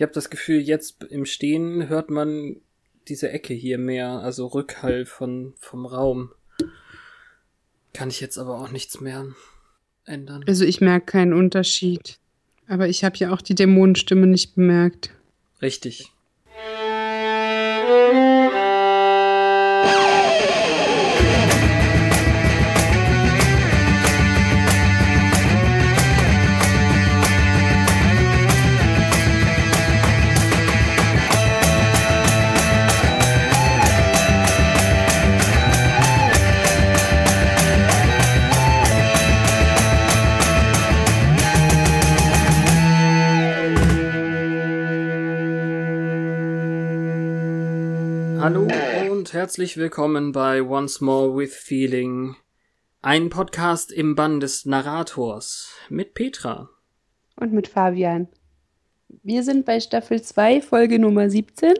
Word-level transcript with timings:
Ich 0.00 0.02
habe 0.02 0.14
das 0.14 0.30
Gefühl, 0.30 0.62
jetzt 0.62 1.04
im 1.10 1.26
Stehen 1.26 1.90
hört 1.90 2.08
man 2.08 2.56
diese 3.06 3.28
Ecke 3.32 3.52
hier 3.52 3.76
mehr, 3.76 4.08
also 4.08 4.46
Rückhall 4.46 5.04
von, 5.04 5.52
vom 5.58 5.84
Raum. 5.84 6.30
Kann 7.92 8.08
ich 8.08 8.18
jetzt 8.22 8.38
aber 8.38 8.62
auch 8.62 8.70
nichts 8.70 9.02
mehr 9.02 9.26
ändern. 10.06 10.42
Also 10.48 10.64
ich 10.64 10.80
merke 10.80 11.04
keinen 11.04 11.34
Unterschied. 11.34 12.18
Aber 12.66 12.88
ich 12.88 13.04
habe 13.04 13.18
ja 13.18 13.30
auch 13.30 13.42
die 13.42 13.54
Dämonenstimme 13.54 14.26
nicht 14.26 14.54
bemerkt. 14.54 15.10
Richtig. 15.60 16.10
Herzlich 49.50 49.76
willkommen 49.76 50.30
bei 50.30 50.62
Once 50.62 51.00
More 51.00 51.36
with 51.36 51.56
Feeling, 51.56 52.36
ein 53.02 53.30
Podcast 53.30 53.90
im 53.90 54.14
Bann 54.14 54.38
des 54.38 54.64
Narrators 54.64 55.72
mit 55.88 56.14
Petra. 56.14 56.70
Und 57.34 57.52
mit 57.52 57.66
Fabian. 57.66 58.28
Wir 59.24 59.42
sind 59.42 59.66
bei 59.66 59.80
Staffel 59.80 60.22
2, 60.22 60.60
Folge 60.60 61.00
Nummer 61.00 61.28
17. 61.28 61.74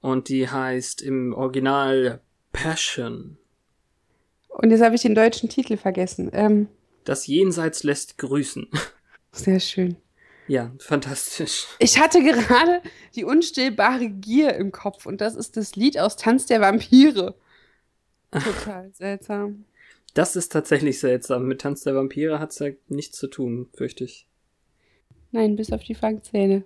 Und 0.00 0.30
die 0.30 0.48
heißt 0.48 1.02
im 1.02 1.34
Original 1.34 2.22
Passion. 2.52 3.36
Und 4.48 4.70
jetzt 4.70 4.82
habe 4.82 4.94
ich 4.94 5.02
den 5.02 5.14
deutschen 5.14 5.50
Titel 5.50 5.76
vergessen. 5.76 6.30
Ähm, 6.32 6.68
Das 7.04 7.26
Jenseits 7.26 7.82
lässt 7.82 8.16
grüßen. 8.16 8.66
sehr 9.32 9.60
schön. 9.60 9.96
Ja, 10.48 10.72
fantastisch. 10.78 11.66
Ich 11.78 11.98
hatte 11.98 12.22
gerade 12.22 12.82
die 13.14 13.24
unstillbare 13.24 14.08
Gier 14.08 14.54
im 14.54 14.72
Kopf 14.72 15.06
und 15.06 15.20
das 15.20 15.34
ist 15.34 15.56
das 15.56 15.76
Lied 15.76 15.98
aus 15.98 16.16
Tanz 16.16 16.46
der 16.46 16.60
Vampire. 16.60 17.34
Total 18.32 18.90
seltsam. 18.94 19.64
Das 20.14 20.36
ist 20.36 20.50
tatsächlich 20.52 21.00
seltsam. 21.00 21.46
Mit 21.46 21.60
Tanz 21.60 21.84
der 21.84 21.94
Vampire 21.94 22.38
hat's 22.38 22.58
ja 22.58 22.68
nichts 22.88 23.18
zu 23.18 23.28
tun, 23.28 23.68
fürchte 23.74 24.04
ich. 24.04 24.26
Nein, 25.30 25.56
bis 25.56 25.72
auf 25.72 25.82
die 25.82 25.94
Fangzähne. 25.94 26.64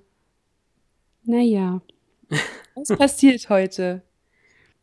Naja. 1.24 1.80
Was 2.74 2.88
passiert 2.88 3.48
heute? 3.48 4.02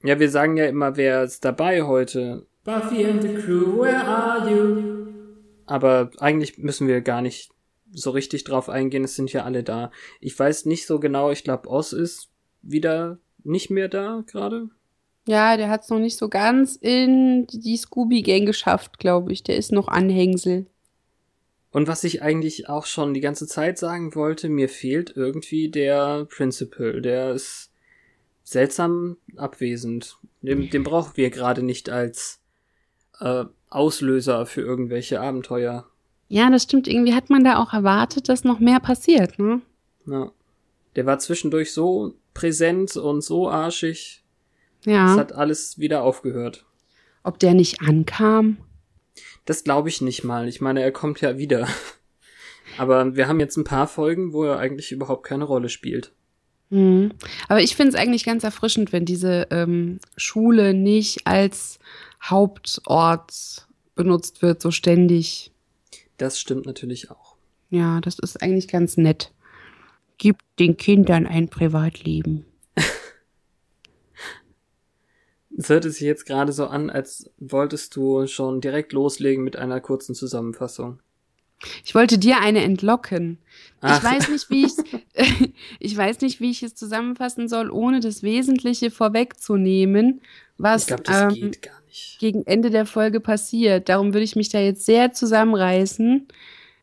Ja, 0.04 0.20
wir 0.20 0.30
sagen 0.30 0.58
ja 0.58 0.66
immer, 0.66 0.96
wer 0.96 1.24
ist 1.24 1.44
dabei 1.44 1.84
heute? 1.84 2.46
Buffy 2.64 3.06
and 3.06 3.22
the 3.22 3.36
Crew, 3.36 3.82
where 3.82 4.04
are 4.04 4.50
you? 4.50 5.08
Aber 5.66 6.12
eigentlich 6.20 6.58
müssen 6.58 6.88
wir 6.88 7.02
gar 7.02 7.22
nicht 7.22 7.53
so 7.94 8.12
richtig 8.12 8.44
drauf 8.44 8.70
eingehen, 8.70 9.04
es 9.04 9.16
sind 9.16 9.32
ja 9.32 9.44
alle 9.44 9.64
da. 9.64 9.92
Ich 10.20 10.38
weiß 10.38 10.66
nicht 10.66 10.86
so 10.86 11.00
genau, 11.00 11.32
ich 11.32 11.44
glaube, 11.44 11.70
Oz 11.70 11.94
ist 11.94 12.30
wieder 12.62 13.20
nicht 13.44 13.70
mehr 13.70 13.90
da 13.90 14.24
gerade. 14.28 14.70
Ja, 15.28 15.56
der 15.56 15.70
hat 15.70 15.84
es 15.84 15.90
noch 15.90 16.00
nicht 16.00 16.18
so 16.18 16.28
ganz 16.28 16.76
in 16.76 17.48
die 17.48 17.78
Scooby-Gang 17.78 18.46
geschafft, 18.46 19.00
glaube 19.00 19.32
ich. 19.32 19.44
Der 19.44 19.56
ist 19.56 19.72
noch 19.72 19.88
Anhängsel. 19.88 20.66
Und 21.72 21.88
was 21.88 22.04
ich 22.04 22.22
eigentlich 22.22 22.70
auch 22.70 22.86
schon 22.86 23.14
die 23.14 23.22
ganze 23.22 23.48
Zeit 23.48 23.78
sagen 23.80 24.16
wollte, 24.16 24.50
mir 24.50 24.70
fehlt 24.70 25.14
irgendwie 25.16 25.70
der 25.70 26.26
Principal. 26.26 27.02
Der 27.02 27.32
ist 27.34 27.72
seltsam 28.44 29.18
abwesend. 29.38 30.18
Den, 30.42 30.70
den 30.70 30.84
brauchen 30.84 31.16
wir 31.16 31.30
gerade 31.30 31.64
nicht 31.64 31.90
als 31.90 32.42
äh, 33.20 33.46
Auslöser 33.70 34.46
für 34.46 34.62
irgendwelche 34.62 35.22
Abenteuer. 35.22 35.90
Ja, 36.28 36.50
das 36.50 36.64
stimmt. 36.64 36.88
Irgendwie 36.88 37.14
hat 37.14 37.30
man 37.30 37.44
da 37.44 37.58
auch 37.62 37.74
erwartet, 37.74 38.30
dass 38.30 38.44
noch 38.44 38.60
mehr 38.60 38.80
passiert, 38.80 39.38
ne? 39.40 39.62
Ja. 40.08 40.32
Der 40.96 41.06
war 41.06 41.20
zwischendurch 41.20 41.74
so 41.74 42.14
präsent 42.34 42.96
und 42.98 43.22
so 43.24 43.50
arschig. 43.50 44.24
Es 44.82 44.86
Ja. 44.88 45.16
hat 45.16 45.34
alles 45.34 45.78
wieder 45.80 46.04
aufgehört. 46.04 46.66
Ob 47.24 47.40
der 47.40 47.54
nicht 47.54 47.82
ankam? 47.82 48.58
Das 49.46 49.64
glaube 49.64 49.90
ich 49.90 50.02
nicht 50.02 50.24
mal. 50.24 50.48
Ich 50.48 50.62
meine, 50.62 50.82
er 50.82 50.92
kommt 50.92 51.22
ja 51.22 51.38
wieder. 51.38 51.68
Aber 52.78 53.16
wir 53.16 53.28
haben 53.28 53.40
jetzt 53.40 53.58
ein 53.58 53.64
paar 53.64 53.88
Folgen, 53.88 54.34
wo 54.34 54.44
er 54.46 54.58
eigentlich 54.60 54.92
überhaupt 54.92 55.24
keine 55.26 55.44
Rolle 55.44 55.70
spielt. 55.70 56.12
Mhm. 56.70 57.12
Aber 57.48 57.62
ich 57.62 57.76
finde 57.76 57.90
es 57.90 57.96
eigentlich 58.02 58.24
ganz 58.26 58.44
erfrischend, 58.44 58.92
wenn 58.92 59.06
diese 59.06 59.48
ähm, 59.52 60.00
Schule 60.18 60.74
nicht 60.74 61.28
als 61.28 61.78
Hauptort 62.24 63.68
benutzt 63.96 64.42
wird, 64.42 64.62
so 64.62 64.72
ständig. 64.72 65.52
Das 66.18 66.40
stimmt 66.40 66.66
natürlich 66.66 67.12
auch. 67.12 67.36
Ja, 67.70 68.02
das 68.02 68.20
ist 68.20 68.42
eigentlich 68.42 68.68
ganz 68.68 68.98
nett. 68.98 69.32
Gibt 70.18 70.44
den 70.60 70.78
Kindern 70.78 71.26
ein 71.26 71.50
Privatleben. 71.50 72.46
Es 75.56 75.70
hört 75.70 75.84
sich 75.84 76.00
jetzt 76.00 76.26
gerade 76.26 76.52
so 76.52 76.66
an, 76.68 76.90
als 76.90 77.30
wolltest 77.38 77.96
du 77.96 78.26
schon 78.28 78.60
direkt 78.62 78.92
loslegen 78.92 79.44
mit 79.44 79.56
einer 79.56 79.82
kurzen 79.82 80.16
Zusammenfassung. 80.16 81.00
Ich 81.86 81.96
wollte 81.96 82.18
dir 82.18 82.40
eine 82.42 82.64
entlocken. 82.64 83.38
Ach. 83.82 83.98
Ich 83.98 84.04
weiß 84.04 84.30
nicht, 84.30 84.50
wie 84.50 84.66
ich 84.66 84.74
ich 85.80 85.96
weiß 85.96 86.22
nicht, 86.22 86.40
wie 86.40 86.52
ich 86.52 86.64
es 86.64 86.76
zusammenfassen 86.76 87.48
soll, 87.48 87.70
ohne 87.70 88.00
das 88.00 88.24
Wesentliche 88.24 88.92
vorwegzunehmen, 88.92 90.22
was 90.58 90.84
Ich 90.84 90.88
glaube, 90.88 91.04
das 91.04 91.22
ähm, 91.22 91.30
geht 91.30 91.62
gar 91.62 91.74
nicht. 91.74 91.83
Gegen 92.20 92.46
Ende 92.46 92.70
der 92.70 92.86
Folge 92.86 93.20
passiert. 93.20 93.90
Darum 93.90 94.14
würde 94.14 94.24
ich 94.24 94.36
mich 94.36 94.50
da 94.50 94.60
jetzt 94.60 94.86
sehr 94.86 95.14
zusammenreißen. 95.14 96.28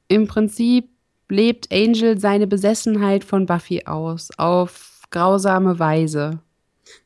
Im 0.09 0.27
Prinzip 0.27 0.89
lebt 1.29 1.73
Angel 1.73 2.19
seine 2.19 2.47
Besessenheit 2.47 3.25
von 3.25 3.47
Buffy 3.47 3.87
aus, 3.87 4.31
auf 4.37 5.03
grausame 5.11 5.79
Weise. 5.79 6.41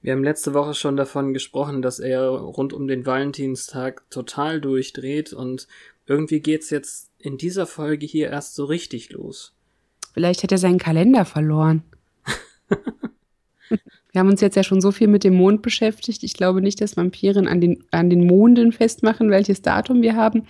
Wir 0.01 0.13
haben 0.13 0.25
letzte 0.25 0.55
Woche 0.55 0.75
schon 0.75 0.97
davon 0.97 1.35
gesprochen, 1.35 1.83
dass 1.83 1.99
er 1.99 2.29
rund 2.29 2.73
um 2.73 2.87
den 2.87 3.05
Valentinstag 3.05 4.09
total 4.11 4.61
durchdreht 4.61 5.33
und 5.33 5.69
irgendwie 6.07 6.41
geht's 6.41 6.71
jetzt 6.71 7.11
in 7.19 7.39
dieser 7.39 7.67
Folge 7.67 8.07
hier 8.07 8.31
erst 8.31 8.55
so 8.55 8.65
richtig 8.65 9.11
los. 9.11 9.55
Vielleicht 10.13 10.43
hat 10.43 10.53
er 10.53 10.59
seinen 10.59 10.79
Kalender 10.79 11.25
verloren. 11.25 11.83
Wir 14.15 14.21
haben 14.21 14.29
uns 14.31 14.41
jetzt 14.41 14.55
ja 14.55 14.63
schon 14.63 14.81
so 14.81 14.93
viel 14.93 15.09
mit 15.09 15.25
dem 15.25 15.35
Mond 15.35 15.61
beschäftigt. 15.61 16.23
Ich 16.23 16.35
glaube 16.35 16.63
nicht, 16.63 16.81
dass 16.81 16.97
Vampiren 16.97 17.49
an 17.49 17.61
den, 17.61 17.83
an 17.91 18.11
den 18.11 18.25
Monden 18.29 18.71
festmachen, 18.71 19.29
welches 19.29 19.61
Datum 19.61 20.03
wir 20.03 20.15
haben. 20.15 20.45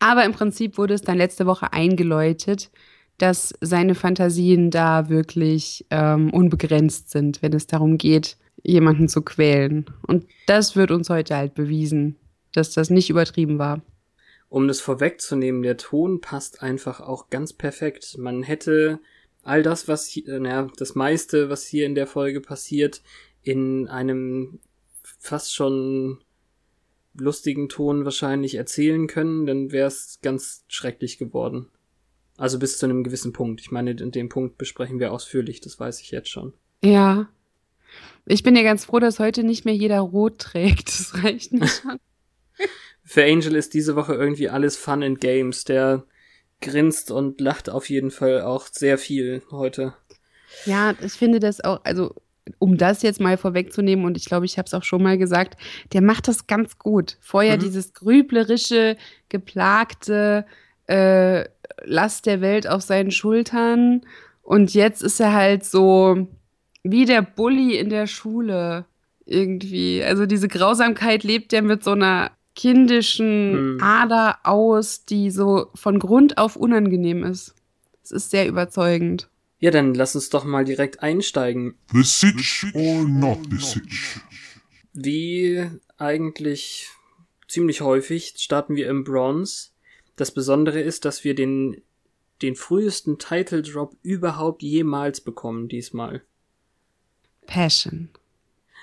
Aber 0.00 0.24
im 0.24 0.32
Prinzip 0.32 0.78
wurde 0.78 0.94
es 0.94 1.02
dann 1.02 1.16
letzte 1.16 1.46
Woche 1.46 1.72
eingeläutet, 1.72 2.72
dass 3.18 3.54
seine 3.60 3.94
Fantasien 3.94 4.72
da 4.72 5.08
wirklich 5.10 5.86
ähm, 5.90 6.34
unbegrenzt 6.34 7.12
sind, 7.12 7.40
wenn 7.40 7.52
es 7.52 7.68
darum 7.68 7.98
geht, 7.98 8.36
jemanden 8.64 9.06
zu 9.06 9.22
quälen. 9.22 9.86
Und 10.04 10.26
das 10.48 10.74
wird 10.74 10.90
uns 10.90 11.08
heute 11.08 11.36
halt 11.36 11.54
bewiesen, 11.54 12.16
dass 12.52 12.72
das 12.72 12.90
nicht 12.90 13.10
übertrieben 13.10 13.60
war. 13.60 13.80
Um 14.48 14.66
das 14.66 14.80
vorwegzunehmen, 14.80 15.62
der 15.62 15.76
Ton 15.76 16.20
passt 16.20 16.62
einfach 16.62 17.00
auch 17.00 17.30
ganz 17.30 17.52
perfekt. 17.52 18.18
Man 18.18 18.42
hätte 18.42 18.98
all 19.44 19.62
das, 19.62 19.88
was 19.88 20.06
hier, 20.06 20.40
naja, 20.40 20.68
das 20.76 20.94
meiste, 20.94 21.50
was 21.50 21.66
hier 21.66 21.86
in 21.86 21.94
der 21.94 22.06
Folge 22.06 22.40
passiert, 22.40 23.02
in 23.42 23.88
einem 23.88 24.58
fast 25.18 25.54
schon 25.54 26.22
lustigen 27.14 27.68
Ton 27.68 28.04
wahrscheinlich 28.04 28.56
erzählen 28.56 29.06
können, 29.06 29.46
dann 29.46 29.70
wäre 29.70 29.86
es 29.86 30.18
ganz 30.22 30.64
schrecklich 30.68 31.18
geworden. 31.18 31.68
Also 32.36 32.58
bis 32.58 32.78
zu 32.78 32.86
einem 32.86 33.04
gewissen 33.04 33.32
Punkt. 33.32 33.60
Ich 33.60 33.70
meine, 33.70 33.94
den 33.94 34.28
Punkt 34.28 34.58
besprechen 34.58 34.98
wir 34.98 35.12
ausführlich, 35.12 35.60
das 35.60 35.78
weiß 35.78 36.00
ich 36.00 36.10
jetzt 36.10 36.30
schon. 36.30 36.52
Ja. 36.82 37.28
Ich 38.26 38.42
bin 38.42 38.56
ja 38.56 38.62
ganz 38.62 38.86
froh, 38.86 38.98
dass 38.98 39.20
heute 39.20 39.44
nicht 39.44 39.64
mehr 39.64 39.74
jeder 39.74 40.00
rot 40.00 40.38
trägt. 40.38 40.88
Das 40.88 41.22
reicht 41.22 41.52
mir 41.52 41.66
schon. 41.68 42.00
Für 43.04 43.24
Angel 43.24 43.54
ist 43.54 43.74
diese 43.74 43.94
Woche 43.94 44.14
irgendwie 44.14 44.48
alles 44.48 44.76
Fun 44.76 45.02
and 45.02 45.20
Games. 45.20 45.64
Der 45.64 46.04
grinst 46.64 47.10
und 47.10 47.40
lacht 47.40 47.70
auf 47.70 47.88
jeden 47.88 48.10
Fall 48.10 48.42
auch 48.42 48.66
sehr 48.70 48.98
viel 48.98 49.42
heute. 49.50 49.94
Ja, 50.66 50.94
ich 51.00 51.12
finde 51.12 51.38
das 51.40 51.62
auch, 51.62 51.80
also 51.84 52.14
um 52.58 52.76
das 52.76 53.02
jetzt 53.02 53.20
mal 53.20 53.36
vorwegzunehmen, 53.36 54.04
und 54.04 54.16
ich 54.16 54.26
glaube, 54.26 54.44
ich 54.46 54.58
habe 54.58 54.66
es 54.66 54.74
auch 54.74 54.82
schon 54.82 55.02
mal 55.02 55.16
gesagt, 55.16 55.56
der 55.92 56.02
macht 56.02 56.28
das 56.28 56.46
ganz 56.46 56.78
gut. 56.78 57.16
Vorher 57.20 57.56
Mhm. 57.56 57.60
dieses 57.60 57.92
grüblerische, 57.94 58.96
geplagte 59.30 60.44
äh, 60.86 61.44
Last 61.84 62.26
der 62.26 62.40
Welt 62.40 62.66
auf 62.68 62.82
seinen 62.82 63.10
Schultern. 63.10 64.02
Und 64.42 64.74
jetzt 64.74 65.02
ist 65.02 65.20
er 65.20 65.32
halt 65.32 65.64
so 65.64 66.28
wie 66.82 67.06
der 67.06 67.22
Bully 67.22 67.78
in 67.78 67.88
der 67.88 68.06
Schule 68.06 68.84
irgendwie. 69.24 70.02
Also 70.04 70.26
diese 70.26 70.48
Grausamkeit 70.48 71.24
lebt 71.24 71.54
er 71.54 71.62
mit 71.62 71.82
so 71.82 71.92
einer 71.92 72.30
kindischen 72.54 73.78
Hm. 73.78 73.78
Ader 73.82 74.38
aus, 74.44 75.04
die 75.04 75.30
so 75.30 75.70
von 75.74 75.98
Grund 75.98 76.38
auf 76.38 76.56
unangenehm 76.56 77.24
ist. 77.24 77.54
Es 78.02 78.10
ist 78.10 78.30
sehr 78.30 78.46
überzeugend. 78.46 79.28
Ja, 79.58 79.70
dann 79.70 79.94
lass 79.94 80.14
uns 80.14 80.28
doch 80.28 80.44
mal 80.44 80.64
direkt 80.64 81.02
einsteigen. 81.02 81.74
The 81.92 82.02
Sitch 82.02 82.66
or 82.74 83.04
not 83.04 83.38
the 83.50 83.58
Sitch? 83.58 84.20
Wie 84.92 85.66
eigentlich 85.96 86.88
ziemlich 87.48 87.80
häufig 87.80 88.34
starten 88.36 88.76
wir 88.76 88.88
im 88.88 89.04
Bronze. 89.04 89.70
Das 90.16 90.32
Besondere 90.32 90.80
ist, 90.80 91.04
dass 91.04 91.24
wir 91.24 91.34
den, 91.34 91.80
den 92.42 92.56
frühesten 92.56 93.18
Title 93.18 93.62
Drop 93.62 93.96
überhaupt 94.02 94.62
jemals 94.62 95.20
bekommen 95.20 95.68
diesmal. 95.68 96.22
Passion. 97.46 98.10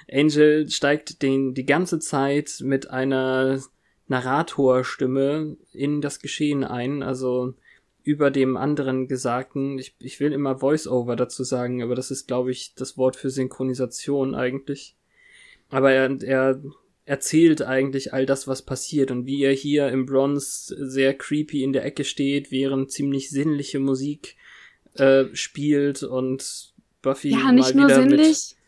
Angel 0.09 0.69
steigt 0.69 1.21
den 1.21 1.53
die 1.53 1.65
ganze 1.65 1.99
Zeit 1.99 2.59
mit 2.61 2.89
einer 2.89 3.61
Narratorstimme 4.07 5.57
in 5.73 6.01
das 6.01 6.19
Geschehen 6.19 6.63
ein, 6.63 7.03
also 7.03 7.53
über 8.03 8.31
dem 8.31 8.57
anderen 8.57 9.07
Gesagten. 9.07 9.77
Ich, 9.79 9.95
ich 9.99 10.19
will 10.19 10.33
immer 10.33 10.59
Voice-Over 10.59 11.15
dazu 11.15 11.43
sagen, 11.43 11.81
aber 11.83 11.95
das 11.95 12.11
ist, 12.11 12.27
glaube 12.27 12.51
ich, 12.51 12.73
das 12.75 12.97
Wort 12.97 13.15
für 13.15 13.29
Synchronisation 13.29 14.35
eigentlich. 14.35 14.95
Aber 15.69 15.91
er, 15.91 16.21
er 16.21 16.61
erzählt 17.05 17.61
eigentlich 17.61 18.13
all 18.13 18.25
das, 18.25 18.47
was 18.47 18.61
passiert 18.61 19.11
und 19.11 19.25
wie 19.25 19.43
er 19.43 19.53
hier 19.53 19.89
im 19.89 20.05
Bronze 20.05 20.75
sehr 20.89 21.13
creepy 21.13 21.63
in 21.63 21.73
der 21.73 21.85
Ecke 21.85 22.03
steht, 22.03 22.51
während 22.51 22.91
ziemlich 22.91 23.29
sinnliche 23.29 23.79
Musik 23.79 24.35
äh, 24.95 25.25
spielt 25.33 26.03
und 26.03 26.73
Buffy 27.01 27.31
ja, 27.31 27.51
nicht 27.51 27.75
mal 27.75 27.81
nur 27.81 27.89
wieder 27.89 28.01
sinnlich. 28.01 28.27
mit 28.27 28.60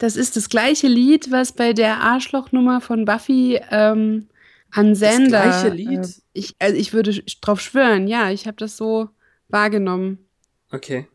Das 0.00 0.16
ist 0.16 0.34
das 0.34 0.48
gleiche 0.48 0.88
Lied, 0.88 1.30
was 1.30 1.52
bei 1.52 1.74
der 1.74 1.98
Arschlochnummer 2.00 2.80
von 2.80 3.04
Buffy 3.04 3.60
ähm, 3.70 4.28
an 4.72 4.94
Sender. 4.94 5.42
gleiche 5.42 5.68
Lied? 5.68 6.00
Äh, 6.06 6.08
ich, 6.32 6.56
also 6.58 6.74
ich 6.74 6.94
würde 6.94 7.12
drauf 7.42 7.60
schwören, 7.60 8.08
ja, 8.08 8.30
ich 8.30 8.46
habe 8.46 8.56
das 8.56 8.78
so 8.78 9.10
wahrgenommen. 9.48 10.18
Okay. 10.72 11.06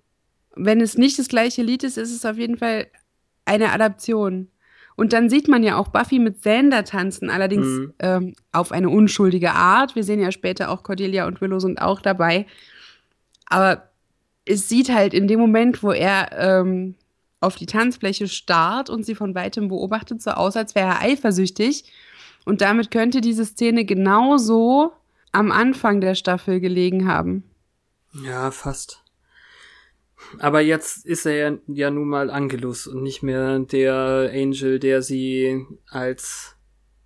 Wenn 0.55 0.81
es 0.81 0.97
nicht 0.99 1.17
das 1.17 1.29
gleiche 1.29 1.63
Lied 1.63 1.83
ist, 1.83 1.97
ist 1.97 2.11
es 2.13 2.25
auf 2.25 2.37
jeden 2.37 2.57
Fall 2.59 2.85
eine 3.43 3.71
Adaption. 3.71 4.49
Und 4.95 5.13
dann 5.13 5.31
sieht 5.31 5.47
man 5.47 5.63
ja 5.63 5.77
auch 5.77 5.87
Buffy 5.87 6.19
mit 6.19 6.43
Sander 6.43 6.83
tanzen, 6.85 7.31
allerdings 7.31 7.65
Mhm. 7.65 7.93
ähm, 7.99 8.35
auf 8.51 8.71
eine 8.71 8.89
unschuldige 8.89 9.51
Art. 9.53 9.95
Wir 9.95 10.03
sehen 10.03 10.21
ja 10.21 10.31
später 10.31 10.69
auch 10.69 10.83
Cordelia 10.83 11.25
und 11.25 11.41
Willow 11.41 11.59
sind 11.59 11.81
auch 11.81 12.01
dabei. 12.01 12.45
Aber 13.47 13.89
es 14.45 14.69
sieht 14.69 14.89
halt 14.93 15.15
in 15.15 15.27
dem 15.27 15.39
Moment, 15.39 15.81
wo 15.81 15.91
er 15.91 16.29
ähm, 16.37 16.93
auf 17.45 17.55
die 17.55 17.65
Tanzfläche 17.65 18.27
starrt 18.27 18.89
und 18.89 19.05
sie 19.05 19.15
von 19.15 19.35
weitem 19.35 19.69
beobachtet, 19.69 20.21
so 20.21 20.31
aus, 20.31 20.57
als 20.57 20.75
wäre 20.75 20.87
er 20.87 21.01
eifersüchtig. 21.01 21.85
Und 22.43 22.61
damit 22.61 22.91
könnte 22.91 23.21
diese 23.21 23.45
Szene 23.45 23.85
genauso 23.85 24.91
am 25.31 25.51
Anfang 25.51 26.01
der 26.01 26.15
Staffel 26.15 26.59
gelegen 26.59 27.07
haben. 27.07 27.43
Ja, 28.23 28.51
fast. 28.51 29.01
Aber 30.39 30.61
jetzt 30.61 31.05
ist 31.05 31.25
er 31.25 31.35
ja, 31.35 31.57
ja 31.67 31.91
nun 31.91 32.07
mal 32.07 32.29
Angelus 32.29 32.87
und 32.87 33.03
nicht 33.03 33.21
mehr 33.21 33.59
der 33.59 34.31
Angel, 34.33 34.79
der 34.79 35.01
sie 35.01 35.65
als 35.87 36.55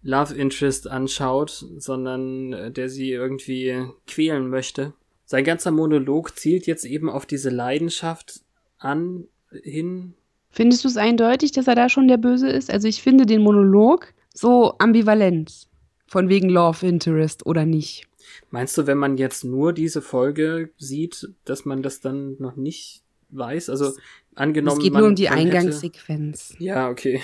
Love 0.01 0.33
Interest 0.35 0.87
anschaut, 0.87 1.65
sondern 1.77 2.53
äh, 2.53 2.71
der 2.71 2.89
sie 2.89 3.11
irgendwie 3.11 3.87
quälen 4.07 4.49
möchte. 4.49 4.93
Sein 5.25 5.43
ganzer 5.43 5.71
Monolog 5.71 6.37
zielt 6.37 6.65
jetzt 6.67 6.85
eben 6.85 7.09
auf 7.09 7.25
diese 7.25 7.49
Leidenschaft 7.49 8.41
an, 8.77 9.27
hin. 9.51 10.13
Findest 10.51 10.83
du 10.83 10.87
es 10.87 10.97
eindeutig, 10.97 11.51
dass 11.51 11.67
er 11.67 11.75
da 11.75 11.89
schon 11.89 12.07
der 12.07 12.17
Böse 12.17 12.49
ist? 12.49 12.71
Also 12.71 12.87
ich 12.87 13.01
finde 13.01 13.25
den 13.25 13.41
Monolog 13.41 14.13
so 14.33 14.75
ambivalent. 14.79 15.67
Von 16.07 16.27
wegen 16.27 16.49
Love 16.49 16.87
Interest 16.87 17.45
oder 17.45 17.65
nicht. 17.67 18.07
Meinst 18.49 18.75
du, 18.77 18.87
wenn 18.87 18.97
man 18.97 19.17
jetzt 19.17 19.43
nur 19.43 19.73
diese 19.73 20.01
Folge 20.01 20.71
sieht, 20.77 21.29
dass 21.45 21.65
man 21.65 21.83
das 21.83 22.01
dann 22.01 22.35
noch 22.39 22.55
nicht 22.55 23.03
weiß? 23.29 23.69
Also 23.69 23.91
angenommen, 24.33 24.77
Es 24.79 24.83
geht 24.83 24.93
man, 24.93 25.01
nur 25.01 25.09
um 25.09 25.15
die 25.15 25.25
man 25.29 25.37
hätte- 25.37 25.57
Eingangssequenz. 25.57 26.55
Ja, 26.57 26.89
okay. 26.89 27.21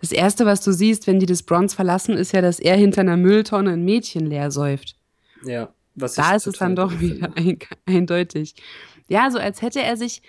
Das 0.00 0.12
erste, 0.12 0.46
was 0.46 0.62
du 0.62 0.72
siehst, 0.72 1.06
wenn 1.08 1.18
die 1.18 1.26
das 1.26 1.42
Bronze 1.42 1.74
verlassen, 1.74 2.16
ist 2.16 2.32
ja, 2.32 2.40
dass 2.40 2.60
er 2.60 2.76
hinter 2.76 3.00
einer 3.00 3.16
Mülltonne 3.16 3.72
ein 3.72 3.84
Mädchen 3.84 4.26
leer 4.26 4.50
säuft. 4.52 4.94
Ja. 5.44 5.72
Was 5.96 6.14
Da 6.14 6.36
ist 6.36 6.46
es 6.46 6.58
dann 6.58 6.76
doch 6.76 7.00
wieder 7.00 7.30
ein, 7.36 7.58
eindeutig. 7.86 8.54
Ja, 9.08 9.30
so 9.32 9.38
als 9.38 9.62
hätte 9.62 9.82
er 9.82 9.96
sich 9.96 10.22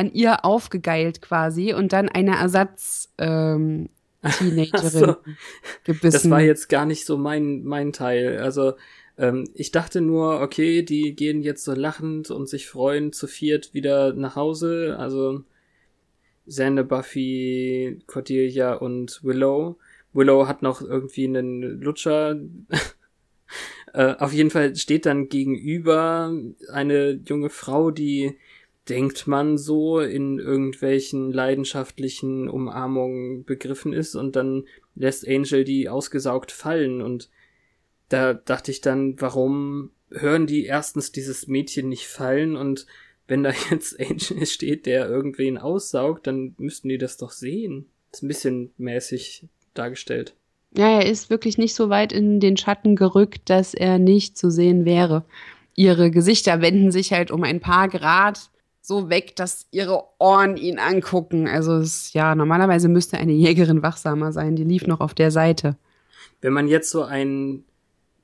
an 0.00 0.12
ihr 0.14 0.46
aufgegeilt 0.46 1.20
quasi 1.20 1.74
und 1.74 1.92
dann 1.92 2.08
eine 2.08 2.36
Ersatz 2.36 3.12
ähm, 3.18 3.90
Teenagerin 4.38 4.90
so. 4.90 5.16
gebissen. 5.84 6.10
Das 6.10 6.30
war 6.30 6.40
jetzt 6.40 6.68
gar 6.68 6.86
nicht 6.86 7.04
so 7.04 7.18
mein, 7.18 7.64
mein 7.64 7.92
Teil. 7.92 8.38
Also, 8.38 8.74
ähm, 9.18 9.44
ich 9.54 9.72
dachte 9.72 10.00
nur, 10.00 10.40
okay, 10.40 10.82
die 10.82 11.14
gehen 11.14 11.42
jetzt 11.42 11.64
so 11.64 11.74
lachend 11.74 12.30
und 12.30 12.48
sich 12.48 12.66
freuen 12.66 13.12
zu 13.12 13.26
viert 13.26 13.74
wieder 13.74 14.14
nach 14.14 14.36
Hause. 14.36 14.96
Also, 14.98 15.44
Xander, 16.48 16.84
Buffy, 16.84 18.00
Cordelia 18.06 18.74
und 18.74 19.22
Willow. 19.22 19.76
Willow 20.14 20.48
hat 20.48 20.62
noch 20.62 20.80
irgendwie 20.80 21.26
einen 21.26 21.80
Lutscher. 21.82 22.40
äh, 23.92 24.14
auf 24.18 24.32
jeden 24.32 24.50
Fall 24.50 24.74
steht 24.76 25.04
dann 25.04 25.28
gegenüber 25.28 26.34
eine 26.72 27.20
junge 27.26 27.50
Frau, 27.50 27.90
die 27.90 28.38
denkt 28.88 29.26
man 29.26 29.58
so 29.58 30.00
in 30.00 30.38
irgendwelchen 30.38 31.32
leidenschaftlichen 31.32 32.48
Umarmungen 32.48 33.44
begriffen 33.44 33.92
ist 33.92 34.14
und 34.14 34.36
dann 34.36 34.64
lässt 34.94 35.28
Angel 35.28 35.64
die 35.64 35.88
ausgesaugt 35.88 36.50
fallen 36.52 37.00
und 37.00 37.30
da 38.08 38.34
dachte 38.34 38.70
ich 38.70 38.80
dann, 38.80 39.20
warum 39.20 39.90
hören 40.10 40.46
die 40.46 40.64
erstens 40.64 41.12
dieses 41.12 41.46
Mädchen 41.46 41.88
nicht 41.88 42.08
fallen 42.08 42.56
und 42.56 42.86
wenn 43.28 43.42
da 43.44 43.52
jetzt 43.70 43.98
Angel 44.00 44.44
steht, 44.46 44.86
der 44.86 45.08
irgendwen 45.08 45.56
aussaugt, 45.56 46.26
dann 46.26 46.54
müssten 46.58 46.88
die 46.88 46.98
das 46.98 47.16
doch 47.16 47.30
sehen. 47.30 47.86
ist 48.12 48.22
ein 48.22 48.28
bisschen 48.28 48.72
mäßig 48.76 49.46
dargestellt. 49.74 50.34
Ja, 50.76 51.00
er 51.00 51.06
ist 51.06 51.30
wirklich 51.30 51.58
nicht 51.58 51.74
so 51.74 51.88
weit 51.88 52.12
in 52.12 52.38
den 52.40 52.56
Schatten 52.56 52.94
gerückt, 52.94 53.50
dass 53.50 53.74
er 53.74 53.98
nicht 53.98 54.38
zu 54.38 54.50
sehen 54.50 54.84
wäre. 54.84 55.24
Ihre 55.74 56.10
Gesichter 56.10 56.60
wenden 56.60 56.90
sich 56.90 57.12
halt 57.12 57.30
um 57.30 57.42
ein 57.42 57.60
paar 57.60 57.88
Grad 57.88 58.49
so 58.80 59.10
weg, 59.10 59.36
dass 59.36 59.66
ihre 59.70 60.02
Ohren 60.18 60.56
ihn 60.56 60.78
angucken. 60.78 61.48
Also 61.48 61.76
es, 61.76 62.12
ja, 62.12 62.34
normalerweise 62.34 62.88
müsste 62.88 63.18
eine 63.18 63.32
Jägerin 63.32 63.82
wachsamer 63.82 64.32
sein. 64.32 64.56
Die 64.56 64.64
lief 64.64 64.86
noch 64.86 65.00
auf 65.00 65.14
der 65.14 65.30
Seite. 65.30 65.76
Wenn 66.40 66.52
man 66.52 66.68
jetzt 66.68 66.90
so 66.90 67.02
ein 67.02 67.64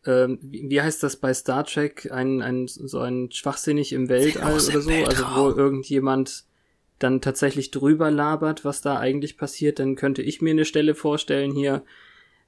ähm, 0.06 0.38
wie 0.42 0.80
heißt 0.80 1.02
das 1.02 1.16
bei 1.16 1.34
Star 1.34 1.64
Trek, 1.64 2.10
ein, 2.12 2.40
ein 2.40 2.68
so 2.68 3.00
ein 3.00 3.30
schwachsinnig 3.32 3.92
im 3.92 4.08
Weltall 4.08 4.54
oder 4.54 4.80
so, 4.80 4.90
also 4.90 5.24
wo 5.34 5.50
irgendjemand 5.50 6.44
dann 6.98 7.20
tatsächlich 7.20 7.70
drüber 7.70 8.10
labert, 8.10 8.64
was 8.64 8.80
da 8.80 8.98
eigentlich 8.98 9.36
passiert, 9.36 9.78
dann 9.78 9.96
könnte 9.96 10.22
ich 10.22 10.40
mir 10.40 10.50
eine 10.50 10.64
Stelle 10.64 10.94
vorstellen 10.94 11.52
hier, 11.52 11.84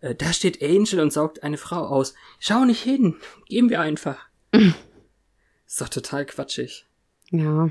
äh, 0.01 0.15
da 0.15 0.33
steht 0.33 0.63
Angel 0.63 1.01
und 1.01 1.13
saugt 1.13 1.43
eine 1.43 1.59
Frau 1.59 1.87
aus. 1.87 2.15
Schau 2.39 2.65
nicht 2.65 2.83
hin, 2.83 3.17
gehen 3.47 3.69
wir 3.69 3.81
einfach. 3.81 4.19
Ist 5.67 5.81
doch 5.81 5.89
total 5.89 6.25
quatschig. 6.25 6.87
Ja. 7.31 7.71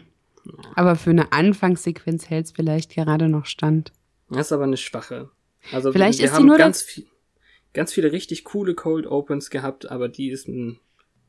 Aber 0.75 0.95
für 0.95 1.09
eine 1.11 1.31
Anfangssequenz 1.31 2.29
hält 2.29 2.45
es 2.47 2.51
vielleicht 2.51 2.93
gerade 2.93 3.29
noch 3.29 3.45
stand. 3.45 3.91
Das 4.29 4.47
ist 4.47 4.51
aber 4.51 4.63
eine 4.65 4.77
schwache. 4.77 5.29
Also 5.71 5.91
Vielleicht 5.91 6.19
wir 6.19 6.25
ist 6.25 6.31
sie 6.31 6.37
haben 6.37 6.45
nur 6.45 6.57
ganz 6.57 6.81
viel, 6.81 7.05
ganz 7.73 7.93
viele 7.93 8.11
richtig 8.11 8.43
coole 8.43 8.75
Cold 8.75 9.07
Opens 9.07 9.49
gehabt, 9.49 9.89
aber 9.89 10.09
die 10.09 10.29
ist 10.29 10.47
ein 10.47 10.79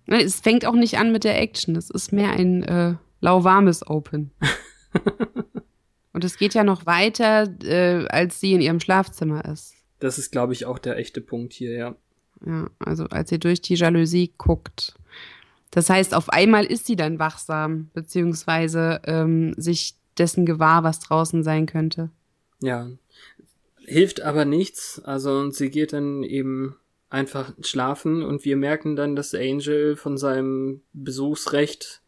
Ne, 0.07 0.23
Es 0.23 0.41
fängt 0.41 0.65
auch 0.65 0.75
nicht 0.75 0.99
an 0.99 1.13
mit 1.13 1.25
der 1.25 1.39
Action. 1.41 1.77
Es 1.77 1.91
ist 1.91 2.13
mehr 2.13 2.31
ein 2.31 2.63
äh, 2.63 2.95
lauwarmes 3.21 3.87
Open. 3.87 4.31
Und 6.15 6.25
es 6.25 6.39
geht 6.39 6.55
ja 6.55 6.65
noch 6.65 6.87
weiter, 6.87 7.47
äh, 7.63 8.07
als 8.09 8.41
sie 8.41 8.55
in 8.55 8.63
ihrem 8.63 8.81
Schlafzimmer 8.81 9.45
ist. 9.45 9.75
das 10.01 10.19
ist 10.19 10.33
glaube 10.33 10.55
ich 10.55 10.65
auch 10.65 10.79
der 10.79 10.97
echte 10.97 11.21
Punkt 11.21 11.53
hier, 11.53 11.73
ja. 11.73 11.97
Ja, 12.45 12.71
also 12.79 13.05
als 13.05 13.29
sie 13.31 13.39
durch 13.39 13.61
die 13.61 13.75
Jalousie 13.75 14.33
guckt. 14.39 14.95
Das 15.71 15.91
heißt, 15.91 16.15
auf 16.15 16.31
einmal 16.31 16.65
ist 16.65 16.87
sie 16.87 16.97
dann 16.97 17.19
wachsam, 17.19 17.91
beziehungsweise 17.93 19.01
ähm, 19.05 19.55
sich 19.57 19.95
dessen 20.17 20.47
gewahr, 20.47 20.83
was 20.83 21.01
draußen 21.01 21.43
sein 21.43 21.67
könnte. 21.67 22.11
Ja. 22.61 22.89
Hilft 23.85 24.21
aber 24.21 24.45
nichts. 24.45 25.01
Also 25.05 25.51
sie 25.51 25.71
geht 25.71 25.93
dann 25.93 26.23
eben 26.23 26.77
einfach 27.11 27.53
schlafen 27.61 28.23
und 28.23 28.45
wir 28.45 28.57
merken 28.57 28.97
dann, 28.97 29.17
dass 29.17 29.35
Angel 29.35 29.97
von 29.97 30.19
seinem 30.19 30.83
Besuchsrecht, 30.93 32.03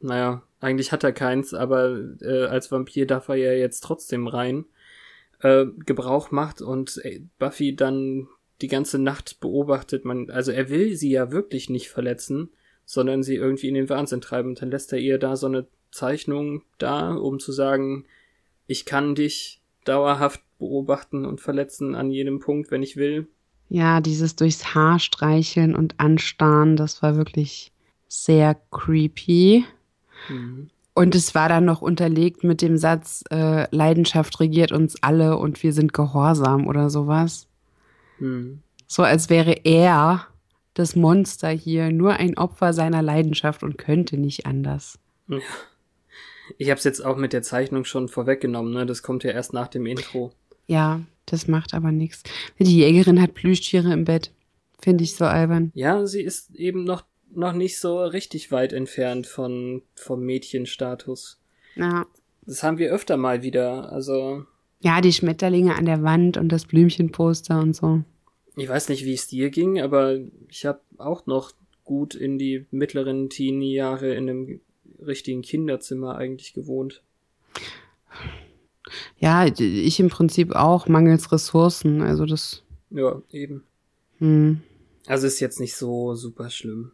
naja, 0.00 0.42
eigentlich 0.60 0.92
hat 0.92 1.04
er 1.04 1.12
keins, 1.12 1.54
aber 1.54 1.98
äh, 2.20 2.46
als 2.46 2.70
Vampir 2.70 3.06
darf 3.06 3.28
er 3.28 3.36
ja 3.36 3.52
jetzt 3.52 3.80
trotzdem 3.80 4.28
rein, 4.28 4.64
äh, 5.40 5.66
Gebrauch 5.84 6.30
macht 6.30 6.62
und 6.62 7.04
äh, 7.04 7.22
Buffy 7.38 7.74
dann 7.74 8.28
die 8.60 8.68
ganze 8.68 8.98
Nacht 8.98 9.40
beobachtet. 9.40 10.04
Man, 10.04 10.30
also 10.30 10.52
er 10.52 10.70
will 10.70 10.96
sie 10.96 11.10
ja 11.10 11.32
wirklich 11.32 11.68
nicht 11.68 11.88
verletzen, 11.88 12.50
sondern 12.84 13.22
sie 13.22 13.36
irgendwie 13.36 13.68
in 13.68 13.74
den 13.74 13.88
Wahnsinn 13.88 14.20
treiben. 14.20 14.50
Und 14.50 14.62
dann 14.62 14.70
lässt 14.70 14.92
er 14.92 14.98
ihr 14.98 15.18
da 15.18 15.36
so 15.36 15.46
eine 15.46 15.66
Zeichnung 15.90 16.62
da, 16.78 17.14
um 17.14 17.38
zu 17.38 17.52
sagen, 17.52 18.04
ich 18.66 18.84
kann 18.84 19.14
dich 19.14 19.60
dauerhaft 19.84 20.40
beobachten 20.58 21.24
und 21.24 21.40
verletzen 21.40 21.94
an 21.94 22.10
jedem 22.10 22.38
Punkt, 22.38 22.70
wenn 22.70 22.82
ich 22.82 22.96
will. 22.96 23.26
Ja, 23.68 24.00
dieses 24.00 24.36
durchs 24.36 24.74
Haar 24.74 24.98
streicheln 24.98 25.74
und 25.74 25.98
anstarren, 25.98 26.76
das 26.76 27.02
war 27.02 27.16
wirklich 27.16 27.72
sehr 28.08 28.56
creepy. 28.70 29.64
Mhm. 30.28 30.70
Und 30.94 31.16
es 31.16 31.34
war 31.34 31.48
dann 31.48 31.64
noch 31.64 31.82
unterlegt 31.82 32.44
mit 32.44 32.62
dem 32.62 32.76
Satz, 32.76 33.24
äh, 33.30 33.66
Leidenschaft 33.74 34.38
regiert 34.38 34.70
uns 34.70 35.02
alle 35.02 35.36
und 35.36 35.60
wir 35.62 35.72
sind 35.72 35.92
gehorsam 35.92 36.68
oder 36.68 36.88
sowas. 36.88 37.48
Hm. 38.18 38.60
So 38.86 39.02
als 39.02 39.28
wäre 39.28 39.64
er, 39.64 40.28
das 40.74 40.96
Monster 40.96 41.48
hier, 41.48 41.90
nur 41.90 42.14
ein 42.14 42.36
Opfer 42.36 42.72
seiner 42.72 43.02
Leidenschaft 43.02 43.62
und 43.62 43.78
könnte 43.78 44.16
nicht 44.16 44.46
anders. 44.46 44.98
Ja. 45.28 45.38
Ich 46.58 46.68
habe 46.68 46.78
es 46.78 46.84
jetzt 46.84 47.04
auch 47.04 47.16
mit 47.16 47.32
der 47.32 47.42
Zeichnung 47.42 47.84
schon 47.84 48.08
vorweggenommen, 48.08 48.72
ne? 48.74 48.84
Das 48.84 49.02
kommt 49.02 49.24
ja 49.24 49.30
erst 49.30 49.52
nach 49.54 49.68
dem 49.68 49.86
Intro. 49.86 50.32
Ja, 50.66 51.00
das 51.26 51.48
macht 51.48 51.72
aber 51.74 51.90
nichts. 51.90 52.22
Die 52.58 52.78
Jägerin 52.78 53.20
hat 53.20 53.34
Plüschtiere 53.34 53.92
im 53.92 54.04
Bett. 54.04 54.30
Finde 54.82 55.04
ich 55.04 55.14
so 55.14 55.24
albern. 55.24 55.70
Ja, 55.74 56.06
sie 56.06 56.22
ist 56.22 56.54
eben 56.54 56.84
noch, 56.84 57.04
noch 57.30 57.54
nicht 57.54 57.78
so 57.80 58.04
richtig 58.04 58.50
weit 58.52 58.72
entfernt 58.74 59.26
von, 59.26 59.82
vom 59.94 60.20
Mädchenstatus. 60.24 61.40
Ja. 61.76 62.06
Das 62.42 62.62
haben 62.62 62.76
wir 62.78 62.92
öfter 62.92 63.16
mal 63.16 63.42
wieder. 63.42 63.90
Also, 63.90 64.44
Ja, 64.80 65.00
die 65.00 65.12
Schmetterlinge 65.12 65.74
an 65.76 65.86
der 65.86 66.02
Wand 66.02 66.36
und 66.36 66.50
das 66.50 66.66
Blümchenposter 66.66 67.58
und 67.58 67.74
so. 67.74 68.02
Ich 68.56 68.68
weiß 68.68 68.88
nicht, 68.88 69.04
wie 69.04 69.14
es 69.14 69.26
dir 69.26 69.50
ging, 69.50 69.80
aber 69.80 70.18
ich 70.48 70.66
habe 70.66 70.80
auch 70.98 71.26
noch 71.26 71.52
gut 71.84 72.14
in 72.14 72.38
die 72.38 72.66
mittleren 72.70 73.28
Teenie-Jahre 73.28 74.14
in 74.14 74.28
einem 74.28 74.60
richtigen 75.04 75.42
Kinderzimmer 75.42 76.16
eigentlich 76.16 76.54
gewohnt. 76.54 77.02
Ja, 79.18 79.46
ich 79.46 80.00
im 80.00 80.08
Prinzip 80.08 80.54
auch, 80.54 80.88
mangels 80.88 81.32
Ressourcen. 81.32 82.02
Also 82.02 82.26
das. 82.26 82.62
Ja, 82.90 83.20
eben. 83.30 83.64
Hm. 84.18 84.60
Also 85.06 85.26
ist 85.26 85.40
jetzt 85.40 85.60
nicht 85.60 85.76
so 85.76 86.14
super 86.14 86.50
schlimm. 86.50 86.92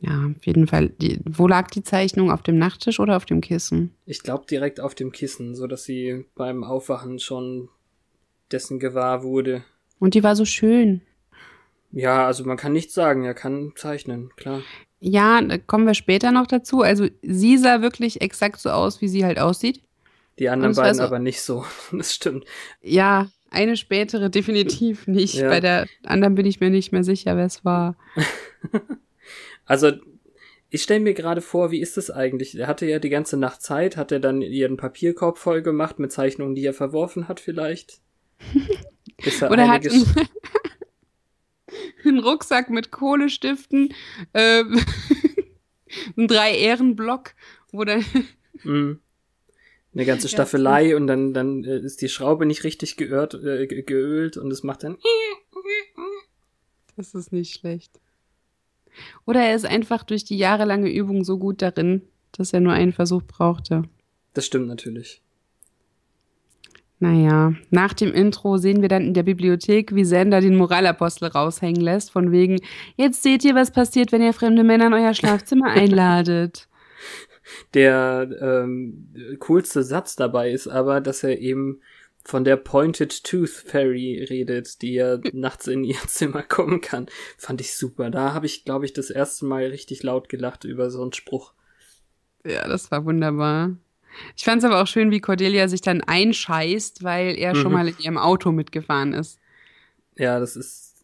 Ja, 0.00 0.26
auf 0.36 0.46
jeden 0.46 0.66
Fall. 0.66 0.90
Die, 0.90 1.20
wo 1.24 1.46
lag 1.46 1.70
die 1.70 1.82
Zeichnung? 1.82 2.30
Auf 2.30 2.42
dem 2.42 2.58
Nachttisch 2.58 3.00
oder 3.00 3.16
auf 3.16 3.24
dem 3.24 3.40
Kissen? 3.40 3.94
Ich 4.04 4.22
glaube 4.22 4.44
direkt 4.46 4.80
auf 4.80 4.94
dem 4.94 5.12
Kissen, 5.12 5.54
so 5.54 5.66
dass 5.66 5.84
sie 5.84 6.26
beim 6.34 6.64
Aufwachen 6.64 7.18
schon 7.18 7.68
dessen 8.52 8.78
gewahr 8.78 9.22
wurde. 9.22 9.64
Und 9.98 10.14
die 10.14 10.22
war 10.22 10.36
so 10.36 10.44
schön. 10.44 11.00
Ja, 11.92 12.26
also 12.26 12.44
man 12.44 12.56
kann 12.56 12.72
nichts 12.72 12.92
sagen, 12.94 13.24
er 13.24 13.34
kann 13.34 13.72
zeichnen, 13.76 14.30
klar. 14.36 14.62
Ja, 15.00 15.40
da 15.40 15.56
kommen 15.58 15.86
wir 15.86 15.94
später 15.94 16.32
noch 16.32 16.46
dazu. 16.46 16.82
Also 16.82 17.06
sie 17.22 17.56
sah 17.58 17.80
wirklich 17.82 18.20
exakt 18.20 18.60
so 18.60 18.70
aus, 18.70 19.00
wie 19.00 19.08
sie 19.08 19.24
halt 19.24 19.38
aussieht. 19.38 19.80
Die 20.38 20.48
anderen 20.48 20.74
beiden 20.74 20.96
so- 20.96 21.02
aber 21.02 21.18
nicht 21.18 21.40
so. 21.40 21.64
Das 21.92 22.14
stimmt. 22.14 22.44
Ja, 22.82 23.28
eine 23.50 23.76
spätere 23.76 24.28
definitiv 24.28 25.06
nicht. 25.06 25.34
Ja. 25.36 25.48
Bei 25.48 25.60
der 25.60 25.86
anderen 26.04 26.34
bin 26.34 26.44
ich 26.46 26.60
mir 26.60 26.68
nicht 26.70 26.92
mehr 26.92 27.04
sicher, 27.04 27.36
wer 27.36 27.46
es 27.46 27.64
war. 27.64 27.96
Also, 29.64 29.90
ich 30.70 30.82
stelle 30.82 31.00
mir 31.00 31.14
gerade 31.14 31.40
vor, 31.40 31.70
wie 31.72 31.80
ist 31.80 31.96
das 31.96 32.10
eigentlich? 32.10 32.56
Er 32.56 32.68
hatte 32.68 32.86
ja 32.86 32.98
die 33.00 33.08
ganze 33.08 33.36
Nacht 33.36 33.62
Zeit, 33.62 33.96
hat 33.96 34.12
er 34.12 34.20
dann 34.20 34.42
ihren 34.42 34.76
Papierkorb 34.76 35.38
voll 35.38 35.62
gemacht 35.62 35.98
mit 35.98 36.12
Zeichnungen, 36.12 36.54
die 36.54 36.64
er 36.64 36.74
verworfen 36.74 37.26
hat 37.28 37.40
vielleicht? 37.40 38.00
Er 39.40 39.50
Oder 39.50 39.68
hat 39.68 39.86
einen, 39.86 40.04
einen 42.04 42.18
Rucksack 42.20 42.70
mit 42.70 42.90
Kohlestiften, 42.90 43.92
äh, 44.34 44.62
einen 46.16 46.28
Drei-Ehren-Block, 46.28 47.34
wo 47.72 47.84
dann 47.84 48.04
Mhm. 48.62 49.00
Eine 49.94 50.04
ganze 50.04 50.28
Staffelei 50.28 50.96
und 50.96 51.06
dann, 51.06 51.32
dann 51.32 51.64
äh, 51.64 51.78
ist 51.78 52.02
die 52.02 52.08
Schraube 52.08 52.44
nicht 52.46 52.64
richtig 52.64 52.96
geölt, 52.96 53.34
äh, 53.34 53.66
ge- 53.66 53.82
geölt 53.82 54.36
und 54.36 54.50
es 54.50 54.62
macht 54.62 54.82
dann. 54.82 54.96
Das 56.96 57.14
ist 57.14 57.32
nicht 57.32 57.54
schlecht. 57.54 57.98
Oder 59.26 59.40
er 59.42 59.54
ist 59.54 59.66
einfach 59.66 60.02
durch 60.04 60.24
die 60.24 60.38
jahrelange 60.38 60.90
Übung 60.92 61.24
so 61.24 61.38
gut 61.38 61.62
darin, 61.62 62.02
dass 62.32 62.52
er 62.52 62.60
nur 62.60 62.72
einen 62.72 62.92
Versuch 62.92 63.22
brauchte. 63.22 63.82
Das 64.34 64.46
stimmt 64.46 64.68
natürlich. 64.68 65.22
Naja, 66.98 67.52
nach 67.70 67.92
dem 67.92 68.12
Intro 68.12 68.56
sehen 68.56 68.80
wir 68.80 68.88
dann 68.88 69.02
in 69.02 69.14
der 69.14 69.22
Bibliothek, 69.22 69.94
wie 69.94 70.04
Sander 70.04 70.40
den 70.40 70.56
Moralapostel 70.56 71.28
raushängen 71.28 71.82
lässt, 71.82 72.10
von 72.10 72.32
wegen, 72.32 72.58
jetzt 72.96 73.22
seht 73.22 73.44
ihr, 73.44 73.54
was 73.54 73.70
passiert, 73.70 74.12
wenn 74.12 74.22
ihr 74.22 74.32
fremde 74.32 74.64
Männer 74.64 74.86
in 74.86 74.94
euer 74.94 75.12
Schlafzimmer 75.12 75.66
einladet. 75.70 76.68
Der 77.74 78.28
ähm, 78.40 79.14
coolste 79.38 79.82
Satz 79.82 80.16
dabei 80.16 80.50
ist 80.50 80.68
aber, 80.68 81.00
dass 81.00 81.22
er 81.22 81.38
eben 81.38 81.80
von 82.24 82.44
der 82.44 82.56
Pointed 82.56 83.22
Tooth 83.22 83.50
Fairy 83.50 84.26
redet, 84.28 84.82
die 84.82 84.94
ja 84.94 85.18
nachts 85.32 85.68
in 85.68 85.84
ihr 85.84 85.98
Zimmer 86.08 86.42
kommen 86.42 86.80
kann. 86.80 87.06
Fand 87.38 87.60
ich 87.60 87.76
super. 87.76 88.10
Da 88.10 88.32
habe 88.32 88.46
ich, 88.46 88.64
glaube 88.64 88.84
ich, 88.84 88.94
das 88.94 89.10
erste 89.10 89.44
Mal 89.44 89.66
richtig 89.66 90.02
laut 90.02 90.28
gelacht 90.28 90.64
über 90.64 90.90
so 90.90 91.02
einen 91.02 91.12
Spruch. 91.12 91.52
Ja, 92.44 92.66
das 92.66 92.90
war 92.90 93.04
wunderbar. 93.04 93.76
Ich 94.36 94.44
fand 94.44 94.58
es 94.58 94.64
aber 94.64 94.82
auch 94.82 94.86
schön, 94.86 95.10
wie 95.10 95.20
Cordelia 95.20 95.68
sich 95.68 95.80
dann 95.80 96.00
einscheißt, 96.02 97.02
weil 97.02 97.36
er 97.38 97.54
schon 97.54 97.68
Mhm. 97.68 97.72
mal 97.72 97.88
in 97.88 97.98
ihrem 97.98 98.18
Auto 98.18 98.52
mitgefahren 98.52 99.12
ist. 99.12 99.38
Ja, 100.16 100.38
das 100.40 100.56
ist. 100.56 100.94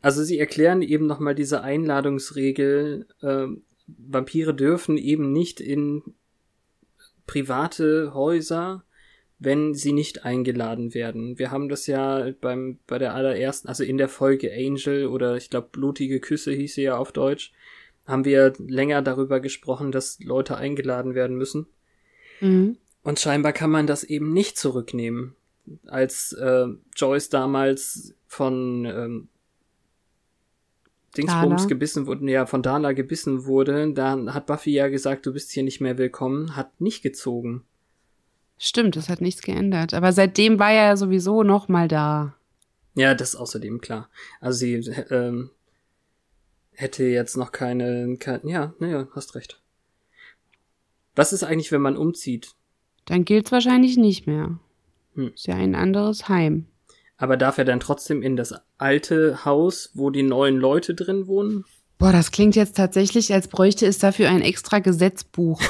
Also 0.00 0.22
sie 0.24 0.38
erklären 0.38 0.82
eben 0.82 1.06
nochmal 1.06 1.34
diese 1.34 1.62
Einladungsregel. 1.62 3.06
Ähm, 3.22 3.62
Vampire 3.86 4.54
dürfen 4.54 4.96
eben 4.96 5.32
nicht 5.32 5.60
in 5.60 6.02
private 7.26 8.14
Häuser, 8.14 8.84
wenn 9.38 9.74
sie 9.74 9.92
nicht 9.92 10.24
eingeladen 10.24 10.94
werden. 10.94 11.38
Wir 11.38 11.50
haben 11.50 11.68
das 11.68 11.86
ja 11.86 12.30
beim 12.40 12.78
bei 12.86 12.98
der 12.98 13.14
allerersten, 13.14 13.68
also 13.68 13.84
in 13.84 13.98
der 13.98 14.08
Folge 14.08 14.52
Angel 14.52 15.06
oder 15.06 15.36
ich 15.36 15.50
glaube 15.50 15.68
blutige 15.72 16.20
Küsse 16.20 16.52
hieß 16.52 16.74
sie 16.74 16.82
ja 16.82 16.96
auf 16.96 17.12
Deutsch, 17.12 17.52
haben 18.06 18.24
wir 18.24 18.52
länger 18.58 19.02
darüber 19.02 19.40
gesprochen, 19.40 19.92
dass 19.92 20.18
Leute 20.20 20.56
eingeladen 20.56 21.14
werden 21.14 21.36
müssen. 21.36 21.66
Mhm. 22.42 22.76
Und 23.02 23.18
scheinbar 23.18 23.52
kann 23.52 23.70
man 23.70 23.86
das 23.86 24.04
eben 24.04 24.32
nicht 24.32 24.58
zurücknehmen. 24.58 25.34
Als 25.86 26.32
äh, 26.32 26.66
Joyce 26.96 27.28
damals 27.28 28.14
von 28.26 28.84
ähm, 28.84 29.28
Dingsbums 31.16 31.62
Dana. 31.62 31.68
gebissen 31.68 32.06
wurde, 32.06 32.30
ja, 32.30 32.46
von 32.46 32.62
Dana 32.62 32.92
gebissen 32.92 33.44
wurde, 33.44 33.92
dann 33.92 34.34
hat 34.34 34.46
Buffy 34.46 34.72
ja 34.72 34.88
gesagt, 34.88 35.26
du 35.26 35.32
bist 35.32 35.52
hier 35.52 35.62
nicht 35.62 35.80
mehr 35.80 35.98
willkommen, 35.98 36.56
hat 36.56 36.80
nicht 36.80 37.02
gezogen. 37.02 37.64
Stimmt, 38.58 38.96
das 38.96 39.08
hat 39.08 39.20
nichts 39.20 39.42
geändert. 39.42 39.94
Aber 39.94 40.12
seitdem 40.12 40.58
war 40.58 40.70
er 40.70 40.84
ja 40.86 40.96
sowieso 40.96 41.42
noch 41.42 41.68
mal 41.68 41.88
da. 41.88 42.34
Ja, 42.94 43.14
das 43.14 43.30
ist 43.30 43.36
außerdem 43.36 43.80
klar. 43.80 44.08
Also 44.40 44.58
sie 44.58 44.74
ähm, 45.10 45.50
hätte 46.72 47.04
jetzt 47.04 47.36
noch 47.36 47.52
keine, 47.52 48.16
kein, 48.18 48.46
ja, 48.46 48.74
naja, 48.78 49.08
hast 49.14 49.34
recht. 49.34 49.61
Was 51.14 51.32
ist 51.32 51.44
eigentlich, 51.44 51.72
wenn 51.72 51.82
man 51.82 51.96
umzieht? 51.96 52.52
Dann 53.04 53.24
gilt's 53.24 53.52
wahrscheinlich 53.52 53.96
nicht 53.96 54.26
mehr. 54.26 54.58
Hm. 55.14 55.32
Ist 55.34 55.46
ja 55.46 55.54
ein 55.56 55.74
anderes 55.74 56.28
Heim. 56.28 56.66
Aber 57.16 57.36
darf 57.36 57.58
er 57.58 57.64
dann 57.64 57.80
trotzdem 57.80 58.22
in 58.22 58.36
das 58.36 58.54
alte 58.78 59.44
Haus, 59.44 59.90
wo 59.94 60.10
die 60.10 60.22
neuen 60.22 60.56
Leute 60.56 60.94
drin 60.94 61.26
wohnen? 61.26 61.64
Boah, 61.98 62.12
das 62.12 62.32
klingt 62.32 62.56
jetzt 62.56 62.76
tatsächlich, 62.76 63.32
als 63.32 63.46
bräuchte 63.48 63.86
es 63.86 63.98
dafür 63.98 64.28
ein 64.28 64.42
extra 64.42 64.80
Gesetzbuch. 64.80 65.60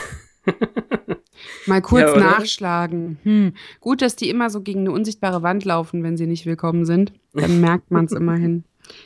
Mal 1.66 1.82
kurz 1.82 2.14
Ja, 2.14 2.18
nachschlagen. 2.18 3.18
Hm. 3.22 3.52
Gut, 3.80 4.00
dass 4.02 4.16
die 4.16 4.30
immer 4.30 4.48
so 4.48 4.62
gegen 4.62 4.80
eine 4.80 4.92
unsichtbare 4.92 5.42
Wand 5.42 5.64
laufen, 5.64 6.02
wenn 6.02 6.16
sie 6.16 6.26
nicht 6.26 6.46
willkommen 6.46 6.86
sind. 6.86 7.12
Dann 7.34 7.60
merkt 7.60 7.90
man 7.90 8.06
es 8.06 8.12
immerhin. 8.16 8.64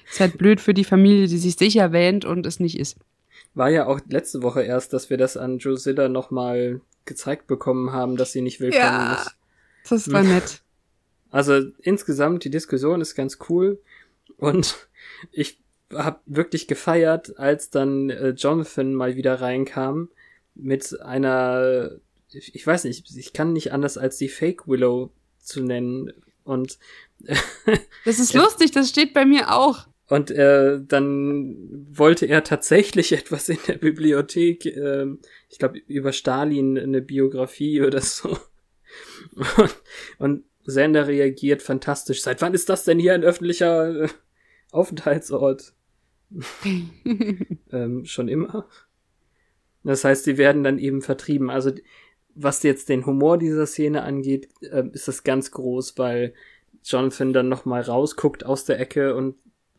Ist 0.08 0.20
halt 0.20 0.38
blöd 0.38 0.60
für 0.60 0.74
die 0.74 0.84
Familie, 0.84 1.26
die 1.26 1.38
sich 1.38 1.56
sicher 1.56 1.92
wähnt 1.92 2.24
und 2.24 2.46
es 2.46 2.60
nicht 2.60 2.78
ist. 2.78 2.96
War 3.56 3.70
ja 3.70 3.86
auch 3.86 4.00
letzte 4.08 4.42
Woche 4.42 4.62
erst, 4.62 4.92
dass 4.92 5.08
wir 5.08 5.16
das 5.16 5.36
an 5.38 5.58
Drusilla 5.58 6.08
nochmal 6.10 6.82
gezeigt 7.06 7.46
bekommen 7.46 7.90
haben, 7.90 8.16
dass 8.16 8.32
sie 8.32 8.42
nicht 8.42 8.60
willkommen 8.60 8.82
Ja. 8.84 9.14
ist. 9.14 9.36
Das 9.88 10.12
war 10.12 10.22
nett. 10.34 10.60
Also 11.30 11.60
insgesamt, 11.80 12.44
die 12.44 12.50
Diskussion 12.50 13.00
ist 13.00 13.14
ganz 13.14 13.38
cool 13.48 13.80
und 14.36 14.88
ich 15.32 15.58
habe 15.90 16.20
wirklich 16.26 16.68
gefeiert, 16.68 17.38
als 17.38 17.70
dann 17.70 18.10
äh, 18.10 18.28
Jonathan 18.30 18.94
mal 18.94 19.16
wieder 19.16 19.40
reinkam 19.40 20.10
mit 20.54 21.00
einer, 21.00 21.92
ich, 22.30 22.54
ich 22.54 22.66
weiß 22.66 22.84
nicht, 22.84 23.10
ich 23.16 23.32
kann 23.32 23.52
nicht 23.54 23.72
anders 23.72 23.96
als 23.96 24.18
die 24.18 24.28
Fake 24.28 24.68
Willow 24.68 25.10
zu 25.40 25.62
nennen 25.62 26.12
und 26.44 26.78
Das 28.04 28.18
ist 28.18 28.34
lustig, 28.34 28.72
das 28.72 28.90
steht 28.90 29.14
bei 29.14 29.24
mir 29.24 29.50
auch. 29.54 29.86
Und 30.08 30.30
äh, 30.30 30.80
dann 30.86 31.86
wollte 31.90 32.26
er 32.26 32.44
tatsächlich 32.44 33.12
etwas 33.18 33.48
in 33.48 33.58
der 33.66 33.78
Bibliothek, 33.78 34.66
ähm, 34.66 35.20
ich 35.48 35.58
glaube 35.58 35.78
über 35.86 36.12
Stalin 36.12 36.78
eine 36.78 37.02
Biografie 37.02 37.82
oder 37.82 38.00
so. 38.00 38.38
Und, 39.56 39.74
und 40.18 40.44
Sander 40.64 41.06
reagiert 41.06 41.60
fantastisch. 41.60 42.22
Seit 42.22 42.40
wann 42.40 42.54
ist 42.54 42.68
das 42.68 42.84
denn 42.84 42.98
hier 42.98 43.14
ein 43.14 43.24
öffentlicher 43.24 44.04
äh, 44.04 44.08
Aufenthaltsort? 44.70 45.74
ähm, 47.72 48.04
schon 48.04 48.28
immer. 48.28 48.68
Das 49.82 50.04
heißt, 50.04 50.24
sie 50.24 50.38
werden 50.38 50.64
dann 50.64 50.78
eben 50.78 51.02
vertrieben. 51.02 51.50
Also 51.50 51.72
was 52.34 52.62
jetzt 52.62 52.88
den 52.88 53.06
Humor 53.06 53.38
dieser 53.38 53.66
Szene 53.66 54.02
angeht, 54.02 54.48
äh, 54.60 54.84
ist 54.92 55.08
das 55.08 55.24
ganz 55.24 55.50
groß, 55.50 55.98
weil 55.98 56.34
Jonathan 56.84 57.32
dann 57.32 57.48
noch 57.48 57.64
mal 57.64 57.82
rausguckt 57.82 58.44
aus 58.44 58.64
der 58.64 58.80
Ecke 58.80 59.14
und 59.14 59.36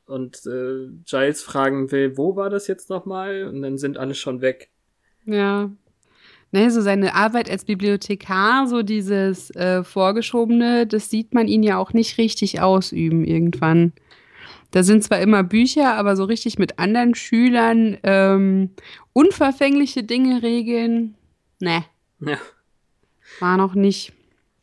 und 0.07 0.37
äh, 0.45 0.87
Giles 1.05 1.41
fragen 1.43 1.91
will, 1.91 2.17
wo 2.17 2.35
war 2.35 2.49
das 2.49 2.67
jetzt 2.67 2.89
noch 2.89 3.05
mal? 3.05 3.45
Und 3.45 3.61
dann 3.61 3.77
sind 3.77 3.97
alle 3.97 4.15
schon 4.15 4.41
weg. 4.41 4.69
Ja. 5.25 5.71
Ne, 6.51 6.71
so 6.71 6.79
seine 6.79 7.13
Arbeit 7.13 7.49
als 7.49 7.65
Bibliothekar, 7.65 8.67
so 8.67 8.81
dieses 8.81 9.49
äh, 9.51 9.83
Vorgeschobene, 9.83 10.87
das 10.87 11.09
sieht 11.09 11.33
man 11.33 11.49
ihn 11.49 11.61
ja 11.61 11.77
auch 11.77 11.91
nicht 11.91 12.17
richtig 12.17 12.61
ausüben 12.61 13.25
irgendwann. 13.25 13.91
Da 14.71 14.83
sind 14.83 15.03
zwar 15.03 15.19
immer 15.19 15.43
Bücher, 15.43 15.95
aber 15.95 16.15
so 16.15 16.23
richtig 16.23 16.57
mit 16.57 16.79
anderen 16.79 17.15
Schülern 17.15 17.97
ähm, 18.03 18.69
unverfängliche 19.11 20.03
Dinge 20.03 20.41
regeln, 20.41 21.15
ne, 21.59 21.83
Ja. 22.21 22.37
war 23.41 23.57
noch 23.57 23.75
nicht. 23.75 24.13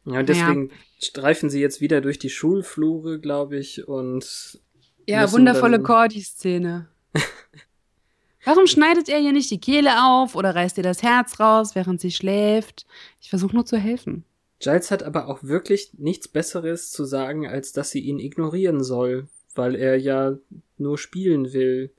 Ja, 0.07 0.21
und 0.21 0.29
deswegen 0.29 0.71
streifen 1.01 1.51
sie 1.51 1.61
jetzt 1.61 1.81
wieder 1.83 2.01
durch 2.01 2.19
die 2.19 2.31
Schulflure, 2.31 3.19
glaube 3.21 3.59
ich, 3.59 3.87
und 3.87 4.59
Ja, 5.07 5.31
wundervolle 5.33 5.81
Cordy-Szene. 5.81 6.87
Warum 8.45 8.67
schneidet 8.67 9.09
er 9.09 9.21
ihr 9.21 9.33
nicht 9.33 9.51
die 9.51 9.61
Kehle 9.61 9.91
auf 10.05 10.35
oder 10.35 10.55
reißt 10.55 10.77
ihr 10.77 10.83
das 10.85 11.03
Herz 11.03 11.41
raus, 11.41 11.75
während 11.75 12.01
sie 12.01 12.11
schläft? 12.11 12.87
Ich 13.21 13.31
versuche 13.31 13.55
nur 13.55 13.65
zu 13.65 13.79
helfen. 13.79 14.25
Giles 14.61 14.91
hat 14.91 15.03
aber 15.03 15.29
auch 15.29 15.43
wirklich 15.43 15.91
nichts 15.99 16.29
Besseres 16.29 16.91
zu 16.91 17.05
sagen, 17.05 17.47
als 17.47 17.73
dass 17.73 17.91
sie 17.91 18.01
ihn 18.01 18.19
ignorieren 18.19 18.83
soll, 18.85 19.29
weil 19.55 19.75
er 19.75 19.97
ja 19.99 20.37
nur 20.79 20.99
spielen 20.99 21.53
will 21.53 21.91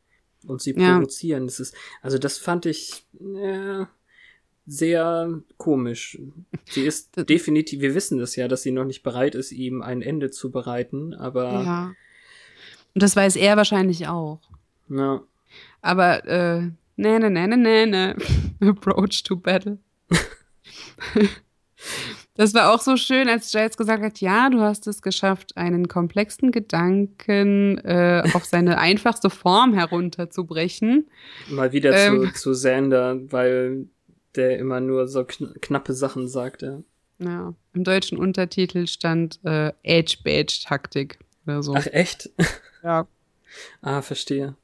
und 0.48 0.62
sie 0.62 0.76
Ja. 0.78 0.94
provozieren. 0.96 1.48
Das 1.48 1.60
ist, 1.60 1.76
also 2.02 2.18
das 2.18 2.38
fand 2.38 2.66
ich 2.68 3.06
äh, 3.20 3.86
sehr 4.68 5.42
komisch. 5.58 6.20
Sie 6.66 6.82
ist 6.82 7.12
definitiv, 7.30 7.82
wir 7.82 7.96
wissen 7.96 8.20
das 8.20 8.36
ja, 8.36 8.48
dass 8.48 8.64
sie 8.64 8.72
noch 8.72 8.86
nicht 8.86 9.04
bereit 9.04 9.36
ist, 9.36 9.52
ihm 9.52 9.82
ein 9.82 10.02
Ende 10.02 10.30
zu 10.32 10.52
bereiten, 10.52 11.14
aber 11.14 11.64
Ja. 11.64 11.94
Und 12.96 13.04
das 13.04 13.16
weiß 13.16 13.36
er 13.36 13.58
wahrscheinlich 13.58 14.08
auch. 14.08 14.40
na, 14.88 15.22
Aber, 15.82 16.26
äh, 16.26 16.62
ne, 16.96 17.20
ne, 17.20 17.30
ne, 17.30 17.48
ne, 17.48 17.58
ne, 17.58 17.86
ne. 17.86 18.16
Approach 18.68 19.24
to 19.24 19.36
battle. 19.36 19.78
Das 22.38 22.54
war 22.54 22.74
auch 22.74 22.82
so 22.82 22.98
schön, 22.98 23.30
als 23.30 23.50
Giles 23.52 23.78
gesagt 23.78 24.04
hat, 24.04 24.20
ja, 24.20 24.50
du 24.50 24.60
hast 24.60 24.88
es 24.88 25.02
geschafft, 25.02 25.56
einen 25.56 25.88
komplexen 25.88 26.52
Gedanken 26.52 27.78
äh, 27.78 28.24
auf 28.34 28.44
seine 28.44 28.78
einfachste 28.80 29.30
Form 29.30 29.74
herunterzubrechen. 29.74 31.08
mal 31.50 31.72
wieder 31.72 31.94
Ähm. 31.96 32.32
zu, 32.34 32.34
zu 32.34 32.52
Xander, 32.52 33.20
weil 33.32 33.88
der 34.36 34.60
immer 34.60 34.82
nur 34.82 35.08
so 35.08 35.24
kn 35.24 35.54
knappe 35.62 35.94
Sachen 35.94 36.28
sagt, 36.28 36.62
ja. 36.62 36.82
Ja, 37.20 37.54
im 37.74 37.84
deutschen 37.86 38.18
Untertitel 38.18 38.88
stand 38.88 39.40
äh, 39.46 39.72
Edge-Badge-Taktik 39.84 41.20
oder 41.48 41.64
so. 41.64 41.74
Ach 41.78 41.88
echt? 41.88 42.30
Ja. 42.86 43.08
Ah, 43.82 44.02
verstehe. 44.02 44.56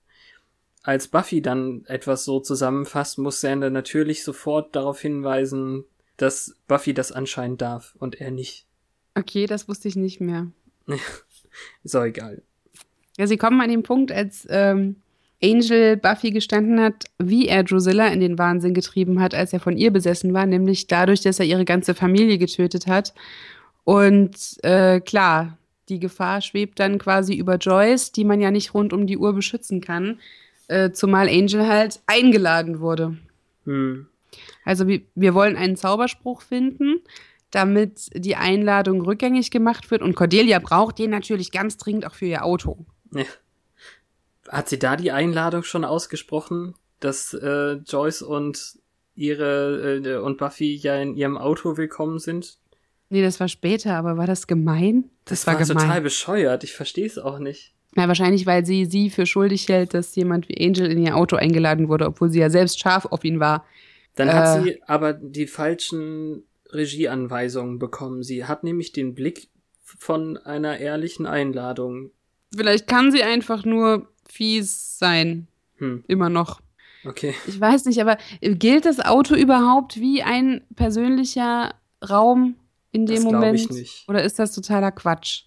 Als 0.83 1.07
Buffy 1.07 1.41
dann 1.41 1.83
etwas 1.85 2.23
so 2.23 2.39
zusammenfasst, 2.39 3.17
muss 3.17 3.41
Sander 3.41 3.69
natürlich 3.69 4.23
sofort 4.23 4.75
darauf 4.75 5.01
hinweisen, 5.01 5.85
dass 6.17 6.55
Buffy 6.67 6.93
das 6.93 7.11
anscheinend 7.11 7.61
darf 7.61 7.95
und 7.99 8.19
er 8.21 8.31
nicht. 8.31 8.65
Okay, 9.15 9.45
das 9.45 9.67
wusste 9.67 9.87
ich 9.87 9.95
nicht 9.95 10.21
mehr. 10.21 10.47
Ist 11.83 11.95
auch 11.95 12.03
egal. 12.03 12.41
Ja, 13.17 13.27
sie 13.27 13.37
kommen 13.37 13.61
an 13.61 13.69
den 13.69 13.83
Punkt, 13.83 14.11
als 14.11 14.47
ähm, 14.49 14.95
Angel 15.43 15.97
Buffy 15.97 16.31
gestanden 16.31 16.79
hat, 16.79 17.05
wie 17.19 17.47
er 17.47 17.63
Drusilla 17.63 18.07
in 18.07 18.19
den 18.19 18.37
Wahnsinn 18.37 18.73
getrieben 18.73 19.19
hat, 19.19 19.35
als 19.35 19.53
er 19.53 19.59
von 19.59 19.77
ihr 19.77 19.91
besessen 19.91 20.33
war, 20.33 20.45
nämlich 20.45 20.87
dadurch, 20.87 21.21
dass 21.21 21.39
er 21.39 21.45
ihre 21.45 21.65
ganze 21.65 21.93
Familie 21.93 22.37
getötet 22.37 22.87
hat. 22.87 23.13
Und 23.83 24.35
äh, 24.63 24.99
klar, 24.99 25.57
die 25.91 25.99
Gefahr 25.99 26.41
schwebt 26.41 26.79
dann 26.79 26.97
quasi 26.97 27.35
über 27.35 27.57
Joyce, 27.57 28.11
die 28.11 28.23
man 28.23 28.41
ja 28.41 28.49
nicht 28.49 28.73
rund 28.73 28.93
um 28.93 29.05
die 29.05 29.17
Uhr 29.17 29.33
beschützen 29.33 29.81
kann, 29.81 30.19
äh, 30.67 30.91
zumal 30.91 31.27
Angel 31.27 31.67
halt 31.67 31.99
eingeladen 32.07 32.79
wurde. 32.79 33.17
Hm. 33.65 34.07
Also 34.63 34.87
wir, 34.87 35.01
wir 35.15 35.33
wollen 35.33 35.57
einen 35.57 35.75
Zauberspruch 35.75 36.41
finden, 36.41 37.01
damit 37.51 38.09
die 38.13 38.37
Einladung 38.37 39.01
rückgängig 39.01 39.51
gemacht 39.51 39.91
wird. 39.91 40.01
Und 40.01 40.15
Cordelia 40.15 40.59
braucht 40.59 40.97
den 40.97 41.09
natürlich 41.11 41.51
ganz 41.51 41.77
dringend 41.77 42.05
auch 42.05 42.15
für 42.15 42.25
ihr 42.25 42.45
Auto. 42.45 42.85
Ja. 43.13 43.25
Hat 44.47 44.69
sie 44.69 44.79
da 44.79 44.95
die 44.95 45.11
Einladung 45.11 45.63
schon 45.63 45.85
ausgesprochen, 45.85 46.75
dass 46.99 47.33
äh, 47.33 47.73
Joyce 47.73 48.21
und 48.21 48.79
ihre 49.15 49.97
äh, 49.97 50.17
und 50.17 50.37
Buffy 50.37 50.75
ja 50.75 50.95
in 50.95 51.15
ihrem 51.15 51.37
Auto 51.37 51.77
willkommen 51.77 52.19
sind? 52.19 52.60
Nee, 53.11 53.21
das 53.21 53.39
war 53.41 53.47
später, 53.49 53.93
aber 53.95 54.15
war 54.17 54.25
das 54.25 54.47
gemein? 54.47 55.03
Das, 55.25 55.45
war, 55.45 55.57
total 55.59 55.99
bescheuert. 56.01 56.63
Ich 56.63 56.73
verstehe 56.73 57.05
es 57.05 57.17
auch 57.19 57.39
nicht. 57.39 57.73
Na, 57.93 58.07
wahrscheinlich, 58.07 58.45
weil 58.45 58.65
sie 58.65 58.85
sie 58.85 59.09
für 59.09 59.25
schuldig 59.25 59.67
hält, 59.67 59.93
dass 59.93 60.15
jemand 60.15 60.47
wie 60.47 60.65
Angel 60.65 60.89
in 60.89 60.97
ihr 61.05 61.17
Auto 61.17 61.35
eingeladen 61.35 61.89
wurde, 61.89 62.07
obwohl 62.07 62.29
sie 62.31 62.39
ja 62.39 62.49
selbst 62.49 62.79
scharf 62.79 63.05
auf 63.05 63.25
ihn 63.25 63.41
war. 63.41 63.65
Dann 64.15 64.31
hat 64.33 64.59
Äh. 64.59 64.63
sie 64.63 64.81
aber 64.87 65.11
die 65.11 65.45
falschen 65.47 66.43
Regieanweisungen 66.71 67.79
bekommen. 67.79 68.23
Sie 68.23 68.45
hat 68.45 68.63
nämlich 68.63 68.93
den 68.93 69.13
Blick 69.13 69.49
von 69.83 70.37
einer 70.37 70.77
ehrlichen 70.77 71.25
Einladung. 71.25 72.11
Vielleicht 72.55 72.87
kann 72.87 73.11
sie 73.11 73.23
einfach 73.23 73.65
nur 73.65 74.07
fies 74.29 74.97
sein. 74.97 75.47
Hm, 75.79 76.05
Immer 76.07 76.29
noch. 76.29 76.61
okay. 77.05 77.33
Ich 77.45 77.59
weiß 77.59 77.85
nicht, 77.85 77.99
aber 78.01 78.17
gilt 78.41 78.85
das 78.85 79.01
Auto 79.01 79.35
überhaupt 79.35 79.99
wie 79.99 80.23
ein 80.23 80.61
persönlicher 80.77 81.73
Raum 82.09 82.55
in 82.91 83.05
dem 83.05 83.15
Das 83.15 83.23
Moment? 83.23 83.59
ich 83.59 83.69
nicht. 83.69 84.05
Oder 84.09 84.23
ist 84.23 84.39
das 84.39 84.53
totaler 84.53 84.91
Quatsch? 84.91 85.43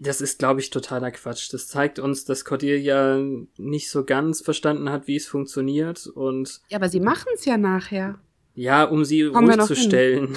Das 0.00 0.20
ist, 0.20 0.40
glaube 0.40 0.60
ich, 0.60 0.70
totaler 0.70 1.10
Quatsch. 1.12 1.52
Das 1.52 1.68
zeigt 1.68 1.98
uns, 1.98 2.24
dass 2.24 2.44
Cordelia 2.44 3.18
nicht 3.56 3.90
so 3.90 4.04
ganz 4.04 4.40
verstanden 4.40 4.90
hat, 4.90 5.06
wie 5.06 5.16
es 5.16 5.26
funktioniert 5.26 6.06
und 6.08 6.60
Ja, 6.68 6.78
aber 6.78 6.88
sie 6.88 7.00
machen 7.00 7.28
es 7.34 7.44
ja 7.44 7.56
nachher. 7.56 8.18
ja, 8.54 8.84
um 8.84 9.04
sie 9.04 9.30
Kommen 9.30 9.48
ruhig 9.50 9.66
zu 9.66 9.74
hin. 9.74 9.82
stellen. 9.84 10.36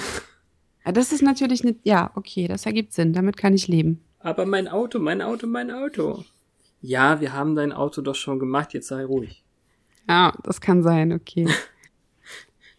Ja, 0.86 0.92
das 0.92 1.12
ist 1.12 1.22
natürlich 1.22 1.64
nicht. 1.64 1.80
Ja, 1.82 2.12
okay, 2.14 2.46
das 2.48 2.66
ergibt 2.66 2.92
Sinn. 2.92 3.12
Damit 3.12 3.36
kann 3.36 3.52
ich 3.54 3.66
leben. 3.68 4.02
Aber 4.20 4.46
mein 4.46 4.68
Auto, 4.68 4.98
mein 5.00 5.20
Auto, 5.20 5.46
mein 5.48 5.70
Auto. 5.70 6.24
Ja, 6.80 7.20
wir 7.20 7.32
haben 7.32 7.54
dein 7.56 7.72
Auto 7.72 8.00
doch 8.02 8.14
schon 8.16 8.38
gemacht, 8.38 8.72
jetzt 8.74 8.88
sei 8.88 9.04
ruhig. 9.04 9.44
Ja, 10.08 10.32
das 10.44 10.60
kann 10.60 10.82
sein, 10.82 11.12
okay. 11.12 11.46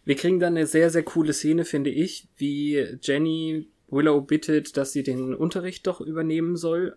Wir 0.04 0.16
kriegen 0.16 0.38
dann 0.38 0.56
eine 0.56 0.66
sehr, 0.66 0.90
sehr 0.90 1.02
coole 1.02 1.32
Szene, 1.32 1.64
finde 1.64 1.90
ich, 1.90 2.28
wie 2.36 2.84
Jenny 3.00 3.68
Willow 3.88 4.20
bittet, 4.20 4.76
dass 4.76 4.92
sie 4.92 5.02
den 5.02 5.34
Unterricht 5.34 5.86
doch 5.86 6.00
übernehmen 6.00 6.56
soll. 6.56 6.96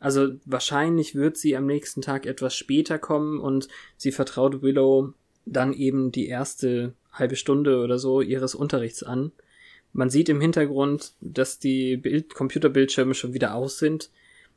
Also 0.00 0.30
wahrscheinlich 0.44 1.14
wird 1.14 1.36
sie 1.36 1.56
am 1.56 1.66
nächsten 1.66 2.02
Tag 2.02 2.26
etwas 2.26 2.54
später 2.54 2.98
kommen 2.98 3.40
und 3.40 3.68
sie 3.96 4.12
vertraut 4.12 4.62
Willow 4.62 5.12
dann 5.44 5.72
eben 5.72 6.12
die 6.12 6.28
erste 6.28 6.94
halbe 7.12 7.36
Stunde 7.36 7.80
oder 7.82 7.98
so 7.98 8.20
ihres 8.20 8.54
Unterrichts 8.54 9.02
an. 9.02 9.32
Man 9.92 10.10
sieht 10.10 10.28
im 10.28 10.40
Hintergrund, 10.40 11.14
dass 11.20 11.58
die 11.58 11.96
Bild 11.96 12.34
Computerbildschirme 12.34 13.14
schon 13.14 13.34
wieder 13.34 13.54
aus 13.54 13.78
sind. 13.78 14.10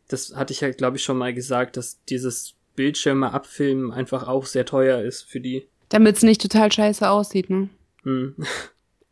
Das 0.07 0.35
hatte 0.35 0.53
ich 0.53 0.61
ja, 0.61 0.69
glaube 0.71 0.97
ich, 0.97 1.03
schon 1.03 1.17
mal 1.17 1.33
gesagt, 1.33 1.77
dass 1.77 2.03
dieses 2.05 2.55
Bildschirme 2.75 3.31
abfilmen 3.31 3.91
einfach 3.91 4.27
auch 4.27 4.45
sehr 4.45 4.65
teuer 4.65 5.01
ist 5.01 5.23
für 5.23 5.39
die. 5.39 5.67
Damit 5.89 6.17
es 6.17 6.23
nicht 6.23 6.41
total 6.41 6.71
scheiße 6.71 7.09
aussieht, 7.09 7.49
ne? 7.49 7.69
Hm. 8.03 8.35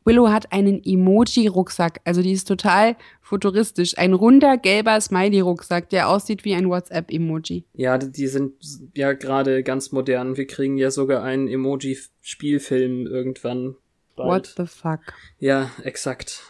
Willow 0.06 0.30
hat 0.30 0.52
einen 0.52 0.82
Emoji-Rucksack. 0.84 2.00
Also 2.06 2.22
die 2.24 2.32
ist 2.32 2.48
total 2.48 2.96
futuristisch. 3.22 3.98
Ein 3.98 4.14
runder, 4.14 4.58
gelber 4.58 5.00
Smiley-Rucksack, 5.00 5.90
der 5.90 6.10
aussieht 6.10 6.46
wie 6.46 6.56
ein 6.56 6.68
WhatsApp-Emoji. 6.70 7.66
Ja, 7.74 7.98
die 7.98 8.28
sind 8.28 8.54
ja 8.96 9.14
gerade 9.14 9.62
ganz 9.62 9.92
modern. 9.92 10.36
Wir 10.38 10.48
kriegen 10.48 10.78
ja 10.78 10.90
sogar 10.90 11.22
einen 11.24 11.48
Emoji-Spielfilm 11.48 13.06
irgendwann. 13.08 13.76
Bald. 14.16 14.30
What 14.30 14.54
the 14.58 14.66
fuck? 14.66 15.00
Ja, 15.40 15.70
exakt. 15.84 16.42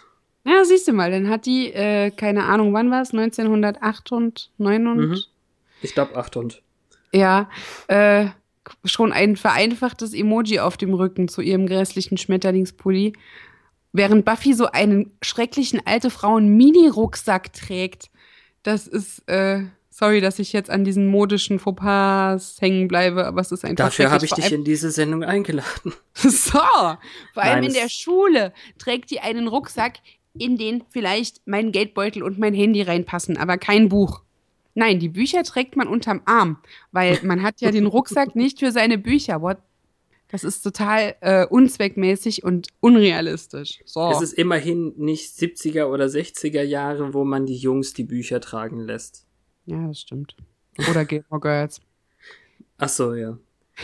Ja, 0.45 0.63
siehst 0.63 0.88
du 0.88 0.93
mal, 0.93 1.12
dann 1.12 1.28
hat 1.30 1.45
die, 1.45 1.71
äh, 1.73 2.12
keine 2.12 2.45
Ahnung, 2.45 2.73
wann 2.73 2.89
war 2.91 3.02
es? 3.02 3.12
1908 3.13 4.12
und 4.12 4.52
9 4.58 4.88
und 4.88 4.97
Mhm. 5.10 5.17
Ich 5.82 5.93
glaube 5.93 6.15
800. 6.15 6.62
ja, 7.12 7.49
äh, 7.88 8.28
schon 8.86 9.12
ein 9.12 9.36
vereinfachtes 9.36 10.13
Emoji 10.13 10.60
auf 10.60 10.77
dem 10.77 10.93
Rücken 10.93 11.27
zu 11.27 11.41
ihrem 11.41 11.65
grässlichen 11.67 12.17
Schmetterlingspulli. 12.17 13.13
Während 13.91 14.23
Buffy 14.25 14.53
so 14.53 14.67
einen 14.67 15.12
schrecklichen 15.21 15.82
alte 15.86 16.10
Frauen 16.10 16.49
Mini-Rucksack 16.55 17.53
trägt. 17.53 18.10
Das 18.63 18.86
ist, 18.88 19.27
äh, 19.27 19.63
sorry, 19.89 20.21
dass 20.21 20.38
ich 20.39 20.53
jetzt 20.53 20.69
an 20.69 20.84
diesen 20.84 21.08
modischen 21.08 21.58
Fauxpas 21.60 22.58
hängen 22.62 22.88
bleibe, 22.88 23.25
aber 23.25 23.41
es 23.41 23.51
ist 23.51 23.65
einfach 23.65 23.86
Dafür 23.86 24.12
habe 24.12 24.25
ich 24.25 24.32
dich 24.34 24.51
in 24.51 24.63
diese 24.63 24.91
Sendung 24.91 25.23
eingeladen. 25.23 25.93
So, 26.13 26.60
vor 26.60 26.97
allem 27.38 27.62
Nein, 27.62 27.63
in 27.63 27.69
es- 27.71 27.75
der 27.77 27.89
Schule 27.89 28.53
trägt 28.77 29.10
die 29.10 29.21
einen 29.21 29.47
Rucksack, 29.47 29.99
in 30.38 30.58
den 30.58 30.84
vielleicht 30.89 31.41
mein 31.45 31.71
Geldbeutel 31.71 32.21
und 32.23 32.38
mein 32.38 32.53
Handy 32.53 32.82
reinpassen, 32.82 33.38
aber 33.38 33.58
kein 33.58 33.89
Buch. 33.89 34.21
Nein, 34.75 34.99
die 34.99 35.10
Bücher 35.10 35.43
trägt 35.43 35.75
man 35.75 35.88
unterm 35.88 36.21
Arm, 36.25 36.58
weil 36.91 37.19
man 37.23 37.41
hat 37.43 37.62
ja 37.62 37.71
den 37.71 37.86
Rucksack 37.86 38.36
nicht 38.36 38.60
für 38.60 38.71
seine 38.71 38.97
Bücher. 38.97 39.41
What? 39.41 39.58
Das 40.29 40.43
ist 40.43 40.62
total 40.62 41.15
äh, 41.21 41.45
unzweckmäßig 41.47 42.43
und 42.43 42.67
unrealistisch. 42.79 43.79
So. 43.86 44.12
Es 44.12 44.21
ist 44.21 44.34
immerhin 44.34 44.93
nicht 44.97 45.32
70er 45.32 45.86
oder 45.86 46.05
60er 46.05 46.62
Jahre, 46.62 47.15
wo 47.15 47.23
man 47.23 47.47
die 47.47 47.58
Jungs 47.58 47.93
die 47.93 48.03
Bücher 48.03 48.39
tragen 48.39 48.79
lässt. 48.79 49.25
ja, 49.65 49.88
das 49.88 50.01
stimmt. 50.01 50.36
Oder 50.89 51.03
Gilmore 51.05 51.41
Girls. 51.41 51.82
Ach 52.77 52.89
so, 52.89 53.13
ja. 53.15 53.38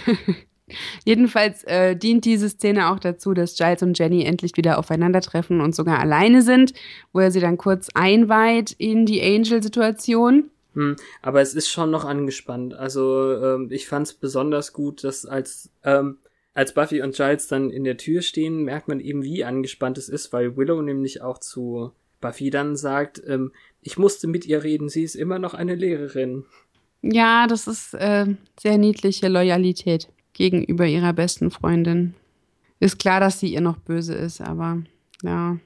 Jedenfalls 1.06 1.64
äh, 1.66 1.96
dient 1.96 2.26
diese 2.26 2.50
Szene 2.50 2.90
auch 2.90 3.00
dazu, 3.00 3.34
dass 3.34 3.56
Giles 3.56 3.84
und 3.84 3.98
Jenny 3.98 4.24
endlich 4.24 4.56
wieder 4.56 4.80
aufeinandertreffen 4.80 5.62
und 5.62 5.76
sogar 5.76 6.00
alleine 6.00 6.42
sind, 6.42 6.74
wo 7.14 7.20
er 7.20 7.32
sie 7.32 7.40
dann 7.40 7.58
kurz 7.58 7.90
einweiht 7.94 8.72
in 8.72 9.06
die 9.06 9.22
Angel-Situation. 9.22 10.50
Hm, 10.76 10.96
aber 11.22 11.42
es 11.42 11.56
ist 11.56 11.70
schon 11.70 11.90
noch 11.90 12.06
angespannt. 12.06 12.74
Also 12.74 13.34
ähm, 13.34 13.70
ich 13.72 13.88
fand 13.88 14.08
es 14.08 14.14
besonders 14.14 14.74
gut, 14.74 15.04
dass 15.04 15.26
als 15.26 15.72
ähm, 15.84 16.20
als 16.54 16.74
Buffy 16.74 17.02
und 17.02 17.16
Giles 17.16 17.48
dann 17.48 17.70
in 17.70 17.84
der 17.84 17.98
Tür 17.98 18.22
stehen, 18.22 18.64
merkt 18.64 18.88
man 18.88 19.02
eben, 19.02 19.24
wie 19.24 19.44
angespannt 19.44 19.98
es 19.98 20.08
ist, 20.08 20.32
weil 20.32 20.56
Willow 20.56 20.82
nämlich 20.82 21.22
auch 21.22 21.38
zu 21.38 21.92
Buffy 22.22 22.50
dann 22.50 22.78
sagt, 22.78 23.22
ähm, 23.28 23.52
ich 23.82 23.98
musste 23.98 24.28
mit 24.28 24.46
ihr 24.46 24.64
reden, 24.64 24.88
sie 24.88 25.04
ist 25.04 25.16
immer 25.16 25.38
noch 25.38 25.54
eine 25.54 25.76
Lehrerin. 25.76 26.46
Ja, 27.02 27.46
das 27.48 27.68
ist 27.68 27.94
äh, 27.94 28.26
sehr 28.58 28.78
niedliche 28.78 29.28
Loyalität 29.28 30.08
gegenüber 30.34 30.86
ihrer 30.88 31.14
besten 31.14 31.52
Freundin. 31.52 32.16
Ist 32.80 33.00
klar, 33.00 33.20
dass 33.20 33.40
sie 33.40 33.54
ihr 33.54 33.62
noch 33.62 33.78
böse 33.78 34.16
ist, 34.16 34.42
aber 34.42 34.82
ja. 35.24 35.58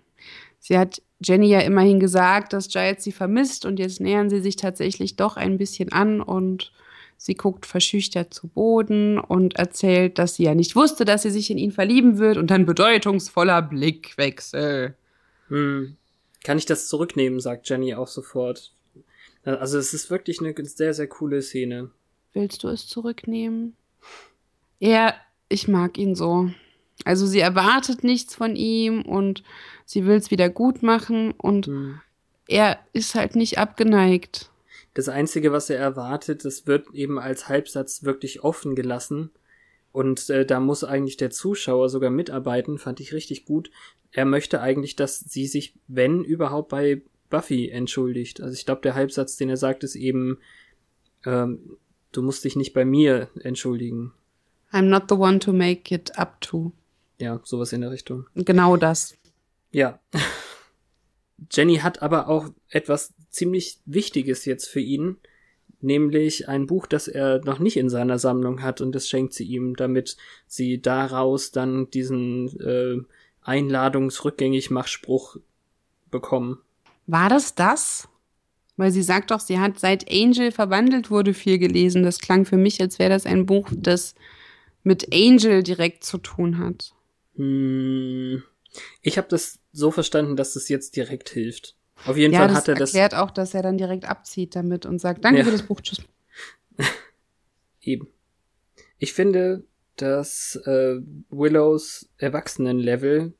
Sie 0.59 0.77
hat 0.77 1.01
Jenny 1.21 1.47
ja 1.47 1.59
immerhin 1.59 1.99
gesagt, 1.99 2.53
dass 2.53 2.69
Giles 2.69 3.03
sie 3.03 3.11
vermisst 3.11 3.65
und 3.65 3.79
jetzt 3.79 3.99
nähern 3.99 4.29
sie 4.29 4.39
sich 4.39 4.55
tatsächlich 4.55 5.15
doch 5.15 5.37
ein 5.37 5.57
bisschen 5.57 5.91
an 5.91 6.21
und 6.21 6.71
sie 7.17 7.35
guckt 7.35 7.65
verschüchtert 7.65 8.33
zu 8.33 8.47
Boden 8.47 9.19
und 9.19 9.57
erzählt, 9.57 10.17
dass 10.17 10.35
sie 10.35 10.43
ja 10.43 10.55
nicht 10.55 10.75
wusste, 10.75 11.03
dass 11.03 11.23
sie 11.23 11.31
sich 11.31 11.51
in 11.51 11.57
ihn 11.57 11.71
verlieben 11.71 12.17
wird 12.17 12.37
und 12.37 12.49
dann 12.49 12.65
bedeutungsvoller 12.65 13.61
Blickwechsel. 13.61 14.95
Hm. 15.49 15.97
Kann 16.43 16.57
ich 16.57 16.65
das 16.65 16.87
zurücknehmen, 16.87 17.41
sagt 17.41 17.67
Jenny 17.67 17.93
auch 17.93 18.07
sofort. 18.07 18.71
Also 19.43 19.77
es 19.77 19.93
ist 19.93 20.09
wirklich 20.09 20.39
eine 20.39 20.53
sehr, 20.65 20.93
sehr 20.93 21.07
coole 21.07 21.41
Szene. 21.41 21.91
Willst 22.33 22.63
du 22.63 22.69
es 22.69 22.87
zurücknehmen? 22.87 23.75
Ja, 24.79 25.13
ich 25.49 25.67
mag 25.67 25.97
ihn 25.97 26.15
so. 26.15 26.49
Also 27.05 27.25
sie 27.25 27.39
erwartet 27.39 28.03
nichts 28.03 28.35
von 28.35 28.55
ihm 28.55 29.01
und 29.01 29.43
sie 29.89 30.05
will 30.05 30.17
es 30.17 30.29
wieder 30.29 30.49
gut 30.49 30.83
machen 30.83 31.31
und 31.31 31.65
hm. 31.65 31.99
er 32.47 32.77
ist 32.93 33.15
halt 33.15 33.35
nicht 33.35 33.57
abgeneigt. 33.57 34.51
Das 34.93 35.09
Einzige, 35.09 35.51
was 35.51 35.71
er 35.71 35.79
erwartet, 35.79 36.45
das 36.45 36.67
wird 36.67 36.93
eben 36.93 37.17
als 37.17 37.49
Halbsatz 37.49 38.03
wirklich 38.03 38.43
offen 38.43 38.75
gelassen. 38.75 39.31
Und 39.91 40.29
äh, 40.29 40.45
da 40.45 40.59
muss 40.59 40.83
eigentlich 40.83 41.17
der 41.17 41.31
Zuschauer 41.31 41.89
sogar 41.89 42.11
mitarbeiten, 42.11 42.77
fand 42.77 42.99
ich 42.99 43.13
richtig 43.13 43.45
gut. 43.45 43.71
Er 44.11 44.25
möchte 44.25 44.61
eigentlich, 44.61 44.95
dass 44.95 45.19
sie 45.19 45.47
sich, 45.47 45.73
wenn 45.87 46.23
überhaupt, 46.23 46.69
bei 46.69 47.01
Buffy 47.31 47.69
entschuldigt. 47.69 48.41
Also 48.41 48.53
ich 48.53 48.67
glaube, 48.67 48.81
der 48.81 48.93
Halbsatz, 48.93 49.37
den 49.37 49.49
er 49.49 49.57
sagt, 49.57 49.83
ist 49.83 49.95
eben, 49.95 50.37
ähm, 51.25 51.77
du 52.11 52.21
musst 52.21 52.43
dich 52.43 52.55
nicht 52.55 52.73
bei 52.73 52.85
mir 52.85 53.29
entschuldigen. 53.41 54.13
I'm 54.71 54.83
not 54.83 55.05
the 55.09 55.15
one 55.15 55.39
to 55.39 55.51
make 55.51 55.93
it 55.93 56.15
up 56.19 56.39
to. 56.41 56.73
Ja, 57.17 57.41
sowas 57.43 57.73
in 57.73 57.81
der 57.81 57.89
Richtung. 57.89 58.27
Genau 58.35 58.77
das. 58.77 59.15
Ja. 59.71 59.99
Jenny 61.51 61.77
hat 61.77 62.01
aber 62.01 62.27
auch 62.27 62.49
etwas 62.69 63.13
ziemlich 63.29 63.79
Wichtiges 63.85 64.45
jetzt 64.45 64.67
für 64.67 64.81
ihn, 64.81 65.17
nämlich 65.81 66.49
ein 66.49 66.65
Buch, 66.67 66.85
das 66.87 67.07
er 67.07 67.43
noch 67.45 67.59
nicht 67.59 67.77
in 67.77 67.89
seiner 67.89 68.19
Sammlung 68.19 68.61
hat 68.61 68.81
und 68.81 68.93
das 68.93 69.07
schenkt 69.07 69.33
sie 69.33 69.45
ihm, 69.45 69.75
damit 69.75 70.17
sie 70.47 70.81
daraus 70.81 71.51
dann 71.51 71.89
diesen 71.91 72.59
äh, 72.59 72.97
Einladungsrückgängig-Machspruch 73.41 75.37
bekommen. 76.11 76.59
War 77.07 77.29
das 77.29 77.55
das? 77.55 78.09
Weil 78.77 78.91
sie 78.91 79.03
sagt 79.03 79.31
doch, 79.31 79.39
sie 79.39 79.59
hat 79.59 79.79
seit 79.79 80.09
Angel 80.11 80.51
verwandelt 80.51 81.11
wurde 81.11 81.33
viel 81.33 81.57
gelesen. 81.57 82.03
Das 82.03 82.19
klang 82.19 82.45
für 82.45 82.57
mich, 82.57 82.79
als 82.81 82.99
wäre 82.99 83.09
das 83.09 83.25
ein 83.25 83.45
Buch, 83.45 83.69
das 83.75 84.15
mit 84.83 85.13
Angel 85.13 85.63
direkt 85.63 86.03
zu 86.03 86.17
tun 86.17 86.59
hat. 86.59 86.93
Hm, 87.35 88.43
ich 89.01 89.17
habe 89.17 89.27
das 89.27 89.59
so 89.71 89.91
verstanden, 89.91 90.35
dass 90.35 90.53
das 90.53 90.69
jetzt 90.69 90.95
direkt 90.95 91.29
hilft. 91.29 91.75
Auf 92.05 92.17
jeden 92.17 92.33
ja, 92.33 92.39
Fall 92.39 92.53
hat 92.53 92.67
er 92.67 92.75
das. 92.75 92.93
erklärt 92.93 93.15
auch, 93.15 93.31
dass 93.31 93.53
er 93.53 93.61
dann 93.61 93.77
direkt 93.77 94.05
abzieht 94.05 94.55
damit 94.55 94.85
und 94.85 94.99
sagt, 94.99 95.25
danke 95.25 95.39
ja. 95.39 95.45
für 95.45 95.51
das 95.51 95.63
Buch, 95.63 95.81
tschüss. 95.81 96.01
Eben. 97.81 98.07
Ich 98.97 99.13
finde, 99.13 99.63
dass 99.95 100.55
äh, 100.65 100.97
Willows 101.29 102.09
Erwachsenenlevel 102.17 103.33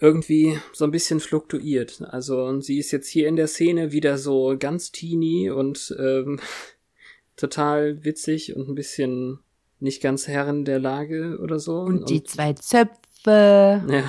irgendwie 0.00 0.58
so 0.72 0.84
ein 0.84 0.92
bisschen 0.92 1.20
fluktuiert. 1.20 2.02
Also 2.02 2.60
sie 2.60 2.78
ist 2.78 2.92
jetzt 2.92 3.08
hier 3.08 3.26
in 3.26 3.36
der 3.36 3.48
Szene 3.48 3.90
wieder 3.90 4.18
so 4.18 4.56
ganz 4.58 4.92
teeny 4.92 5.50
und 5.50 5.94
ähm, 5.98 6.40
total 7.36 8.04
witzig 8.04 8.54
und 8.54 8.68
ein 8.68 8.74
bisschen 8.74 9.40
nicht 9.80 10.02
ganz 10.02 10.26
Herren 10.28 10.64
der 10.64 10.78
Lage 10.78 11.38
oder 11.40 11.58
so. 11.58 11.80
Und 11.80 12.08
die 12.08 12.20
und, 12.20 12.28
zwei 12.28 12.52
Zöpfe. 12.52 12.96
Ja. 13.32 14.04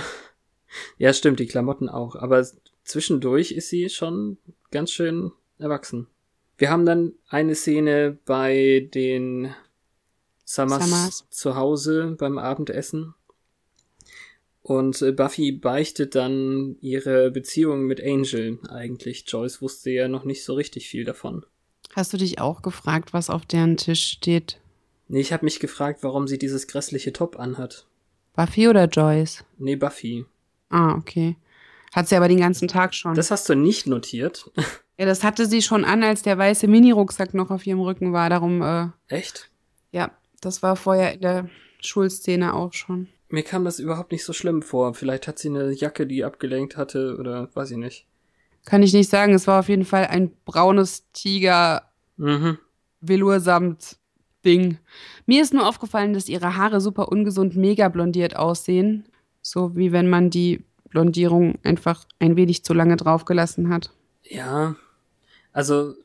Ja, 0.97 1.13
stimmt, 1.13 1.39
die 1.39 1.47
Klamotten 1.47 1.89
auch. 1.89 2.15
Aber 2.15 2.45
zwischendurch 2.83 3.51
ist 3.51 3.69
sie 3.69 3.89
schon 3.89 4.37
ganz 4.71 4.91
schön 4.91 5.31
erwachsen. 5.57 6.07
Wir 6.57 6.69
haben 6.69 6.85
dann 6.85 7.13
eine 7.27 7.55
Szene 7.55 8.17
bei 8.25 8.89
den 8.93 9.53
Summers, 10.45 10.83
Summers. 10.83 11.25
zu 11.29 11.55
Hause 11.55 12.15
beim 12.17 12.37
Abendessen. 12.37 13.13
Und 14.61 15.01
äh, 15.01 15.11
Buffy 15.11 15.51
beichtet 15.51 16.15
dann 16.15 16.75
ihre 16.81 17.31
Beziehung 17.31 17.85
mit 17.85 18.03
Angel 18.03 18.59
eigentlich. 18.69 19.23
Joyce 19.27 19.61
wusste 19.61 19.89
ja 19.89 20.07
noch 20.07 20.25
nicht 20.25 20.43
so 20.43 20.53
richtig 20.53 20.89
viel 20.89 21.05
davon. 21.05 21.45
Hast 21.95 22.13
du 22.13 22.17
dich 22.17 22.39
auch 22.39 22.61
gefragt, 22.61 23.13
was 23.13 23.29
auf 23.29 23.45
deren 23.45 23.77
Tisch 23.77 24.03
steht? 24.03 24.59
Nee, 25.07 25.21
ich 25.21 25.33
habe 25.33 25.45
mich 25.45 25.59
gefragt, 25.59 26.03
warum 26.03 26.27
sie 26.27 26.37
dieses 26.37 26.67
grässliche 26.67 27.13
Top 27.13 27.39
anhat. 27.39 27.87
Buffy 28.35 28.67
oder 28.67 28.85
Joyce? 28.85 29.43
Nee, 29.57 29.75
Buffy. 29.75 30.25
Ah, 30.69 30.95
okay. 30.95 31.35
Hat 31.93 32.07
sie 32.07 32.15
aber 32.15 32.27
den 32.27 32.39
ganzen 32.39 32.67
Tag 32.67 32.93
schon. 32.93 33.15
Das 33.15 33.31
hast 33.31 33.49
du 33.49 33.55
nicht 33.55 33.87
notiert. 33.87 34.51
Ja, 34.99 35.05
das 35.05 35.23
hatte 35.23 35.45
sie 35.45 35.61
schon 35.61 35.85
an, 35.85 36.03
als 36.03 36.23
der 36.23 36.37
weiße 36.37 36.67
Mini-Rucksack 36.67 37.33
noch 37.33 37.51
auf 37.51 37.65
ihrem 37.65 37.79
Rücken 37.79 38.11
war. 38.11 38.29
Darum, 38.29 38.61
äh, 38.61 38.87
Echt? 39.07 39.49
Ja, 39.93 40.11
das 40.41 40.61
war 40.61 40.75
vorher 40.75 41.13
in 41.13 41.21
der 41.21 41.49
Schulszene 41.79 42.53
auch 42.53 42.73
schon. 42.73 43.07
Mir 43.29 43.43
kam 43.43 43.63
das 43.63 43.79
überhaupt 43.79 44.11
nicht 44.11 44.25
so 44.25 44.33
schlimm 44.33 44.61
vor. 44.61 44.93
Vielleicht 44.95 45.25
hat 45.29 45.39
sie 45.39 45.47
eine 45.47 45.71
Jacke, 45.71 46.05
die 46.05 46.25
abgelenkt 46.25 46.75
hatte, 46.75 47.15
oder 47.17 47.49
weiß 47.53 47.71
ich 47.71 47.77
nicht. 47.77 48.07
Kann 48.65 48.83
ich 48.83 48.91
nicht 48.91 49.09
sagen. 49.09 49.33
Es 49.33 49.47
war 49.47 49.61
auf 49.61 49.69
jeden 49.69 49.85
Fall 49.85 50.07
ein 50.07 50.31
braunes 50.43 51.09
Tiger 51.13 51.89
mhm. 52.17 52.57
Velursamt 52.99 53.98
Ding. 54.45 54.77
Mir 55.25 55.41
ist 55.41 55.53
nur 55.53 55.67
aufgefallen, 55.67 56.13
dass 56.13 56.29
ihre 56.29 56.55
Haare 56.55 56.81
super 56.81 57.09
ungesund 57.09 57.55
mega 57.55 57.89
blondiert 57.89 58.35
aussehen. 58.35 59.05
So 59.41 59.75
wie 59.75 59.91
wenn 59.91 60.09
man 60.09 60.29
die 60.29 60.63
Blondierung 60.89 61.59
einfach 61.63 62.05
ein 62.19 62.35
wenig 62.35 62.63
zu 62.63 62.73
lange 62.73 62.97
draufgelassen 62.97 63.69
hat. 63.69 63.91
Ja, 64.23 64.75
also 65.53 65.95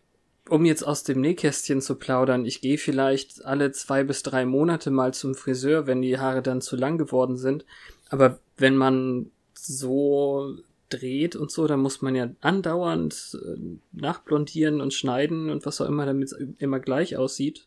um 0.48 0.64
jetzt 0.64 0.82
aus 0.82 1.04
dem 1.04 1.20
Nähkästchen 1.20 1.80
zu 1.80 1.94
plaudern, 1.94 2.44
ich 2.44 2.60
gehe 2.60 2.76
vielleicht 2.78 3.44
alle 3.44 3.72
zwei 3.72 4.04
bis 4.04 4.22
drei 4.22 4.44
Monate 4.44 4.90
mal 4.90 5.14
zum 5.14 5.34
Friseur, 5.34 5.86
wenn 5.86 6.02
die 6.02 6.18
Haare 6.18 6.42
dann 6.42 6.60
zu 6.60 6.76
lang 6.76 6.98
geworden 6.98 7.36
sind. 7.36 7.64
Aber 8.10 8.38
wenn 8.58 8.76
man 8.76 9.30
so 9.54 10.58
dreht 10.90 11.34
und 11.34 11.50
so, 11.50 11.66
dann 11.66 11.80
muss 11.80 12.02
man 12.02 12.14
ja 12.14 12.30
andauernd 12.40 13.38
äh, 13.42 13.58
nachblondieren 13.92 14.80
und 14.80 14.92
schneiden 14.92 15.50
und 15.50 15.64
was 15.64 15.80
auch 15.80 15.88
immer, 15.88 16.04
damit 16.04 16.32
es 16.32 16.38
immer 16.58 16.78
gleich 16.78 17.16
aussieht. 17.16 17.66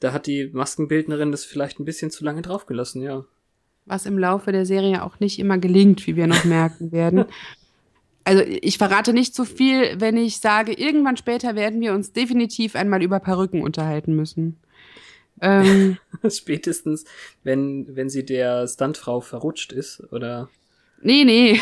Da 0.00 0.12
hat 0.12 0.26
die 0.26 0.50
Maskenbildnerin 0.52 1.30
das 1.30 1.44
vielleicht 1.44 1.78
ein 1.78 1.84
bisschen 1.84 2.10
zu 2.10 2.24
lange 2.24 2.42
draufgelassen, 2.42 3.02
ja 3.02 3.24
was 3.90 4.06
im 4.06 4.18
Laufe 4.18 4.52
der 4.52 4.64
Serie 4.66 5.02
auch 5.02 5.20
nicht 5.20 5.38
immer 5.38 5.58
gelingt, 5.58 6.06
wie 6.06 6.16
wir 6.16 6.26
noch 6.26 6.44
merken 6.44 6.92
werden. 6.92 7.24
Also 8.24 8.42
ich 8.44 8.78
verrate 8.78 9.12
nicht 9.12 9.34
zu 9.34 9.44
viel, 9.44 10.00
wenn 10.00 10.16
ich 10.16 10.38
sage, 10.38 10.72
irgendwann 10.72 11.16
später 11.16 11.56
werden 11.56 11.80
wir 11.80 11.92
uns 11.92 12.12
definitiv 12.12 12.76
einmal 12.76 13.02
über 13.02 13.18
Perücken 13.18 13.62
unterhalten 13.62 14.14
müssen. 14.14 14.58
Ähm, 15.40 15.96
Spätestens, 16.30 17.04
wenn, 17.42 17.96
wenn 17.96 18.10
sie 18.10 18.24
der 18.24 18.68
Stuntfrau 18.68 19.20
verrutscht 19.20 19.72
ist, 19.72 20.00
oder? 20.12 20.48
Nee, 21.02 21.24
nee. 21.24 21.58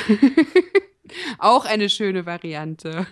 auch 1.38 1.64
eine 1.64 1.88
schöne 1.88 2.26
Variante. 2.26 3.06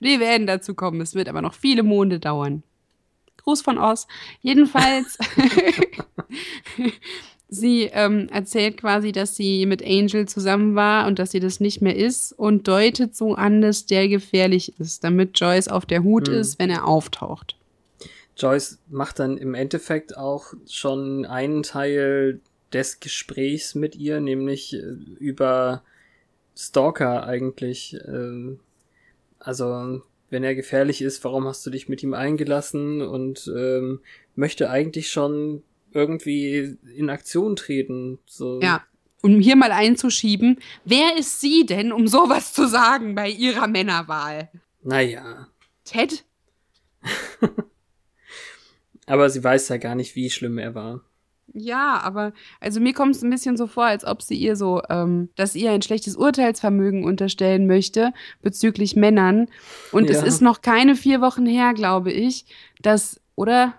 wir 0.00 0.20
werden 0.20 0.46
dazu 0.46 0.74
kommen. 0.74 1.02
Es 1.02 1.14
wird 1.14 1.28
aber 1.28 1.42
noch 1.42 1.54
viele 1.54 1.82
Monde 1.82 2.18
dauern. 2.18 2.62
Gruß 3.44 3.62
von 3.62 3.78
Oz. 3.78 4.06
Jedenfalls 4.40 5.18
Sie 7.48 7.84
ähm, 7.92 8.28
erzählt 8.30 8.78
quasi, 8.78 9.12
dass 9.12 9.36
sie 9.36 9.66
mit 9.66 9.84
Angel 9.84 10.26
zusammen 10.26 10.74
war 10.74 11.06
und 11.06 11.18
dass 11.18 11.30
sie 11.30 11.40
das 11.40 11.60
nicht 11.60 11.82
mehr 11.82 11.94
ist 11.94 12.32
und 12.32 12.66
deutet 12.66 13.14
so 13.14 13.34
an, 13.34 13.60
dass 13.60 13.86
der 13.86 14.08
gefährlich 14.08 14.78
ist, 14.80 15.04
damit 15.04 15.38
Joyce 15.38 15.68
auf 15.68 15.86
der 15.86 16.02
Hut 16.02 16.28
hm. 16.28 16.34
ist, 16.34 16.58
wenn 16.58 16.70
er 16.70 16.86
auftaucht. 16.86 17.56
Joyce 18.36 18.78
macht 18.88 19.20
dann 19.20 19.36
im 19.36 19.54
Endeffekt 19.54 20.16
auch 20.16 20.54
schon 20.68 21.24
einen 21.26 21.62
Teil 21.62 22.40
des 22.72 22.98
Gesprächs 22.98 23.76
mit 23.76 23.94
ihr, 23.94 24.20
nämlich 24.20 24.74
äh, 24.74 24.78
über 25.20 25.84
Stalker 26.56 27.24
eigentlich. 27.26 27.96
Ähm, 28.04 28.58
also, 29.38 30.02
wenn 30.30 30.44
er 30.44 30.54
gefährlich 30.54 31.02
ist, 31.02 31.22
warum 31.24 31.46
hast 31.46 31.64
du 31.66 31.70
dich 31.70 31.88
mit 31.88 32.02
ihm 32.02 32.14
eingelassen 32.14 33.02
und 33.02 33.50
ähm, 33.54 34.00
möchte 34.34 34.70
eigentlich 34.70 35.10
schon 35.10 35.62
irgendwie 35.92 36.76
in 36.96 37.10
Aktion 37.10 37.56
treten. 37.56 38.18
So. 38.26 38.60
Ja. 38.60 38.84
Um 39.22 39.40
hier 39.40 39.56
mal 39.56 39.72
einzuschieben, 39.72 40.58
wer 40.84 41.16
ist 41.16 41.40
sie 41.40 41.64
denn, 41.64 41.92
um 41.92 42.08
sowas 42.08 42.52
zu 42.52 42.66
sagen 42.66 43.14
bei 43.14 43.30
ihrer 43.30 43.68
Männerwahl? 43.68 44.50
Naja. 44.82 45.48
Ted? 45.84 46.24
Aber 49.06 49.30
sie 49.30 49.42
weiß 49.42 49.68
ja 49.68 49.76
gar 49.76 49.94
nicht, 49.94 50.16
wie 50.16 50.30
schlimm 50.30 50.58
er 50.58 50.74
war. 50.74 51.02
Ja, 51.52 52.00
aber 52.02 52.32
also 52.60 52.80
mir 52.80 52.94
kommt 52.94 53.14
es 53.14 53.22
ein 53.22 53.30
bisschen 53.30 53.56
so 53.56 53.66
vor, 53.66 53.84
als 53.84 54.04
ob 54.04 54.22
sie 54.22 54.34
ihr 54.34 54.56
so, 54.56 54.82
ähm, 54.88 55.28
dass 55.36 55.54
ihr 55.54 55.70
ein 55.70 55.82
schlechtes 55.82 56.16
Urteilsvermögen 56.16 57.04
unterstellen 57.04 57.66
möchte 57.66 58.12
bezüglich 58.42 58.96
Männern. 58.96 59.46
Und 59.92 60.10
es 60.10 60.20
Ja. 60.22 60.26
ist 60.26 60.40
noch 60.40 60.62
keine 60.62 60.96
vier 60.96 61.20
Wochen 61.20 61.46
her, 61.46 61.72
glaube 61.74 62.10
ich, 62.10 62.46
dass, 62.82 63.20
oder? 63.36 63.74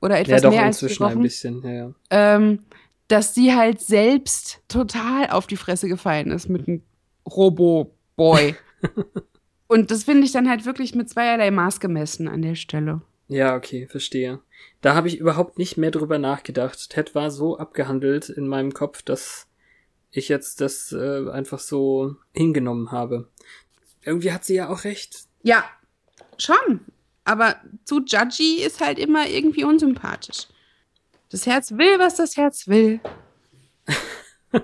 Oder 0.00 0.16
Ja, 0.16 0.20
etwas 0.22 0.42
doch 0.42 0.50
mehr 0.50 0.64
als 0.64 0.78
vier 0.80 0.88
inzwischen 0.88 1.04
ein 1.04 1.10
Wochen, 1.12 1.22
bisschen, 1.22 1.62
ja, 1.62 1.70
ja. 1.70 1.94
ähm, 2.10 2.58
dass 3.06 3.34
sie 3.34 3.54
halt 3.54 3.80
selbst 3.80 4.60
total 4.66 5.30
auf 5.30 5.46
die 5.46 5.56
Fresse 5.56 5.86
gefallen 5.88 6.30
ist 6.32 6.48
mit 6.48 6.66
einem 6.66 6.82
Robo-Boy. 7.30 8.56
Und 9.68 9.90
das 9.90 10.04
finde 10.04 10.24
ich 10.24 10.32
dann 10.32 10.48
halt 10.48 10.66
wirklich 10.66 10.94
mit 10.94 11.08
zweierlei 11.08 11.50
Maß 11.50 11.78
gemessen 11.80 12.26
an 12.28 12.42
der 12.42 12.56
Stelle. 12.56 13.02
Ja, 13.28 13.54
okay, 13.56 13.86
verstehe. 13.86 14.40
Da 14.80 14.94
habe 14.94 15.08
ich 15.08 15.18
überhaupt 15.18 15.58
nicht 15.58 15.76
mehr 15.76 15.90
drüber 15.90 16.18
nachgedacht. 16.18 16.90
Ted 16.90 17.14
war 17.14 17.30
so 17.30 17.56
abgehandelt 17.58 18.28
in 18.28 18.48
meinem 18.48 18.74
Kopf, 18.74 19.02
dass 19.02 19.46
ich 20.10 20.28
jetzt 20.28 20.60
das 20.60 20.92
äh, 20.92 21.30
einfach 21.30 21.60
so 21.60 22.16
hingenommen 22.32 22.90
habe. 22.90 23.28
Irgendwie 24.02 24.32
hat 24.32 24.44
sie 24.44 24.56
ja 24.56 24.68
auch 24.68 24.84
recht. 24.84 25.24
Ja, 25.42 25.64
schon. 26.36 26.80
Aber 27.24 27.56
zu 27.84 28.00
judgy 28.04 28.62
ist 28.62 28.80
halt 28.80 28.98
immer 28.98 29.28
irgendwie 29.28 29.64
unsympathisch. 29.64 30.48
Das 31.30 31.46
Herz 31.46 31.72
will, 31.72 31.98
was 31.98 32.16
das 32.16 32.36
Herz 32.36 32.68
will. 32.68 33.00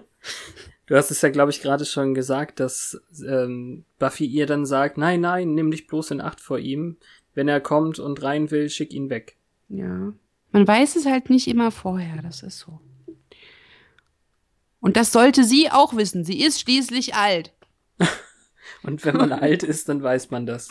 Du 0.88 0.96
hast 0.96 1.10
es 1.10 1.20
ja, 1.20 1.28
glaube 1.28 1.50
ich, 1.50 1.60
gerade 1.60 1.84
schon 1.84 2.14
gesagt, 2.14 2.60
dass 2.60 2.98
ähm, 3.22 3.84
Buffy 3.98 4.24
ihr 4.24 4.46
dann 4.46 4.64
sagt, 4.64 4.96
nein, 4.96 5.20
nein, 5.20 5.52
nimm 5.52 5.70
dich 5.70 5.86
bloß 5.86 6.12
in 6.12 6.22
Acht 6.22 6.40
vor 6.40 6.58
ihm. 6.58 6.96
Wenn 7.34 7.46
er 7.46 7.60
kommt 7.60 7.98
und 7.98 8.22
rein 8.22 8.50
will, 8.50 8.70
schick 8.70 8.94
ihn 8.94 9.10
weg. 9.10 9.36
Ja. 9.68 10.12
Man 10.52 10.66
weiß 10.66 10.96
es 10.96 11.06
halt 11.06 11.30
nicht 11.30 11.46
immer 11.48 11.70
vorher, 11.70 12.22
das 12.22 12.42
ist 12.42 12.58
so. 12.60 12.80
Und 14.80 14.96
das 14.96 15.12
sollte 15.12 15.44
sie 15.44 15.70
auch 15.70 15.96
wissen. 15.96 16.24
Sie 16.24 16.40
ist 16.42 16.60
schließlich 16.60 17.14
alt. 17.14 17.52
Und 18.84 19.04
wenn 19.04 19.16
man 19.16 19.32
alt 19.32 19.62
ist, 19.64 19.88
dann 19.88 20.02
weiß 20.02 20.30
man 20.30 20.46
das. 20.46 20.68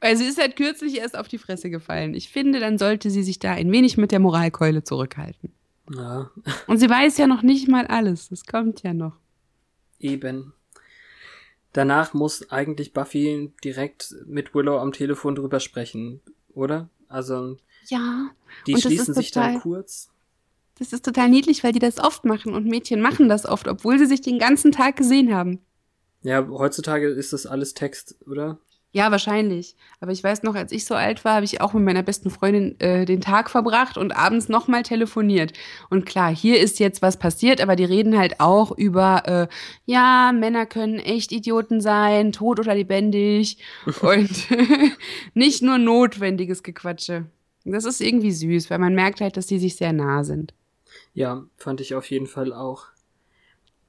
Weil 0.00 0.16
sie 0.16 0.24
ist 0.24 0.38
halt 0.40 0.56
kürzlich 0.56 0.96
erst 0.98 1.16
auf 1.16 1.28
die 1.28 1.38
Fresse 1.38 1.70
gefallen. 1.70 2.14
Ich 2.14 2.28
finde, 2.30 2.58
dann 2.58 2.78
sollte 2.78 3.10
sie 3.10 3.22
sich 3.22 3.38
da 3.38 3.52
ein 3.52 3.70
wenig 3.70 3.96
mit 3.96 4.10
der 4.10 4.18
Moralkeule 4.18 4.82
zurückhalten. 4.82 5.52
Ja, 5.94 6.30
Und 6.66 6.78
sie 6.78 6.90
weiß 6.90 7.16
ja 7.18 7.26
noch 7.26 7.42
nicht 7.42 7.68
mal 7.68 7.86
alles. 7.86 8.28
Das 8.28 8.44
kommt 8.44 8.82
ja 8.82 8.92
noch. 8.92 9.16
eben. 10.00 10.52
Danach 11.72 12.14
muss 12.14 12.50
eigentlich 12.52 12.92
Buffy 12.92 13.52
direkt 13.64 14.14
mit 14.26 14.54
Willow 14.54 14.78
am 14.78 14.92
Telefon 14.92 15.34
drüber 15.34 15.58
sprechen, 15.58 16.20
oder? 16.52 16.88
Also, 17.08 17.56
Ja. 17.88 18.30
die 18.66 18.74
Und 18.74 18.84
das 18.84 18.90
schließen 18.92 19.10
ist 19.12 19.16
sich 19.16 19.30
dann 19.30 19.54
total- 19.54 19.60
kurz. 19.62 20.10
Das 20.78 20.92
ist 20.92 21.04
total 21.04 21.28
niedlich, 21.28 21.62
weil 21.62 21.72
die 21.72 21.78
das 21.78 22.00
oft 22.00 22.24
machen 22.24 22.52
und 22.52 22.66
Mädchen 22.66 23.00
machen 23.00 23.28
das 23.28 23.46
oft, 23.46 23.68
obwohl 23.68 23.96
sie 23.98 24.06
sich 24.06 24.22
den 24.22 24.38
ganzen 24.40 24.72
Tag 24.72 24.96
gesehen 24.96 25.32
haben. 25.34 25.60
Ja, 26.22 26.46
heutzutage 26.48 27.06
ist 27.08 27.32
das 27.32 27.46
alles 27.46 27.74
Text, 27.74 28.16
oder? 28.26 28.58
Ja, 28.90 29.10
wahrscheinlich. 29.10 29.74
Aber 30.00 30.12
ich 30.12 30.22
weiß 30.22 30.42
noch, 30.44 30.54
als 30.54 30.70
ich 30.72 30.84
so 30.84 30.94
alt 30.94 31.24
war, 31.24 31.34
habe 31.34 31.44
ich 31.44 31.60
auch 31.60 31.72
mit 31.74 31.84
meiner 31.84 32.02
besten 32.04 32.30
Freundin 32.30 32.78
äh, 32.80 33.04
den 33.04 33.20
Tag 33.20 33.50
verbracht 33.50 33.98
und 33.98 34.12
abends 34.16 34.48
nochmal 34.48 34.84
telefoniert. 34.84 35.52
Und 35.90 36.06
klar, 36.06 36.34
hier 36.34 36.60
ist 36.60 36.78
jetzt 36.78 37.02
was 37.02 37.18
passiert, 37.18 37.60
aber 37.60 37.74
die 37.76 37.84
reden 37.84 38.16
halt 38.16 38.38
auch 38.40 38.70
über, 38.76 39.22
äh, 39.26 39.48
ja, 39.84 40.32
Männer 40.32 40.64
können 40.66 40.98
echt 41.00 41.32
Idioten 41.32 41.80
sein, 41.80 42.30
tot 42.32 42.58
oder 42.60 42.74
lebendig 42.74 43.58
und 44.00 44.30
nicht 45.34 45.62
nur 45.62 45.78
notwendiges 45.78 46.62
Gequatsche. 46.62 47.26
Das 47.64 47.84
ist 47.84 48.00
irgendwie 48.00 48.32
süß, 48.32 48.70
weil 48.70 48.78
man 48.78 48.94
merkt 48.94 49.20
halt, 49.20 49.36
dass 49.36 49.46
die 49.46 49.58
sich 49.58 49.76
sehr 49.76 49.92
nah 49.92 50.22
sind. 50.24 50.54
Ja, 51.14 51.44
fand 51.56 51.80
ich 51.80 51.94
auf 51.94 52.10
jeden 52.10 52.26
Fall 52.26 52.52
auch. 52.52 52.86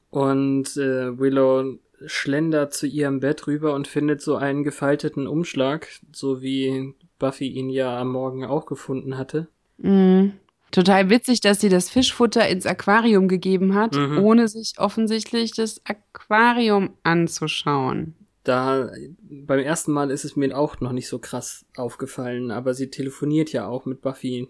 Und 0.09 0.77
äh, 0.77 1.17
Willow 1.19 1.77
schlendert 2.05 2.73
zu 2.73 2.87
ihrem 2.87 3.19
Bett 3.19 3.47
rüber 3.47 3.73
und 3.73 3.87
findet 3.87 4.21
so 4.21 4.35
einen 4.35 4.63
gefalteten 4.63 5.27
Umschlag, 5.27 5.87
so 6.13 6.41
wie 6.41 6.93
Buffy 7.19 7.47
ihn 7.47 7.69
ja 7.69 7.99
am 7.99 8.11
Morgen 8.11 8.45
auch 8.45 8.65
gefunden 8.65 9.17
hatte. 9.17 9.47
Mhm. 9.77 10.33
Total 10.71 11.09
witzig, 11.09 11.39
dass 11.41 11.61
sie 11.61 11.69
das 11.69 11.89
Fischfutter 11.89 12.47
ins 12.49 12.65
Aquarium 12.65 13.27
gegeben 13.27 13.75
hat, 13.75 13.95
Mhm. 13.95 14.19
ohne 14.19 14.47
sich 14.47 14.73
offensichtlich 14.77 15.53
das 15.53 15.81
Aquarium 15.85 16.89
anzuschauen. 17.03 18.15
Da 18.45 18.91
beim 19.19 19.59
ersten 19.59 19.91
Mal 19.91 20.09
ist 20.11 20.23
es 20.23 20.35
mir 20.37 20.57
auch 20.57 20.79
noch 20.79 20.91
nicht 20.93 21.07
so 21.09 21.19
krass 21.19 21.65
aufgefallen, 21.75 22.51
aber 22.51 22.73
sie 22.73 22.89
telefoniert 22.89 23.51
ja 23.51 23.67
auch 23.67 23.85
mit 23.85 24.01
Buffy. 24.01 24.47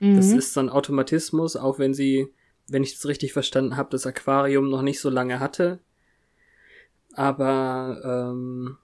Das 0.00 0.26
Mhm. 0.32 0.38
ist 0.38 0.52
so 0.52 0.60
ein 0.60 0.68
Automatismus, 0.68 1.56
auch 1.56 1.78
wenn 1.78 1.94
sie, 1.94 2.28
wenn 2.68 2.82
ich 2.82 2.92
das 2.94 3.06
richtig 3.06 3.32
verstanden 3.32 3.76
habe, 3.76 3.88
das 3.90 4.04
Aquarium 4.06 4.68
noch 4.68 4.82
nicht 4.82 5.00
so 5.00 5.08
lange 5.08 5.40
hatte. 5.40 5.78
Aber 7.14 8.32
ähm, 8.34 8.76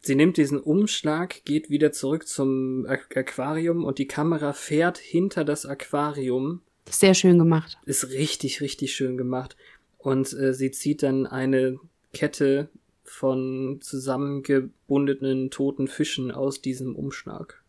sie 0.00 0.14
nimmt 0.14 0.36
diesen 0.36 0.58
Umschlag, 0.60 1.44
geht 1.44 1.70
wieder 1.70 1.92
zurück 1.92 2.26
zum 2.26 2.84
Aqu- 2.86 3.16
Aquarium 3.18 3.84
und 3.84 3.98
die 3.98 4.08
Kamera 4.08 4.52
fährt 4.52 4.98
hinter 4.98 5.44
das 5.44 5.66
Aquarium. 5.66 6.62
Sehr 6.88 7.14
schön 7.14 7.38
gemacht. 7.38 7.78
Ist 7.84 8.08
richtig, 8.10 8.60
richtig 8.60 8.92
schön 8.94 9.16
gemacht. 9.16 9.56
Und 9.98 10.32
äh, 10.32 10.52
sie 10.52 10.72
zieht 10.72 11.02
dann 11.04 11.26
eine 11.26 11.78
Kette 12.12 12.68
von 13.12 13.78
zusammengebundenen 13.82 15.50
toten 15.50 15.86
Fischen 15.86 16.30
aus 16.30 16.62
diesem 16.62 16.96
Umschlag. 16.96 17.62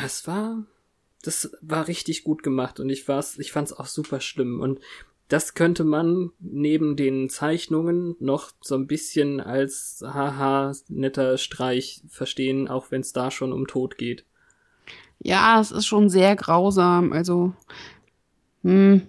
Das 0.00 0.26
war, 0.26 0.64
das 1.22 1.52
war 1.60 1.88
richtig 1.88 2.24
gut 2.24 2.42
gemacht 2.42 2.80
und 2.80 2.88
ich 2.88 3.06
war's, 3.06 3.38
ich 3.38 3.52
fand's 3.52 3.74
auch 3.74 3.86
super 3.86 4.20
schlimm 4.20 4.60
und 4.60 4.80
das 5.28 5.54
könnte 5.54 5.84
man 5.84 6.30
neben 6.40 6.96
den 6.96 7.28
Zeichnungen 7.28 8.16
noch 8.18 8.52
so 8.62 8.74
ein 8.74 8.86
bisschen 8.86 9.40
als 9.40 10.02
haha 10.02 10.72
netter 10.88 11.36
Streich 11.36 12.02
verstehen, 12.08 12.66
auch 12.66 12.90
wenn 12.90 13.02
es 13.02 13.12
da 13.12 13.30
schon 13.30 13.52
um 13.52 13.66
Tod 13.66 13.98
geht. 13.98 14.24
Ja, 15.20 15.60
es 15.60 15.70
ist 15.70 15.86
schon 15.86 16.08
sehr 16.08 16.34
grausam. 16.34 17.12
Also, 17.12 17.52
hm, 18.62 19.02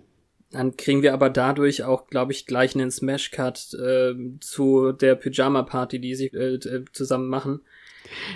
Dann 0.53 0.77
kriegen 0.77 1.01
wir 1.01 1.13
aber 1.13 1.31
dadurch 1.31 1.83
auch, 1.83 2.07
glaube 2.07 2.31
ich, 2.31 2.45
gleich 2.45 2.75
einen 2.75 2.91
Smash-Cut 2.91 3.73
äh, 3.73 4.13
zu 4.39 4.91
der 4.91 5.15
Pyjama-Party, 5.15 5.99
die 5.99 6.13
sie 6.13 6.27
äh, 6.27 6.55
äh, 6.55 6.85
zusammen 6.93 7.27
machen. 7.27 7.61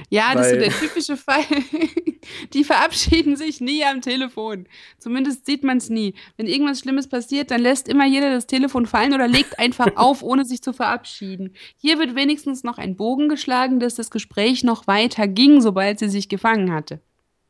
ja, 0.10 0.34
das 0.34 0.48
ist 0.48 0.54
so 0.54 0.60
der 0.60 0.72
typische 0.72 1.18
Fall. 1.18 1.44
Die 2.54 2.64
verabschieden 2.64 3.36
sich 3.36 3.62
nie 3.62 3.86
am 3.86 4.02
Telefon. 4.02 4.68
Zumindest 4.98 5.46
sieht 5.46 5.64
man 5.64 5.78
es 5.78 5.90
nie. 5.90 6.16
Wenn 6.36 6.48
irgendwas 6.48 6.80
Schlimmes 6.80 7.08
passiert, 7.08 7.52
dann 7.52 7.62
lässt 7.62 7.88
immer 7.88 8.06
jeder 8.06 8.32
das 8.32 8.48
Telefon 8.48 8.86
fallen 8.86 9.14
oder 9.14 9.28
legt 9.28 9.60
einfach 9.60 9.88
auf, 9.96 10.24
ohne 10.24 10.44
sich 10.44 10.62
zu 10.62 10.74
verabschieden. 10.74 11.56
Hier 11.78 12.00
wird 12.00 12.16
wenigstens 12.16 12.64
noch 12.64 12.80
ein 12.80 12.98
Bogen 12.98 13.30
geschlagen, 13.30 13.80
dass 13.80 13.96
das 13.96 14.12
Gespräch 14.12 14.64
noch 14.64 14.88
weiter 14.88 15.28
ging, 15.28 15.62
sobald 15.62 16.00
sie 16.00 16.10
sich 16.10 16.28
gefangen 16.28 16.74
hatte. 16.74 17.00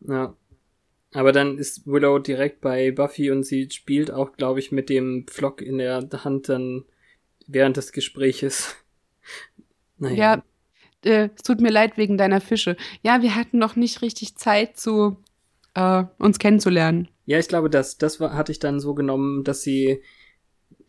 Ja. 0.01 0.35
Aber 1.13 1.31
dann 1.31 1.57
ist 1.57 1.87
Willow 1.87 2.19
direkt 2.19 2.61
bei 2.61 2.91
Buffy 2.91 3.31
und 3.31 3.43
sie 3.43 3.69
spielt 3.71 4.11
auch, 4.11 4.33
glaube 4.33 4.59
ich, 4.59 4.71
mit 4.71 4.89
dem 4.89 5.25
Pflock 5.27 5.61
in 5.61 5.77
der 5.77 6.07
Hand 6.23 6.49
dann 6.49 6.83
während 7.47 7.77
des 7.77 7.91
Gespräches. 7.91 8.75
Naja. 9.99 10.43
Ja, 11.03 11.11
äh, 11.11 11.29
es 11.35 11.41
tut 11.41 11.59
mir 11.59 11.71
leid 11.71 11.97
wegen 11.97 12.19
deiner 12.19 12.39
Fische. 12.39 12.77
Ja, 13.01 13.23
wir 13.23 13.33
hatten 13.33 13.57
noch 13.57 13.75
nicht 13.75 14.03
richtig 14.03 14.35
Zeit 14.35 14.77
zu 14.77 15.17
äh, 15.73 16.03
uns 16.19 16.37
kennenzulernen. 16.37 17.07
Ja, 17.25 17.39
ich 17.39 17.47
glaube, 17.47 17.69
das, 17.69 17.97
das 17.97 18.19
war, 18.19 18.33
hatte 18.35 18.51
ich 18.51 18.59
dann 18.59 18.79
so 18.79 18.93
genommen, 18.93 19.43
dass 19.43 19.63
sie 19.63 20.01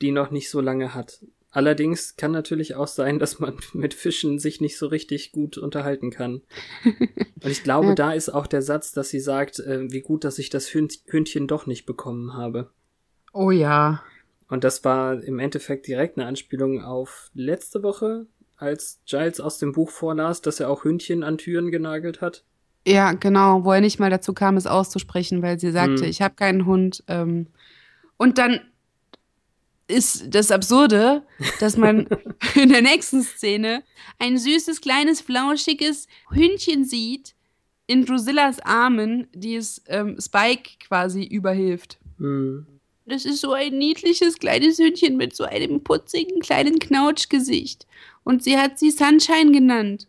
die 0.00 0.12
noch 0.12 0.30
nicht 0.30 0.50
so 0.50 0.60
lange 0.60 0.94
hat. 0.94 1.24
Allerdings 1.58 2.14
kann 2.14 2.30
natürlich 2.30 2.76
auch 2.76 2.86
sein, 2.86 3.18
dass 3.18 3.40
man 3.40 3.54
mit 3.72 3.92
Fischen 3.92 4.38
sich 4.38 4.60
nicht 4.60 4.78
so 4.78 4.86
richtig 4.86 5.32
gut 5.32 5.58
unterhalten 5.58 6.12
kann. 6.12 6.42
Und 6.84 7.50
ich 7.50 7.64
glaube, 7.64 7.88
Ja. 7.88 7.94
da 7.96 8.12
ist 8.12 8.28
auch 8.28 8.46
der 8.46 8.62
Satz, 8.62 8.92
dass 8.92 9.08
sie 9.08 9.18
sagt, 9.18 9.58
äh, 9.58 9.90
wie 9.90 10.00
gut, 10.02 10.22
dass 10.22 10.38
ich 10.38 10.50
das 10.50 10.72
Hünd 10.72 11.00
Hündchen 11.06 11.48
doch 11.48 11.66
nicht 11.66 11.84
bekommen 11.84 12.34
habe. 12.34 12.70
Oh 13.32 13.50
ja. 13.50 14.04
Und 14.48 14.62
das 14.62 14.84
war 14.84 15.20
im 15.20 15.40
Endeffekt 15.40 15.88
direkt 15.88 16.16
eine 16.16 16.28
Anspielung 16.28 16.80
auf 16.84 17.28
letzte 17.34 17.82
Woche, 17.82 18.26
als 18.56 19.00
Giles 19.04 19.40
aus 19.40 19.58
dem 19.58 19.72
Buch 19.72 19.90
vorlas, 19.90 20.40
dass 20.42 20.60
er 20.60 20.70
auch 20.70 20.84
Hündchen 20.84 21.24
an 21.24 21.38
Türen 21.38 21.72
genagelt 21.72 22.20
hat. 22.20 22.44
Ja, 22.86 23.14
genau, 23.14 23.64
wo 23.64 23.72
er 23.72 23.80
nicht 23.80 23.98
mal 23.98 24.10
dazu 24.10 24.32
kam, 24.32 24.56
es 24.56 24.68
auszusprechen, 24.68 25.42
weil 25.42 25.58
sie 25.58 25.72
sagte, 25.72 26.02
Hm. 26.04 26.08
ich 26.08 26.22
habe 26.22 26.36
keinen 26.36 26.66
Hund. 26.66 27.02
Ähm, 27.08 27.48
und 28.16 28.38
dann 28.38 28.60
ist 29.88 30.26
das 30.34 30.50
Absurde, 30.50 31.22
dass 31.60 31.76
man 31.76 32.06
in 32.54 32.68
der 32.68 32.82
nächsten 32.82 33.22
Szene 33.22 33.82
ein 34.18 34.38
süßes, 34.38 34.80
kleines, 34.80 35.20
flauschiges 35.20 36.06
Hündchen 36.30 36.84
sieht 36.84 37.34
in 37.86 38.04
Drusillas 38.04 38.60
Armen, 38.60 39.28
die 39.34 39.56
es 39.56 39.82
ähm, 39.86 40.18
Spike 40.20 40.72
quasi 40.86 41.24
überhilft. 41.24 41.98
Hm. 42.18 42.66
Das 43.06 43.24
ist 43.24 43.40
so 43.40 43.52
ein 43.54 43.78
niedliches 43.78 44.38
kleines 44.38 44.78
Hündchen 44.78 45.16
mit 45.16 45.34
so 45.34 45.44
einem 45.44 45.82
putzigen 45.82 46.40
kleinen 46.40 46.78
Knautschgesicht. 46.78 47.86
Und 48.24 48.44
sie 48.44 48.58
hat 48.58 48.78
sie 48.78 48.90
Sunshine 48.90 49.52
genannt. 49.52 50.06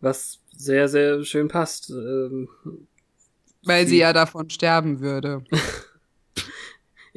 Was 0.00 0.40
sehr, 0.56 0.88
sehr 0.88 1.22
schön 1.24 1.46
passt. 1.46 1.90
Ähm, 1.90 2.48
Weil 3.62 3.84
Sie- 3.84 3.90
sie 3.90 3.98
ja 3.98 4.12
davon 4.12 4.50
sterben 4.50 4.98
würde. 4.98 5.44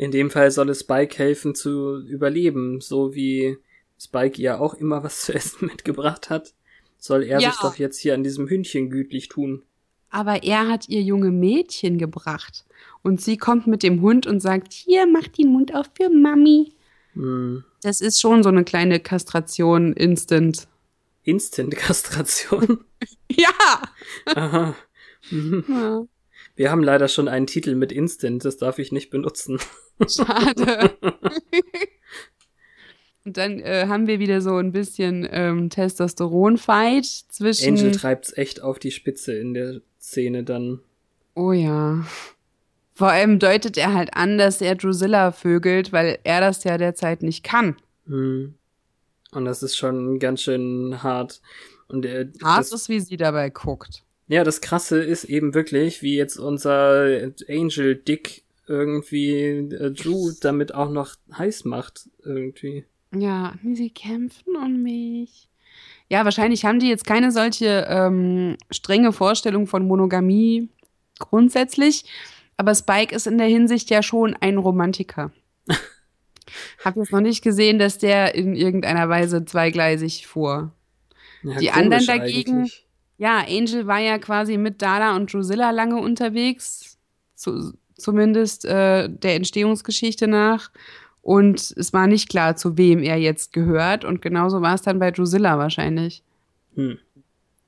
In 0.01 0.09
dem 0.09 0.31
Fall 0.31 0.49
soll 0.49 0.69
es 0.71 0.79
Spike 0.79 1.15
helfen 1.19 1.53
zu 1.53 1.99
überleben, 1.99 2.81
so 2.81 3.13
wie 3.13 3.57
Spike 3.99 4.41
ihr 4.41 4.59
auch 4.59 4.73
immer 4.73 5.03
was 5.03 5.21
zu 5.21 5.33
essen 5.35 5.67
mitgebracht 5.71 6.31
hat. 6.31 6.55
Soll 6.97 7.21
er 7.21 7.39
Ja. 7.39 7.51
sich 7.51 7.59
doch 7.59 7.75
jetzt 7.75 7.99
hier 7.99 8.15
an 8.15 8.23
diesem 8.23 8.49
Hündchen 8.49 8.89
gütlich 8.89 9.27
tun. 9.29 9.61
Aber 10.09 10.41
er 10.41 10.67
hat 10.67 10.89
ihr 10.89 11.03
junge 11.03 11.29
Mädchen 11.29 11.99
gebracht. 11.99 12.65
Und 13.03 13.21
sie 13.21 13.37
kommt 13.37 13.67
mit 13.67 13.83
dem 13.83 14.01
Hund 14.01 14.25
und 14.25 14.39
sagt, 14.39 14.73
hier, 14.73 15.05
mach 15.05 15.27
den 15.27 15.51
Mund 15.51 15.75
auf 15.75 15.85
für 15.95 16.09
Mami. 16.09 16.73
Hm. 17.13 17.63
Das 17.83 18.01
ist 18.01 18.19
schon 18.19 18.41
so 18.41 18.49
eine 18.49 18.63
kleine 18.63 18.99
Kastration 18.99 19.93
instant. 19.93 20.67
Instant-Kastration. 21.23 22.79
Ja! 23.31 23.81
Aha. 24.25 24.75
Mhm. 25.29 25.63
ja. 25.69 26.03
Wir 26.61 26.69
haben 26.69 26.83
leider 26.83 27.07
schon 27.07 27.27
einen 27.27 27.47
Titel 27.47 27.73
mit 27.73 27.91
Instant, 27.91 28.45
das 28.45 28.57
darf 28.57 28.77
ich 28.77 28.91
nicht 28.91 29.09
benutzen. 29.09 29.57
Schade. 30.07 30.91
Und 33.25 33.37
dann 33.37 33.59
äh, 33.61 33.87
haben 33.87 34.05
wir 34.05 34.19
wieder 34.19 34.41
so 34.41 34.57
ein 34.57 34.71
bisschen 34.71 35.27
ähm, 35.31 35.71
Testosteron-Fight 35.71 37.05
zwischen. 37.05 37.79
Angel 37.79 37.93
treibt's 37.93 38.37
echt 38.37 38.61
auf 38.61 38.77
die 38.77 38.91
Spitze 38.91 39.33
in 39.33 39.55
der 39.55 39.81
Szene 39.99 40.43
dann. 40.43 40.81
oh 41.33 41.51
ja. 41.51 42.05
Vor 42.93 43.09
allem 43.09 43.39
deutet 43.39 43.77
er 43.77 43.95
halt 43.95 44.13
an, 44.13 44.37
dass 44.37 44.61
er 44.61 44.75
Drusilla 44.75 45.31
vögelt, 45.31 45.91
weil 45.91 46.19
er 46.23 46.41
das 46.41 46.63
ja 46.63 46.77
derzeit 46.77 47.23
nicht 47.23 47.43
kann. 47.43 47.75
Hm. 48.05 48.53
Und 49.31 49.45
das 49.45 49.63
ist 49.63 49.77
schon 49.77 50.19
ganz 50.19 50.43
schön 50.43 51.01
hart. 51.01 51.41
Und 51.87 52.05
äh, 52.05 52.27
Hart 52.43 52.59
das, 52.59 52.71
ist, 52.71 52.87
wie 52.87 52.99
sie 52.99 53.17
dabei 53.17 53.49
guckt. 53.49 54.03
Ja, 54.31 54.43
das 54.45 54.61
Krasse 54.61 55.03
ist 55.03 55.25
eben 55.25 55.53
wirklich, 55.53 56.01
wie 56.01 56.15
jetzt 56.15 56.37
unser 56.37 57.31
Angel 57.49 57.95
Dick 57.95 58.43
irgendwie 58.67 59.35
äh, 59.37 59.91
Drew 59.91 60.31
damit 60.39 60.73
auch 60.73 60.89
noch 60.89 61.15
heiß 61.37 61.65
macht 61.65 62.09
irgendwie. 62.23 62.85
Ja, 63.13 63.55
sie 63.73 63.89
kämpfen 63.89 64.55
um 64.55 64.81
mich. 64.81 65.49
Ja, 66.07 66.23
wahrscheinlich 66.23 66.63
haben 66.63 66.79
die 66.79 66.87
jetzt 66.87 67.05
keine 67.05 67.31
solche 67.31 67.85
ähm, 67.89 68.55
strenge 68.69 69.11
Vorstellung 69.11 69.67
von 69.67 69.85
Monogamie 69.85 70.69
grundsätzlich. 71.19 72.05
Aber 72.55 72.73
Spike 72.73 73.13
ist 73.13 73.27
in 73.27 73.37
der 73.37 73.47
Hinsicht 73.47 73.89
ja 73.89 74.01
schon 74.03 74.35
ein 74.39 74.57
Romantiker. 74.57 75.31
Hab 76.83 76.95
jetzt 76.95 77.11
noch 77.11 77.21
nicht 77.21 77.43
gesehen, 77.43 77.79
dass 77.79 77.97
der 77.97 78.35
in 78.35 78.55
irgendeiner 78.55 79.09
Weise 79.09 79.43
zweigleisig 79.43 80.27
fuhr. 80.27 80.71
Ja, 81.43 81.57
Die 81.57 81.71
anderen 81.71 82.05
dagegen- 82.05 82.59
eigentlich. 82.59 82.85
Ja, 83.21 83.45
Angel 83.47 83.85
war 83.85 83.99
ja 83.99 84.17
quasi 84.17 84.57
mit 84.57 84.81
Dada 84.81 85.15
und 85.15 85.31
Drusilla 85.31 85.69
lange 85.69 86.01
unterwegs, 86.01 86.97
zu, 87.35 87.71
zumindest 87.95 88.65
äh, 88.65 89.09
der 89.09 89.35
Entstehungsgeschichte 89.35 90.27
nach. 90.27 90.71
Und 91.21 91.71
es 91.77 91.93
war 91.93 92.07
nicht 92.07 92.29
klar, 92.29 92.55
zu 92.55 92.79
wem 92.79 93.03
er 93.03 93.17
jetzt 93.17 93.53
gehört. 93.53 94.05
Und 94.05 94.23
genauso 94.23 94.63
war 94.63 94.73
es 94.73 94.81
dann 94.81 94.97
bei 94.97 95.11
Drusilla 95.11 95.59
wahrscheinlich. 95.59 96.23
Hm. 96.73 96.97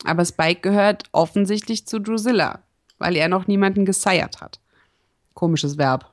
Aber 0.04 0.26
Spike 0.26 0.62
gehört 0.62 1.04
offensichtlich 1.12 1.86
zu 1.86 2.00
Drusilla, 2.00 2.64
weil 2.98 3.16
er 3.16 3.28
noch 3.28 3.46
niemanden 3.46 3.86
geseiert 3.86 4.42
hat. 4.42 4.60
Komisches 5.36 5.78
Verb. 5.78 6.12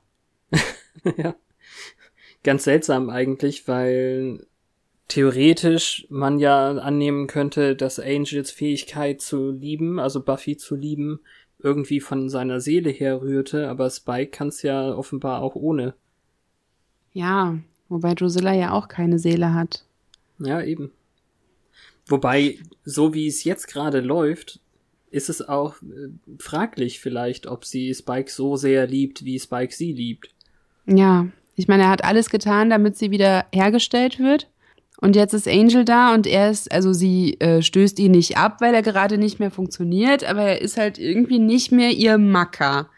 ja. 1.16 1.34
Ganz 2.44 2.64
seltsam 2.64 3.08
eigentlich, 3.08 3.66
weil 3.66 4.46
theoretisch 5.10 6.06
man 6.08 6.38
ja 6.38 6.70
annehmen 6.70 7.26
könnte, 7.26 7.76
dass 7.76 7.98
Angels 8.00 8.50
Fähigkeit 8.50 9.20
zu 9.20 9.50
lieben, 9.50 9.98
also 9.98 10.22
Buffy 10.22 10.56
zu 10.56 10.76
lieben, 10.76 11.20
irgendwie 11.58 12.00
von 12.00 12.30
seiner 12.30 12.60
Seele 12.60 12.90
herrührte, 12.90 13.68
aber 13.68 13.90
Spike 13.90 14.30
kann 14.30 14.48
es 14.48 14.62
ja 14.62 14.94
offenbar 14.94 15.42
auch 15.42 15.54
ohne. 15.54 15.94
Ja, 17.12 17.58
wobei 17.88 18.14
Drusilla 18.14 18.54
ja 18.54 18.72
auch 18.72 18.88
keine 18.88 19.18
Seele 19.18 19.52
hat. 19.52 19.84
Ja, 20.38 20.62
eben. 20.62 20.92
Wobei, 22.06 22.58
so 22.84 23.12
wie 23.12 23.26
es 23.26 23.44
jetzt 23.44 23.66
gerade 23.66 24.00
läuft, 24.00 24.60
ist 25.10 25.28
es 25.28 25.46
auch 25.46 25.76
äh, 25.82 26.08
fraglich 26.38 27.00
vielleicht, 27.00 27.46
ob 27.46 27.64
sie 27.64 27.92
Spike 27.94 28.30
so 28.30 28.56
sehr 28.56 28.86
liebt, 28.86 29.24
wie 29.24 29.38
Spike 29.38 29.74
sie 29.74 29.92
liebt. 29.92 30.30
Ja, 30.86 31.26
ich 31.56 31.68
meine, 31.68 31.84
er 31.84 31.90
hat 31.90 32.04
alles 32.04 32.30
getan, 32.30 32.70
damit 32.70 32.96
sie 32.96 33.10
wieder 33.10 33.46
hergestellt 33.52 34.18
wird. 34.18 34.48
Und 35.00 35.16
jetzt 35.16 35.32
ist 35.32 35.48
Angel 35.48 35.84
da 35.84 36.12
und 36.14 36.26
er 36.26 36.50
ist, 36.50 36.70
also 36.70 36.92
sie 36.92 37.40
äh, 37.40 37.62
stößt 37.62 37.98
ihn 37.98 38.12
nicht 38.12 38.36
ab, 38.36 38.60
weil 38.60 38.74
er 38.74 38.82
gerade 38.82 39.16
nicht 39.16 39.40
mehr 39.40 39.50
funktioniert, 39.50 40.24
aber 40.24 40.42
er 40.42 40.60
ist 40.60 40.76
halt 40.76 40.98
irgendwie 40.98 41.38
nicht 41.38 41.72
mehr 41.72 41.90
ihr 41.90 42.18
Macker. 42.18 42.90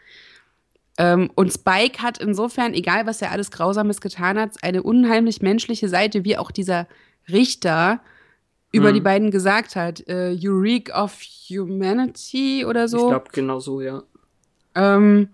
Ähm, 0.97 1.31
und 1.35 1.51
Spike 1.51 2.01
hat 2.01 2.17
insofern, 2.17 2.73
egal 2.73 3.07
was 3.07 3.21
er 3.21 3.31
alles 3.31 3.51
Grausames 3.51 4.01
getan 4.01 4.37
hat, 4.37 4.63
eine 4.63 4.83
unheimlich 4.83 5.41
menschliche 5.41 5.87
Seite, 5.87 6.23
wie 6.23 6.37
auch 6.37 6.51
dieser 6.51 6.87
Richter 7.31 8.01
über 8.71 8.89
Hm. 8.89 8.93
die 8.95 9.01
beiden 9.01 9.31
gesagt 9.31 9.75
hat. 9.75 10.05
Äh, 10.07 10.31
you 10.31 10.51
reek 10.53 10.93
of 10.93 11.19
humanity 11.49 12.65
oder 12.65 12.87
so. 12.87 12.97
Ich 12.97 13.07
glaube 13.07 13.29
genau 13.31 13.59
so, 13.59 13.81
ja. 13.81 14.03
Ähm, 14.75 15.29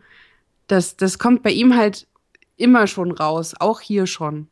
das, 0.67 0.97
das 0.97 1.17
kommt 1.17 1.41
bei 1.41 1.51
ihm 1.51 1.75
halt 1.75 2.07
immer 2.57 2.85
schon 2.85 3.11
raus, 3.11 3.55
auch 3.59 3.79
hier 3.81 4.05
schon. 4.05 4.47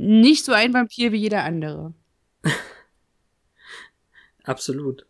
Nicht 0.00 0.44
so 0.44 0.52
ein 0.52 0.72
Vampir 0.72 1.10
wie 1.10 1.16
jeder 1.16 1.42
andere. 1.42 1.92
Absolut. 4.44 5.06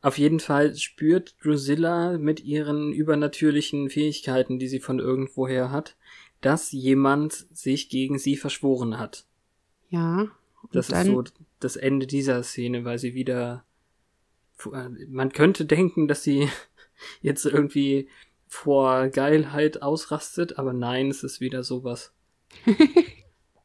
Auf 0.00 0.18
jeden 0.18 0.38
Fall 0.38 0.76
spürt 0.76 1.34
Drusilla 1.42 2.16
mit 2.16 2.44
ihren 2.44 2.92
übernatürlichen 2.92 3.90
Fähigkeiten, 3.90 4.60
die 4.60 4.68
sie 4.68 4.78
von 4.78 5.00
irgendwoher 5.00 5.72
hat, 5.72 5.96
dass 6.40 6.70
jemand 6.70 7.46
sich 7.52 7.88
gegen 7.88 8.20
sie 8.20 8.36
verschworen 8.36 8.98
hat. 8.98 9.24
Ja. 9.90 10.28
Das 10.70 10.88
ist 10.88 11.06
so 11.06 11.24
das 11.58 11.74
Ende 11.74 12.06
dieser 12.06 12.40
Szene, 12.44 12.84
weil 12.84 13.00
sie 13.00 13.14
wieder. 13.14 13.64
äh, 14.72 14.88
Man 15.08 15.32
könnte 15.32 15.64
denken, 15.64 16.06
dass 16.06 16.22
sie 16.22 16.48
jetzt 17.20 17.44
irgendwie 17.46 18.08
vor 18.46 19.08
Geilheit 19.08 19.82
ausrastet, 19.82 20.56
aber 20.56 20.72
nein, 20.72 21.10
es 21.10 21.24
ist 21.24 21.40
wieder 21.40 21.64
sowas. 21.64 22.12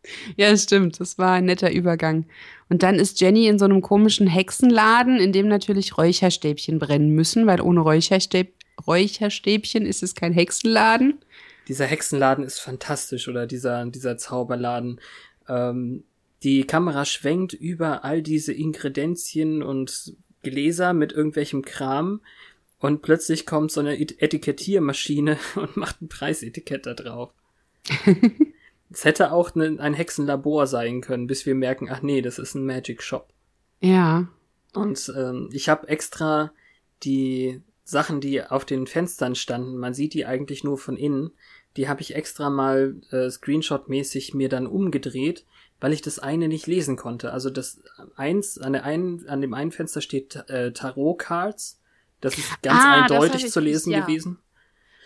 Ja, 0.36 0.56
stimmt. 0.56 1.00
Das 1.00 1.18
war 1.18 1.34
ein 1.34 1.46
netter 1.46 1.72
Übergang. 1.72 2.26
Und 2.70 2.84
dann 2.84 2.96
ist 2.96 3.22
Jenny 3.22 3.48
in 3.48 3.60
so 3.60 3.66
einem 3.66 3.82
komischen 3.82 4.28
Hexenladen, 4.28 5.18
in 5.20 5.32
dem 5.32 5.48
natürlich 5.48 5.98
Räucherstäbchen 5.98 6.80
brennen 6.80 7.12
müssen, 7.12 7.48
weil 7.48 7.62
ohne 7.62 7.82
Räucherstäb 7.82 8.54
Räucherstäbchen 8.86 9.86
ist 9.86 10.04
es 10.04 10.14
kein 10.14 10.34
Hexenladen. 10.34 11.20
Dieser 11.68 11.86
Hexenladen 11.86 12.44
ist 12.46 12.60
fantastisch 12.60 13.28
oder 13.28 13.48
dieser, 13.48 13.86
dieser 13.88 14.18
Zauberladen. 14.18 15.02
Ähm, 15.50 16.04
die 16.44 16.66
Kamera 16.66 17.04
schwenkt 17.06 17.54
über 17.54 18.06
all 18.06 18.22
diese 18.22 18.54
Inkredenzien 18.54 19.64
und 19.64 20.14
Gläser 20.44 20.94
mit 20.94 21.12
irgendwelchem 21.12 21.64
Kram 21.64 22.22
und 22.80 23.02
plötzlich 23.02 23.46
kommt 23.46 23.72
so 23.72 23.80
eine 23.80 24.00
Et- 24.00 24.22
Etikettiermaschine 24.22 25.38
und 25.56 25.76
macht 25.78 26.02
ein 26.02 26.08
Preisetikett 26.10 26.86
da 26.86 26.94
drauf. 26.94 27.32
Es 28.90 29.04
hätte 29.06 29.32
auch 29.32 29.54
ne, 29.56 29.78
ein 29.80 29.94
Hexenlabor 29.94 30.68
sein 30.68 31.02
können, 31.02 31.28
bis 31.28 31.46
wir 31.46 31.56
merken, 31.56 31.90
ach 31.92 32.02
nee, 32.02 32.22
das 32.22 32.40
ist 32.40 32.56
ein 32.56 32.66
Magic 32.66 33.04
Shop. 33.04 33.28
Ja. 33.82 34.28
Und 34.74 35.12
ähm, 35.18 35.50
ich 35.52 35.70
habe 35.70 35.88
extra 35.90 36.52
die 37.04 37.62
Sachen, 37.84 38.22
die 38.22 38.44
auf 38.44 38.66
den 38.66 38.88
Fenstern 38.88 39.36
standen, 39.36 39.78
man 39.78 39.94
sieht 39.94 40.14
die 40.14 40.26
eigentlich 40.26 40.64
nur 40.64 40.78
von 40.78 40.98
innen, 40.98 41.32
die 41.76 41.88
habe 41.88 42.02
ich 42.02 42.16
extra 42.16 42.50
mal 42.50 42.96
äh, 43.12 43.30
Screenshot-mäßig 43.30 44.34
mir 44.34 44.50
dann 44.50 44.68
umgedreht, 44.68 45.46
weil 45.80 45.94
ich 45.94 46.02
das 46.02 46.18
eine 46.20 46.48
nicht 46.48 46.66
lesen 46.66 46.96
konnte. 46.96 47.32
Also 47.34 47.50
das 47.50 47.82
eins, 48.16 48.58
an, 48.58 48.74
der 48.74 48.84
einen, 48.84 49.28
an 49.30 49.42
dem 49.42 49.54
einen 49.54 49.72
Fenster 49.72 50.02
steht 50.02 50.36
äh, 50.50 50.72
Tarot-Cards. 50.74 51.80
Das 52.20 52.38
ist 52.38 52.62
ganz 52.64 52.82
Ah, 52.84 53.02
eindeutig 53.04 53.46
ich- 53.46 53.52
zu 53.52 53.60
lesen 53.60 53.92
ja. 53.92 54.00
gewesen. 54.02 54.40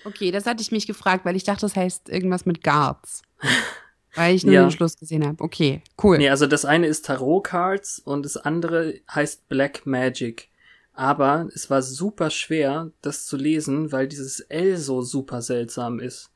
Okay, 0.06 0.32
das 0.32 0.46
hatte 0.48 0.62
ich 0.64 0.72
mich 0.72 0.88
gefragt, 0.88 1.26
weil 1.26 1.36
ich 1.36 1.44
dachte, 1.44 1.62
das 1.62 1.76
heißt 1.76 2.10
irgendwas 2.10 2.46
mit 2.46 2.64
Guards. 2.64 3.22
weil 4.16 4.36
ich 4.36 4.44
nur 4.44 4.54
Ja. 4.54 4.62
den 4.66 4.72
Schluss 4.72 4.98
gesehen 4.98 5.26
habe. 5.26 5.42
Okay, 5.44 5.82
cool. 6.04 6.18
Nee, 6.18 6.30
also 6.30 6.48
das 6.48 6.66
eine 6.66 6.88
ist 6.88 7.06
Tarot 7.06 7.44
Cards 7.46 8.00
und 8.00 8.24
das 8.24 8.38
andere 8.38 8.96
heißt 9.14 9.48
Black 9.50 9.86
Magic. 9.86 10.50
Aber 10.94 11.48
es 11.56 11.70
war 11.70 11.82
super 11.82 12.30
schwer, 12.30 12.92
das 13.02 13.26
zu 13.26 13.38
lesen, 13.38 13.92
weil 13.92 14.08
dieses 14.08 14.42
L 14.42 14.78
so 14.78 15.02
super 15.02 15.42
seltsam 15.42 16.00
ist. 16.00 16.30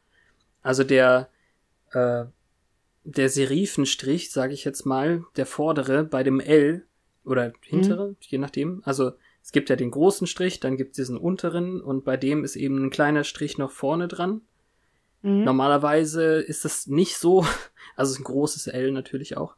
Also 0.64 0.84
der, 0.84 1.30
äh, 1.92 2.26
der 3.04 3.30
Serifenstrich, 3.30 4.32
sage 4.32 4.54
ich 4.54 4.64
jetzt 4.64 4.86
mal, 4.86 5.24
der 5.36 5.46
vordere 5.46 6.04
bei 6.04 6.24
dem 6.24 6.40
L 6.40 6.86
oder 7.26 7.52
hintere, 7.62 8.16
je 8.22 8.38
nachdem. 8.38 8.82
Also 8.86 9.12
es 9.44 9.52
gibt 9.52 9.70
ja 9.70 9.76
den 9.76 9.92
großen 9.92 10.26
Strich, 10.26 10.60
dann 10.60 10.78
gibt 10.78 10.92
es 10.92 10.96
diesen 10.96 11.18
unteren 11.18 11.82
und 11.82 12.04
bei 12.06 12.18
dem 12.18 12.44
ist 12.44 12.56
eben 12.56 12.84
ein 12.86 12.90
kleiner 12.90 13.24
Strich 13.24 13.58
noch 13.58 13.72
vorne 13.72 14.08
dran. 14.08 14.42
Mhm. 15.22 15.44
Normalerweise 15.44 16.36
ist 16.42 16.66
das 16.66 16.88
nicht 16.88 17.18
so, 17.18 17.46
also 17.96 18.20
ein 18.20 18.24
großes 18.24 18.68
L 18.68 18.92
natürlich 18.92 19.38
auch, 19.38 19.56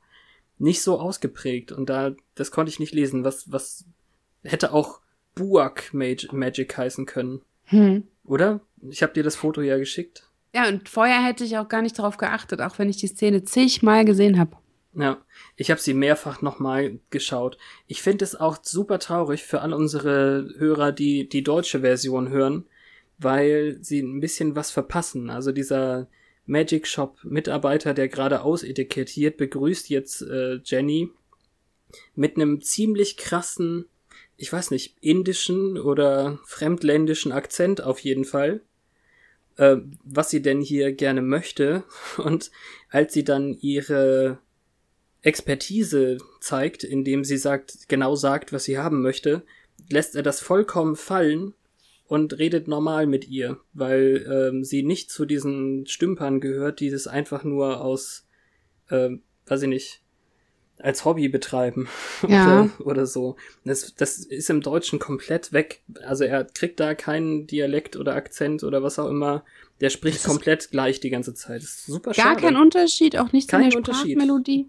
nicht 0.57 0.81
so 0.81 0.99
ausgeprägt. 0.99 1.71
Und 1.71 1.89
da, 1.89 2.11
das 2.35 2.51
konnte 2.51 2.69
ich 2.71 2.79
nicht 2.79 2.93
lesen. 2.93 3.23
Was, 3.23 3.51
was 3.51 3.85
hätte 4.43 4.73
auch 4.73 5.01
Buak 5.35 5.93
Mag 5.93 6.31
Magic 6.33 6.77
heißen 6.77 7.05
können, 7.05 7.41
Hm. 7.65 8.07
oder? 8.23 8.61
Ich 8.89 9.03
habe 9.03 9.13
dir 9.13 9.23
das 9.23 9.35
Foto 9.35 9.61
ja 9.61 9.77
geschickt. 9.77 10.29
Ja, 10.55 10.67
und 10.69 10.89
vorher 10.89 11.23
hätte 11.23 11.43
ich 11.43 11.57
auch 11.57 11.67
gar 11.67 11.81
nicht 11.81 11.99
darauf 11.99 12.17
geachtet, 12.17 12.61
auch 12.61 12.79
wenn 12.79 12.89
ich 12.89 12.97
die 12.97 13.07
Szene 13.07 13.43
zigmal 13.43 14.05
gesehen 14.05 14.39
habe. 14.39 14.55
Ja, 14.95 15.17
ich 15.55 15.69
habe 15.69 15.79
sie 15.79 15.93
mehrfach 15.93 16.41
nochmal 16.41 16.99
geschaut. 17.11 17.59
Ich 17.85 18.01
finde 18.01 18.25
es 18.25 18.35
auch 18.35 18.57
super 18.63 18.97
traurig 18.97 19.43
für 19.43 19.61
all 19.61 19.73
unsere 19.73 20.49
Hörer, 20.57 20.91
die 20.91 21.29
die 21.29 21.43
deutsche 21.43 21.81
Version 21.81 22.29
hören, 22.29 22.65
weil 23.17 23.77
sie 23.81 23.99
ein 23.99 24.19
bisschen 24.19 24.55
was 24.55 24.71
verpassen. 24.71 25.29
Also 25.29 25.51
dieser 25.51 26.07
Magic 26.45 26.87
Shop 26.87 27.17
Mitarbeiter, 27.23 27.93
der 27.93 28.07
gerade 28.07 28.41
ausetikettiert, 28.41 29.37
begrüßt 29.37 29.89
jetzt 29.89 30.21
äh, 30.21 30.59
Jenny 30.63 31.09
mit 32.15 32.35
einem 32.35 32.61
ziemlich 32.61 33.17
krassen, 33.17 33.85
ich 34.37 34.51
weiß 34.51 34.71
nicht, 34.71 34.97
indischen 35.01 35.77
oder 35.77 36.39
fremdländischen 36.45 37.31
Akzent 37.31 37.81
auf 37.81 37.99
jeden 37.99 38.25
Fall, 38.25 38.61
äh, 39.57 39.77
was 40.03 40.29
sie 40.29 40.41
denn 40.41 40.61
hier 40.61 40.93
gerne 40.93 41.21
möchte. 41.21 41.83
Und 42.17 42.51
als 42.89 43.13
sie 43.13 43.23
dann 43.23 43.53
ihre 43.53 44.39
Expertise 45.21 46.17
zeigt, 46.39 46.83
indem 46.83 47.23
sie 47.23 47.37
sagt, 47.37 47.89
genau 47.89 48.15
sagt, 48.15 48.53
was 48.53 48.63
sie 48.63 48.77
haben 48.77 49.01
möchte, 49.01 49.43
lässt 49.89 50.15
er 50.15 50.23
das 50.23 50.39
vollkommen 50.39 50.95
fallen 50.95 51.53
und 52.07 52.37
redet 52.37 52.67
normal 52.67 53.05
mit 53.07 53.27
ihr, 53.27 53.59
weil 53.73 54.25
ähm, 54.31 54.63
sie 54.63 54.83
nicht 54.83 55.11
zu 55.11 55.25
diesen 55.25 55.85
Stümpern 55.87 56.39
gehört, 56.39 56.79
die 56.79 56.89
das 56.89 57.07
einfach 57.07 57.43
nur 57.43 57.81
aus, 57.81 58.25
ähm, 58.89 59.21
weiß 59.47 59.63
ich 59.63 59.69
nicht, 59.69 60.01
als 60.79 61.05
Hobby 61.05 61.27
betreiben 61.27 61.87
Ja. 62.27 62.69
oder, 62.77 62.85
oder 62.85 63.05
so. 63.07 63.35
Das, 63.65 63.95
das 63.95 64.19
ist 64.19 64.49
im 64.49 64.61
Deutschen 64.61 64.99
komplett 64.99 65.51
weg. 65.51 65.81
Also 66.05 66.23
er 66.23 66.43
kriegt 66.45 66.79
da 66.79 66.93
keinen 66.95 67.47
Dialekt 67.47 67.95
oder 67.95 68.15
Akzent 68.15 68.63
oder 68.63 68.83
was 68.83 68.99
auch 68.99 69.09
immer. 69.09 69.43
Der 69.81 69.89
spricht 69.89 70.23
komplett 70.23 70.69
gleich 70.71 70.99
die 70.99 71.09
ganze 71.09 71.33
Zeit. 71.33 71.61
Das 71.63 71.69
ist 71.69 71.85
super 71.87 72.11
Gar 72.11 72.25
schade. 72.25 72.41
kein 72.41 72.55
Unterschied, 72.55 73.17
auch 73.17 73.31
nicht 73.31 73.51
in 73.51 73.59
Kein 73.59 73.69
der 73.69 73.77
Unterschied. 73.77 74.13
Sprachmelodie. 74.13 74.67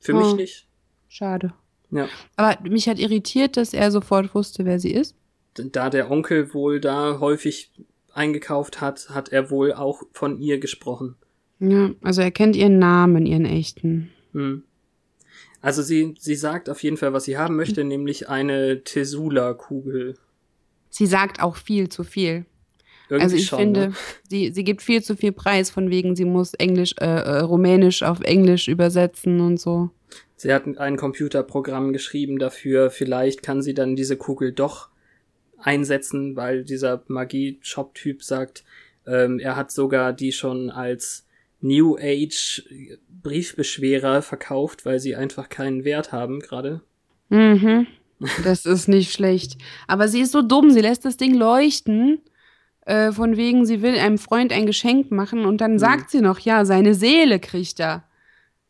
Für 0.00 0.12
mich 0.14 0.26
Oh. 0.26 0.34
nicht. 0.34 0.66
Schade. 1.08 1.54
Ja. 1.90 2.08
Aber 2.36 2.58
mich 2.68 2.88
hat 2.88 2.98
irritiert, 2.98 3.56
dass 3.56 3.72
er 3.72 3.90
sofort 3.90 4.34
wusste, 4.34 4.64
wer 4.64 4.78
sie 4.78 4.92
ist. 4.92 5.14
Da 5.64 5.90
der 5.90 6.10
Onkel 6.10 6.54
wohl 6.54 6.80
da 6.80 7.20
häufig 7.20 7.70
eingekauft 8.12 8.80
hat, 8.80 9.10
hat 9.10 9.30
er 9.30 9.50
wohl 9.50 9.72
auch 9.72 10.02
von 10.12 10.40
ihr 10.40 10.58
gesprochen. 10.58 11.16
Ja, 11.60 11.90
also 12.02 12.22
er 12.22 12.30
kennt 12.30 12.56
ihren 12.56 12.78
Namen, 12.78 13.26
ihren 13.26 13.44
echten. 13.44 14.10
Hm. 14.32 14.62
Also 15.60 15.82
sie, 15.82 16.14
sie 16.18 16.36
sagt 16.36 16.70
auf 16.70 16.82
jeden 16.82 16.96
Fall, 16.96 17.12
was 17.12 17.24
sie 17.24 17.36
haben 17.36 17.56
möchte, 17.56 17.82
nämlich 17.82 18.28
eine 18.28 18.84
Tesula-Kugel. 18.84 20.16
Sie 20.88 21.06
sagt 21.06 21.42
auch 21.42 21.56
viel 21.56 21.88
zu 21.88 22.04
viel. 22.04 22.46
Irgendwie 23.08 23.24
also 23.24 23.36
ich 23.36 23.46
schon, 23.46 23.58
finde, 23.58 23.80
ne? 23.88 23.94
sie, 24.28 24.52
sie 24.52 24.64
gibt 24.64 24.82
viel 24.82 25.02
zu 25.02 25.16
viel 25.16 25.32
Preis, 25.32 25.70
von 25.70 25.90
wegen, 25.90 26.14
sie 26.14 26.26
muss 26.26 26.54
Englisch, 26.54 26.94
äh, 27.00 27.06
äh, 27.06 27.38
Rumänisch 27.40 28.02
auf 28.02 28.20
Englisch 28.20 28.68
übersetzen 28.68 29.40
und 29.40 29.58
so. 29.58 29.90
Sie 30.36 30.52
hat 30.52 30.66
ein 30.78 30.96
Computerprogramm 30.96 31.92
geschrieben 31.92 32.38
dafür. 32.38 32.90
Vielleicht 32.90 33.42
kann 33.42 33.62
sie 33.62 33.74
dann 33.74 33.96
diese 33.96 34.16
Kugel 34.16 34.52
doch 34.52 34.90
einsetzen, 35.60 36.36
weil 36.36 36.64
dieser 36.64 37.02
Magie-Shop-Typ 37.08 38.22
sagt, 38.22 38.64
ähm, 39.06 39.38
er 39.38 39.56
hat 39.56 39.72
sogar 39.72 40.12
die 40.12 40.32
schon 40.32 40.70
als 40.70 41.26
New 41.60 41.96
Age 41.96 42.62
Briefbeschwerer 43.22 44.22
verkauft, 44.22 44.86
weil 44.86 45.00
sie 45.00 45.16
einfach 45.16 45.48
keinen 45.48 45.84
Wert 45.84 46.12
haben 46.12 46.40
gerade. 46.40 46.82
Mhm. 47.28 47.86
Das 48.44 48.66
ist 48.66 48.88
nicht 48.88 49.12
schlecht. 49.12 49.58
Aber 49.86 50.08
sie 50.08 50.20
ist 50.20 50.32
so 50.32 50.42
dumm, 50.42 50.70
sie 50.70 50.80
lässt 50.80 51.04
das 51.04 51.16
Ding 51.16 51.34
leuchten, 51.34 52.20
äh, 52.84 53.12
von 53.12 53.36
wegen, 53.36 53.64
sie 53.66 53.82
will 53.82 53.96
einem 53.96 54.18
Freund 54.18 54.52
ein 54.52 54.66
Geschenk 54.66 55.10
machen 55.10 55.44
und 55.44 55.60
dann 55.60 55.78
sagt 55.78 56.10
sie 56.10 56.20
noch, 56.20 56.38
ja, 56.38 56.64
seine 56.64 56.94
Seele 56.94 57.38
kriegt 57.38 57.80
er. 57.80 58.07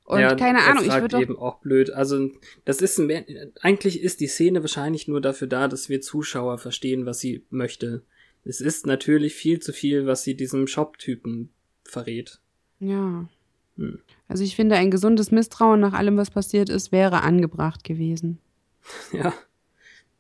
Und 0.09 0.21
Ja, 0.21 0.35
keine 0.37 0.63
Ahnung, 0.63 0.85
ich 0.87 1.01
würde 1.03 1.21
eben 1.21 1.37
auch 1.37 1.59
blöd. 1.59 1.91
Also 1.91 2.31
das 2.65 2.81
ist 2.81 2.99
mehr, 2.99 3.27
eigentlich 3.61 4.01
ist 4.01 4.21
die 4.21 4.27
Szene 4.27 4.63
wahrscheinlich 4.63 5.07
nur 5.07 5.21
dafür 5.21 5.49
da, 5.49 5.69
dass 5.69 5.91
wir 5.91 6.01
Zuschauer 6.01 6.57
verstehen, 6.57 7.05
was 7.05 7.21
sie 7.21 7.45
möchte. 7.51 8.01
Es 8.43 8.63
ist 8.63 8.87
natürlich 8.87 9.35
viel 9.35 9.61
zu 9.61 9.75
viel, 9.75 10.07
was 10.07 10.23
sie 10.23 10.35
diesem 10.35 10.67
Shop-Typen 10.67 11.51
verrät. 11.85 12.41
Ja. 12.81 13.29
Hm. 13.77 13.99
Also 14.29 14.45
ich 14.45 14.57
finde, 14.57 14.77
ein 14.77 14.91
gesundes 14.91 15.31
Misstrauen 15.31 15.81
nach 15.81 15.93
allem, 15.93 16.17
was 16.17 16.31
passiert 16.31 16.71
ist, 16.71 16.91
wäre 16.91 17.23
angebracht 17.23 17.85
gewesen. 17.85 18.39
Ja, 19.13 19.35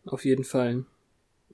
auf 0.04 0.26
jeden 0.26 0.44
Fall. 0.44 0.84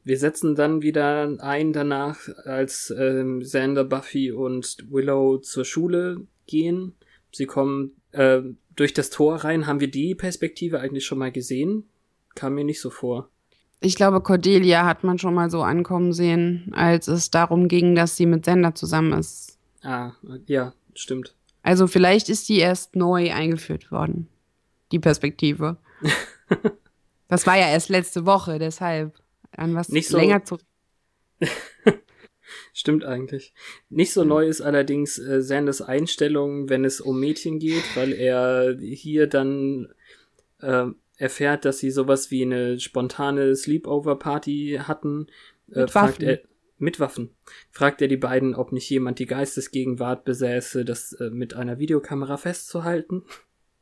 Wir 0.03 0.19
setzen 0.19 0.57
dann 0.57 0.83
wieder 0.83 1.37
ein 1.39 1.73
danach, 1.73 2.29
als 2.45 2.93
ähm, 2.99 3.43
Xander, 3.43 3.85
Buffy 3.85 4.33
und 4.33 4.85
Willow 4.91 5.39
zur 5.39 5.65
Schule 5.65 6.27
gehen. 6.47 6.97
Sie 7.31 7.47
kommen 7.47 7.93
äh, 8.15 8.43
durch 8.77 8.95
das 8.95 9.11
Tor 9.11 9.37
rein. 9.37 9.67
Haben 9.67 9.81
wir 9.81 9.91
die 9.91 10.15
Perspektive 10.15 10.81
eigentlich 10.81 11.05
schon 11.07 11.19
mal 11.19 11.33
gesehen? 11.33 11.85
Kam 12.35 12.55
mir 12.55 12.65
nicht 12.65 12.81
so 12.81 12.91
vor. 12.91 13.29
Ich 13.81 13.97
glaube, 13.97 14.21
Cordelia 14.23 14.87
hat 14.87 15.05
man 15.05 15.19
schon 15.19 15.35
mal 15.35 15.51
so 15.51 15.63
ankommen 15.63 16.13
sehen, 16.13 16.73
als 16.75 17.07
es 17.07 17.31
darum 17.31 17.69
ging, 17.69 17.95
dass 17.95 18.17
sie 18.17 18.27
mit 18.27 18.45
Sender 18.45 18.75
zusammen 18.75 19.13
ist. 19.19 19.59
Ah, 19.83 20.13
ja, 20.47 20.73
stimmt. 20.95 21.35
Also 21.63 21.87
vielleicht 21.87 22.29
ist 22.29 22.49
die 22.49 22.59
erst 22.59 22.97
neu 22.97 23.33
eingeführt 23.33 23.91
worden. 23.91 24.29
Die 24.93 24.99
Perspektive. 24.99 25.77
das 27.29 27.47
war 27.47 27.57
ja 27.59 27.69
erst 27.69 27.89
letzte 27.91 28.27
Woche, 28.27 28.59
deshalb 28.59 29.15
an 29.57 29.75
was 29.75 29.89
Nicht 29.91 30.09
so- 30.09 30.17
länger 30.19 30.45
zu. 30.45 30.59
Stimmt 32.77 33.05
eigentlich. 33.05 33.55
Nicht 33.89 34.13
so 34.13 34.25
neu 34.25 34.49
ist 34.49 34.61
allerdings 34.61 35.17
äh, 35.19 35.41
Sanders 35.41 35.81
Einstellung, 35.81 36.69
wenn 36.69 36.85
es 36.85 37.01
um 37.01 37.21
Mädchen 37.21 37.61
geht, 37.61 37.85
weil 37.95 38.13
er 38.13 38.77
hier 38.77 39.29
dann 39.29 39.95
äh, 40.61 40.87
erfährt, 41.17 41.65
dass 41.65 41.79
sie 41.79 41.93
sowas 41.93 42.33
wie 42.33 42.43
eine 42.43 42.81
spontane 42.81 43.55
Sleepover-Party 43.55 44.81
hatten. 44.83 45.29
Äh, 45.73 45.83
Mit 45.83 45.91
fragt 45.93 46.15
Waffen. 46.15 46.29
er 46.29 46.41
mit 46.79 46.99
Waffen. 46.99 47.31
Fragt 47.71 48.03
er 48.03 48.09
die 48.09 48.17
beiden, 48.17 48.57
ob 48.57 48.73
nicht 48.73 48.91
jemand 48.91 49.21
die 49.21 49.27
Geistesgegenwart 49.27 50.25
besäße, 50.25 50.85
das 50.85 51.13
äh, 51.13 51.31
mit 51.31 51.55
einer 51.55 51.79
Videokamera 51.79 52.37
festzuhalten. 52.37 53.23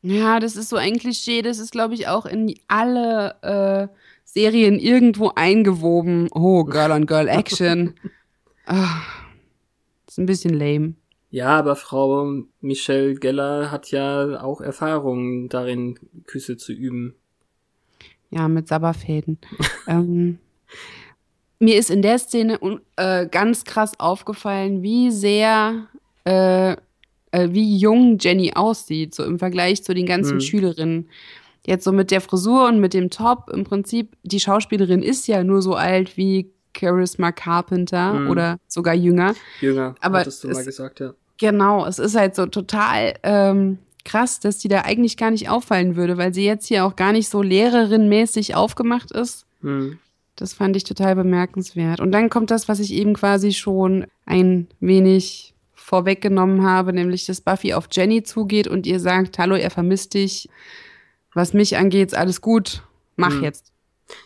Ja, 0.03 0.39
das 0.39 0.57
ist 0.57 0.69
so 0.69 0.77
ein 0.77 0.99
Klischee, 0.99 1.41
das 1.41 1.59
ist, 1.59 1.73
glaube 1.73 1.95
ich, 1.95 2.09
auch 2.09 2.27
in 2.27 2.55
alle 2.69 3.37
äh, 3.41 3.97
Serien 4.25 4.79
irgendwo 4.79 5.33
eingewoben. 5.35 6.29
Oh, 6.33 6.65
Girl 6.65 6.91
on 6.91 7.07
Girl 7.07 7.29
Action. 7.29 7.95
ah, 8.67 9.03
ist 10.07 10.19
ein 10.19 10.27
bisschen 10.27 10.55
lame. 10.55 10.95
Ja, 11.31 11.59
aber 11.59 11.77
Frau 11.77 12.45
Michelle 12.61 13.15
Geller 13.15 13.71
hat 13.71 13.91
ja 13.91 14.43
auch 14.43 14.61
Erfahrung 14.61 15.49
darin, 15.49 15.99
Küsse 16.27 16.59
zu 16.59 16.73
üben. 16.73 17.15
Ja, 18.31 18.49
mit 18.49 18.69
Sabberfäden. 18.69 19.39
ähm, 19.87 20.39
mir 21.59 21.77
ist 21.77 21.91
in 21.91 22.03
der 22.03 22.19
Szene 22.19 22.59
äh, 22.97 23.27
ganz 23.27 23.65
krass 23.65 23.99
aufgefallen, 23.99 24.83
wie 24.83 25.11
sehr, 25.11 25.87
äh, 26.25 26.73
äh, 26.73 27.49
wie 27.49 27.79
jung 27.79 28.19
Jenny 28.21 28.53
aussieht, 28.55 29.15
so 29.15 29.25
im 29.25 29.39
Vergleich 29.39 29.83
zu 29.85 29.95
den 29.95 30.07
ganzen 30.07 30.35
Hm. 30.35 30.41
Schülerinnen. 30.41 31.09
Jetzt 31.67 31.85
so 31.85 31.93
mit 31.93 32.11
der 32.11 32.21
Frisur 32.21 32.67
und 32.69 32.81
mit 32.81 32.93
dem 32.93 33.09
Top, 33.09 33.49
im 33.51 33.65
Prinzip, 33.65 34.17
die 34.23 34.41
Schauspielerin 34.41 35.03
ist 35.03 35.29
ja 35.29 35.45
nur 35.45 35.63
so 35.63 35.75
alt 35.75 36.17
wie 36.17 36.51
Charisma 36.77 37.33
Carpenter 37.33 38.13
Hm. 38.15 38.31
oder 38.31 38.59
sogar 38.69 38.95
jünger. 38.95 39.35
Jünger, 39.61 39.95
Aber 40.01 40.21
hattest 40.21 40.43
du 40.45 40.49
mal 40.49 40.61
es- 40.61 40.67
gesagt, 40.67 41.01
ja. 41.01 41.13
Genau, 41.39 41.85
es 41.87 41.99
ist 41.99 42.15
halt 42.17 42.35
so 42.37 42.47
total 42.47 43.15
ähm, 43.25 43.79
krass, 44.05 44.39
dass 44.39 44.59
die 44.59 44.69
da 44.69 44.83
eigentlich 44.83 45.17
gar 45.17 45.31
nicht 45.33 45.49
auffallen 45.49 45.97
würde, 45.97 46.17
weil 46.17 46.33
sie 46.33 46.45
jetzt 46.45 46.67
hier 46.67 46.85
auch 46.85 46.95
gar 46.95 47.13
nicht 47.13 47.29
so 47.29 47.43
Lehrerin-mäßig 47.43 48.55
aufgemacht 48.55 49.11
ist. 49.11 49.45
Hm. 49.63 49.99
Das 50.37 50.55
fand 50.55 50.77
ich 50.77 50.85
total 50.85 51.15
bemerkenswert. 51.17 52.01
Und 52.01 52.13
dann 52.13 52.31
kommt 52.31 52.51
das, 52.51 52.69
was 52.69 52.79
ich 52.81 52.93
eben 52.93 53.15
quasi 53.15 53.53
schon 53.53 54.07
ein 54.25 54.67
wenig 54.81 55.53
vorweggenommen 55.75 56.63
habe, 56.65 56.93
nämlich 56.93 57.27
dass 57.27 57.41
Buffy 57.41 57.75
auf 57.75 57.89
Jenny 57.91 58.23
zugeht 58.23 58.69
und 58.69 58.87
ihr 58.87 59.01
sagt, 59.01 59.39
hallo, 59.39 59.57
er 59.57 59.71
vermisst 59.71 60.15
dich. 60.15 60.49
Was 61.35 61.53
mich 61.55 61.77
angeht, 61.77 62.09
ist 62.09 62.15
alles 62.17 62.41
gut. 62.41 62.83
Mach 63.17 63.33
Hm. 63.35 63.43
jetzt. 63.43 63.72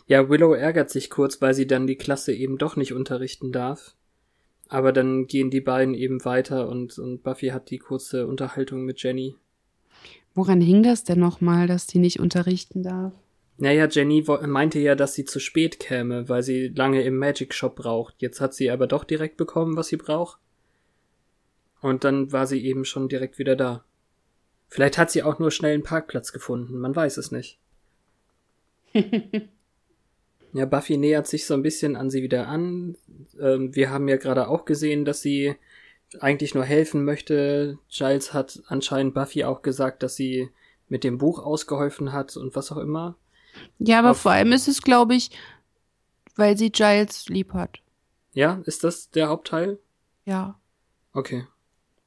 Ja, 0.07 0.28
Willow 0.28 0.55
ärgert 0.55 0.91
sich 0.91 1.11
kurz, 1.11 1.41
weil 1.41 1.55
sie 1.55 1.66
dann 1.66 1.87
die 1.87 1.97
Klasse 1.97 2.32
eben 2.32 2.59
doch 2.59 2.76
nicht 2.76 2.93
unterrichten 2.93 3.53
darf. 3.53 3.95
Aber 4.68 4.93
dann 4.93 5.26
gehen 5.26 5.51
die 5.51 5.61
beiden 5.61 5.95
eben 5.95 6.24
weiter 6.24 6.68
und, 6.68 6.99
und 6.99 7.22
Buffy 7.22 7.49
hat 7.49 7.70
die 7.70 7.78
kurze 7.78 8.26
Unterhaltung 8.26 8.84
mit 8.84 9.03
Jenny. 9.03 9.37
Woran 10.34 10.61
hing 10.61 10.82
das 10.82 11.05
denn 11.05 11.20
nochmal, 11.20 11.66
dass 11.66 11.87
die 11.87 11.99
nicht 11.99 12.20
unterrichten 12.20 12.82
darf? 12.82 13.14
Naja, 13.59 13.89
Jenny 13.89 14.22
meinte 14.47 14.78
ja, 14.78 14.95
dass 14.95 15.14
sie 15.14 15.24
zu 15.24 15.41
spät 15.41 15.80
käme, 15.80 16.28
weil 16.28 16.43
sie 16.43 16.68
lange 16.68 17.03
im 17.03 17.16
Magic 17.16 17.55
Shop 17.55 17.76
braucht. 17.76 18.16
Jetzt 18.18 18.41
hat 18.41 18.53
sie 18.53 18.70
aber 18.70 18.87
doch 18.87 19.05
direkt 19.05 19.39
bekommen, 19.39 19.76
was 19.76 19.89
sie 19.89 19.97
braucht. 19.97 20.39
Und 21.80 22.05
dann 22.05 22.32
war 22.32 22.47
sie 22.47 22.62
eben 22.64 22.84
schon 22.84 23.09
direkt 23.09 23.39
wieder 23.39 23.57
da. 23.57 23.84
Vielleicht 24.68 24.99
hat 24.99 25.11
sie 25.11 25.22
auch 25.22 25.39
nur 25.39 25.51
schnell 25.51 25.74
einen 25.74 25.84
Parkplatz 25.84 26.32
gefunden, 26.32 26.78
man 26.78 26.95
weiß 26.95 27.16
es 27.16 27.30
nicht. 27.30 27.59
ja, 30.53 30.66
Buffy 30.66 30.97
nähert 30.97 31.26
sich 31.26 31.47
so 31.47 31.55
ein 31.55 31.62
bisschen 31.62 31.97
an 31.97 32.11
sie 32.11 32.22
wieder 32.22 32.49
an. 32.49 32.97
Ähm, 33.40 33.74
wir 33.74 33.90
haben 33.90 34.09
ja 34.09 34.16
gerade 34.16 34.49
auch 34.49 34.64
gesehen, 34.64 35.05
dass 35.05 35.20
sie 35.20 35.55
eigentlich 36.20 36.55
nur 36.55 36.64
helfen 36.64 37.05
möchte. 37.05 37.78
Giles 37.90 38.32
hat 38.32 38.62
anscheinend 38.66 39.14
Buffy 39.14 39.44
auch 39.44 39.62
gesagt, 39.62 40.03
dass 40.03 40.16
sie 40.16 40.51
mit 40.88 41.05
dem 41.05 41.18
Buch 41.18 41.38
ausgeholfen 41.38 42.12
hat 42.12 42.36
und 42.36 42.55
was 42.55 42.70
auch 42.72 42.76
immer. 42.76 43.16
Ja, 43.78 43.99
aber 43.99 44.12
Auf 44.12 44.20
vor 44.20 44.32
allem 44.32 44.53
ist 44.53 44.68
es, 44.68 44.82
glaube 44.82 45.14
ich, 45.14 45.30
weil 46.36 46.57
sie 46.57 46.70
Giles 46.70 47.28
lieb 47.28 47.53
hat. 47.53 47.80
Ja, 48.32 48.61
ist 48.66 48.84
das 48.84 49.11
der 49.11 49.28
Hauptteil? 49.28 49.78
Ja. 50.24 50.61
Okay. 51.12 51.47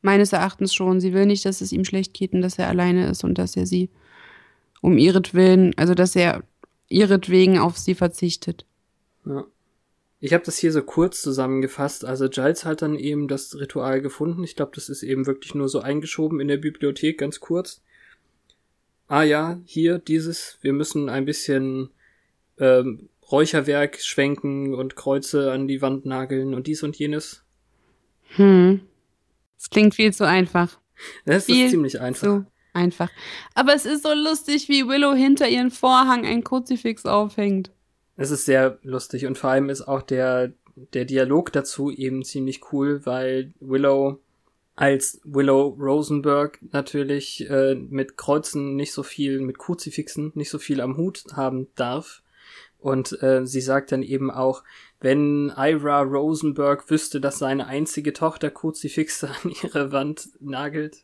Meines 0.01 0.31
Erachtens 0.31 0.73
schon. 0.73 1.01
Sie 1.01 1.13
will 1.13 1.25
nicht, 1.25 1.45
dass 1.45 1.61
es 1.61 1.71
ihm 1.71 1.83
schlecht 1.83 2.13
geht 2.13 2.33
und 2.33 2.41
dass 2.41 2.59
er 2.59 2.67
alleine 2.67 3.07
ist 3.07 3.23
und 3.23 3.37
dass 3.37 3.57
er 3.57 3.65
sie 3.65 3.89
um 4.81 4.97
ihretwillen, 4.97 5.73
also 5.77 5.93
dass 5.93 6.15
er 6.15 6.43
ihretwegen 6.89 7.57
auf 7.59 7.77
sie 7.77 7.95
verzichtet. 7.95 8.65
Ja. 9.25 9.45
Ich 10.21 10.33
habe 10.33 10.43
das 10.43 10.57
hier 10.57 10.73
so 10.73 10.81
kurz 10.81 11.21
zusammengefasst. 11.21 12.03
Also 12.03 12.27
Giles 12.27 12.65
hat 12.65 12.81
dann 12.81 12.95
eben 12.95 13.29
das 13.29 13.55
Ritual 13.55 14.01
gefunden. 14.01 14.43
Ich 14.43 14.55
glaube, 14.55 14.73
das 14.75 14.89
ist 14.89 15.01
eben 15.01 15.25
wirklich 15.25 15.55
nur 15.55 15.69
so 15.69 15.79
eingeschoben 15.79 16.41
in 16.41 16.49
der 16.49 16.57
Bibliothek, 16.57 17.17
ganz 17.17 17.39
kurz. 17.39 17.81
Ah 19.07 19.23
ja, 19.23 19.59
hier 19.65 19.97
dieses, 19.97 20.57
wir 20.61 20.73
müssen 20.73 21.07
ein 21.07 21.25
bisschen 21.25 21.89
ähm, 22.59 23.07
Räucherwerk 23.31 24.01
schwenken 24.01 24.73
und 24.73 24.95
Kreuze 24.95 25.51
an 25.51 25.67
die 25.67 25.81
Wand 25.81 26.05
nageln 26.05 26.53
und 26.53 26.67
dies 26.67 26.83
und 26.83 26.97
jenes. 26.97 27.43
Hm. 28.35 28.81
Es 29.57 29.69
klingt 29.69 29.95
viel 29.95 30.13
zu 30.13 30.27
einfach. 30.27 30.79
Das 31.25 31.45
viel 31.45 31.65
ist 31.65 31.71
ziemlich 31.71 32.01
einfach. 32.01 32.43
Einfach. 32.79 33.09
Aber 33.55 33.73
es 33.73 33.85
ist 33.85 34.03
so 34.03 34.13
lustig, 34.13 34.69
wie 34.69 34.87
Willow 34.87 35.13
hinter 35.13 35.49
ihren 35.49 35.69
Vorhang 35.69 36.25
ein 36.25 36.45
Kruzifix 36.45 37.05
aufhängt. 37.05 37.71
Es 38.15 38.31
ist 38.31 38.45
sehr 38.45 38.79
lustig 38.83 39.25
und 39.25 39.37
vor 39.37 39.49
allem 39.49 39.69
ist 39.69 39.81
auch 39.81 40.01
der, 40.01 40.53
der 40.93 41.03
Dialog 41.03 41.51
dazu 41.51 41.91
eben 41.91 42.23
ziemlich 42.23 42.71
cool, 42.71 43.05
weil 43.05 43.53
Willow 43.59 44.19
als 44.75 45.19
Willow 45.25 45.75
Rosenberg 45.77 46.59
natürlich 46.71 47.49
äh, 47.49 47.75
mit 47.75 48.15
Kreuzen 48.15 48.77
nicht 48.77 48.93
so 48.93 49.03
viel, 49.03 49.41
mit 49.41 49.59
Kruzifixen 49.59 50.31
nicht 50.35 50.49
so 50.49 50.57
viel 50.57 50.79
am 50.79 50.95
Hut 50.95 51.25
haben 51.33 51.67
darf. 51.75 52.23
Und 52.77 53.21
äh, 53.21 53.45
sie 53.45 53.59
sagt 53.59 53.91
dann 53.91 54.03
eben 54.03 54.31
auch, 54.31 54.63
wenn 55.01 55.51
Ira 55.57 56.01
Rosenberg 56.01 56.89
wüsste, 56.89 57.19
dass 57.19 57.39
seine 57.39 57.67
einzige 57.67 58.13
Tochter 58.13 58.51
Kruzifixe 58.51 59.29
an 59.43 59.51
ihre 59.63 59.91
Wand 59.91 60.29
nagelt. 60.39 61.03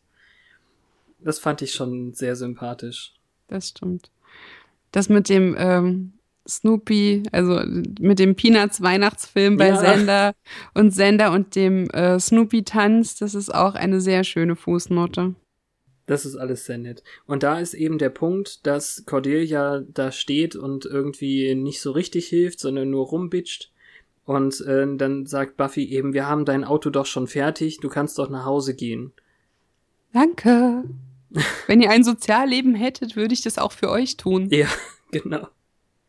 Das 1.25 1.39
fand 1.39 1.63
ich 1.63 1.73
schon 1.73 2.13
sehr 2.13 2.35
sympathisch. 2.35 3.13
Das 3.47 3.69
stimmt. 3.69 4.11
Das 4.91 5.09
mit 5.09 5.27
dem 5.27 5.55
ähm, 5.57 6.13
Snoopy, 6.47 7.23
also 7.31 7.61
mit 7.99 8.19
dem 8.19 8.35
Peanuts 8.35 8.81
Weihnachtsfilm 8.81 9.57
bei 9.57 9.69
ja. 9.69 9.77
Sender 9.77 10.35
und 10.75 10.91
Sender 10.91 11.31
und 11.31 11.55
dem 11.55 11.89
äh, 11.89 12.19
Snoopy 12.19 12.63
Tanz, 12.63 13.15
das 13.17 13.33
ist 13.33 13.53
auch 13.53 13.73
eine 13.73 14.01
sehr 14.01 14.23
schöne 14.23 14.55
Fußnote. 14.55 15.33
Das 16.05 16.27
ist 16.27 16.35
alles 16.35 16.65
sehr 16.65 16.77
nett. 16.77 17.01
Und 17.25 17.41
da 17.41 17.59
ist 17.59 17.73
eben 17.73 17.97
der 17.97 18.11
Punkt, 18.11 18.67
dass 18.67 19.03
Cordelia 19.07 19.83
da 19.91 20.11
steht 20.11 20.55
und 20.55 20.85
irgendwie 20.85 21.55
nicht 21.55 21.81
so 21.81 21.91
richtig 21.91 22.27
hilft, 22.27 22.59
sondern 22.59 22.91
nur 22.91 23.07
rumbitscht. 23.07 23.71
Und 24.25 24.61
äh, 24.61 24.85
dann 24.95 25.25
sagt 25.25 25.57
Buffy 25.57 25.85
eben, 25.85 26.13
wir 26.13 26.27
haben 26.27 26.45
dein 26.45 26.63
Auto 26.63 26.91
doch 26.91 27.07
schon 27.07 27.25
fertig, 27.25 27.79
du 27.79 27.89
kannst 27.89 28.19
doch 28.19 28.29
nach 28.29 28.45
Hause 28.45 28.75
gehen. 28.75 29.11
Danke. 30.13 30.83
Wenn 31.67 31.81
ihr 31.81 31.89
ein 31.89 32.03
Sozialleben 32.03 32.75
hättet, 32.75 33.15
würde 33.15 33.33
ich 33.33 33.41
das 33.41 33.57
auch 33.57 33.71
für 33.71 33.89
euch 33.89 34.17
tun. 34.17 34.49
Ja, 34.49 34.67
genau. 35.11 35.47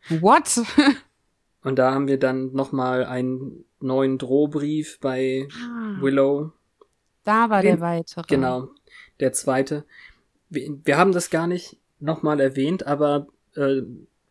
What? 0.08 0.62
Und 1.62 1.78
da 1.78 1.92
haben 1.92 2.06
wir 2.06 2.18
dann 2.18 2.52
nochmal 2.52 3.04
einen 3.04 3.64
neuen 3.80 4.18
Drohbrief 4.18 5.00
bei 5.00 5.48
ah, 5.52 6.00
Willow. 6.00 6.52
Da 7.24 7.50
war 7.50 7.60
Den, 7.60 7.76
der 7.76 7.80
weitere. 7.80 8.22
Genau 8.28 8.68
der 9.20 9.32
zweite. 9.32 9.84
Wir, 10.48 10.76
wir 10.84 10.98
haben 10.98 11.12
das 11.12 11.30
gar 11.30 11.46
nicht 11.46 11.78
nochmal 11.98 12.40
erwähnt, 12.40 12.86
aber 12.86 13.26
äh, 13.54 13.82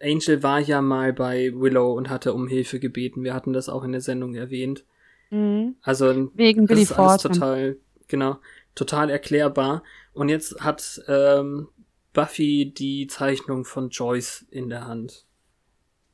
Angel 0.02 0.44
war 0.44 0.60
ja 0.60 0.82
mal 0.82 1.14
bei 1.14 1.52
Willow 1.56 1.94
und 1.94 2.10
hatte 2.10 2.34
um 2.34 2.48
Hilfe 2.48 2.80
gebeten. 2.80 3.24
Wir 3.24 3.34
hatten 3.34 3.54
das 3.54 3.70
auch 3.70 3.84
in 3.84 3.92
der 3.92 4.02
Sendung 4.02 4.36
erwähnt. 4.36 4.86
Mhm. 5.32 5.76
Also 5.82 6.32
wegen 6.36 6.68
Billy 6.68 6.84
ist 6.84 6.94
alles 6.94 7.22
total, 7.22 7.78
genau, 8.08 8.38
total 8.76 9.10
erklärbar. 9.10 9.84
Und 10.16 10.30
jetzt 10.30 10.62
hat 10.62 11.02
ähm, 11.08 11.68
Buffy 12.14 12.74
die 12.74 13.08
Zeichnung 13.08 13.66
von 13.66 13.90
Joyce 13.90 14.46
in 14.50 14.70
der 14.70 14.88
Hand. 14.88 15.26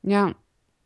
Ja, 0.04 0.36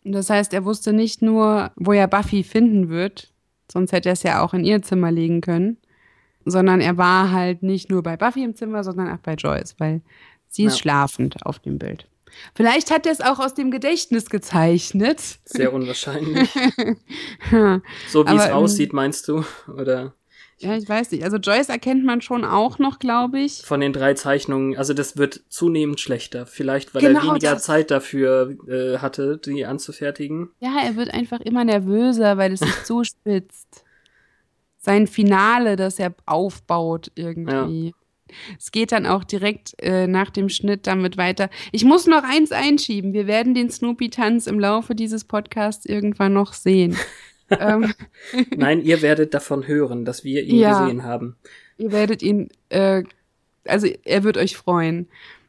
das 0.04 0.30
heißt, 0.30 0.54
er 0.54 0.66
wusste 0.66 0.94
nicht 0.94 1.22
nur, 1.22 1.72
wo 1.76 1.94
er 1.94 2.08
Buffy 2.08 2.44
finden 2.44 2.90
wird, 2.90 3.34
sonst 3.72 3.92
hätte 3.92 4.10
er 4.10 4.14
es 4.14 4.24
ja 4.24 4.44
auch 4.44 4.54
in 4.54 4.64
ihr 4.64 4.82
Zimmer 4.84 5.12
legen 5.12 5.42
können 5.42 5.78
sondern 6.46 6.80
er 6.80 6.98
war 6.98 7.32
halt 7.32 7.64
nicht 7.64 7.90
nur 7.90 8.04
bei 8.04 8.16
Buffy 8.16 8.44
im 8.44 8.56
Zimmer, 8.56 8.84
sondern 8.84 9.12
auch 9.12 9.20
bei 9.20 9.34
Joyce, 9.34 9.76
weil 9.80 10.02
sie 10.48 10.66
ist 10.66 10.76
ja. 10.76 10.80
schlafend 10.80 11.46
auf 11.46 11.60
dem 11.60 11.80
Bild. 11.80 12.08
Vielleicht 12.54 12.92
hat 12.92 13.06
er 13.06 13.14
es 13.14 13.22
auch 13.22 13.40
aus 13.40 13.54
dem 13.54 13.72
Gedächtnis 13.72 14.30
gezeichnet. 14.30 15.22
Sehr 15.46 15.74
unwahrscheinlich. 15.74 16.50
so 18.10 18.26
wie 18.26 18.30
Aber, 18.30 18.46
es 18.46 18.52
aussieht, 18.52 18.94
meinst 18.94 19.28
du? 19.28 19.44
Oder? 19.68 20.14
Ja, 20.58 20.78
ich 20.78 20.88
weiß 20.88 21.12
nicht. 21.12 21.24
Also 21.24 21.38
Joyce 21.38 21.70
erkennt 21.70 22.06
man 22.06 22.22
schon 22.22 22.46
auch 22.46 22.80
noch, 22.80 23.00
glaube 23.00 23.40
ich. 23.40 23.62
Von 23.64 23.82
den 23.82 23.92
drei 23.92 24.14
Zeichnungen, 24.14 24.78
also 24.78 24.94
das 24.94 25.18
wird 25.18 25.44
zunehmend 25.50 26.00
schlechter. 26.00 26.46
Vielleicht, 26.46 26.96
weil 26.96 27.02
genau 27.02 27.20
er 27.20 27.26
weniger 27.28 27.54
das. 27.56 27.64
Zeit 27.64 27.92
dafür 27.92 28.56
äh, 28.68 29.00
hatte, 29.00 29.38
die 29.38 29.66
anzufertigen. 29.66 30.50
Ja, 30.60 30.78
er 30.82 30.96
wird 30.96 31.14
einfach 31.14 31.42
immer 31.42 31.66
nervöser, 31.66 32.38
weil 32.38 32.54
es 32.54 32.62
sich 32.62 32.74
zuspitzt 32.86 33.84
sein 34.78 35.08
Finale, 35.08 35.76
das 35.76 36.00
er 36.00 36.14
aufbaut 36.26 37.12
irgendwie. 37.16 37.88
Ja. 37.88 37.94
Es 38.58 38.72
geht 38.72 38.92
dann 38.92 39.06
auch 39.06 39.24
direkt 39.24 39.76
äh, 39.82 40.08
nach 40.08 40.30
dem 40.30 40.50
Schnitt 40.50 40.88
damit 40.88 41.18
weiter. 41.18 41.50
Ich 41.72 41.84
muss 41.84 42.08
noch 42.08 42.24
eins 42.24 42.52
einschieben. 42.52 43.14
Wir 43.14 43.28
werden 43.28 43.54
den 43.54 43.70
Snoopy-Tanz 43.70 44.48
im 44.48 44.60
Laufe 44.60 44.96
dieses 44.96 45.26
Podcasts 45.26 45.86
irgendwann 45.86 46.34
noch 46.34 46.54
sehen. 46.54 46.96
ähm. 47.50 47.94
Nein, 48.56 48.82
ihr 48.82 49.02
werdet 49.02 49.34
davon 49.34 49.68
hören, 49.68 50.06
dass 50.06 50.24
wir 50.24 50.44
ihn 50.44 50.58
ja, 50.58 50.82
gesehen 50.82 51.04
haben. 51.04 51.36
Ihr 51.78 51.92
werdet 51.92 52.22
ihn, 52.22 52.50
äh, 52.70 53.04
also 53.66 53.88
er 54.04 54.24
wird 54.24 54.38
euch 54.38 54.58
freuen. 54.58 55.08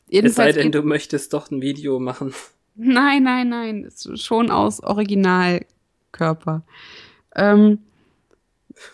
Jedenfalls 0.08 0.50
es 0.50 0.54
sei 0.56 0.62
denn, 0.62 0.72
du 0.72 0.82
möchtest 0.82 1.32
doch 1.32 1.50
ein 1.50 1.62
Video 1.62 1.98
machen. 1.98 2.32
Nein, 2.78 3.22
nein, 3.22 3.48
nein. 3.48 3.90
Schon 4.16 4.50
aus 4.50 4.82
Originalkörper. 4.82 6.62
Ähm, 7.34 7.78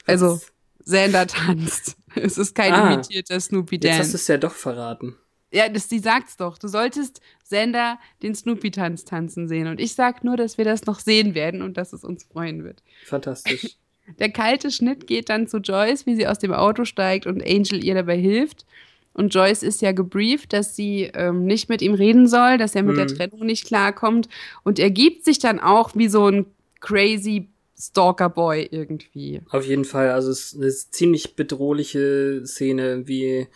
also, 0.07 0.41
Sander 0.85 1.27
tanzt. 1.27 1.97
Es 2.15 2.37
ist 2.37 2.55
kein 2.55 2.75
ah, 2.75 2.93
imitierter 2.93 3.41
Snoopy 3.41 3.79
Dance. 3.79 3.97
Jetzt 3.97 4.05
hast 4.05 4.13
du 4.13 4.17
es 4.17 4.29
ja 4.29 4.37
doch 4.37 4.53
verraten. 4.53 5.17
Ja, 5.51 5.71
das, 5.71 5.89
die 5.89 5.99
sagt's 5.99 6.37
doch. 6.37 6.59
Du 6.59 6.69
solltest 6.69 7.23
Sander 7.53 7.99
den 8.23 8.35
Snoopy-Tanz 8.35 9.05
tanzen 9.05 9.47
sehen. 9.47 9.69
Und 9.69 9.81
ich 9.81 9.95
sag 9.95 10.25
nur, 10.25 10.37
dass 10.37 10.59
wir 10.59 10.65
das 10.65 10.87
noch 10.87 10.99
sehen 10.99 11.35
werden 11.35 11.63
und 11.63 11.77
dass 11.77 11.93
es 11.93 12.03
uns 12.03 12.25
freuen 12.25 12.65
wird. 12.65 12.83
Fantastisch. 13.05 13.77
Der 14.19 14.31
kalte 14.31 14.71
Schnitt 14.71 15.07
geht 15.07 15.29
dann 15.29 15.47
zu 15.47 15.59
Joyce, 15.59 16.07
wie 16.07 16.17
sie 16.17 16.27
aus 16.27 16.39
dem 16.39 16.53
Auto 16.53 16.85
steigt 16.85 17.27
und 17.27 17.41
Angel 17.41 17.85
ihr 17.85 17.95
dabei 17.95 18.19
hilft. 18.19 18.67
Und 19.15 19.35
Joyce 19.35 19.63
ist 19.63 19.83
ja 19.83 19.93
gebrieft, 19.93 20.53
dass 20.53 20.75
sie 20.75 21.11
ähm, 21.15 21.45
nicht 21.45 21.69
mit 21.69 21.83
ihm 21.83 21.95
reden 21.95 22.27
soll, 22.27 22.59
dass 22.59 22.75
er 22.75 22.83
mit 22.83 22.97
hm. 22.97 23.07
der 23.07 23.11
mhm. 23.11 23.19
Trennung 23.19 23.47
nicht 23.47 23.67
klarkommt. 23.67 24.29
Und 24.65 24.79
er 24.79 24.91
gibt 24.91 25.25
sich 25.25 25.39
dann 25.39 25.61
auch 25.61 25.95
wie 25.95 26.09
so 26.09 26.27
ein 26.27 26.47
crazy 26.81 27.49
Stalker-Boy 27.79 28.69
irgendwie. 28.71 29.41
Auf 29.51 29.67
jeden 29.67 29.85
Fall, 29.85 30.11
also 30.11 30.31
es 30.31 30.53
ist 30.53 30.57
eine 30.57 30.71
ziemlich 30.71 31.37
bedrohliche 31.37 32.43
Szene, 32.45 33.07
wie 33.07 33.49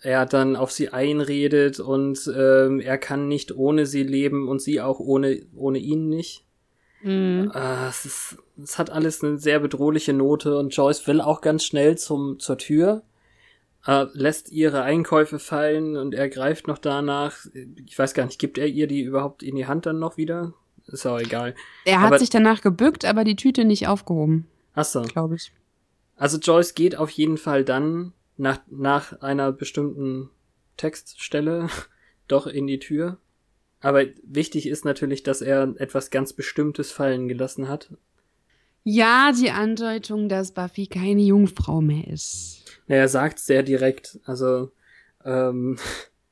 er 0.00 0.26
dann 0.26 0.56
auf 0.56 0.70
sie 0.72 0.90
einredet 0.90 1.78
und 1.78 2.30
ähm, 2.34 2.80
er 2.80 2.98
kann 2.98 3.28
nicht 3.28 3.54
ohne 3.54 3.86
sie 3.86 4.02
leben 4.02 4.48
und 4.48 4.60
sie 4.60 4.80
auch 4.80 4.98
ohne, 4.98 5.42
ohne 5.54 5.78
ihn 5.78 6.08
nicht. 6.08 6.44
Mhm. 7.02 7.52
Äh, 7.54 7.88
es, 7.88 8.04
ist, 8.06 8.38
es 8.62 8.78
hat 8.78 8.90
alles 8.90 9.22
eine 9.22 9.38
sehr 9.38 9.60
bedrohliche 9.60 10.12
Note 10.12 10.56
und 10.56 10.74
Joyce 10.74 11.06
will 11.06 11.20
auch 11.20 11.40
ganz 11.40 11.64
schnell 11.64 11.98
zum, 11.98 12.38
zur 12.38 12.58
Tür, 12.58 13.02
äh, 13.86 14.06
lässt 14.12 14.50
ihre 14.50 14.82
Einkäufe 14.82 15.38
fallen 15.38 15.96
und 15.96 16.14
er 16.14 16.28
greift 16.28 16.66
noch 16.66 16.78
danach. 16.78 17.46
Ich 17.86 17.98
weiß 17.98 18.14
gar 18.14 18.24
nicht, 18.24 18.38
gibt 18.38 18.58
er 18.58 18.66
ihr 18.66 18.86
die 18.86 19.02
überhaupt 19.02 19.42
in 19.42 19.56
die 19.56 19.66
Hand 19.66 19.86
dann 19.86 19.98
noch 19.98 20.16
wieder? 20.16 20.54
Ist 20.86 21.06
auch 21.06 21.18
egal. 21.18 21.54
Er 21.84 22.00
hat 22.00 22.08
aber, 22.08 22.18
sich 22.18 22.30
danach 22.30 22.62
gebückt, 22.62 23.04
aber 23.04 23.24
die 23.24 23.36
Tüte 23.36 23.64
nicht 23.64 23.86
aufgehoben. 23.86 24.48
Ach 24.74 24.84
so. 24.84 25.02
Glaube 25.02 25.36
ich. 25.36 25.52
Also 26.16 26.38
Joyce 26.38 26.74
geht 26.74 26.96
auf 26.96 27.10
jeden 27.10 27.38
Fall 27.38 27.64
dann 27.64 28.12
nach, 28.40 28.60
nach 28.70 29.20
einer 29.20 29.52
bestimmten 29.52 30.30
Textstelle 30.76 31.68
doch 32.28 32.46
in 32.46 32.66
die 32.66 32.78
Tür. 32.78 33.18
Aber 33.80 34.04
wichtig 34.22 34.66
ist 34.66 34.84
natürlich, 34.84 35.22
dass 35.22 35.40
er 35.42 35.74
etwas 35.78 36.10
ganz 36.10 36.32
Bestimmtes 36.32 36.92
fallen 36.92 37.28
gelassen 37.28 37.68
hat. 37.68 37.92
Ja, 38.82 39.32
die 39.32 39.50
Andeutung, 39.50 40.28
dass 40.28 40.52
Buffy 40.52 40.86
keine 40.86 41.22
Jungfrau 41.22 41.80
mehr 41.80 42.06
ist. 42.08 42.64
Naja, 42.88 43.02
er 43.02 43.08
sagt 43.08 43.38
sehr 43.38 43.62
direkt. 43.62 44.18
Also, 44.24 44.72
ähm, 45.24 45.76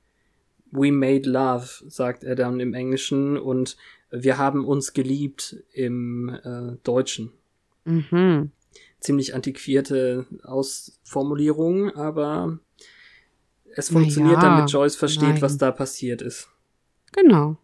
we 0.70 0.92
made 0.92 1.28
love, 1.28 1.84
sagt 1.88 2.24
er 2.24 2.34
dann 2.34 2.60
im 2.60 2.74
Englischen 2.74 3.36
und 3.38 3.76
wir 4.10 4.38
haben 4.38 4.64
uns 4.64 4.94
geliebt 4.94 5.56
im 5.72 6.30
äh, 6.42 6.76
Deutschen. 6.82 7.32
Mhm. 7.84 8.50
Ziemlich 9.00 9.34
antiquierte 9.34 10.26
Ausformulierung, 10.42 11.94
aber 11.94 12.58
es 13.74 13.90
funktioniert, 13.90 14.42
ja, 14.42 14.42
damit 14.42 14.70
Joyce 14.70 14.96
versteht, 14.96 15.28
nein. 15.28 15.42
was 15.42 15.56
da 15.56 15.70
passiert 15.70 16.20
ist. 16.20 16.48
Genau. 17.12 17.56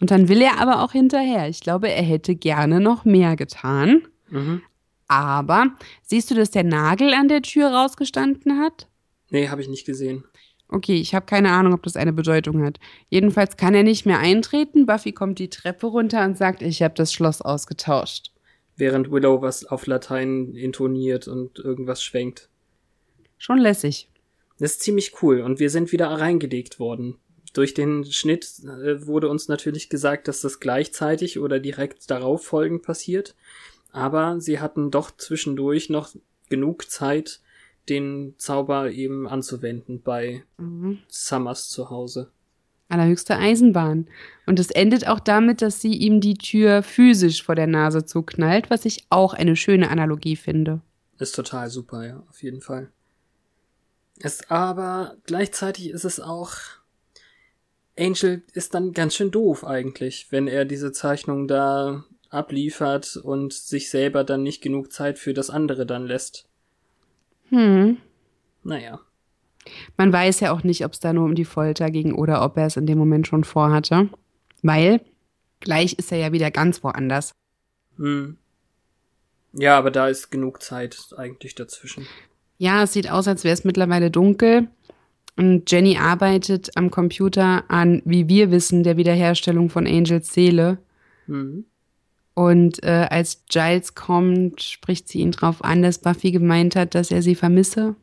Und 0.00 0.10
dann 0.10 0.28
will 0.28 0.40
er 0.40 0.60
aber 0.60 0.82
auch 0.82 0.92
hinterher. 0.92 1.48
Ich 1.48 1.60
glaube, 1.60 1.90
er 1.90 2.02
hätte 2.02 2.36
gerne 2.36 2.80
noch 2.80 3.04
mehr 3.04 3.34
getan. 3.34 4.06
Mhm. 4.30 4.62
Aber 5.08 5.72
siehst 6.02 6.30
du, 6.30 6.34
dass 6.34 6.50
der 6.50 6.64
Nagel 6.64 7.14
an 7.14 7.28
der 7.28 7.42
Tür 7.42 7.70
rausgestanden 7.70 8.60
hat? 8.60 8.88
Nee, 9.30 9.48
habe 9.48 9.62
ich 9.62 9.68
nicht 9.68 9.86
gesehen. 9.86 10.24
Okay, 10.68 10.96
ich 10.96 11.14
habe 11.14 11.24
keine 11.24 11.50
Ahnung, 11.50 11.72
ob 11.72 11.82
das 11.82 11.96
eine 11.96 12.12
Bedeutung 12.12 12.62
hat. 12.62 12.78
Jedenfalls 13.08 13.56
kann 13.56 13.74
er 13.74 13.82
nicht 13.82 14.04
mehr 14.04 14.18
eintreten. 14.18 14.84
Buffy 14.84 15.12
kommt 15.12 15.38
die 15.38 15.48
Treppe 15.48 15.86
runter 15.86 16.24
und 16.24 16.36
sagt, 16.36 16.60
ich 16.60 16.82
habe 16.82 16.94
das 16.94 17.12
Schloss 17.12 17.40
ausgetauscht. 17.40 18.32
Während 18.78 19.10
Willow 19.10 19.42
was 19.42 19.66
auf 19.66 19.86
Latein 19.86 20.54
intoniert 20.54 21.28
und 21.28 21.58
irgendwas 21.58 22.02
schwenkt. 22.02 22.48
Schon 23.36 23.58
lässig. 23.58 24.08
Das 24.58 24.72
ist 24.72 24.82
ziemlich 24.82 25.22
cool 25.22 25.40
und 25.42 25.60
wir 25.60 25.68
sind 25.68 25.92
wieder 25.92 26.08
reingelegt 26.08 26.80
worden. 26.80 27.16
Durch 27.52 27.74
den 27.74 28.04
Schnitt 28.04 28.46
äh, 28.64 29.06
wurde 29.06 29.28
uns 29.28 29.48
natürlich 29.48 29.88
gesagt, 29.88 30.28
dass 30.28 30.40
das 30.40 30.60
gleichzeitig 30.60 31.38
oder 31.38 31.60
direkt 31.60 32.10
darauf 32.10 32.44
folgend 32.44 32.82
passiert. 32.82 33.34
Aber 33.90 34.40
sie 34.40 34.60
hatten 34.60 34.90
doch 34.90 35.10
zwischendurch 35.16 35.90
noch 35.90 36.10
genug 36.48 36.90
Zeit, 36.90 37.40
den 37.88 38.34
Zauber 38.36 38.90
eben 38.90 39.26
anzuwenden 39.26 40.02
bei 40.02 40.44
Mhm. 40.58 40.98
Summers 41.08 41.68
zu 41.68 41.90
Hause. 41.90 42.30
Allerhöchste 42.88 43.36
Eisenbahn. 43.36 44.08
Und 44.46 44.58
es 44.58 44.70
endet 44.70 45.06
auch 45.06 45.20
damit, 45.20 45.60
dass 45.60 45.80
sie 45.80 45.92
ihm 45.92 46.20
die 46.20 46.34
Tür 46.34 46.82
physisch 46.82 47.42
vor 47.42 47.54
der 47.54 47.66
Nase 47.66 48.06
zuknallt, 48.06 48.70
was 48.70 48.84
ich 48.84 49.04
auch 49.10 49.34
eine 49.34 49.56
schöne 49.56 49.90
Analogie 49.90 50.36
finde. 50.36 50.80
Ist 51.18 51.34
total 51.34 51.68
super, 51.68 52.06
ja, 52.06 52.22
auf 52.30 52.42
jeden 52.42 52.60
Fall. 52.60 52.90
Ist 54.18 54.50
aber 54.50 55.16
gleichzeitig 55.24 55.90
ist 55.90 56.04
es 56.04 56.20
auch. 56.20 56.52
Angel 57.98 58.42
ist 58.52 58.74
dann 58.74 58.92
ganz 58.92 59.16
schön 59.16 59.32
doof 59.32 59.64
eigentlich, 59.64 60.28
wenn 60.30 60.46
er 60.46 60.64
diese 60.64 60.92
Zeichnung 60.92 61.48
da 61.48 62.04
abliefert 62.30 63.16
und 63.16 63.52
sich 63.52 63.90
selber 63.90 64.22
dann 64.24 64.42
nicht 64.42 64.62
genug 64.62 64.92
Zeit 64.92 65.18
für 65.18 65.34
das 65.34 65.50
andere 65.50 65.84
dann 65.84 66.06
lässt. 66.06 66.48
Hm. 67.48 67.98
Naja. 68.62 69.00
Man 69.96 70.12
weiß 70.12 70.40
ja 70.40 70.52
auch 70.52 70.62
nicht, 70.62 70.84
ob 70.84 70.92
es 70.92 71.00
da 71.00 71.12
nur 71.12 71.24
um 71.24 71.34
die 71.34 71.44
Folter 71.44 71.90
ging 71.90 72.12
oder 72.12 72.44
ob 72.44 72.56
er 72.56 72.66
es 72.66 72.76
in 72.76 72.86
dem 72.86 72.98
Moment 72.98 73.26
schon 73.26 73.44
vorhatte. 73.44 74.08
Weil 74.62 75.00
gleich 75.60 75.94
ist 75.94 76.12
er 76.12 76.18
ja 76.18 76.32
wieder 76.32 76.50
ganz 76.50 76.82
woanders. 76.82 77.32
Hm. 77.96 78.36
Ja, 79.52 79.78
aber 79.78 79.90
da 79.90 80.08
ist 80.08 80.30
genug 80.30 80.62
Zeit 80.62 81.14
eigentlich 81.16 81.54
dazwischen. 81.54 82.06
Ja, 82.58 82.82
es 82.82 82.92
sieht 82.92 83.10
aus, 83.10 83.28
als 83.28 83.44
wäre 83.44 83.54
es 83.54 83.64
mittlerweile 83.64 84.10
dunkel. 84.10 84.68
Und 85.36 85.70
Jenny 85.70 85.96
arbeitet 85.96 86.70
am 86.76 86.90
Computer 86.90 87.64
an, 87.68 88.02
wie 88.04 88.28
wir 88.28 88.50
wissen, 88.50 88.82
der 88.82 88.96
Wiederherstellung 88.96 89.70
von 89.70 89.86
Angels 89.86 90.34
Seele. 90.34 90.78
Hm. 91.26 91.64
Und 92.34 92.82
äh, 92.82 93.06
als 93.10 93.44
Giles 93.48 93.94
kommt, 93.94 94.62
spricht 94.62 95.08
sie 95.08 95.20
ihn 95.20 95.32
drauf 95.32 95.64
an, 95.64 95.82
dass 95.82 95.98
Buffy 95.98 96.30
gemeint 96.30 96.76
hat, 96.76 96.94
dass 96.94 97.10
er 97.10 97.22
sie 97.22 97.34
vermisse. 97.34 97.96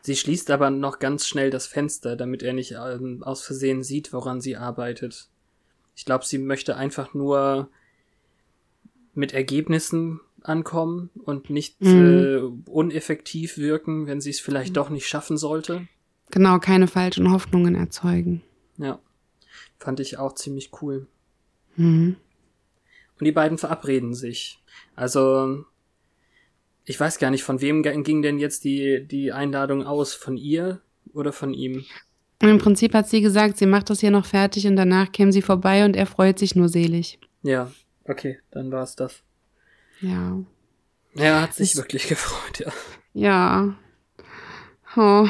Sie 0.00 0.16
schließt 0.16 0.50
aber 0.50 0.70
noch 0.70 0.98
ganz 0.98 1.26
schnell 1.26 1.50
das 1.50 1.66
Fenster, 1.66 2.16
damit 2.16 2.42
er 2.42 2.52
nicht 2.52 2.72
ähm, 2.72 3.22
aus 3.22 3.42
Versehen 3.42 3.82
sieht, 3.82 4.12
woran 4.12 4.40
sie 4.40 4.56
arbeitet. 4.56 5.28
Ich 5.96 6.04
glaube, 6.04 6.24
sie 6.24 6.38
möchte 6.38 6.76
einfach 6.76 7.14
nur 7.14 7.68
mit 9.14 9.34
Ergebnissen 9.34 10.20
ankommen 10.42 11.10
und 11.24 11.50
nicht 11.50 11.82
äh, 11.82 12.36
uneffektiv 12.66 13.58
wirken, 13.58 14.06
wenn 14.06 14.20
sie 14.20 14.30
es 14.30 14.40
vielleicht 14.40 14.76
doch 14.76 14.90
nicht 14.90 15.08
schaffen 15.08 15.36
sollte. 15.36 15.88
Genau, 16.30 16.58
keine 16.58 16.86
falschen 16.86 17.32
Hoffnungen 17.32 17.74
erzeugen. 17.74 18.42
Ja, 18.76 19.00
fand 19.78 20.00
ich 20.00 20.18
auch 20.18 20.34
ziemlich 20.34 20.70
cool. 20.80 21.06
Mhm. 21.76 22.16
Und 23.18 23.24
die 23.24 23.32
beiden 23.32 23.58
verabreden 23.58 24.14
sich. 24.14 24.62
Also, 24.94 25.64
ich 26.88 26.98
weiß 26.98 27.18
gar 27.18 27.30
nicht, 27.30 27.44
von 27.44 27.60
wem 27.60 27.82
ging 27.82 28.22
denn 28.22 28.38
jetzt 28.38 28.64
die, 28.64 29.04
die 29.06 29.30
Einladung 29.32 29.84
aus? 29.86 30.14
Von 30.14 30.36
ihr 30.36 30.80
oder 31.12 31.32
von 31.32 31.52
ihm? 31.54 31.84
Im 32.40 32.58
Prinzip 32.58 32.94
hat 32.94 33.08
sie 33.08 33.20
gesagt, 33.20 33.56
sie 33.58 33.66
macht 33.66 33.90
das 33.90 34.00
hier 34.00 34.10
noch 34.10 34.24
fertig 34.26 34.66
und 34.66 34.76
danach 34.76 35.10
käme 35.12 35.32
sie 35.32 35.42
vorbei 35.42 35.84
und 35.84 35.96
er 35.96 36.06
freut 36.06 36.38
sich 36.38 36.54
nur 36.54 36.68
selig. 36.68 37.18
Ja, 37.42 37.70
okay, 38.04 38.38
dann 38.50 38.70
war's 38.70 38.94
das. 38.96 39.22
Ja. 40.00 40.38
Ja, 41.14 41.42
hat 41.42 41.54
sich 41.54 41.70
Es- 41.72 41.76
wirklich 41.76 42.06
gefreut, 42.08 42.60
ja. 42.60 42.72
Ja. 43.14 43.74
Oh. 44.96 45.26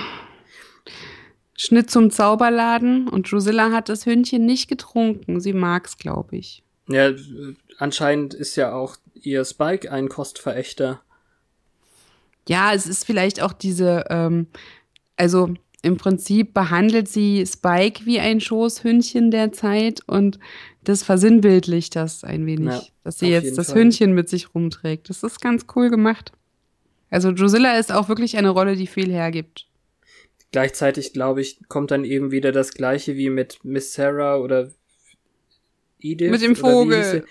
Schnitt 1.57 1.91
zum 1.91 2.11
Zauberladen 2.11 3.09
und 3.09 3.31
Drusilla 3.33 3.73
hat 3.73 3.89
das 3.89 4.07
Hündchen 4.07 4.47
nicht 4.47 4.69
getrunken. 4.69 5.41
Sie 5.41 5.53
mag's, 5.53 5.97
glaube 5.99 6.37
ich. 6.37 6.63
Ja, 6.89 7.11
anscheinend 7.79 8.33
ist 8.35 8.55
ja 8.57 8.73
auch 8.73 8.97
ihr 9.15 9.45
Spike 9.45 9.91
ein 9.91 10.09
Kostverächter. 10.09 11.01
Ja, 12.49 12.73
es 12.73 12.87
ist 12.87 13.05
vielleicht 13.05 13.43
auch 13.43 13.53
diese, 13.53 14.05
ähm, 14.11 14.47
also 15.17 15.55
im 15.83 15.97
Prinzip 15.97 16.55
behandelt 16.55 17.09
sie 17.09 17.45
Spike 17.47 18.05
wie 18.05 18.19
ein 18.19 18.41
Schoßhündchen 18.41 19.31
derzeit 19.31 20.01
und 20.07 20.39
das 20.83 21.03
versinnbildlicht 21.03 21.95
das 21.95 22.25
ein 22.25 22.47
wenig, 22.47 22.75
Ja, 22.75 22.83
dass 23.05 23.19
sie 23.19 23.29
jetzt 23.29 23.57
das 23.59 23.69
Fall. 23.69 23.83
Hündchen 23.83 24.15
mit 24.15 24.29
sich 24.29 24.55
rumträgt. 24.55 25.09
Das 25.09 25.23
ist 25.23 25.41
ganz 25.41 25.67
cool 25.77 25.91
gemacht. 25.91 26.33
Also 27.11 27.33
Drusilla 27.33 27.79
ist 27.79 27.93
auch 27.93 28.09
wirklich 28.09 28.37
eine 28.37 28.51
Rolle, 28.51 28.77
die 28.77 28.87
viel 28.87 29.13
hergibt. 29.13 29.67
Gleichzeitig, 30.51 31.13
glaube 31.13 31.43
ich, 31.43 31.61
kommt 31.69 31.91
dann 31.91 32.05
eben 32.05 32.31
wieder 32.31 32.53
das 32.53 32.73
gleiche 32.73 33.17
wie 33.17 33.31
mit 33.31 33.65
Miss 33.65 33.93
Sarah 33.93 34.37
oder 34.37 34.73
Edith. 36.01 36.31
Mit 36.31 36.43
dem 36.43 36.57
Vogel. 36.57 37.25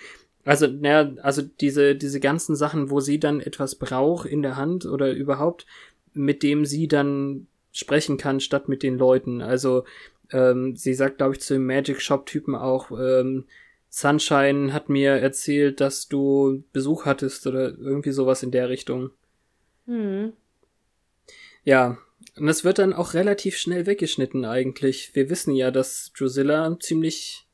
Also, 0.47 0.67
naja, 0.67 1.11
also 1.23 1.41
diese, 1.41 1.93
diese 1.93 2.21
ganzen 2.21 2.55
Sachen, 2.55 2.89
wo 2.89 3.01
sie 3.01 3.19
dann 3.19 3.41
etwas 3.41 3.75
braucht 3.75 4.29
in 4.29 4.41
der 4.41 4.55
Hand 4.55 4.85
oder 4.85 5.11
überhaupt, 5.11 5.65
mit 6.13 6.41
dem 6.41 6.65
sie 6.65 6.87
dann 6.87 7.47
sprechen 7.73 8.15
kann, 8.15 8.39
statt 8.39 8.69
mit 8.69 8.81
den 8.81 8.97
Leuten. 8.97 9.41
Also, 9.41 9.83
ähm, 10.31 10.77
sie 10.77 10.93
sagt, 10.93 11.17
glaube 11.17 11.33
ich, 11.33 11.41
zu 11.41 11.55
dem 11.55 11.65
Magic 11.65 12.01
Shop-Typen 12.01 12.55
auch, 12.55 12.91
ähm, 12.91 13.43
Sunshine 13.89 14.71
hat 14.71 14.87
mir 14.87 15.11
erzählt, 15.11 15.81
dass 15.81 16.07
du 16.07 16.63
Besuch 16.71 17.03
hattest 17.03 17.45
oder 17.45 17.77
irgendwie 17.77 18.11
sowas 18.11 18.41
in 18.41 18.51
der 18.51 18.69
Richtung. 18.69 19.09
Ja, 21.65 21.97
und 22.37 22.47
es 22.47 22.63
wird 22.63 22.79
dann 22.79 22.93
auch 22.93 23.13
relativ 23.13 23.57
schnell 23.57 23.85
weggeschnitten 23.85 24.45
eigentlich. 24.45 25.13
Wir 25.13 25.29
wissen 25.29 25.53
ja, 25.53 25.71
dass 25.71 26.13
Drusilla 26.17 26.77
ziemlich 26.79 27.46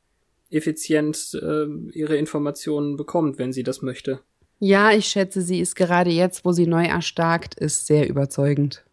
effizient 0.54 1.34
äh, 1.34 1.66
ihre 1.92 2.16
Informationen 2.16 2.96
bekommt, 2.96 3.38
wenn 3.38 3.52
sie 3.52 3.62
das 3.62 3.82
möchte. 3.82 4.20
Ja, 4.60 4.92
ich 4.92 5.06
schätze, 5.06 5.42
sie 5.42 5.60
ist 5.60 5.74
gerade 5.74 6.10
jetzt, 6.10 6.44
wo 6.44 6.52
sie 6.52 6.66
neu 6.66 6.84
erstarkt 6.84 7.54
ist, 7.56 7.86
sehr 7.86 8.08
überzeugend. 8.08 8.84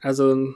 Also 0.00 0.54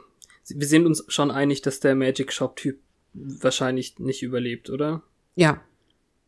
wir 0.48 0.66
sind 0.66 0.86
uns 0.86 1.04
schon 1.08 1.30
einig, 1.30 1.62
dass 1.62 1.80
der 1.80 1.94
Magic 1.94 2.32
Shop 2.32 2.56
Typ 2.56 2.78
wahrscheinlich 3.12 3.98
nicht 3.98 4.22
überlebt, 4.22 4.70
oder? 4.70 5.02
Ja, 5.34 5.60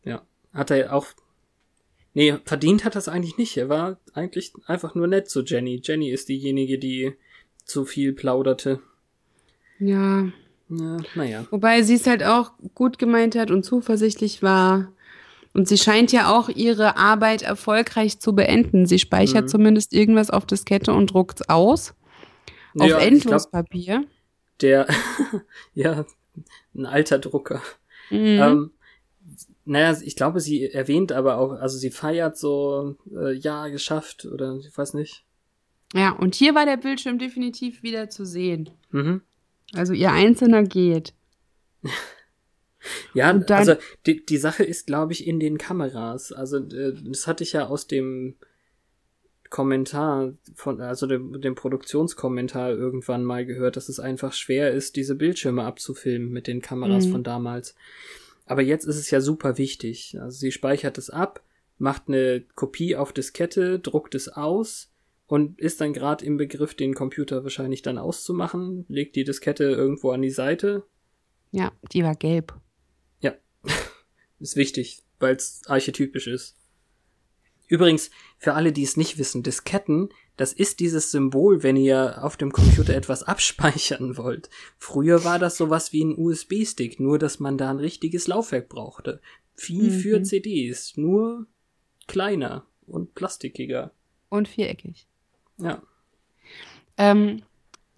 Ja. 0.03 0.21
Hat 0.53 0.71
er 0.71 0.93
auch 0.93 1.07
Nee, 2.13 2.35
verdient 2.43 2.83
hat 2.83 2.95
er 2.95 2.99
es 2.99 3.07
eigentlich 3.07 3.37
nicht. 3.37 3.55
Er 3.55 3.69
war 3.69 3.97
eigentlich 4.13 4.51
einfach 4.65 4.95
nur 4.95 5.07
nett 5.07 5.29
zu 5.29 5.43
Jenny. 5.43 5.81
Jenny 5.81 6.09
ist 6.11 6.27
diejenige, 6.27 6.77
die 6.77 7.13
zu 7.63 7.85
viel 7.85 8.11
plauderte. 8.11 8.81
ja. 9.79 10.29
Na, 10.73 10.97
naja. 11.15 11.45
Wobei 11.51 11.81
sie 11.81 11.95
es 11.95 12.07
halt 12.07 12.23
auch 12.23 12.53
gut 12.75 12.97
gemeint 12.97 13.35
hat 13.35 13.51
und 13.51 13.63
zuversichtlich 13.65 14.41
war. 14.41 14.91
Und 15.53 15.67
sie 15.67 15.77
scheint 15.77 16.13
ja 16.13 16.31
auch 16.33 16.47
ihre 16.47 16.95
Arbeit 16.95 17.41
erfolgreich 17.41 18.19
zu 18.21 18.33
beenden. 18.33 18.85
Sie 18.85 18.99
speichert 18.99 19.43
Mhm. 19.45 19.49
zumindest 19.49 19.91
irgendwas 19.93 20.29
auf 20.29 20.45
Diskette 20.45 20.93
und 20.93 21.07
druckt's 21.13 21.49
aus. 21.49 21.93
Auf 22.79 22.87
Ja, 22.87 22.97
glaub, 22.99 23.01
Endlospapier. 23.01 24.05
der, 24.61 24.87
ja, 25.73 26.05
ein 26.73 26.85
alter 26.85 27.19
Drucker. 27.19 27.61
Mhm. 28.09 28.17
Ähm, 28.39 28.71
naja, 29.65 29.97
ich 30.01 30.15
glaube, 30.15 30.39
sie 30.39 30.71
erwähnt 30.71 31.11
aber 31.11 31.37
auch, 31.37 31.51
also 31.51 31.77
sie 31.77 31.91
feiert 31.91 32.37
so, 32.37 32.95
äh, 33.13 33.33
ja, 33.33 33.67
geschafft 33.67 34.25
oder 34.25 34.55
ich 34.57 34.75
weiß 34.77 34.93
nicht. 34.93 35.25
ja, 35.93 36.11
und 36.11 36.33
hier 36.35 36.55
war 36.55 36.65
der 36.65 36.77
Bildschirm 36.77 37.19
definitiv 37.19 37.83
wieder 37.83 38.09
zu 38.09 38.25
sehen. 38.25 38.69
Mhm. 38.91 39.21
Also 39.73 39.93
ihr 39.93 40.11
Einzelner 40.11 40.63
geht. 40.63 41.13
Ja, 43.13 43.29
also 43.49 43.75
die, 44.05 44.25
die 44.25 44.37
Sache 44.37 44.63
ist, 44.63 44.87
glaube 44.87 45.13
ich, 45.13 45.27
in 45.27 45.39
den 45.39 45.57
Kameras. 45.57 46.31
Also 46.31 46.57
äh, 46.57 46.93
das 47.03 47.27
hatte 47.27 47.43
ich 47.43 47.53
ja 47.53 47.67
aus 47.67 47.87
dem 47.87 48.35
Kommentar 49.49 50.33
von, 50.55 50.81
also 50.81 51.05
dem, 51.07 51.39
dem 51.41 51.55
Produktionskommentar 51.55 52.71
irgendwann 52.71 53.23
mal 53.23 53.45
gehört, 53.45 53.75
dass 53.75 53.89
es 53.89 53.99
einfach 53.99 54.33
schwer 54.33 54.71
ist, 54.71 54.95
diese 54.95 55.13
Bildschirme 55.15 55.63
abzufilmen 55.63 56.31
mit 56.31 56.47
den 56.47 56.61
Kameras 56.61 57.05
Mhm. 57.07 57.11
von 57.11 57.23
damals. 57.23 57.75
Aber 58.45 58.61
jetzt 58.61 58.85
ist 58.85 58.97
es 58.97 59.11
ja 59.11 59.21
super 59.21 59.57
wichtig. 59.57 60.17
Also 60.19 60.39
sie 60.39 60.51
speichert 60.51 60.97
es 60.97 61.09
ab, 61.09 61.43
macht 61.77 62.03
eine 62.07 62.43
Kopie 62.55 62.95
auf 62.95 63.13
Diskette, 63.13 63.79
druckt 63.79 64.15
es 64.15 64.29
aus 64.29 64.90
und 65.31 65.61
ist 65.61 65.79
dann 65.79 65.93
gerade 65.93 66.25
im 66.25 66.35
Begriff, 66.35 66.73
den 66.75 66.93
Computer 66.93 67.43
wahrscheinlich 67.43 67.81
dann 67.81 67.97
auszumachen, 67.97 68.83
legt 68.89 69.15
die 69.15 69.23
Diskette 69.23 69.63
irgendwo 69.63 70.11
an 70.11 70.21
die 70.21 70.29
Seite. 70.29 70.83
Ja, 71.51 71.71
die 71.93 72.03
war 72.03 72.15
gelb. 72.15 72.53
Ist 74.39 74.55
wichtig, 74.55 75.03
weil 75.19 75.35
es 75.35 75.61
archetypisch 75.67 76.25
ist. 76.25 76.57
Übrigens, 77.67 78.09
für 78.39 78.55
alle, 78.55 78.71
die 78.71 78.81
es 78.81 78.97
nicht 78.97 79.19
wissen, 79.19 79.43
Disketten, 79.43 80.09
das 80.35 80.51
ist 80.51 80.79
dieses 80.79 81.11
Symbol, 81.11 81.61
wenn 81.61 81.75
ihr 81.75 82.23
auf 82.23 82.37
dem 82.37 82.51
Computer 82.51 82.95
etwas 82.95 83.21
abspeichern 83.33 84.17
wollt. 84.17 84.49
Früher 84.79 85.23
war 85.23 85.37
das 85.37 85.57
sowas 85.57 85.93
wie 85.93 86.03
ein 86.03 86.17
USB-Stick, 86.17 86.99
nur 86.99 87.19
dass 87.19 87.39
man 87.39 87.59
da 87.59 87.69
ein 87.69 87.77
richtiges 87.77 88.25
Laufwerk 88.27 88.67
brauchte. 88.67 89.21
Wie 89.55 89.83
Mhm. 89.83 89.91
für 89.91 90.23
CDs, 90.23 90.97
nur 90.97 91.45
kleiner 92.07 92.65
und 92.87 93.13
plastikiger. 93.13 93.93
Und 94.29 94.47
viereckig. 94.47 95.07
Ja. 95.61 95.81
Ähm, 96.97 97.41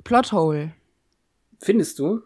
Plothole. 0.03 0.73
Findest 1.61 1.99
du? 1.99 2.21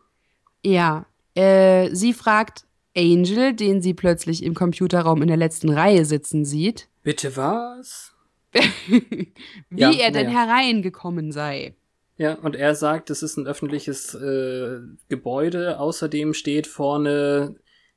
Ja. 0.64 1.06
Äh, 1.36 1.94
sie 1.94 2.14
fragt 2.14 2.66
Angel, 2.96 3.54
den 3.54 3.82
sie 3.82 3.94
plötzlich 3.94 4.44
im 4.44 4.56
Computerraum 4.56 5.22
in 5.22 5.28
der 5.28 5.38
letzten 5.38 5.70
Reihe 5.70 6.06
sitzen 6.06 6.46
sieht, 6.46 6.90
Bitte 7.04 7.38
was? 7.38 8.14
wie 8.88 9.32
Ja, 9.70 9.92
er 9.92 10.12
denn 10.12 10.28
naja. 10.28 10.48
hereingekommen 10.48 11.32
sei. 11.32 11.76
Ja, 12.18 12.34
und 12.34 12.56
er 12.56 12.74
sagt, 12.74 13.10
es 13.12 13.22
ist 13.22 13.38
ein 13.38 13.46
öffentliches 13.46 14.16
äh, 14.16 14.80
Gebäude. 15.08 15.80
Außerdem 15.80 16.34
steht 16.34 16.66
vorne 16.66 17.56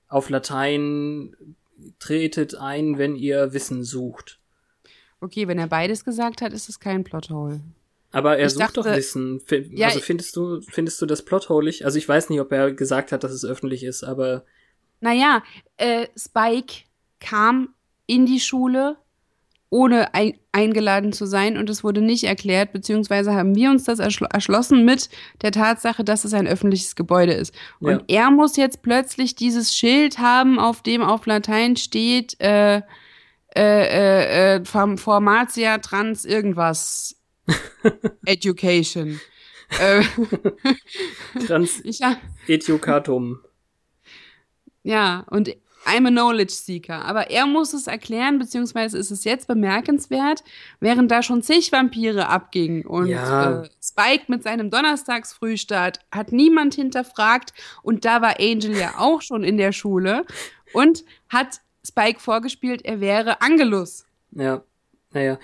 auf 0.09 0.29
Latein, 0.29 1.35
tretet 1.99 2.55
ein, 2.57 2.99
wenn 2.99 3.17
ihr 3.17 3.55
Wissen 3.55 3.83
sucht. 3.83 4.40
Okay, 5.21 5.47
wenn 5.49 5.59
er 5.59 5.67
beides 5.67 6.05
gesagt 6.05 6.41
hat, 6.43 6.53
ist 6.53 6.69
es 6.69 6.81
kein 6.81 7.05
Plothole. 7.05 7.61
Aber 8.13 8.39
er 8.39 8.47
Ich 8.47 8.55
sucht 8.55 8.77
doch 8.77 8.85
dachte- 8.85 8.97
Wissen. 8.97 9.41
Fi- 9.41 9.71
Ja, 9.73 9.89
also 9.89 10.01
findest 10.01 10.35
du, 10.37 10.61
findest 10.63 11.01
du 11.01 11.07
das 11.07 11.23
plotholig? 11.25 11.85
Also 11.85 11.99
ich 11.99 12.09
weiß 12.09 12.29
nicht, 12.31 12.41
ob 12.41 12.51
er 12.53 12.73
gesagt 12.73 13.13
hat, 13.13 13.23
dass 13.23 13.33
es 13.33 13.45
öffentlich 13.45 13.85
ist, 13.85 14.03
aber 14.03 14.45
Naja, 15.01 15.43
äh, 15.77 16.07
Spike 16.17 16.83
kam 17.21 17.75
in 18.07 18.27
die 18.27 18.41
Schule, 18.41 18.97
ohne 19.71 20.13
ein 20.15 20.35
eingeladen 20.53 21.13
zu 21.13 21.27
sein 21.27 21.57
und 21.57 21.71
es 21.71 21.85
wurde 21.85 22.01
nicht 22.03 22.25
erklärt, 22.25 22.73
beziehungsweise 22.73 23.33
haben 23.35 23.55
wir 23.55 23.71
uns 23.71 23.85
das 23.85 24.01
erschl 24.01 24.27
erschlossen 24.33 24.85
mit 24.85 25.09
der 25.43 25.53
Tatsache, 25.53 26.03
dass 26.03 26.25
es 26.25 26.35
ein 26.35 26.49
öffentliches 26.49 26.97
Gebäude 26.97 27.35
ist. 27.35 27.55
Und 27.79 28.03
er 28.09 28.33
muss 28.33 28.57
jetzt 28.57 28.83
plötzlich 28.83 29.37
dieses 29.37 29.73
Schild 29.77 30.19
haben, 30.19 30.59
auf 30.59 30.83
dem 30.83 31.03
auf 31.03 31.25
Latein 31.27 31.77
steht, 31.77 32.35
äh, 32.41 32.83
äh, 33.57 33.63
äh, 33.63 34.57
äh, 34.57 34.65
Form- 34.65 34.99
Formatia 34.99 35.79
Trans 35.79 36.25
irgendwas 36.25 37.17
Education. 38.27 39.21
äh, 39.81 40.03
trans 41.47 41.81
ich, 41.85 42.03
hab- 42.03 42.19
Etiokatum. 42.47 43.39
Ja, 44.83 45.25
und 45.31 45.51
I'm 45.87 46.07
a 46.07 46.11
Knowledge 46.11 46.53
Seeker. 46.53 47.05
Aber 47.05 47.31
er 47.31 47.47
muss 47.47 47.73
es 47.73 47.87
erklären, 47.87 48.39
beziehungsweise 48.39 48.99
ist 48.99 49.11
es 49.11 49.25
jetzt 49.25 49.47
bemerkenswert, 49.47 50.45
während 50.79 51.11
da 51.11 51.23
schon 51.23 51.43
zig 51.43 51.73
Vampire 51.73 52.29
abgingen 52.29 52.85
und 52.85 53.07
Ja. 53.09 53.63
äh, 53.63 53.69
Spike 53.83 54.25
mit 54.29 54.43
seinem 54.43 54.71
Donnerstagsfrühstart 54.71 56.01
hat 56.13 56.33
niemand 56.33 56.75
hinterfragt 56.75 57.55
und 57.83 58.05
da 58.05 58.21
war 58.21 58.37
Angel 58.41 58.77
ja 58.77 58.95
auch 58.99 59.23
schon 59.23 59.43
in 59.43 59.57
der 59.57 59.73
Schule 59.73 60.25
und 60.75 61.05
hat 61.31 61.61
Spike 61.87 62.21
vorgespielt, 62.21 62.85
er 62.85 63.01
wäre 63.01 63.41
Angelus. 63.43 64.05
Ja. 64.33 64.65
Naja, 65.13 65.41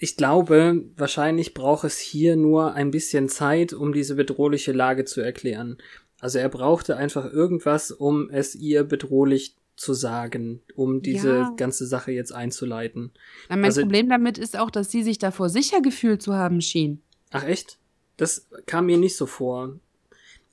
ich 0.00 0.16
glaube, 0.16 0.84
wahrscheinlich 0.96 1.54
braucht 1.54 1.84
es 1.84 1.98
hier 2.00 2.34
nur 2.34 2.72
ein 2.74 2.90
bisschen 2.90 3.28
Zeit, 3.28 3.72
um 3.72 3.92
diese 3.92 4.16
bedrohliche 4.16 4.72
Lage 4.72 5.04
zu 5.04 5.20
erklären. 5.20 5.78
Also 6.18 6.40
er 6.40 6.48
brauchte 6.48 6.96
einfach 6.96 7.24
irgendwas, 7.32 7.92
um 7.92 8.30
es 8.30 8.56
ihr 8.56 8.82
bedrohlich 8.82 9.54
zu 9.76 9.94
sagen, 9.94 10.60
um 10.74 11.02
diese 11.02 11.36
Ja. 11.36 11.54
ganze 11.56 11.86
Sache 11.86 12.10
jetzt 12.10 12.32
einzuleiten. 12.32 13.12
Na, 13.48 13.54
mein 13.54 13.66
Also- 13.66 13.82
Problem 13.82 14.08
damit 14.08 14.38
ist 14.38 14.58
auch, 14.58 14.70
dass 14.72 14.90
sie 14.90 15.04
sich 15.04 15.18
davor 15.18 15.50
sicher 15.50 15.80
gefühlt 15.82 16.20
zu 16.20 16.34
haben 16.34 16.60
schien. 16.60 17.00
Ach 17.30 17.44
echt? 17.44 17.78
Das 18.16 18.48
kam 18.64 18.86
mir 18.86 18.96
nicht 18.96 19.16
so 19.16 19.26
vor. 19.26 19.78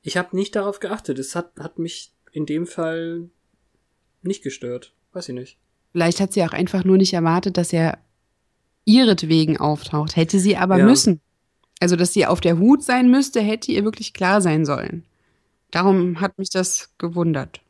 Ich 0.04 0.16
habe 0.18 0.36
nicht 0.36 0.56
darauf 0.56 0.80
geachtet. 0.80 1.18
Es 1.18 1.36
hat, 1.36 1.54
hat 1.58 1.80
mich 1.80 2.12
in 2.34 2.46
dem 2.46 2.68
Fall 2.68 3.30
nicht 4.22 4.44
gestört. 4.44 4.94
Weiß 5.14 5.30
ich 5.30 5.36
nicht. 5.36 5.58
Vielleicht 5.92 6.20
hat 6.20 6.34
sie 6.34 6.44
auch 6.44 6.54
einfach 6.54 6.84
nur 6.84 6.98
nicht 6.98 7.14
erwartet, 7.14 7.58
dass 7.58 7.72
er 7.72 8.00
ihretwegen 8.86 9.58
auftaucht. 9.58 10.16
Hätte 10.16 10.40
sie 10.40 10.58
aber 10.58 10.78
Ja. 10.80 10.86
müssen. 10.86 11.22
Also, 11.80 11.96
dass 11.96 12.14
sie 12.14 12.26
auf 12.26 12.42
der 12.42 12.58
Hut 12.60 12.84
sein 12.84 13.10
müsste, 13.12 13.42
hätte 13.42 13.72
ihr 13.72 13.84
wirklich 13.84 14.14
klar 14.14 14.42
sein 14.42 14.66
sollen. 14.66 15.04
Darum 15.72 16.22
hat 16.22 16.38
mich 16.38 16.50
das 16.50 16.90
gewundert. 16.98 17.62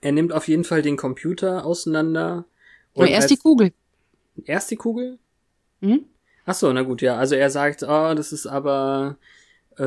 Er 0.00 0.12
nimmt 0.12 0.32
auf 0.32 0.48
jeden 0.48 0.64
Fall 0.64 0.82
den 0.82 0.96
Computer 0.96 1.64
auseinander. 1.64 2.44
Aber 2.94 3.08
erst 3.08 3.30
die 3.30 3.36
Kugel. 3.36 3.72
erst 4.44 4.70
die 4.70 4.76
Kugel? 4.76 5.18
Hm? 5.80 6.04
Ach 6.46 6.54
so, 6.54 6.72
na 6.72 6.82
gut, 6.82 7.02
ja. 7.02 7.16
Also 7.16 7.34
er 7.36 7.50
sagt, 7.50 7.82
oh, 7.82 8.14
das 8.14 8.32
ist 8.32 8.46
aber 8.46 9.16
äh, 9.78 9.84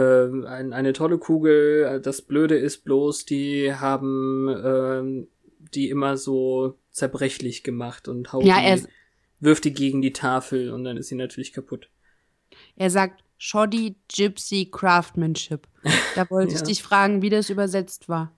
ein, 0.47 0.73
eine 0.73 0.93
tolle 0.93 1.17
Kugel. 1.17 1.99
Das 2.01 2.21
Blöde 2.21 2.55
ist 2.57 2.83
bloß, 2.85 3.25
die 3.25 3.73
haben 3.73 4.47
ähm, 4.63 5.27
die 5.73 5.89
immer 5.89 6.17
so 6.17 6.77
zerbrechlich 6.91 7.63
gemacht 7.63 8.07
und 8.07 8.31
haut 8.33 8.45
Ja, 8.45 8.59
die, 8.59 8.65
er, 8.65 8.79
wirft 9.39 9.65
die 9.65 9.73
gegen 9.73 10.01
die 10.01 10.13
Tafel 10.13 10.71
und 10.71 10.83
dann 10.83 10.97
ist 10.97 11.07
sie 11.09 11.15
natürlich 11.15 11.53
kaputt. 11.53 11.89
er 12.75 12.89
sagt 12.89 13.23
Shoddy 13.37 13.95
Gypsy 14.13 14.69
Craftsmanship. 14.71 15.67
Da 16.15 16.25
wollte 16.29 16.53
ich 16.53 16.59
Ja. 16.61 16.65
dich 16.65 16.81
fragen, 16.83 17.21
wie 17.21 17.29
das 17.29 17.49
übersetzt 17.49 18.07
war. 18.07 18.31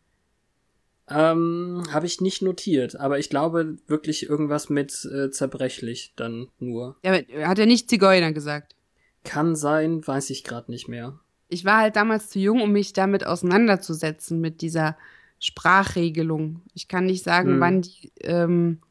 Ähm, 1.09 1.83
habe 1.91 2.05
ich 2.05 2.19
nicht 2.19 2.41
notiert, 2.41 2.99
aber 2.99 3.17
ich 3.17 3.29
glaube 3.29 3.77
wirklich 3.87 4.27
irgendwas 4.29 4.69
mit 4.69 5.05
äh, 5.05 5.29
zerbrechlich 5.31 6.11
dann 6.17 6.49
nur. 6.59 6.97
Ja, 7.03 7.13
hat 7.47 7.59
er 7.59 7.65
nicht 7.65 7.89
Zigeuner 7.89 8.33
gesagt. 8.33 8.75
Kann 9.23 9.55
sein, 9.55 10.05
weiß 10.05 10.31
ich 10.31 10.43
gerade 10.43 10.69
nicht 10.69 10.89
mehr. 10.89 11.17
Ich 11.47 11.63
war 11.63 11.77
halt 11.77 11.95
damals 11.95 12.29
zu 12.29 12.39
jung, 12.39 12.61
um 12.61 12.73
mich 12.73 12.91
damit 12.91 13.25
auseinanderzusetzen, 13.25 14.41
mit 14.41 14.61
dieser 14.61 14.97
Sprachregelung. 15.39 16.61
Ich 16.73 16.87
kann 16.87 17.05
nicht 17.05 17.23
sagen, 17.23 17.53
Hm. 17.53 17.59
wann 17.61 17.81
die 17.81 18.11
ähm, 18.21 18.81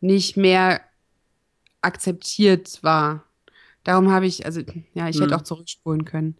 nicht 0.00 0.36
mehr 0.36 0.80
akzeptiert 1.80 2.80
war. 2.82 3.24
Darum 3.84 4.10
habe 4.10 4.26
ich, 4.26 4.44
also 4.44 4.60
ja, 4.94 5.08
ich 5.08 5.16
Hm. 5.16 5.22
hätte 5.22 5.36
auch 5.36 5.42
zurückspulen 5.42 6.04
können. 6.04 6.36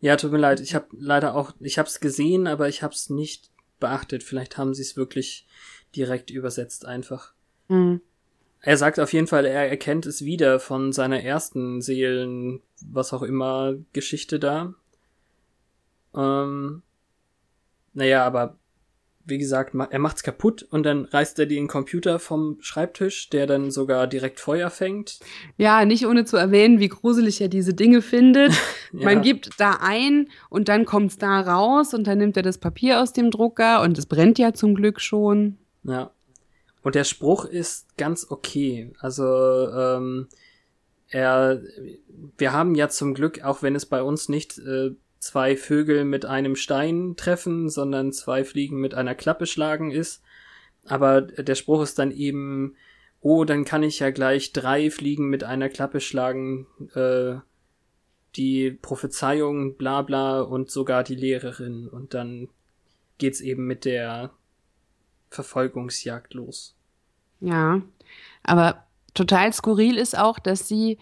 Ja, 0.00 0.16
tut 0.16 0.32
mir 0.32 0.38
leid, 0.38 0.60
ich 0.60 0.74
habe 0.74 0.86
leider 0.92 1.34
auch, 1.34 1.52
ich 1.60 1.78
habe 1.78 1.88
es 1.88 2.00
gesehen, 2.00 2.46
aber 2.46 2.68
ich 2.68 2.82
habe 2.82 2.92
es 2.92 3.08
nicht 3.08 3.50
beachtet. 3.78 4.22
Vielleicht 4.22 4.58
haben 4.58 4.74
sie 4.74 4.82
es 4.82 4.96
wirklich 4.96 5.46
direkt 5.94 6.30
übersetzt 6.30 6.84
einfach. 6.86 7.32
Hm. 7.68 8.00
Er 8.60 8.76
sagt 8.76 9.00
auf 9.00 9.12
jeden 9.12 9.26
Fall, 9.26 9.44
er 9.44 9.68
erkennt 9.68 10.06
es 10.06 10.24
wieder 10.24 10.60
von 10.60 10.92
seiner 10.92 11.22
ersten 11.22 11.80
Seelen, 11.82 12.60
was 12.84 13.12
auch 13.12 13.22
immer, 13.22 13.74
Geschichte 13.92 14.38
da. 14.38 14.74
Ähm, 16.14 16.82
naja, 17.94 18.24
aber 18.24 18.56
wie 19.24 19.38
gesagt, 19.38 19.74
er 19.74 19.98
macht's 19.98 20.22
kaputt 20.22 20.66
und 20.70 20.84
dann 20.84 21.04
reißt 21.04 21.38
er 21.38 21.46
den 21.46 21.68
Computer 21.68 22.18
vom 22.18 22.58
Schreibtisch, 22.60 23.30
der 23.30 23.46
dann 23.46 23.70
sogar 23.70 24.06
direkt 24.06 24.40
Feuer 24.40 24.70
fängt. 24.70 25.20
Ja, 25.56 25.84
nicht 25.84 26.06
ohne 26.06 26.24
zu 26.24 26.36
erwähnen, 26.36 26.80
wie 26.80 26.88
gruselig 26.88 27.40
er 27.40 27.48
diese 27.48 27.74
Dinge 27.74 28.02
findet. 28.02 28.52
Ja. 28.94 29.06
Man 29.06 29.22
gibt 29.22 29.58
da 29.58 29.78
ein 29.80 30.28
und 30.50 30.68
dann 30.68 30.84
kommt's 30.84 31.16
da 31.16 31.40
raus 31.40 31.94
und 31.94 32.06
dann 32.06 32.18
nimmt 32.18 32.36
er 32.36 32.42
das 32.42 32.58
Papier 32.58 33.00
aus 33.00 33.14
dem 33.14 33.30
Drucker 33.30 33.80
und 33.80 33.96
es 33.96 34.04
brennt 34.04 34.38
ja 34.38 34.52
zum 34.52 34.74
Glück 34.74 35.00
schon. 35.00 35.56
Ja. 35.82 36.10
Und 36.82 36.94
der 36.94 37.04
Spruch 37.04 37.46
ist 37.46 37.96
ganz 37.96 38.26
okay. 38.28 38.92
Also, 38.98 39.24
ähm, 39.24 40.28
er, 41.08 41.62
wir 42.36 42.52
haben 42.52 42.74
ja 42.74 42.90
zum 42.90 43.14
Glück, 43.14 43.42
auch 43.42 43.62
wenn 43.62 43.74
es 43.74 43.86
bei 43.86 44.02
uns 44.02 44.28
nicht 44.28 44.58
äh, 44.58 44.90
zwei 45.22 45.56
Vögel 45.56 46.04
mit 46.04 46.24
einem 46.24 46.56
Stein 46.56 47.14
treffen, 47.16 47.70
sondern 47.70 48.12
zwei 48.12 48.42
Fliegen 48.42 48.80
mit 48.80 48.94
einer 48.94 49.14
Klappe 49.14 49.46
schlagen 49.46 49.92
ist. 49.92 50.20
Aber 50.84 51.20
der 51.22 51.54
Spruch 51.54 51.82
ist 51.82 52.00
dann 52.00 52.10
eben, 52.10 52.74
oh, 53.20 53.44
dann 53.44 53.64
kann 53.64 53.84
ich 53.84 54.00
ja 54.00 54.10
gleich 54.10 54.52
drei 54.52 54.90
Fliegen 54.90 55.28
mit 55.28 55.44
einer 55.44 55.68
Klappe 55.68 56.00
schlagen, 56.00 56.66
äh, 56.96 57.36
die 58.34 58.72
Prophezeiung, 58.72 59.76
bla 59.76 60.02
bla 60.02 60.40
und 60.40 60.72
sogar 60.72 61.04
die 61.04 61.14
Lehrerin. 61.14 61.86
Und 61.86 62.14
dann 62.14 62.48
geht's 63.18 63.40
eben 63.40 63.64
mit 63.64 63.84
der 63.84 64.32
Verfolgungsjagd 65.30 66.34
los. 66.34 66.74
Ja, 67.38 67.80
aber 68.42 68.88
total 69.14 69.52
skurril 69.52 69.98
ist 69.98 70.18
auch, 70.18 70.40
dass 70.40 70.66
sie 70.66 70.98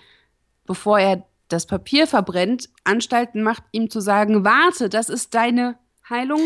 bevor 0.66 1.00
er 1.00 1.26
das 1.52 1.66
Papier 1.66 2.06
verbrennt, 2.06 2.68
Anstalten 2.84 3.42
macht, 3.42 3.62
ihm 3.72 3.90
zu 3.90 4.00
sagen, 4.00 4.44
warte, 4.44 4.88
das 4.88 5.08
ist 5.08 5.34
deine 5.34 5.78
Heilung. 6.08 6.40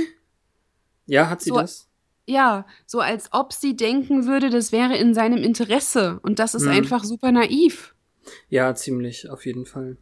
Ja, 1.07 1.29
hat 1.31 1.43
sie 1.43 1.51
So- 1.51 1.57
das? 1.59 1.89
Ja, 2.27 2.65
so 2.87 3.01
als 3.01 3.29
ob 3.33 3.53
sie 3.53 3.77
denken 3.77 4.27
würde, 4.27 4.49
das 4.49 4.73
wäre 4.73 4.97
in 4.97 5.13
seinem 5.13 5.43
Interesse. 5.43 6.19
Und 6.23 6.39
das 6.39 6.55
ist 6.55 6.63
Mhm. 6.63 6.71
einfach 6.71 7.05
super 7.05 7.31
naiv. 7.33 7.95
Ja, 8.49 8.75
ziemlich, 8.75 9.29
auf 9.29 9.45
jeden 9.45 9.67
Fall. 9.67 9.99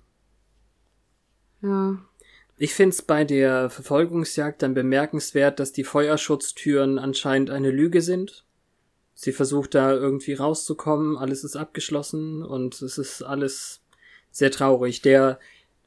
Ja. 1.62 1.98
Ich 2.59 2.74
find's 2.74 3.03
bei 3.03 3.24
der 3.24 3.70
Verfolgungsjagd 3.70 4.62
dann 4.62 4.74
bemerkenswert, 4.74 5.59
dass 5.59 5.72
die 5.72 5.84
Feuerschutztüren 5.84 6.98
anscheinend 6.98 7.50
eine 7.50 7.70
Lüge 7.70 8.03
sind. 8.03 8.44
Sie 9.14 9.32
versucht 9.32 9.74
da 9.74 9.92
irgendwie 9.92 10.34
rauszukommen, 10.34 11.16
alles 11.16 11.42
ist 11.44 11.57
abgeschlossen 11.57 12.42
und 12.42 12.80
es 12.82 12.98
ist 12.98 13.22
alles 13.22 13.80
sehr 14.33 14.51
traurig. 14.51 15.03
Der 15.03 15.39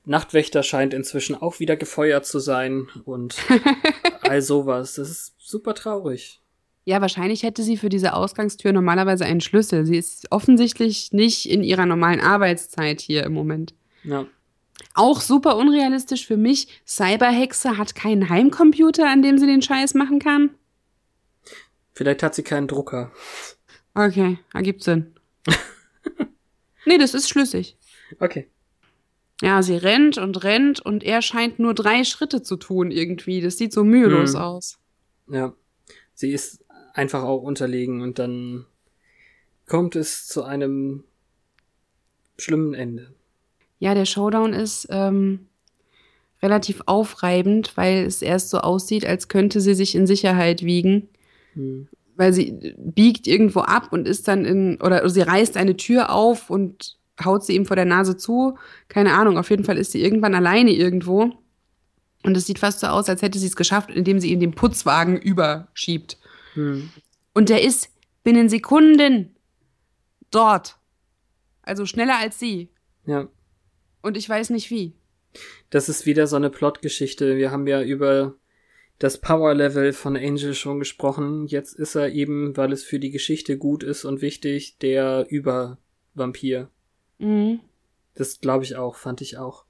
Nachtwächter 0.06 0.64
scheint 0.64 0.94
inzwischen 0.94 1.36
auch 1.36 1.60
wieder 1.60 1.76
gefeuert 1.76 2.26
zu 2.26 2.40
sein 2.40 2.88
und 3.04 3.36
all 4.22 4.42
sowas. 4.42 4.96
Das 4.96 5.10
ist 5.10 5.34
super 5.38 5.74
traurig. 5.74 6.42
Ja, 6.86 7.02
wahrscheinlich 7.02 7.42
hätte 7.42 7.64
sie 7.64 7.78
für 7.78 7.90
diese 7.90 8.14
Ausgangstür 8.14 8.72
normalerweise 8.72 9.26
einen 9.26 9.42
Schlüssel. 9.42 9.88
Sie 9.88 9.98
ist 9.98 10.32
offensichtlich 10.32 11.12
nicht 11.12 11.50
in 11.50 11.64
ihrer 11.64 11.88
normalen 11.88 12.22
Arbeitszeit 12.22 13.02
hier 13.02 13.24
im 13.24 13.34
Moment. 13.34 13.74
Ja. 14.04 14.28
Auch 14.94 15.22
super 15.22 15.58
unrealistisch 15.58 16.28
für 16.28 16.38
mich. 16.38 16.68
Cyberhexe 16.86 17.78
hat 17.78 17.96
keinen 17.96 18.30
Heimcomputer, 18.30 19.10
an 19.10 19.24
dem 19.24 19.40
sie 19.40 19.48
den 19.48 19.64
Scheiß 19.64 19.96
machen 19.96 20.20
kann. 20.20 20.52
Vielleicht 21.94 22.22
hat 22.22 22.36
sie 22.36 22.44
keinen 22.44 22.68
Drucker. 22.68 23.12
Okay, 23.96 24.38
ergibt 24.54 24.84
Sinn. 24.84 25.16
nee, 26.86 26.98
das 26.98 27.14
ist 27.14 27.30
schlüssig. 27.30 27.78
Okay. 28.20 28.48
Ja, 29.42 29.62
sie 29.64 29.76
rennt 29.76 30.18
und 30.18 30.44
rennt 30.44 30.80
und 30.80 31.04
er 31.04 31.22
scheint 31.22 31.60
nur 31.60 31.74
drei 31.74 32.04
Schritte 32.04 32.42
zu 32.42 32.56
tun 32.56 32.92
irgendwie. 32.92 33.42
Das 33.42 33.58
sieht 33.58 33.74
so 33.74 33.84
mühelos 33.84 34.34
Hm. 34.34 34.42
aus. 34.42 34.78
Ja. 35.30 35.54
Sie 36.14 36.32
ist 36.32 36.64
einfach 36.94 37.24
auch 37.24 37.42
unterlegen 37.42 38.02
und 38.02 38.20
dann 38.20 38.66
kommt 39.68 39.96
es 39.98 40.28
zu 40.28 40.44
einem 40.44 41.04
schlimmen 42.38 42.74
Ende. 42.74 43.14
Ja, 43.80 43.94
der 43.94 44.06
Showdown 44.06 44.54
ist 44.54 44.88
ähm, 44.90 45.48
relativ 46.42 46.82
aufreibend, 46.86 47.76
weil 47.76 48.06
es 48.06 48.22
erst 48.22 48.50
so 48.50 48.60
aussieht, 48.60 49.06
als 49.06 49.28
könnte 49.28 49.60
sie 49.60 49.74
sich 49.74 49.96
in 49.96 50.08
Sicherheit 50.08 50.64
wiegen. 50.64 51.10
Hm. 51.54 51.88
weil 52.18 52.32
sie 52.34 52.74
biegt 52.78 53.28
irgendwo 53.28 53.60
ab 53.62 53.92
und 53.92 54.08
ist 54.08 54.28
dann 54.30 54.46
in, 54.46 54.80
oder 54.82 55.08
sie 55.10 55.22
reißt 55.22 55.58
eine 55.58 55.76
Tür 55.76 56.14
auf 56.14 56.50
und 56.50 56.98
haut 57.24 57.46
sie 57.46 57.56
ihm 57.56 57.66
vor 57.66 57.76
der 57.76 57.86
Nase 57.86 58.18
zu. 58.18 58.58
Keine 58.88 59.14
Ahnung, 59.14 59.38
auf 59.38 59.50
jeden 59.50 59.64
Fall 59.64 59.78
ist 59.78 59.92
sie 59.92 60.04
irgendwann 60.04 60.36
alleine 60.36 60.72
irgendwo. 60.72 61.32
Und 62.24 62.36
es 62.36 62.48
sieht 62.48 62.60
fast 62.60 62.80
so 62.80 62.88
aus, 62.88 63.08
als 63.08 63.22
hätte 63.22 63.38
sie 63.38 63.48
es 63.48 63.56
geschafft, 63.56 63.92
indem 63.92 64.20
sie 64.20 64.32
ihn 64.32 64.40
den 64.40 64.56
Putzwagen 64.56 65.18
überschiebt. 65.18 66.18
Hm. 66.54 66.90
Und 67.34 67.50
der 67.50 67.62
ist 67.62 67.90
binnen 68.24 68.50
Sekunden 68.50 69.36
dort. 70.32 70.78
Also 71.62 71.86
schneller 71.86 72.18
als 72.18 72.40
sie. 72.40 72.70
Ja. 73.06 73.28
Und 74.02 74.18
ich 74.18 74.28
weiß 74.28 74.50
nicht 74.50 74.72
wie. 74.72 74.96
Das 75.70 75.90
ist 75.90 76.06
wieder 76.06 76.28
so 76.28 76.36
eine 76.36 76.50
Plotgeschichte. 76.50 77.38
Wir 77.38 77.52
haben 77.52 77.68
ja 77.68 77.82
über 77.82 78.36
das 79.00 79.20
Power-Level 79.20 79.94
von 79.94 80.16
Angel 80.16 80.54
schon 80.54 80.80
gesprochen. 80.80 81.48
Jetzt 81.48 81.74
ist 81.74 81.96
er 81.96 82.12
eben, 82.12 82.56
weil 82.56 82.72
es 82.72 82.84
für 82.84 83.00
die 83.00 83.12
Geschichte 83.12 83.58
gut 83.58 83.84
ist 83.84 84.06
und 84.06 84.22
wichtig, 84.22 84.78
der 84.80 85.26
Übervampir. 85.30 86.70
Mhm. 87.20 87.60
Das 88.16 88.40
glaube 88.40 88.64
ich 88.64 88.76
auch, 88.76 88.96
fand 88.96 89.22
ich 89.22 89.38
auch. 89.38 89.66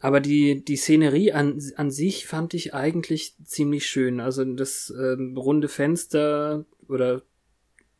Aber 0.00 0.20
die, 0.20 0.64
die 0.64 0.76
Szenerie 0.76 1.32
an, 1.32 1.60
an 1.76 1.90
sich 1.90 2.26
fand 2.26 2.52
ich 2.54 2.74
eigentlich 2.74 3.34
ziemlich 3.44 3.86
schön. 3.86 4.20
Also 4.20 4.44
das 4.44 4.92
ähm, 4.96 5.36
runde 5.36 5.68
Fenster 5.68 6.64
oder 6.88 7.22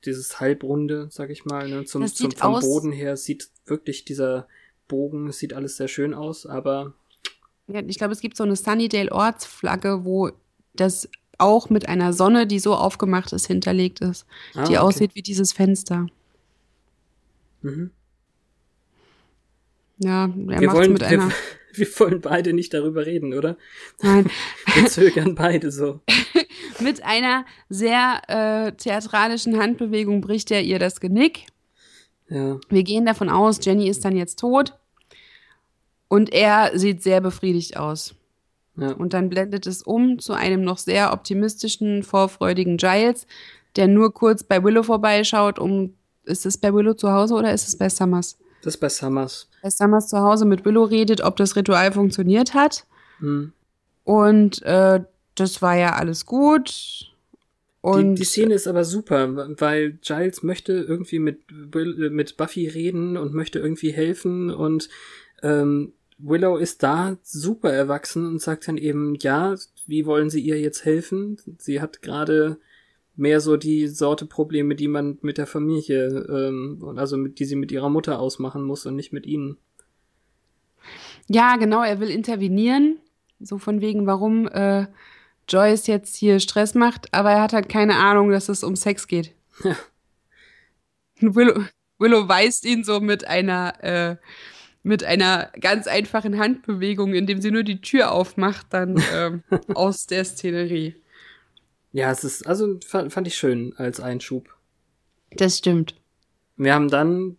dieses 0.04 0.38
halbrunde, 0.38 1.09
sag 1.11 1.30
ich 1.30 1.44
mal, 1.44 1.68
ne, 1.68 1.84
zum, 1.84 2.06
zum 2.06 2.30
vom 2.32 2.54
aus- 2.54 2.64
Boden 2.64 2.92
her 2.92 3.16
sieht 3.16 3.48
wirklich 3.66 4.04
dieser 4.04 4.46
Bogen, 4.86 5.28
es 5.28 5.38
sieht 5.38 5.52
alles 5.54 5.76
sehr 5.76 5.88
schön 5.88 6.14
aus, 6.14 6.46
aber 6.46 6.94
Ja, 7.66 7.80
ich 7.86 7.98
glaube, 7.98 8.12
es 8.12 8.20
gibt 8.20 8.36
so 8.36 8.44
eine 8.44 8.54
Sunnydale 8.56 9.11
Ortsflagge, 9.11 10.04
wo 10.04 10.30
das 10.74 11.09
auch 11.38 11.68
mit 11.70 11.88
einer 11.88 12.12
Sonne, 12.12 12.46
die 12.46 12.59
so 12.59 12.74
aufgemacht 12.74 13.32
ist, 13.32 13.46
hinterlegt 13.46 14.00
ist, 14.00 14.24
ah, 14.54 14.64
die 14.64 14.72
okay. 14.72 14.78
aussieht 14.78 15.14
wie 15.14 15.22
dieses 15.22 15.52
Fenster. 15.52 16.06
Mhm. 17.62 17.90
Ja, 19.99 20.24
er 20.49 20.61
Wir 20.61 20.72
wollen, 20.72 20.92
mit 20.92 21.03
wir, 21.03 21.09
einer. 21.09 21.30
wir 21.72 21.86
wollen 21.99 22.20
beide 22.20 22.53
nicht 22.53 22.72
darüber 22.74 23.07
reden, 23.07 23.34
oder? 23.34 23.57
Nein, 24.03 24.30
Wir 24.74 24.86
zögern 24.86 25.34
beide 25.34 25.70
so. 25.70 26.01
mit 26.80 27.03
einer 27.03 27.44
sehr 27.68 28.22
äh, 28.28 28.72
theatralischen 28.72 29.59
Handbewegung 29.59 30.20
bricht 30.20 30.51
er 30.51 30.62
ihr 30.62 30.78
das 30.78 31.01
Genick. 31.01 31.46
Ja, 32.28 32.59
Wir 32.68 32.82
gehen 32.82 33.07
davon 33.07 33.28
aus, 33.28 33.59
Jenny 33.62 33.88
ist 33.88 34.05
dann 34.05 34.16
jetzt 34.16 34.38
tot. 34.38 34.74
Und 36.09 36.32
er 36.32 36.78
sieht 36.78 37.03
sehr 37.03 37.20
befriedigt 37.20 37.76
aus. 37.76 38.14
ja. 38.76 38.92
Und 38.92 39.12
dann 39.12 39.28
blendet 39.28 39.66
es 39.66 39.82
um 39.82 40.18
zu 40.18 40.32
einem 40.32 40.62
noch 40.62 40.78
sehr 40.78 41.12
optimistischen, 41.12 42.03
vorfreudigen 42.03 42.76
Giles, 42.76 43.26
der 43.76 43.88
nur 43.88 44.14
kurz 44.14 44.42
bei 44.42 44.62
Willow 44.62 44.82
vorbeischaut, 44.82 45.59
um. 45.59 45.94
Ist 46.24 46.44
es 46.44 46.59
bei 46.59 46.74
Willow 46.74 46.92
zu 46.92 47.11
Hause 47.11 47.34
oder 47.34 47.55
ist 47.55 47.66
es 47.68 47.78
bei 47.78 47.88
Summers? 47.88 48.38
Das 48.62 48.74
ist 48.74 48.80
bei 48.80 48.88
Summers. 48.88 49.48
Bei 49.62 49.70
Summers 49.70 50.09
zu 50.09 50.18
Hause 50.20 50.44
mit 50.44 50.64
Willow 50.64 50.84
redet, 50.84 51.20
ob 51.20 51.36
das 51.36 51.56
Ritual 51.56 51.92
funktioniert 51.92 52.54
hat. 52.54 52.86
Hm. 53.18 53.52
Und 54.04 54.62
äh, 54.62 55.00
das 55.34 55.62
war 55.62 55.76
ja 55.76 55.94
alles 55.94 56.26
gut. 56.26 57.12
Und 57.80 58.16
die, 58.16 58.20
die 58.22 58.24
Szene 58.24 58.54
ist 58.54 58.66
aber 58.66 58.84
super, 58.84 59.48
weil 59.61 59.92
Giles 60.02 60.42
möchte 60.42 60.72
irgendwie 60.72 61.20
mit, 61.20 61.40
Will- 61.50 62.11
mit 62.11 62.36
Buffy 62.36 62.66
reden 62.68 63.16
und 63.16 63.34
möchte 63.34 63.61
irgendwie 63.61 63.92
helfen 63.92 64.50
und 64.50 64.88
ähm, 65.42 65.92
Willow 66.18 66.56
ist 66.56 66.82
da 66.82 67.16
super 67.22 67.72
erwachsen 67.72 68.26
und 68.26 68.42
sagt 68.42 68.66
dann 68.66 68.76
eben, 68.76 69.14
ja, 69.20 69.54
wie 69.86 70.04
wollen 70.04 70.30
sie 70.30 70.40
ihr 70.40 70.61
jetzt 70.61 70.84
helfen? 70.84 71.38
Sie 71.59 71.80
hat 71.80 72.02
gerade 72.02 72.59
mehr 73.18 73.40
so 73.40 73.56
die 73.56 73.88
Sorte 73.88 74.26
Probleme, 74.26 74.76
die 74.76 74.88
man 74.88 75.18
mit 75.22 75.38
der 75.38 75.46
Familie, 75.46 76.06
ähm, 76.28 76.78
und 76.80 76.98
also 76.98 77.16
mit, 77.16 77.38
die 77.38 77.44
sie 77.44 77.56
mit 77.56 77.72
ihrer 77.72 77.90
Mutter 77.90 78.20
ausmachen 78.20 78.62
muss 78.62 78.86
und 78.86 78.96
nicht 78.96 79.12
mit 79.12 79.26
ihnen. 79.26 79.58
Ja, 81.26 81.56
genau, 81.56 81.82
er 81.82 82.00
will 82.00 82.10
intervenieren. 82.10 82.98
So 83.40 83.58
von 83.58 83.80
wegen, 83.80 84.06
warum 84.06 84.48
äh, 84.48 84.86
Joyce 85.48 85.86
jetzt 85.88 86.16
hier 86.16 86.40
Stress 86.40 86.74
macht, 86.74 87.12
aber 87.12 87.32
er 87.32 87.42
hat 87.42 87.52
halt 87.52 87.68
keine 87.68 87.96
Ahnung, 87.96 88.30
dass 88.30 88.48
es 88.48 88.62
um 88.64 88.76
Sex 88.76 89.06
geht. 89.06 89.34
Ja. 89.64 89.76
Willow, 91.20 91.64
Willow 91.98 92.28
weist 92.28 92.64
ihn 92.64 92.84
so 92.84 93.00
mit 93.00 93.26
einer, 93.26 93.82
äh, 93.82 94.16
mit 94.82 95.02
einer 95.04 95.50
ganz 95.60 95.88
einfachen 95.88 96.38
Handbewegung, 96.38 97.14
indem 97.14 97.40
sie 97.40 97.50
nur 97.50 97.64
die 97.64 97.80
Tür 97.80 98.12
aufmacht, 98.12 98.66
dann 98.70 99.02
ähm, 99.12 99.42
aus 99.74 100.06
der 100.06 100.24
Szenerie. 100.24 100.94
Ja, 101.93 102.11
es 102.11 102.24
ist, 102.24 102.47
also 102.47 102.78
fand, 102.86 103.12
fand 103.12 103.26
ich 103.26 103.36
schön 103.36 103.74
als 103.76 104.01
Einschub. 104.01 104.55
Das 105.30 105.59
stimmt. 105.59 105.95
Wir 106.57 106.74
haben 106.74 106.89
dann 106.89 107.36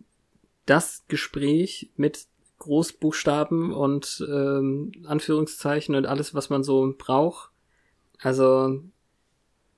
das 0.65 1.03
Gespräch 1.07 1.91
mit 1.95 2.27
Großbuchstaben 2.59 3.73
und 3.73 4.25
ähm, 4.29 4.91
Anführungszeichen 5.05 5.95
und 5.95 6.05
alles, 6.05 6.33
was 6.33 6.49
man 6.49 6.63
so 6.63 6.93
braucht. 6.97 7.51
Also 8.21 8.81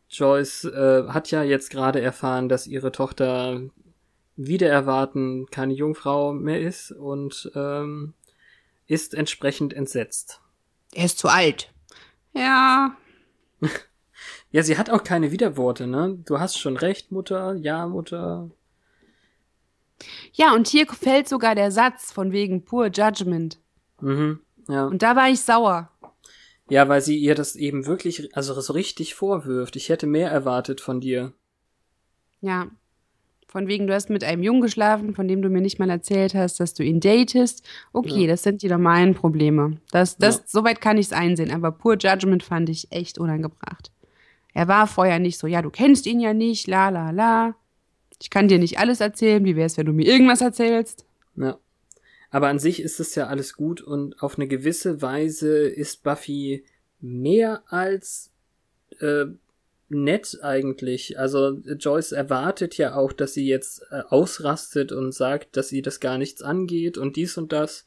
Joyce 0.10 0.66
äh, 0.66 1.08
hat 1.08 1.32
ja 1.32 1.44
jetzt 1.44 1.70
gerade 1.70 2.02
erfahren, 2.02 2.50
dass 2.50 2.68
ihre 2.68 2.92
Tochter 2.92 3.62
wieder 4.36 4.70
erwarten 4.70 5.48
keine 5.52 5.74
Jungfrau 5.74 6.34
mehr 6.34 6.60
ist 6.60 6.92
und 6.92 7.52
ähm, 7.56 8.14
ist 8.88 9.14
entsprechend 9.14 9.74
entsetzt. 9.74 10.42
Er 10.94 11.06
ist 11.06 11.20
zu 11.20 11.28
alt. 11.28 11.72
Ja, 12.34 12.96
Ja, 14.52 14.64
sie 14.64 14.78
hat 14.78 14.90
auch 14.90 15.04
keine 15.04 15.32
Widerworte, 15.32 15.88
ne? 15.88 16.18
Du 16.26 16.40
hast 16.40 16.60
schon 16.60 16.76
recht, 16.78 17.12
Mutter. 17.12 17.56
Ja, 17.56 17.88
Mutter. 17.88 18.50
Ja, 20.34 20.54
und 20.54 20.68
hier 20.68 20.88
fällt 20.88 21.30
sogar 21.30 21.56
der 21.56 21.72
Satz 21.72 22.12
von 22.12 22.32
wegen 22.32 22.66
Poor 22.66 22.88
Judgment. 22.88 23.60
Mhm. 24.02 24.40
Ja. 24.68 24.86
Und 24.88 25.02
da 25.02 25.16
war 25.16 25.30
ich 25.30 25.42
sauer. 25.42 25.90
Ja, 26.70 26.88
weil 26.90 27.02
sie 27.02 27.18
ihr 27.18 27.36
das 27.36 27.56
eben 27.56 27.86
wirklich, 27.86 28.36
also 28.36 28.60
so 28.60 28.74
richtig 28.74 29.14
vorwirft. 29.16 29.76
Ich 29.76 29.90
hätte 29.90 30.08
mehr 30.08 30.32
erwartet 30.32 30.82
von 30.82 31.02
dir. 31.02 31.34
Ja. 32.42 32.68
Von 33.48 33.68
wegen, 33.68 33.86
du 33.86 33.94
hast 33.94 34.10
mit 34.10 34.24
einem 34.24 34.44
Jungen 34.44 34.62
geschlafen, 34.62 35.14
von 35.14 35.28
dem 35.28 35.42
du 35.42 35.50
mir 35.50 35.60
nicht 35.62 35.78
mal 35.78 35.90
erzählt 35.90 36.34
hast, 36.34 36.62
dass 36.62 36.74
du 36.74 36.84
ihn 36.84 37.02
datest. 37.02 37.66
Okay, 37.92 38.22
Ja. 38.22 38.28
das 38.28 38.44
sind 38.44 38.62
die 38.64 38.70
normalen 38.70 39.14
Probleme. 39.14 39.78
Das, 39.92 40.18
das, 40.18 40.38
Ja. 40.38 40.44
Soweit 40.48 40.80
kann 40.80 40.98
ich 40.98 41.08
es 41.08 41.14
einsehen, 41.14 41.52
aber 41.52 41.72
Poor 41.72 41.98
Judgment 41.98 42.44
fand 42.44 42.70
ich 42.70 42.92
echt 42.92 43.18
unangebracht. 43.18 43.92
Er 44.54 44.68
war 44.68 44.88
vorher 44.88 45.20
nicht 45.20 45.38
so, 45.38 45.48
ja, 45.48 45.62
du 45.62 45.70
kennst 45.70 46.06
ihn 46.06 46.20
ja 46.20 46.34
nicht, 46.34 46.68
la 46.68 46.90
la 46.90 47.12
la. 47.12 47.56
Ich 48.22 48.30
kann 48.30 48.48
dir 48.48 48.60
nicht 48.60 48.78
alles 48.78 49.00
erzählen. 49.00 49.44
Wie 49.46 49.56
wär's, 49.56 49.78
wenn 49.78 49.88
du 49.88 49.94
mir 49.94 50.06
irgendwas 50.06 50.42
erzählst? 50.42 51.06
Ja. 51.36 51.58
Aber 52.30 52.48
an 52.48 52.60
sich 52.60 52.82
ist 52.82 53.00
es 53.00 53.16
ja 53.16 53.28
alles 53.28 53.56
gut 53.56 53.82
und 53.82 54.22
auf 54.22 54.38
eine 54.38 54.48
gewisse 54.48 55.02
Weise 55.02 55.68
ist 55.68 56.04
Buffy 56.04 56.64
mehr 57.02 57.64
als 57.68 58.32
äh, 59.00 59.26
nett 59.90 60.40
eigentlich. 60.42 61.20
Also 61.20 61.60
Joyce 61.78 62.14
erwartet 62.14 62.78
ja 62.78 62.96
auch, 62.96 63.12
dass 63.12 63.34
sie 63.34 63.48
jetzt 63.48 63.84
äh, 63.92 64.04
ausrastet 64.08 64.92
und 64.92 65.14
sagt, 65.14 65.58
dass 65.58 65.70
sie 65.70 65.82
das 65.82 66.00
gar 66.00 66.18
nichts 66.18 66.42
angeht 66.42 66.98
und 66.98 67.18
dies 67.18 67.38
und 67.38 67.52
das. 67.52 67.86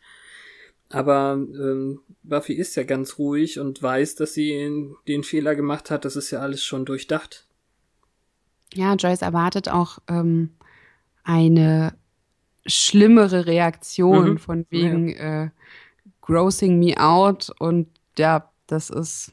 Aber 0.91 1.33
ähm, 1.35 2.01
Buffy 2.23 2.55
ist 2.55 2.77
ja 2.77 2.85
ganz 2.85 3.19
ruhig 3.19 3.59
und 3.59 3.83
weiß, 3.83 4.15
dass 4.17 4.35
sie 4.35 4.93
den 5.09 5.25
Fehler 5.25 5.55
gemacht 5.55 5.91
hat. 5.91 6.05
Das 6.05 6.17
ist 6.17 6.31
ja 6.31 6.41
alles 6.41 6.63
schon 6.63 6.85
durchdacht. 6.85 7.47
Ja, 8.75 8.95
Joyce 8.95 9.23
erwartet 9.23 9.69
auch 9.69 9.99
ähm, 10.09 10.51
eine 11.23 11.95
schlimmere 12.67 13.47
Reaktion 13.47 14.33
mhm. 14.33 14.39
von 14.39 14.67
wegen 14.71 15.09
ja. 15.09 15.45
äh, 15.45 15.51
grossing 16.23 16.79
me 16.79 16.97
out 16.99 17.51
und 17.59 17.89
ja, 18.19 18.51
das 18.67 18.91
ist 18.91 19.33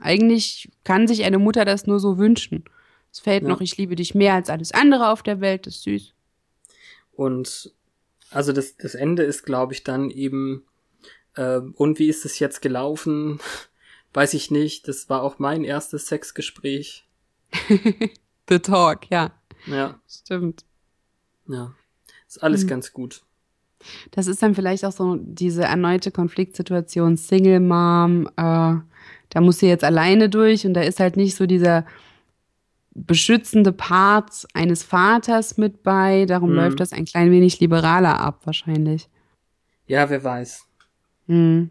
eigentlich 0.00 0.70
kann 0.84 1.08
sich 1.08 1.24
eine 1.24 1.38
Mutter 1.38 1.64
das 1.64 1.86
nur 1.86 1.98
so 1.98 2.18
wünschen. 2.18 2.64
Es 3.10 3.20
fällt 3.20 3.42
ja. 3.42 3.48
noch, 3.48 3.60
ich 3.60 3.76
liebe 3.76 3.96
dich 3.96 4.14
mehr 4.14 4.34
als 4.34 4.50
alles 4.50 4.72
andere 4.72 5.10
auf 5.10 5.22
der 5.22 5.40
Welt, 5.40 5.66
das 5.66 5.76
ist 5.76 5.82
süß. 5.84 6.14
Und 7.12 7.72
also 8.30 8.52
das, 8.52 8.76
das 8.76 8.94
Ende 8.94 9.22
ist, 9.22 9.44
glaube 9.44 9.72
ich, 9.72 9.82
dann 9.82 10.10
eben, 10.10 10.64
äh, 11.34 11.58
und 11.58 11.98
wie 11.98 12.08
ist 12.08 12.24
es 12.24 12.38
jetzt 12.38 12.62
gelaufen? 12.62 13.40
Weiß 14.12 14.34
ich 14.34 14.50
nicht. 14.50 14.88
Das 14.88 15.08
war 15.10 15.22
auch 15.22 15.38
mein 15.38 15.64
erstes 15.64 16.06
Sexgespräch. 16.06 17.06
The 18.48 18.58
Talk, 18.58 19.10
ja. 19.10 19.32
Ja. 19.66 20.00
Stimmt. 20.08 20.64
Ja. 21.46 21.74
Ist 22.26 22.42
alles 22.42 22.64
mhm. 22.64 22.68
ganz 22.68 22.92
gut. 22.92 23.22
Das 24.10 24.26
ist 24.26 24.42
dann 24.42 24.54
vielleicht 24.54 24.84
auch 24.84 24.92
so 24.92 25.16
diese 25.20 25.62
erneute 25.62 26.10
Konfliktsituation, 26.10 27.16
Single 27.16 27.60
Mom, 27.60 28.26
äh, 28.36 28.74
da 29.30 29.40
muss 29.40 29.58
sie 29.58 29.68
jetzt 29.68 29.84
alleine 29.84 30.28
durch 30.28 30.66
und 30.66 30.74
da 30.74 30.80
ist 30.80 31.00
halt 31.00 31.16
nicht 31.16 31.36
so 31.36 31.46
dieser 31.46 31.84
beschützende 32.94 33.72
Part 33.72 34.46
eines 34.54 34.82
Vaters 34.82 35.56
mit 35.56 35.82
bei. 35.82 36.24
Darum 36.26 36.50
mhm. 36.50 36.56
läuft 36.56 36.80
das 36.80 36.92
ein 36.92 37.04
klein 37.04 37.30
wenig 37.30 37.60
liberaler 37.60 38.20
ab, 38.20 38.40
wahrscheinlich. 38.44 39.08
Ja, 39.86 40.10
wer 40.10 40.24
weiß. 40.24 40.66
Mhm. 41.28 41.70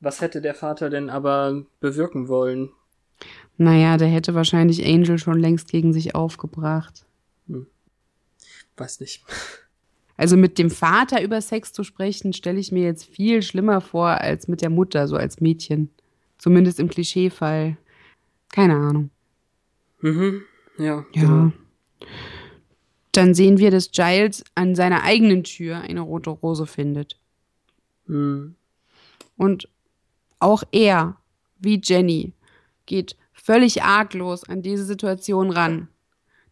Was 0.00 0.20
hätte 0.20 0.40
der 0.40 0.54
Vater 0.54 0.90
denn 0.90 1.10
aber 1.10 1.64
bewirken 1.80 2.28
wollen? 2.28 2.70
Naja, 3.56 3.96
der 3.96 4.06
hätte 4.06 4.34
wahrscheinlich 4.34 4.86
Angel 4.86 5.18
schon 5.18 5.40
längst 5.40 5.68
gegen 5.68 5.92
sich 5.92 6.14
aufgebracht. 6.14 7.04
Hm. 7.48 7.66
Weiß 8.76 9.00
nicht. 9.00 9.24
Also 10.16 10.36
mit 10.36 10.58
dem 10.58 10.70
Vater 10.70 11.22
über 11.22 11.40
Sex 11.40 11.72
zu 11.72 11.84
sprechen, 11.84 12.32
stelle 12.32 12.58
ich 12.58 12.72
mir 12.72 12.82
jetzt 12.82 13.04
viel 13.04 13.40
schlimmer 13.42 13.80
vor 13.80 14.08
als 14.08 14.48
mit 14.48 14.62
der 14.62 14.70
Mutter, 14.70 15.06
so 15.06 15.16
als 15.16 15.40
Mädchen. 15.40 15.90
Zumindest 16.38 16.80
im 16.80 16.88
Klischeefall. 16.88 17.76
Keine 18.50 18.74
Ahnung. 18.74 19.10
Mhm, 20.00 20.42
ja. 20.76 20.84
Ja. 20.84 21.04
Genau. 21.12 21.52
Dann 23.12 23.34
sehen 23.34 23.58
wir, 23.58 23.70
dass 23.70 23.90
Giles 23.90 24.44
an 24.54 24.74
seiner 24.74 25.02
eigenen 25.02 25.42
Tür 25.42 25.80
eine 25.80 26.00
rote 26.00 26.30
Rose 26.30 26.66
findet. 26.66 27.16
Mhm. 28.06 28.54
Und 29.38 29.68
auch 30.40 30.62
er, 30.72 31.16
wie 31.58 31.80
Jenny, 31.82 32.32
geht 32.84 33.16
völlig 33.32 33.82
arglos 33.82 34.44
an 34.44 34.60
diese 34.60 34.84
Situation 34.84 35.50
ran. 35.50 35.88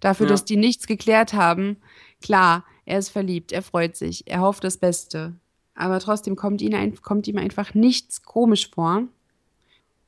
Dafür, 0.00 0.26
ja. 0.26 0.32
dass 0.32 0.46
die 0.46 0.56
nichts 0.56 0.86
geklärt 0.86 1.34
haben. 1.34 1.76
Klar, 2.22 2.64
er 2.86 2.98
ist 2.98 3.10
verliebt, 3.10 3.52
er 3.52 3.62
freut 3.62 3.96
sich, 3.96 4.26
er 4.26 4.40
hofft 4.40 4.64
das 4.64 4.78
Beste. 4.78 5.34
Aber 5.74 6.00
trotzdem 6.00 6.36
kommt, 6.36 6.62
ihn, 6.62 6.94
kommt 7.02 7.26
ihm 7.26 7.36
einfach 7.36 7.74
nichts 7.74 8.22
komisch 8.22 8.70
vor. 8.70 9.08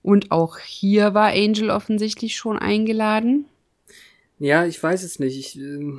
Und 0.02 0.30
auch 0.30 0.58
hier 0.58 1.12
war 1.12 1.32
Angel 1.32 1.70
offensichtlich 1.70 2.36
schon 2.36 2.58
eingeladen. 2.58 3.44
Ja, 4.38 4.64
ich 4.64 4.82
weiß 4.82 5.02
es 5.02 5.18
nicht. 5.18 5.36
Ich, 5.36 5.60
äh, 5.60 5.92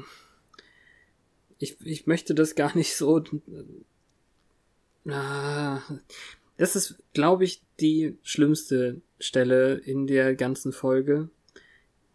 ich, 1.60 1.78
ich 1.82 2.08
möchte 2.08 2.34
das 2.34 2.56
gar 2.56 2.76
nicht 2.76 2.96
so. 2.96 3.24
Ah, 5.08 5.82
das 6.60 6.76
ist, 6.76 7.02
glaube 7.14 7.46
ich, 7.46 7.64
die 7.80 8.18
schlimmste 8.22 9.02
Stelle 9.18 9.76
in 9.76 10.08
der 10.08 10.36
ganzen 10.36 10.74
Folge, 10.74 11.30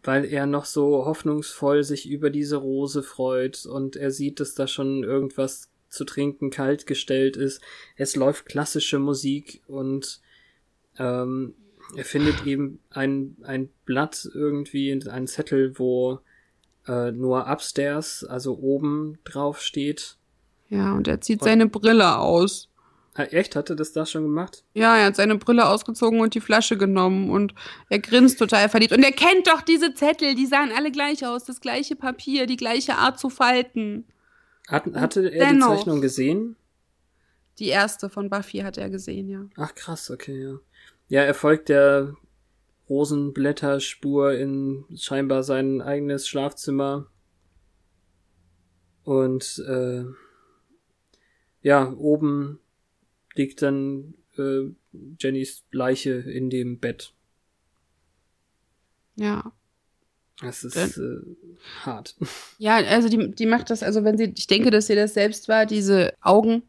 weil 0.03 0.23
er 0.23 0.45
noch 0.45 0.65
so 0.65 1.05
hoffnungsvoll 1.05 1.83
sich 1.83 2.07
über 2.07 2.29
diese 2.29 2.57
Rose 2.57 3.01
freut 3.01 3.65
und 3.65 3.95
er 3.95 4.11
sieht, 4.11 4.39
dass 4.39 4.53
da 4.53 4.67
schon 4.67 5.03
irgendwas 5.03 5.71
zu 5.89 6.05
trinken 6.05 6.51
kalt 6.51 6.85
gestellt 6.85 7.37
ist. 7.37 7.59
Es 7.95 8.15
läuft 8.15 8.45
klassische 8.45 8.99
Musik 8.99 9.63
und 9.65 10.21
ähm, 10.99 11.55
er 11.95 12.05
findet 12.05 12.45
eben 12.45 12.79
ein, 12.91 13.37
ein 13.41 13.69
Blatt 13.85 14.29
irgendwie, 14.31 14.91
ein 14.91 15.25
Zettel, 15.25 15.79
wo 15.79 16.19
äh, 16.87 17.11
nur 17.11 17.47
upstairs, 17.47 18.23
also 18.23 18.59
oben 18.59 19.17
drauf 19.23 19.59
steht. 19.59 20.17
Ja, 20.69 20.93
und 20.93 21.07
er 21.07 21.19
zieht 21.19 21.41
und, 21.41 21.45
seine 21.45 21.67
Brille 21.67 22.19
aus. 22.19 22.69
Echt? 23.15 23.55
Hatte 23.55 23.75
das 23.75 23.93
da 23.93 24.05
schon 24.05 24.23
gemacht? 24.23 24.63
Ja, 24.73 24.97
er 24.97 25.05
hat 25.05 25.15
seine 25.15 25.37
Brille 25.37 25.67
ausgezogen 25.67 26.19
und 26.19 26.35
die 26.35 26.41
Flasche 26.41 26.77
genommen 26.77 27.29
und 27.29 27.53
er 27.89 27.99
grinst 27.99 28.39
total 28.39 28.67
verliebt. 28.67 28.91
Und 28.91 29.03
er 29.03 29.13
kennt 29.13 29.47
doch 29.47 29.61
diese 29.61 29.93
Zettel, 29.93 30.35
die 30.35 30.45
sahen 30.45 30.71
alle 30.75 30.91
gleich 30.91 31.25
aus, 31.25 31.45
das 31.45 31.61
gleiche 31.61 31.95
Papier, 31.95 32.45
die 32.45 32.57
gleiche 32.57 32.95
Art 32.95 33.17
zu 33.17 33.29
falten. 33.29 34.05
Hat, 34.67 34.85
hatte 34.95 35.29
er 35.29 35.47
dennoch, 35.47 35.71
die 35.71 35.77
Zeichnung 35.77 36.01
gesehen? 36.01 36.57
Die 37.59 37.69
erste 37.69 38.09
von 38.09 38.29
Buffy 38.29 38.59
hat 38.59 38.77
er 38.77 38.89
gesehen, 38.89 39.29
ja. 39.29 39.45
Ach 39.55 39.73
krass, 39.73 40.11
okay, 40.11 40.43
ja. 40.43 40.59
Ja, 41.07 41.21
er 41.21 41.35
folgt 41.35 41.69
der 41.69 42.17
Rosenblätterspur 42.89 44.33
in 44.33 44.85
scheinbar 44.95 45.43
sein 45.43 45.81
eigenes 45.81 46.27
Schlafzimmer. 46.27 47.07
Und 49.03 49.63
äh, 49.67 50.03
ja, 51.61 51.93
oben 51.93 52.59
liegt 53.35 53.61
dann 53.61 54.15
äh, 54.37 54.63
Jennys 55.19 55.63
Leiche 55.71 56.11
in 56.11 56.49
dem 56.49 56.79
Bett. 56.79 57.13
Ja. 59.15 59.51
Das 60.41 60.63
ist 60.63 60.75
äh, 60.75 61.19
hart. 61.85 62.15
Ja, 62.57 62.75
also 62.75 63.09
die, 63.09 63.31
die 63.31 63.45
macht 63.45 63.69
das, 63.69 63.83
also 63.83 64.03
wenn 64.03 64.17
sie, 64.17 64.33
ich 64.35 64.47
denke, 64.47 64.71
dass 64.71 64.87
sie 64.87 64.95
das 64.95 65.13
selbst 65.13 65.47
war, 65.47 65.65
diese 65.65 66.13
Augen, 66.21 66.63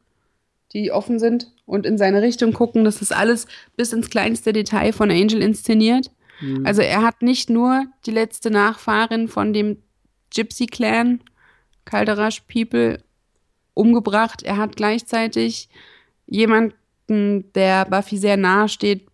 die 0.72 0.92
offen 0.92 1.18
sind 1.18 1.52
und 1.64 1.86
in 1.86 1.96
seine 1.96 2.22
Richtung 2.22 2.52
gucken. 2.52 2.84
Das 2.84 3.00
ist 3.02 3.12
alles 3.12 3.46
bis 3.76 3.92
ins 3.92 4.10
kleinste 4.10 4.52
Detail 4.52 4.92
von 4.92 5.10
Angel 5.10 5.42
inszeniert. 5.42 6.10
Mhm. 6.40 6.66
Also 6.66 6.82
er 6.82 7.02
hat 7.02 7.22
nicht 7.22 7.50
nur 7.50 7.86
die 8.04 8.10
letzte 8.10 8.50
Nachfahrin 8.50 9.28
von 9.28 9.52
dem 9.52 9.82
Gypsy 10.34 10.66
Clan, 10.66 11.20
Calderash 11.84 12.42
People, 12.42 13.02
umgebracht. 13.74 14.42
Er 14.42 14.56
hat 14.56 14.76
gleichzeitig 14.76 15.68
jemanden, 16.27 17.53
der 17.55 17.85
Buffy 17.87 18.18
sehr 18.18 18.37
nahe 18.37 18.68
steht, 18.68 19.07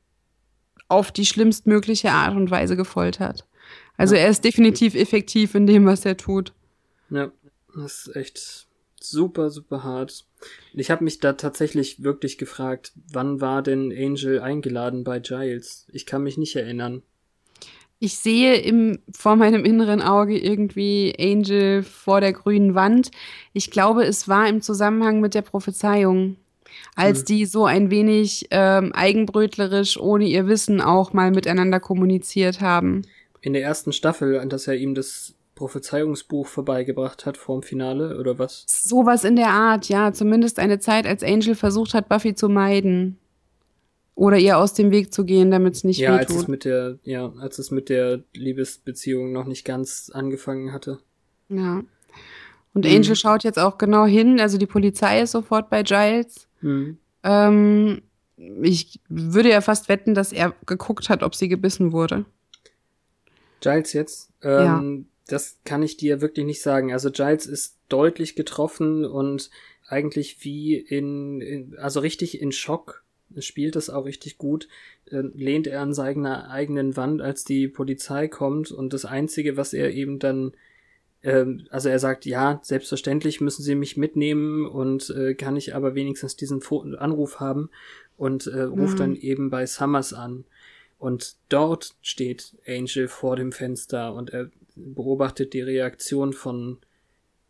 auf 0.88 1.12
die 1.12 1.26
schlimmstmögliche 1.26 2.10
Art 2.10 2.36
und 2.36 2.50
Weise 2.50 2.76
gefoltert. 2.76 3.46
Also 3.96 4.14
ja. 4.14 4.22
er 4.22 4.30
ist 4.30 4.44
definitiv 4.44 4.94
effektiv 4.94 5.54
in 5.54 5.66
dem, 5.66 5.86
was 5.86 6.04
er 6.04 6.16
tut. 6.16 6.52
Ja, 7.10 7.30
das 7.74 8.06
ist 8.06 8.16
echt 8.16 8.66
super, 9.00 9.50
super 9.50 9.82
hart. 9.82 10.26
Ich 10.72 10.90
habe 10.90 11.04
mich 11.04 11.18
da 11.20 11.34
tatsächlich 11.34 12.02
wirklich 12.02 12.38
gefragt, 12.38 12.92
wann 13.12 13.40
war 13.40 13.62
denn 13.62 13.92
Angel 13.92 14.40
eingeladen 14.40 15.04
bei 15.04 15.18
Giles? 15.20 15.86
Ich 15.92 16.06
kann 16.06 16.22
mich 16.22 16.38
nicht 16.38 16.56
erinnern. 16.56 17.02
Ich 17.98 18.18
sehe 18.18 18.56
im, 18.56 18.98
vor 19.12 19.36
meinem 19.36 19.64
inneren 19.64 20.02
Auge 20.02 20.36
irgendwie 20.36 21.14
Angel 21.20 21.84
vor 21.84 22.20
der 22.20 22.32
grünen 22.32 22.74
Wand. 22.74 23.12
Ich 23.52 23.70
glaube, 23.70 24.04
es 24.04 24.26
war 24.26 24.48
im 24.48 24.60
Zusammenhang 24.60 25.20
mit 25.20 25.34
der 25.34 25.42
Prophezeiung, 25.42 26.36
als 26.94 27.20
hm. 27.20 27.24
die 27.26 27.46
so 27.46 27.64
ein 27.64 27.90
wenig 27.90 28.46
ähm, 28.50 28.92
eigenbrötlerisch, 28.92 29.98
ohne 29.98 30.26
ihr 30.26 30.46
Wissen 30.46 30.80
auch 30.80 31.12
mal 31.12 31.30
miteinander 31.30 31.80
kommuniziert 31.80 32.60
haben. 32.60 33.02
In 33.40 33.52
der 33.52 33.62
ersten 33.62 33.92
Staffel, 33.92 34.46
dass 34.46 34.68
er 34.68 34.76
ihm 34.76 34.94
das 34.94 35.34
Prophezeiungsbuch 35.54 36.46
vorbeigebracht 36.46 37.26
hat 37.26 37.36
vorm 37.36 37.62
Finale 37.62 38.18
oder 38.18 38.38
was? 38.38 38.64
Sowas 38.66 39.24
in 39.24 39.36
der 39.36 39.50
Art, 39.50 39.88
ja. 39.88 40.12
Zumindest 40.12 40.58
eine 40.58 40.78
Zeit, 40.78 41.06
als 41.06 41.22
Angel 41.22 41.54
versucht 41.54 41.94
hat, 41.94 42.08
Buffy 42.08 42.34
zu 42.34 42.48
meiden. 42.48 43.18
Oder 44.14 44.38
ihr 44.38 44.58
aus 44.58 44.74
dem 44.74 44.90
Weg 44.90 45.14
zu 45.14 45.24
gehen, 45.24 45.50
damit 45.50 45.74
es 45.74 45.84
nicht 45.84 45.98
ja, 45.98 46.18
wehtut. 46.18 46.30
Als 46.30 46.42
es 46.42 46.48
mit 46.48 46.64
der, 46.64 46.98
ja, 47.02 47.32
als 47.38 47.58
es 47.58 47.70
mit 47.70 47.88
der 47.88 48.24
Liebesbeziehung 48.34 49.32
noch 49.32 49.46
nicht 49.46 49.64
ganz 49.64 50.10
angefangen 50.12 50.72
hatte. 50.72 50.98
Ja. 51.48 51.82
Und 52.74 52.84
mhm. 52.84 52.90
Angel 52.90 53.16
schaut 53.16 53.44
jetzt 53.44 53.58
auch 53.58 53.78
genau 53.78 54.04
hin, 54.04 54.40
also 54.40 54.58
die 54.58 54.66
Polizei 54.66 55.22
ist 55.22 55.32
sofort 55.32 55.70
bei 55.70 55.82
Giles. 55.82 56.48
Mhm. 56.62 56.98
Ähm, 57.22 58.02
ich 58.36 58.98
würde 59.08 59.50
ja 59.50 59.60
fast 59.60 59.88
wetten, 59.88 60.14
dass 60.14 60.32
er 60.32 60.54
geguckt 60.66 61.08
hat, 61.08 61.22
ob 61.22 61.34
sie 61.34 61.48
gebissen 61.48 61.92
wurde. 61.92 62.24
Giles 63.60 63.92
jetzt? 63.92 64.30
Ähm, 64.42 64.50
ja 64.50 64.82
das 65.32 65.58
kann 65.64 65.82
ich 65.82 65.96
dir 65.96 66.20
wirklich 66.20 66.46
nicht 66.46 66.62
sagen. 66.62 66.92
Also 66.92 67.10
Giles 67.10 67.46
ist 67.46 67.78
deutlich 67.88 68.36
getroffen 68.36 69.04
und 69.04 69.50
eigentlich 69.86 70.44
wie 70.44 70.76
in, 70.76 71.40
in 71.40 71.78
also 71.78 72.00
richtig 72.00 72.40
in 72.40 72.52
Schock, 72.52 73.04
spielt 73.38 73.76
es 73.76 73.88
auch 73.88 74.04
richtig 74.04 74.38
gut, 74.38 74.68
äh, 75.10 75.22
lehnt 75.34 75.66
er 75.66 75.80
an 75.80 75.94
seiner 75.94 76.50
eigenen 76.50 76.96
Wand, 76.96 77.22
als 77.22 77.44
die 77.44 77.68
Polizei 77.68 78.28
kommt 78.28 78.70
und 78.70 78.92
das 78.92 79.04
Einzige, 79.04 79.56
was 79.56 79.72
er 79.72 79.92
eben 79.92 80.18
dann 80.18 80.52
ähm, 81.22 81.66
also 81.70 81.88
er 81.88 81.98
sagt, 81.98 82.26
ja, 82.26 82.60
selbstverständlich 82.62 83.40
müssen 83.40 83.62
Sie 83.62 83.74
mich 83.74 83.96
mitnehmen 83.96 84.66
und 84.66 85.10
äh, 85.10 85.34
kann 85.34 85.56
ich 85.56 85.74
aber 85.74 85.94
wenigstens 85.94 86.36
diesen 86.36 86.60
Fo 86.60 86.80
Anruf 86.80 87.40
haben 87.40 87.70
und 88.16 88.46
äh, 88.46 88.62
ruft 88.62 88.94
mhm. 88.94 88.98
dann 88.98 89.16
eben 89.16 89.50
bei 89.50 89.66
Summers 89.66 90.12
an. 90.12 90.44
Und 90.98 91.36
dort 91.48 91.96
steht 92.00 92.56
Angel 92.66 93.08
vor 93.08 93.36
dem 93.36 93.52
Fenster 93.52 94.14
und 94.14 94.30
er 94.30 94.50
beobachtet 94.76 95.52
die 95.52 95.60
Reaktion 95.60 96.32
von 96.32 96.78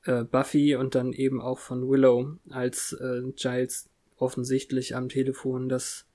äh, 0.05 0.25
Buffy 0.25 0.75
und 0.75 0.95
dann 0.95 1.13
eben 1.13 1.41
auch 1.41 1.59
von 1.59 1.89
Willow, 1.89 2.39
als 2.51 2.93
äh, 2.95 3.23
Giles 3.37 3.89
offensichtlich 4.17 4.97
am 4.97 5.09
Telefon 5.09 5.69
das 5.69 6.07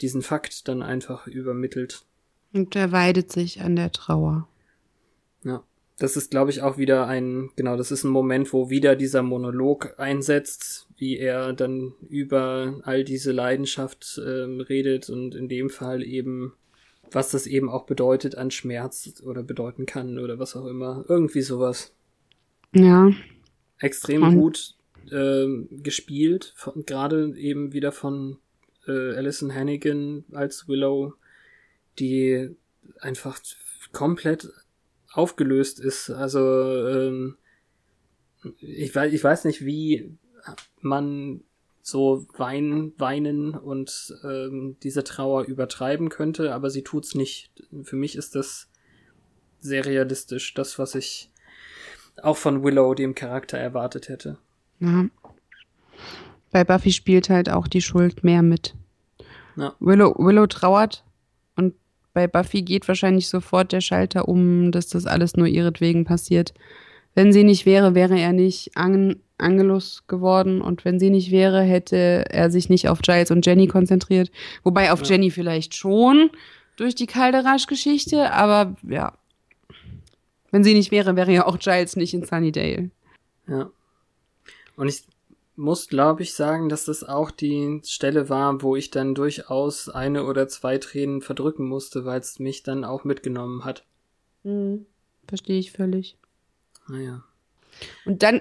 diesen 0.00 0.22
Fakt 0.22 0.66
dann 0.68 0.82
einfach 0.82 1.26
übermittelt. 1.26 2.04
Und 2.52 2.74
er 2.74 2.90
weidet 2.90 3.30
sich 3.30 3.60
an 3.60 3.76
der 3.76 3.92
Trauer. 3.92 4.48
Ja 5.44 5.62
das 6.00 6.16
ist, 6.16 6.30
glaube 6.30 6.50
ich, 6.50 6.62
auch 6.62 6.78
wieder 6.78 7.06
ein, 7.06 7.50
genau, 7.56 7.76
das 7.76 7.90
ist 7.90 8.04
ein 8.04 8.10
Moment, 8.10 8.54
wo 8.54 8.70
wieder 8.70 8.96
dieser 8.96 9.22
Monolog 9.22 9.94
einsetzt, 9.98 10.88
wie 10.96 11.18
er 11.18 11.52
dann 11.52 11.92
über 12.08 12.80
all 12.84 13.04
diese 13.04 13.32
Leidenschaft 13.32 14.18
ähm, 14.26 14.62
redet 14.62 15.10
und 15.10 15.34
in 15.34 15.50
dem 15.50 15.68
Fall 15.68 16.02
eben, 16.02 16.54
was 17.10 17.30
das 17.30 17.46
eben 17.46 17.68
auch 17.68 17.84
bedeutet 17.84 18.34
an 18.34 18.50
Schmerz 18.50 19.22
oder 19.22 19.42
bedeuten 19.42 19.84
kann 19.84 20.18
oder 20.18 20.38
was 20.38 20.56
auch 20.56 20.64
immer. 20.64 21.04
Irgendwie 21.06 21.42
sowas. 21.42 21.94
Ja. 22.72 23.12
Extrem 23.78 24.22
und 24.22 24.36
gut 24.36 24.76
ähm, 25.12 25.68
gespielt, 25.82 26.54
gerade 26.86 27.36
eben 27.36 27.74
wieder 27.74 27.92
von 27.92 28.38
äh, 28.86 29.16
Alison 29.16 29.54
Hannigan 29.54 30.24
als 30.32 30.66
Willow, 30.66 31.12
die 31.98 32.56
einfach 33.00 33.38
komplett 33.92 34.48
aufgelöst 35.12 35.80
ist. 35.80 36.10
Also 36.10 36.38
ähm, 36.88 37.36
ich 38.58 38.94
weiß, 38.94 39.12
ich 39.12 39.22
weiß 39.22 39.44
nicht, 39.44 39.64
wie 39.64 40.16
man 40.80 41.42
so 41.82 42.26
weinen, 42.36 42.92
weinen 42.98 43.54
und 43.54 44.14
ähm, 44.22 44.76
diese 44.82 45.04
Trauer 45.04 45.44
übertreiben 45.44 46.08
könnte, 46.08 46.54
aber 46.54 46.70
sie 46.70 46.82
tut's 46.82 47.14
nicht. 47.14 47.50
Für 47.82 47.96
mich 47.96 48.16
ist 48.16 48.34
das 48.34 48.68
sehr 49.60 49.84
realistisch, 49.84 50.54
das, 50.54 50.78
was 50.78 50.94
ich 50.94 51.30
auch 52.22 52.36
von 52.36 52.62
Willow, 52.62 52.94
dem 52.94 53.14
Charakter, 53.14 53.58
erwartet 53.58 54.08
hätte. 54.08 54.38
Ja. 54.78 55.06
Bei 56.50 56.64
Buffy 56.64 56.92
spielt 56.92 57.30
halt 57.30 57.48
auch 57.48 57.68
die 57.68 57.82
Schuld 57.82 58.24
mehr 58.24 58.42
mit. 58.42 58.74
Ja. 59.56 59.74
Willow, 59.80 60.14
Willow 60.18 60.46
trauert 60.46 61.04
bei 62.12 62.26
Buffy 62.26 62.62
geht 62.62 62.88
wahrscheinlich 62.88 63.28
sofort 63.28 63.72
der 63.72 63.80
Schalter 63.80 64.28
um, 64.28 64.72
dass 64.72 64.88
das 64.88 65.06
alles 65.06 65.36
nur 65.36 65.46
ihretwegen 65.46 66.04
passiert. 66.04 66.54
Wenn 67.14 67.32
sie 67.32 67.44
nicht 67.44 67.66
wäre, 67.66 67.94
wäre 67.94 68.18
er 68.18 68.32
nicht 68.32 68.76
An 68.76 69.16
Angelus 69.38 70.06
geworden 70.06 70.60
und 70.60 70.84
wenn 70.84 71.00
sie 71.00 71.10
nicht 71.10 71.30
wäre, 71.30 71.62
hätte 71.62 72.26
er 72.28 72.50
sich 72.50 72.68
nicht 72.68 72.88
auf 72.88 73.00
Giles 73.00 73.30
und 73.30 73.44
Jenny 73.46 73.66
konzentriert. 73.66 74.30
Wobei 74.62 74.92
auf 74.92 75.00
ja. 75.00 75.10
Jenny 75.10 75.30
vielleicht 75.30 75.74
schon 75.74 76.30
durch 76.76 76.94
die 76.94 77.06
Calderash-Geschichte, 77.06 78.32
aber 78.32 78.76
ja. 78.86 79.14
Wenn 80.50 80.64
sie 80.64 80.74
nicht 80.74 80.90
wäre, 80.90 81.16
wäre 81.16 81.32
ja 81.32 81.46
auch 81.46 81.58
Giles 81.58 81.96
nicht 81.96 82.12
in 82.12 82.24
Sunnydale. 82.24 82.90
Ja. 83.48 83.70
Und 84.76 84.88
ich 84.88 85.02
muss, 85.60 85.88
glaube 85.88 86.22
ich, 86.22 86.32
sagen, 86.32 86.70
dass 86.70 86.86
das 86.86 87.04
auch 87.04 87.30
die 87.30 87.82
Stelle 87.84 88.28
war, 88.30 88.62
wo 88.62 88.76
ich 88.76 88.90
dann 88.90 89.14
durchaus 89.14 89.90
eine 89.90 90.24
oder 90.24 90.48
zwei 90.48 90.78
Tränen 90.78 91.20
verdrücken 91.20 91.68
musste, 91.68 92.04
weil 92.06 92.18
es 92.18 92.38
mich 92.38 92.62
dann 92.62 92.82
auch 92.82 93.04
mitgenommen 93.04 93.64
hat. 93.64 93.84
Mhm. 94.42 94.86
Verstehe 95.28 95.58
ich 95.58 95.72
völlig. 95.72 96.16
Naja. 96.88 97.22
Und 98.06 98.22
dann 98.22 98.40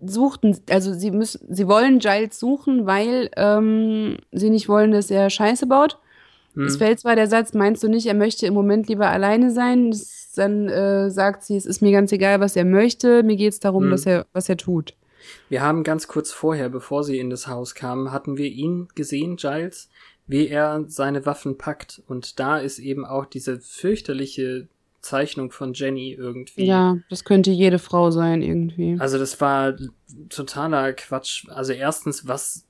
suchten, 0.00 0.58
also 0.70 0.94
sie 0.94 1.10
müssen, 1.10 1.54
sie 1.54 1.68
wollen 1.68 1.98
Giles 1.98 2.40
suchen, 2.40 2.86
weil 2.86 3.30
ähm, 3.36 4.16
sie 4.32 4.48
nicht 4.48 4.68
wollen, 4.68 4.92
dass 4.92 5.10
er 5.10 5.28
Scheiße 5.28 5.66
baut. 5.66 5.98
Hm. 6.54 6.64
Es 6.64 6.78
fällt 6.78 7.00
zwar 7.00 7.16
der 7.16 7.26
Satz, 7.26 7.52
meinst 7.52 7.82
du 7.82 7.88
nicht, 7.88 8.06
er 8.06 8.14
möchte 8.14 8.46
im 8.46 8.54
Moment 8.54 8.88
lieber 8.88 9.08
alleine 9.08 9.50
sein? 9.50 9.90
Das, 9.90 10.32
dann 10.34 10.68
äh, 10.68 11.10
sagt 11.10 11.44
sie, 11.44 11.56
es 11.56 11.66
ist 11.66 11.82
mir 11.82 11.92
ganz 11.92 12.12
egal, 12.12 12.40
was 12.40 12.56
er 12.56 12.64
möchte, 12.64 13.22
mir 13.22 13.36
geht 13.36 13.52
es 13.52 13.60
darum, 13.60 13.84
hm. 13.84 13.90
dass 13.90 14.06
er, 14.06 14.26
was 14.32 14.48
er 14.48 14.56
tut. 14.56 14.94
Wir 15.48 15.62
haben 15.62 15.84
ganz 15.84 16.08
kurz 16.08 16.32
vorher, 16.32 16.68
bevor 16.68 17.04
sie 17.04 17.18
in 17.18 17.30
das 17.30 17.46
Haus 17.46 17.74
kamen, 17.74 18.12
hatten 18.12 18.36
wir 18.36 18.48
ihn 18.48 18.88
gesehen, 18.94 19.36
Giles, 19.36 19.88
wie 20.26 20.48
er 20.48 20.84
seine 20.86 21.26
Waffen 21.26 21.58
packt. 21.58 22.02
Und 22.06 22.38
da 22.38 22.58
ist 22.58 22.78
eben 22.78 23.04
auch 23.04 23.26
diese 23.26 23.60
fürchterliche 23.60 24.68
Zeichnung 25.00 25.50
von 25.50 25.72
Jenny 25.72 26.12
irgendwie. 26.12 26.66
Ja, 26.66 26.98
das 27.08 27.24
könnte 27.24 27.50
jede 27.50 27.78
Frau 27.78 28.10
sein 28.10 28.42
irgendwie. 28.42 28.96
Also 28.98 29.18
das 29.18 29.40
war 29.40 29.74
totaler 30.28 30.92
Quatsch. 30.92 31.48
Also 31.48 31.72
erstens, 31.72 32.28
was 32.28 32.66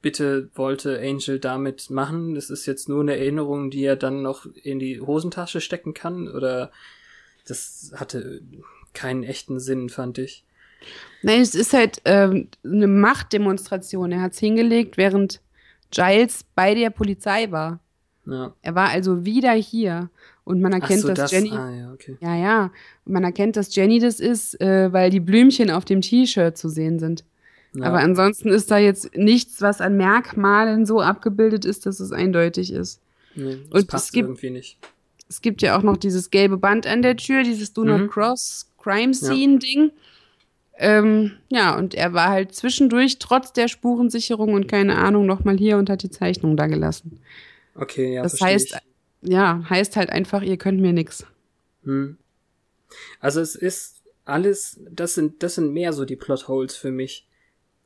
bitte 0.00 0.50
wollte 0.54 1.00
Angel 1.00 1.38
damit 1.38 1.90
machen? 1.90 2.34
Das 2.34 2.50
ist 2.50 2.66
jetzt 2.66 2.88
nur 2.88 3.00
eine 3.00 3.16
Erinnerung, 3.16 3.70
die 3.70 3.84
er 3.84 3.96
dann 3.96 4.22
noch 4.22 4.46
in 4.62 4.78
die 4.78 5.00
Hosentasche 5.00 5.60
stecken 5.60 5.94
kann 5.94 6.28
oder 6.28 6.70
das 7.46 7.92
hatte 7.94 8.42
keinen 8.92 9.22
echten 9.22 9.60
Sinn, 9.60 9.88
fand 9.88 10.18
ich. 10.18 10.44
Nein, 11.22 11.40
es 11.40 11.54
ist 11.54 11.72
halt 11.72 12.02
ähm, 12.04 12.48
eine 12.64 12.86
Machtdemonstration. 12.86 14.12
Er 14.12 14.20
hat 14.20 14.32
es 14.32 14.38
hingelegt, 14.38 14.96
während 14.96 15.40
Giles 15.90 16.44
bei 16.54 16.74
der 16.74 16.90
Polizei 16.90 17.50
war. 17.50 17.80
Ja. 18.26 18.52
Er 18.62 18.74
war 18.74 18.88
also 18.88 19.24
wieder 19.24 19.52
hier. 19.52 20.10
Und 20.44 20.60
man 20.60 20.72
erkennt, 20.72 21.00
so, 21.00 21.08
dass 21.08 21.18
das, 21.18 21.32
Jenny. 21.32 21.52
Ah, 21.52 21.70
ja, 21.70 21.92
okay. 21.92 22.16
ja, 22.20 22.36
ja. 22.36 22.70
Man 23.06 23.24
erkennt, 23.24 23.56
dass 23.56 23.74
Jenny 23.74 23.98
das 23.98 24.20
ist, 24.20 24.60
äh, 24.60 24.92
weil 24.92 25.10
die 25.10 25.20
Blümchen 25.20 25.70
auf 25.70 25.84
dem 25.84 26.02
T-Shirt 26.02 26.56
zu 26.56 26.68
sehen 26.68 26.98
sind. 26.98 27.24
Ja. 27.74 27.86
Aber 27.86 27.98
ansonsten 27.98 28.50
ist 28.50 28.70
da 28.70 28.78
jetzt 28.78 29.16
nichts, 29.16 29.60
was 29.60 29.80
an 29.80 29.96
Merkmalen 29.96 30.86
so 30.86 31.00
abgebildet 31.00 31.64
ist, 31.64 31.86
dass 31.86 31.98
es 31.98 32.12
eindeutig 32.12 32.72
ist. 32.72 33.00
Nee, 33.34 33.58
das 33.70 33.82
Und 33.82 33.88
passt 33.88 34.06
es 34.06 34.12
gibt, 34.12 34.28
irgendwie 34.28 34.50
nicht. 34.50 34.78
Es 35.28 35.40
gibt 35.40 35.62
ja 35.62 35.76
auch 35.76 35.82
noch 35.82 35.96
dieses 35.96 36.30
gelbe 36.30 36.56
Band 36.56 36.86
an 36.86 37.02
der 37.02 37.16
Tür, 37.16 37.42
dieses 37.42 37.72
Do 37.72 37.84
Not 37.84 38.02
mhm. 38.02 38.10
Cross 38.10 38.70
Crime 38.80 39.14
Scene 39.14 39.58
Ding. 39.58 39.90
Ähm, 40.76 41.32
ja, 41.48 41.76
und 41.76 41.94
er 41.94 42.14
war 42.14 42.30
halt 42.30 42.54
zwischendurch, 42.54 43.18
trotz 43.18 43.52
der 43.52 43.68
Spurensicherung 43.68 44.54
und 44.54 44.66
keine 44.66 44.96
Ahnung, 44.96 45.26
nochmal 45.26 45.56
hier 45.56 45.78
und 45.78 45.88
hat 45.88 46.02
die 46.02 46.10
Zeichnung 46.10 46.56
da 46.56 46.66
gelassen. 46.66 47.20
Okay, 47.74 48.14
ja. 48.14 48.22
Das 48.22 48.40
heißt, 48.40 48.80
ich. 49.22 49.30
ja, 49.30 49.64
heißt 49.68 49.96
halt 49.96 50.10
einfach, 50.10 50.42
ihr 50.42 50.56
könnt 50.56 50.80
mir 50.80 50.92
nix. 50.92 51.26
Hm. 51.84 52.16
Also 53.20 53.40
es 53.40 53.54
ist 53.54 54.02
alles, 54.24 54.80
das 54.90 55.14
sind, 55.14 55.42
das 55.42 55.56
sind 55.56 55.72
mehr 55.72 55.92
so 55.92 56.04
die 56.04 56.16
Plotholes 56.16 56.76
für 56.76 56.90
mich. 56.90 57.28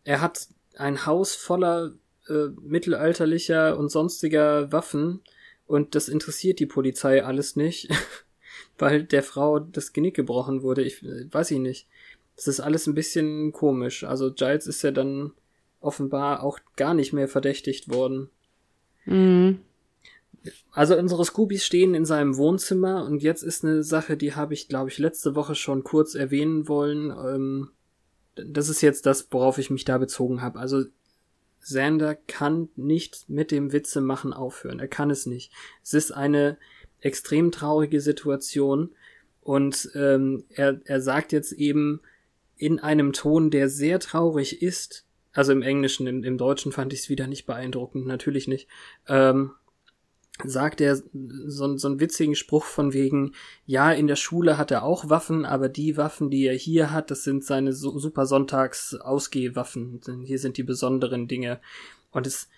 Er 0.05 0.21
hat 0.21 0.49
ein 0.77 1.05
Haus 1.05 1.35
voller 1.35 1.93
äh, 2.29 2.49
mittelalterlicher 2.61 3.77
und 3.77 3.91
sonstiger 3.91 4.73
Waffen 4.73 5.21
und 5.67 5.95
das 5.95 6.09
interessiert 6.09 6.61
die 6.61 6.67
Polizei 6.67 7.25
alles 7.25 7.57
nicht, 7.57 7.89
weil 8.79 9.05
der 9.05 9.23
Frau 9.23 9.59
das 9.59 9.93
Genick 9.93 10.15
gebrochen 10.15 10.63
wurde. 10.63 10.83
Ich 10.83 11.03
äh, 11.03 11.33
weiß 11.33 11.51
ich 11.51 11.59
nicht. 11.59 11.87
Das 12.39 12.47
ist 12.47 12.61
alles 12.61 12.87
ein 12.87 12.95
bisschen 12.95 13.51
komisch. 13.51 14.05
Also 14.05 14.33
Giles 14.33 14.69
ist 14.69 14.83
ja 14.83 14.93
dann 14.93 15.33
offenbar 15.81 16.45
auch 16.45 16.61
gar 16.77 16.95
nicht 16.95 17.13
mehr 17.13 17.27
verdächtigt 17.27 17.93
worden. 17.93 18.31
Mhm. 19.07 19.59
Also 20.71 20.97
unsere 20.97 21.25
Scoobies 21.25 21.65
stehen 21.65 21.95
in 21.95 22.05
seinem 22.05 22.37
Wohnzimmer 22.37 23.05
und 23.05 23.25
jetzt 23.25 23.43
ist 23.43 23.65
eine 23.65 23.83
Sache, 23.83 24.17
die 24.17 24.37
habe 24.37 24.55
ich, 24.55 24.69
glaube 24.69 24.89
ich, 24.89 24.99
letzte 24.99 25.35
Woche 25.35 25.57
schon 25.57 25.83
kurz 25.83 26.15
erwähnen 26.15 26.69
wollen. 26.69 27.11
Ähm, 27.11 27.71
das 28.37 28.69
ist 28.69 28.83
jetzt 28.83 29.05
das, 29.05 29.27
worauf 29.33 29.59
ich 29.59 29.69
mich 29.69 29.85
da 29.85 29.99
bezogen 29.99 30.41
habe. 30.41 30.61
Also 30.61 30.85
Sander 31.59 32.15
kann 32.15 32.69
nicht 32.77 33.29
mit 33.29 33.51
dem 33.51 33.73
Witze 33.73 34.01
machen 34.01 34.33
aufhören. 34.33 34.79
Er 34.79 34.87
kann 34.87 35.11
es 35.11 35.27
nicht. 35.27 35.51
Es 35.83 35.93
ist 35.93 36.13
eine 36.13 36.57
extrem 37.01 37.51
traurige 37.51 38.01
Situation 38.01 38.91
und 39.43 39.91
ähm, 39.97 40.45
er, 40.51 40.81
er 40.85 41.01
sagt 41.01 41.33
jetzt 41.33 41.51
eben, 41.53 42.01
in 42.59 42.79
einem 42.79 43.13
Ton, 43.13 43.51
der 43.51 43.69
sehr 43.69 44.01
traurig 44.01 44.63
ist. 44.63 45.07
Also 45.33 45.53
im 45.53 45.63
Englischen, 45.63 46.07
im, 46.07 46.25
im 46.25 46.37
Deutschen 46.37 46.73
fand 46.73 46.93
ich 46.93 47.01
es 47.01 47.09
wieder 47.09 47.27
nicht 47.27 47.47
beeindruckend, 47.47 48.07
natürlich 48.07 48.49
nicht. 48.49 48.69
Ähm, 49.07 49.53
sagt 50.45 50.81
er 50.81 50.97
so, 50.97 51.77
so 51.77 51.89
einen 51.89 52.01
witzigen 52.01 52.35
Spruch 52.35 52.65
von 52.65 52.93
wegen, 52.93 53.35
ja, 53.67 53.93
in 53.93 54.07
der 54.07 54.17
Schule 54.17 54.57
hat 54.57 54.71
er 54.71 54.85
auch 54.85 55.09
Waffen, 55.09 55.45
aber 55.45 55.69
die 55.69 55.97
Waffen, 55.97 56.31
die 56.31 56.47
er 56.47 56.55
hier 56.55 56.93
hat, 56.93 57.11
das 57.11 57.25
sind 57.25 57.45
seine 57.45 57.73
so, 57.73 57.99
super 57.99 58.27
Sonntags-Ausgehwaffen. 58.27 60.01
Hier 60.25 60.39
sind 60.39 60.57
die 60.57 60.63
besonderen 60.63 61.27
Dinge. 61.27 61.61
Und 62.11 62.27
es, 62.27 62.49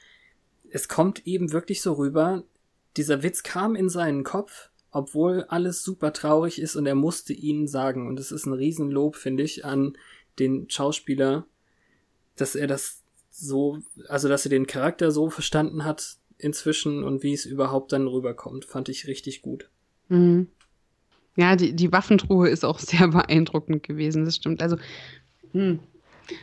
es 0.70 0.88
kommt 0.88 1.26
eben 1.26 1.52
wirklich 1.52 1.82
so 1.82 1.94
rüber, 1.94 2.44
dieser 2.96 3.22
Witz 3.22 3.42
kam 3.42 3.74
in 3.76 3.88
seinen 3.88 4.24
Kopf 4.24 4.69
obwohl 4.90 5.44
alles 5.44 5.82
super 5.82 6.12
traurig 6.12 6.60
ist 6.60 6.76
und 6.76 6.86
er 6.86 6.94
musste 6.94 7.32
ihnen 7.32 7.68
sagen. 7.68 8.08
Und 8.08 8.18
es 8.18 8.32
ist 8.32 8.46
ein 8.46 8.52
Riesenlob, 8.52 9.16
finde 9.16 9.42
ich, 9.42 9.64
an 9.64 9.96
den 10.38 10.68
Schauspieler, 10.68 11.46
dass 12.36 12.54
er 12.54 12.66
das 12.66 13.02
so, 13.30 13.78
also 14.08 14.28
dass 14.28 14.44
er 14.46 14.50
den 14.50 14.66
Charakter 14.66 15.10
so 15.10 15.30
verstanden 15.30 15.84
hat 15.84 16.16
inzwischen 16.38 17.04
und 17.04 17.22
wie 17.22 17.32
es 17.32 17.44
überhaupt 17.44 17.92
dann 17.92 18.06
rüberkommt, 18.06 18.64
fand 18.64 18.88
ich 18.88 19.06
richtig 19.06 19.42
gut. 19.42 19.68
Mhm. 20.08 20.48
Ja, 21.36 21.56
die, 21.56 21.74
die 21.74 21.92
Waffentruhe 21.92 22.48
ist 22.48 22.64
auch 22.64 22.78
sehr 22.80 23.08
beeindruckend 23.08 23.82
gewesen, 23.82 24.24
das 24.24 24.36
stimmt. 24.36 24.62
Also, 24.62 24.76
hm. 25.52 25.80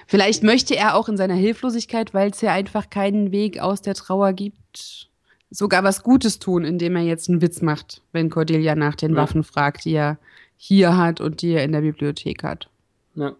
vielleicht 0.07 0.43
möchte 0.43 0.75
er 0.75 0.95
auch 0.95 1.09
in 1.09 1.17
seiner 1.17 1.35
Hilflosigkeit, 1.35 2.13
weil 2.13 2.31
es 2.31 2.41
ja 2.41 2.53
einfach 2.53 2.89
keinen 2.89 3.31
Weg 3.31 3.59
aus 3.59 3.81
der 3.81 3.95
Trauer 3.95 4.33
gibt, 4.33 5.06
sogar 5.49 5.83
was 5.83 6.03
Gutes 6.03 6.39
tun, 6.39 6.63
indem 6.63 6.95
er 6.95 7.03
jetzt 7.03 7.29
einen 7.29 7.41
Witz 7.41 7.61
macht, 7.61 8.01
wenn 8.11 8.29
Cordelia 8.29 8.75
nach 8.75 8.95
den 8.95 9.11
Ja. 9.11 9.17
Waffen 9.17 9.43
fragt, 9.43 9.85
die 9.85 9.93
er 9.93 10.17
hier 10.57 10.97
hat 10.97 11.21
und 11.21 11.41
die 11.41 11.51
er 11.51 11.63
in 11.63 11.71
der 11.71 11.81
Bibliothek 11.81 12.43
hat. 12.43 12.69
Ja. 13.15 13.35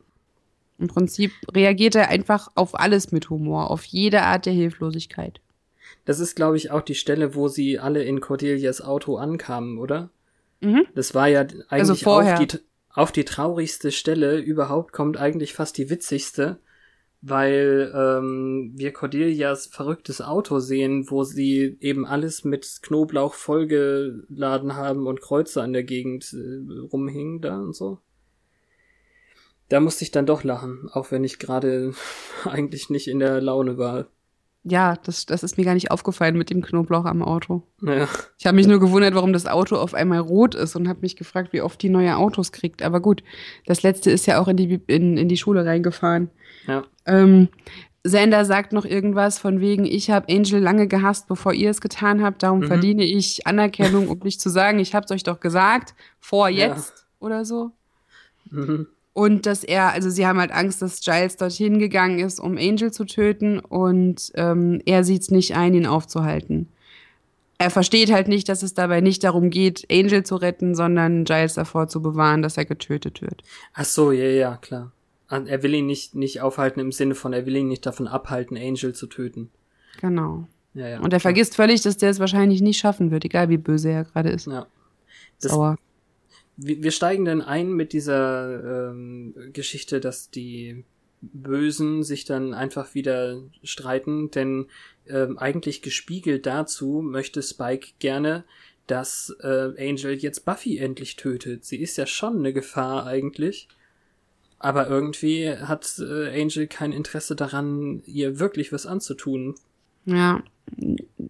Im 0.79 0.87
Prinzip 0.87 1.31
reagiert 1.53 1.95
er 1.95 2.09
einfach 2.09 2.49
auf 2.55 2.79
alles 2.79 3.11
mit 3.11 3.29
Humor, 3.29 3.71
auf 3.71 3.83
jede 3.85 4.21
Art 4.21 4.45
der 4.45 4.53
Hilflosigkeit. 4.53 5.41
Das 6.05 6.19
ist, 6.19 6.35
glaube 6.35 6.57
ich, 6.57 6.71
auch 6.71 6.81
die 6.81 6.95
Stelle, 6.95 7.35
wo 7.35 7.47
sie 7.47 7.79
alle 7.79 8.03
in 8.03 8.21
Cordelias 8.21 8.81
Auto 8.81 9.17
ankamen, 9.17 9.77
oder? 9.79 10.09
Mhm. 10.61 10.85
Das 10.95 11.15
war 11.15 11.27
ja 11.27 11.41
eigentlich 11.41 11.71
Also 11.71 11.93
auf, 12.11 12.39
die, 12.39 12.59
auf 12.93 13.11
die 13.11 13.25
traurigste 13.25 13.91
Stelle 13.91 14.37
überhaupt 14.37 14.93
kommt 14.93 15.17
eigentlich 15.17 15.53
fast 15.53 15.77
die 15.77 15.89
witzigste, 15.89 16.59
weil 17.21 17.91
ähm, 17.95 18.73
wir 18.75 18.93
Cordelias 18.93 19.67
verrücktes 19.67 20.21
Auto 20.21 20.59
sehen, 20.59 21.09
wo 21.09 21.23
sie 21.23 21.77
eben 21.79 22.05
alles 22.05 22.43
mit 22.43 22.79
Knoblauch 22.81 23.33
vollgeladen 23.33 24.75
haben 24.75 25.07
und 25.07 25.21
Kreuze 25.21 25.61
an 25.61 25.73
der 25.73 25.83
Gegend 25.83 26.33
äh, 26.33 26.79
rumhingen 26.91 27.41
da 27.41 27.57
und 27.57 27.75
so. 27.75 27.99
Da 29.69 29.79
musste 29.79 30.03
ich 30.03 30.11
dann 30.11 30.25
doch 30.25 30.43
lachen, 30.43 30.89
auch 30.93 31.11
wenn 31.11 31.23
ich 31.23 31.39
gerade 31.39 31.93
eigentlich 32.45 32.89
nicht 32.89 33.07
in 33.07 33.19
der 33.19 33.41
Laune 33.41 33.77
war. 33.77 34.07
Ja, 34.69 34.95
das, 34.97 35.25
das 35.25 35.43
ist 35.43 35.57
mir 35.57 35.63
gar 35.63 35.75
nicht 35.75 35.91
aufgefallen 35.91 36.37
mit 36.37 36.49
dem 36.49 36.61
Knoblauch 36.61 37.05
am 37.05 37.23
Auto. 37.23 37.63
Naja, 37.79 38.07
Ich 38.37 38.45
habe 38.45 38.55
mich 38.55 38.67
nur 38.67 38.81
gewundert, 38.81 39.15
warum 39.15 39.31
das 39.31 39.45
Auto 39.45 39.77
auf 39.77 39.93
einmal 39.93 40.19
rot 40.19 40.55
ist 40.55 40.75
und 40.75 40.89
habe 40.89 40.99
mich 41.01 41.15
gefragt, 41.15 41.53
wie 41.53 41.61
oft 41.61 41.81
die 41.81 41.89
neue 41.89 42.17
Autos 42.17 42.51
kriegt. 42.51 42.83
Aber 42.83 42.99
gut, 42.99 43.23
das 43.65 43.81
letzte 43.83 44.11
ist 44.11 44.25
ja 44.25 44.41
auch 44.41 44.49
in 44.49 44.57
die, 44.57 44.81
in, 44.87 45.17
in 45.17 45.29
die 45.29 45.37
Schule 45.37 45.65
reingefahren. 45.65 46.31
Ja. 46.67 46.83
Ähm, 47.05 47.47
Sander 48.03 48.45
sagt 48.45 48.71
noch 48.71 48.85
irgendwas 48.85 49.37
von 49.39 49.59
wegen, 49.59 49.83
ich 49.85 50.09
habe 50.11 50.33
Angel 50.33 50.61
lange 50.61 50.87
gehasst, 50.87 51.27
bevor 51.27 51.53
ihr 51.53 51.69
es 51.69 51.81
getan 51.81 52.21
habt. 52.23 52.41
Darum 52.43 52.59
Mhm. 52.59 52.67
verdiene 52.67 53.03
ich 53.03 53.45
Anerkennung, 53.47 54.07
um 54.07 54.19
nicht 54.19 54.39
zu 54.39 54.49
sagen, 54.49 54.79
ich 54.79 54.95
hab's 54.95 55.11
euch 55.11 55.23
doch 55.23 55.39
gesagt, 55.41 55.93
vor 56.19 56.47
Ja. 56.47 56.67
jetzt 56.67 57.05
oder 57.19 57.43
so. 57.43 57.71
Mhm. 58.49 58.87
Und 59.13 59.45
dass 59.45 59.63
er, 59.63 59.91
also 59.93 60.09
sie 60.09 60.27
haben 60.27 60.39
halt 60.39 60.51
Angst, 60.51 60.81
dass 60.81 61.01
Giles 61.01 61.37
dorthin 61.37 61.79
gegangen 61.79 62.19
ist, 62.19 62.39
um 62.39 62.55
Angel 62.57 62.91
zu 62.93 63.03
töten 63.05 63.59
und 63.59 64.31
ähm, 64.35 64.79
er 64.85 65.03
sieht's 65.03 65.31
nicht 65.31 65.55
ein, 65.57 65.73
ihn 65.73 65.87
aufzuhalten. 65.87 66.67
Er 67.57 67.71
versteht 67.71 68.11
halt 68.11 68.27
nicht, 68.27 68.47
dass 68.47 68.61
es 68.61 68.75
dabei 68.75 69.01
nicht 69.01 69.23
darum 69.23 69.49
geht, 69.49 69.87
Angel 69.91 70.23
zu 70.23 70.35
retten, 70.35 70.75
sondern 70.75 71.23
Giles 71.23 71.55
davor 71.55 71.87
zu 71.87 72.01
bewahren, 72.03 72.43
dass 72.43 72.55
er 72.57 72.65
getötet 72.65 73.21
wird. 73.23 73.41
Ach 73.73 73.85
so, 73.85 74.11
ja, 74.11 74.25
ja, 74.25 74.57
klar. 74.57 74.91
Er 75.29 75.63
will 75.63 75.73
ihn 75.73 75.85
nicht, 75.85 76.15
nicht 76.15 76.41
aufhalten 76.41 76.79
im 76.79 76.91
Sinne 76.91 77.15
von, 77.15 77.33
er 77.33 77.45
will 77.45 77.55
ihn 77.57 77.67
nicht 77.67 77.85
davon 77.85 78.07
abhalten, 78.07 78.57
Angel 78.57 78.93
zu 78.93 79.07
töten. 79.07 79.49
Genau. 79.99 80.47
Ja, 80.73 80.87
ja. 80.87 80.99
Und 80.99 81.11
er 81.11 81.19
vergisst 81.19 81.55
völlig, 81.55 81.81
dass 81.81 81.97
der 81.97 82.11
es 82.11 82.19
wahrscheinlich 82.19 82.61
nicht 82.61 82.79
schaffen 82.79 83.11
wird, 83.11 83.25
egal 83.25 83.49
wie 83.49 83.57
böse 83.57 83.89
er 83.89 84.05
gerade 84.05 84.29
ist. 84.29 84.47
Ja. 84.47 84.67
Das, 85.41 85.51
Sauer. 85.51 85.77
wir, 86.55 86.83
wir 86.83 86.91
steigen 86.91 87.25
dann 87.25 87.41
ein 87.41 87.71
mit 87.73 87.93
dieser 87.93 88.91
ähm, 88.91 89.33
Geschichte, 89.53 89.99
dass 89.99 90.29
die 90.29 90.85
Bösen 91.21 92.03
sich 92.03 92.25
dann 92.25 92.53
einfach 92.53 92.93
wieder 92.93 93.41
streiten, 93.63 94.29
denn 94.31 94.67
ähm, 95.07 95.37
eigentlich 95.37 95.81
gespiegelt 95.81 96.45
dazu 96.45 97.01
möchte 97.03 97.41
Spike 97.41 97.93
gerne, 97.99 98.43
dass 98.85 99.35
äh, 99.41 99.73
Angel 99.77 100.13
jetzt 100.13 100.45
Buffy 100.45 100.77
endlich 100.77 101.15
tötet. 101.15 101.65
Sie 101.65 101.77
ist 101.77 101.97
ja 101.97 102.05
schon 102.05 102.37
eine 102.37 102.53
Gefahr 102.53 103.05
eigentlich. 103.05 103.67
Aber 104.59 104.87
irgendwie 104.87 105.51
hat 105.51 105.99
äh, 105.99 106.41
Angel 106.41 106.67
kein 106.67 106.91
Interesse 106.91 107.35
daran, 107.35 108.01
ihr 108.05 108.39
wirklich 108.39 108.71
was 108.71 108.85
anzutun. 108.85 109.55
Ja. 110.05 110.41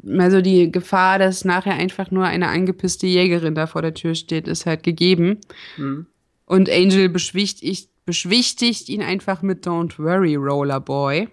Also 0.07 0.41
die 0.41 0.71
Gefahr, 0.71 1.19
dass 1.19 1.43
nachher 1.43 1.73
einfach 1.73 2.09
nur 2.11 2.25
eine 2.25 2.47
angepisste 2.47 3.07
Jägerin 3.07 3.55
da 3.55 3.67
vor 3.67 3.81
der 3.81 3.93
Tür 3.93 4.15
steht, 4.15 4.47
ist 4.47 4.65
halt 4.65 4.83
gegeben. 4.83 5.41
Hm. 5.75 6.05
Und 6.45 6.69
Angel 6.69 7.09
beschwichtigt, 7.09 7.89
beschwichtigt 8.05 8.87
ihn 8.87 9.01
einfach 9.01 9.41
mit 9.41 9.67
Don't 9.67 9.99
worry, 9.99 10.35
Rollerboy. 10.35 11.27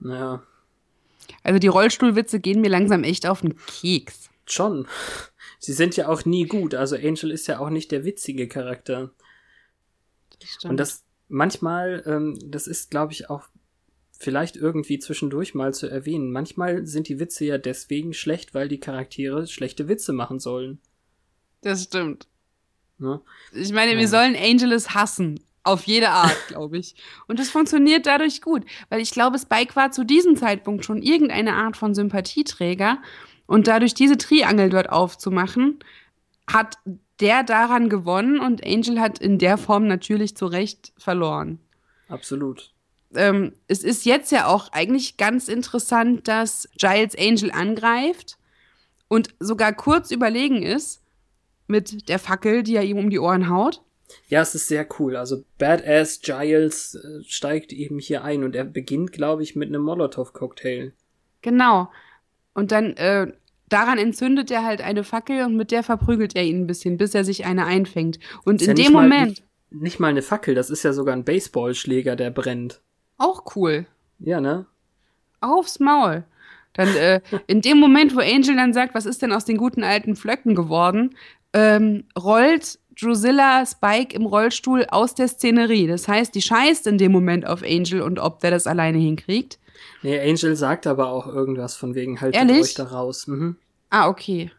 Naja, 0.00 0.42
Also 1.42 1.58
die 1.58 1.68
Rollstuhlwitze 1.68 2.40
gehen 2.40 2.60
mir 2.60 2.68
langsam 2.68 3.04
echt 3.04 3.26
auf 3.26 3.40
den 3.40 3.56
Keks. 3.56 4.28
schon. 4.46 4.86
Sie 5.58 5.72
sind 5.72 5.96
ja 5.96 6.08
auch 6.08 6.24
nie 6.24 6.46
gut. 6.46 6.74
Also 6.74 6.96
Angel 6.96 7.30
ist 7.30 7.46
ja 7.46 7.60
auch 7.60 7.70
nicht 7.70 7.92
der 7.92 8.04
witzige 8.04 8.48
Charakter. 8.48 9.12
Und 10.64 10.76
das 10.76 11.04
manchmal, 11.32 12.02
ähm, 12.06 12.38
das 12.44 12.66
ist, 12.66 12.90
glaube 12.90 13.12
ich, 13.12 13.28
auch 13.30 13.48
vielleicht 14.18 14.56
irgendwie 14.56 14.98
zwischendurch 15.00 15.54
mal 15.54 15.74
zu 15.74 15.88
erwähnen. 15.88 16.30
Manchmal 16.30 16.86
sind 16.86 17.08
die 17.08 17.18
Witze 17.18 17.44
ja 17.44 17.58
deswegen 17.58 18.14
schlecht, 18.14 18.54
weil 18.54 18.68
die 18.68 18.78
Charaktere 18.78 19.46
schlechte 19.48 19.88
Witze 19.88 20.12
machen 20.12 20.38
sollen. 20.38 20.78
das 21.62 21.84
stimmt. 21.84 22.28
Ne? 22.98 23.20
Ich 23.52 23.72
meine, 23.72 23.92
Ja. 23.94 23.98
wir 23.98 24.08
sollen 24.08 24.36
Angeles 24.36 24.94
hassen. 24.94 25.40
Auf 25.64 25.84
jede 25.84 26.10
Art, 26.10 26.36
glaube 26.48 26.78
ich. 26.78 26.94
Und 27.28 27.38
das 27.38 27.48
funktioniert 27.50 28.06
dadurch 28.06 28.42
gut. 28.42 28.64
Weil 28.90 29.00
ich 29.00 29.10
glaube, 29.12 29.38
Spike 29.38 29.74
war 29.76 29.90
zu 29.92 30.04
diesem 30.04 30.36
Zeitpunkt 30.36 30.84
schon 30.84 31.02
irgendeine 31.02 31.54
Art 31.54 31.76
von 31.76 31.94
Sympathieträger. 31.94 33.00
Und 33.46 33.66
dadurch 33.68 33.94
diese 33.94 34.16
Triangel 34.18 34.70
dort 34.70 34.90
aufzumachen, 34.90 35.78
hat 36.48 36.78
der 37.22 37.44
daran 37.44 37.88
gewonnen 37.88 38.40
und 38.40 38.66
Angel 38.66 39.00
hat 39.00 39.18
in 39.18 39.38
der 39.38 39.56
Form 39.56 39.86
natürlich 39.86 40.36
zu 40.36 40.46
Recht 40.46 40.92
verloren. 40.98 41.60
Absolut. 42.08 42.72
Ähm, 43.14 43.54
es 43.68 43.84
ist 43.84 44.04
jetzt 44.04 44.32
ja 44.32 44.46
auch 44.46 44.72
eigentlich 44.72 45.16
ganz 45.16 45.48
interessant, 45.48 46.28
dass 46.28 46.68
Giles 46.76 47.16
Angel 47.16 47.50
angreift 47.52 48.38
und 49.08 49.34
sogar 49.38 49.72
kurz 49.72 50.10
überlegen 50.10 50.62
ist 50.62 51.02
mit 51.68 52.08
der 52.08 52.18
Fackel, 52.18 52.62
die 52.62 52.76
er 52.76 52.82
ihm 52.82 52.98
um 52.98 53.08
die 53.08 53.20
Ohren 53.20 53.48
haut. 53.48 53.82
Ja, 54.28 54.42
es 54.42 54.54
ist 54.54 54.68
sehr 54.68 54.86
cool. 54.98 55.16
Also 55.16 55.44
Badass 55.58 56.20
Giles 56.20 56.94
äh, 56.94 57.22
steigt 57.24 57.72
eben 57.72 57.98
hier 57.98 58.24
ein 58.24 58.44
und 58.44 58.56
er 58.56 58.64
beginnt, 58.64 59.12
glaube 59.12 59.42
ich, 59.42 59.56
mit 59.56 59.68
einem 59.68 59.82
Molotow-Cocktail. 59.82 60.92
Genau. 61.40 61.90
Und 62.54 62.72
dann 62.72 62.96
äh, 62.96 63.32
daran 63.72 63.98
entzündet 63.98 64.50
er 64.50 64.64
halt 64.64 64.80
eine 64.80 65.04
Fackel 65.04 65.44
und 65.44 65.56
mit 65.56 65.70
der 65.70 65.82
verprügelt 65.82 66.36
er 66.36 66.44
ihn 66.44 66.62
ein 66.62 66.66
bisschen, 66.66 66.96
bis 66.96 67.14
er 67.14 67.24
sich 67.24 67.44
eine 67.46 67.64
einfängt. 67.66 68.18
Und 68.44 68.62
in 68.62 68.68
ja 68.68 68.74
dem 68.74 68.92
mal- 68.92 69.02
Moment 69.08 69.28
Nicht, 69.70 69.82
nicht 69.82 70.00
mal 70.00 70.08
eine 70.08 70.22
Fackel, 70.22 70.54
das 70.54 70.70
ist 70.70 70.82
ja 70.82 70.92
sogar 70.92 71.14
ein 71.14 71.24
Baseballschläger, 71.24 72.16
der 72.16 72.30
brennt. 72.30 72.80
auch 73.18 73.56
cool. 73.56 73.86
Ja, 74.18 74.40
ne? 74.40 74.66
Aufs 75.40 75.80
Maul. 75.80 76.24
Dann 76.74 76.88
äh, 76.96 77.20
in 77.46 77.60
dem 77.60 77.78
Moment, 77.78 78.14
wo 78.14 78.20
Angel 78.20 78.56
dann 78.56 78.72
sagt, 78.72 78.94
was 78.94 79.06
ist 79.06 79.22
denn 79.22 79.32
aus 79.32 79.44
den 79.44 79.56
guten 79.56 79.82
alten 79.84 80.16
Flöcken 80.16 80.54
geworden, 80.54 81.14
ähm, 81.52 82.04
rollt 82.18 82.78
Drusilla 83.00 83.64
Spike 83.66 84.14
im 84.14 84.26
Rollstuhl 84.26 84.84
aus 84.90 85.14
der 85.14 85.26
Szenerie. 85.28 85.86
Das 85.86 86.08
heißt, 86.08 86.34
die 86.34 86.42
scheißt 86.42 86.86
in 86.86 86.98
dem 86.98 87.10
Moment 87.12 87.46
auf 87.46 87.62
Angel 87.62 88.02
und 88.02 88.18
ob 88.18 88.40
der 88.40 88.50
das 88.50 88.66
alleine 88.66 88.98
hinkriegt. 88.98 89.58
Nee, 90.02 90.18
Angel 90.20 90.56
sagt 90.56 90.86
aber 90.86 91.08
auch 91.08 91.26
irgendwas 91.26 91.76
von 91.76 91.94
wegen, 91.94 92.16
Ehrlich? 92.16 92.60
euch 92.60 92.74
da 92.74 92.84
raus. 92.84 93.26
Mhm. 93.26 93.56
Ah, 93.90 94.08
okay. 94.08 94.50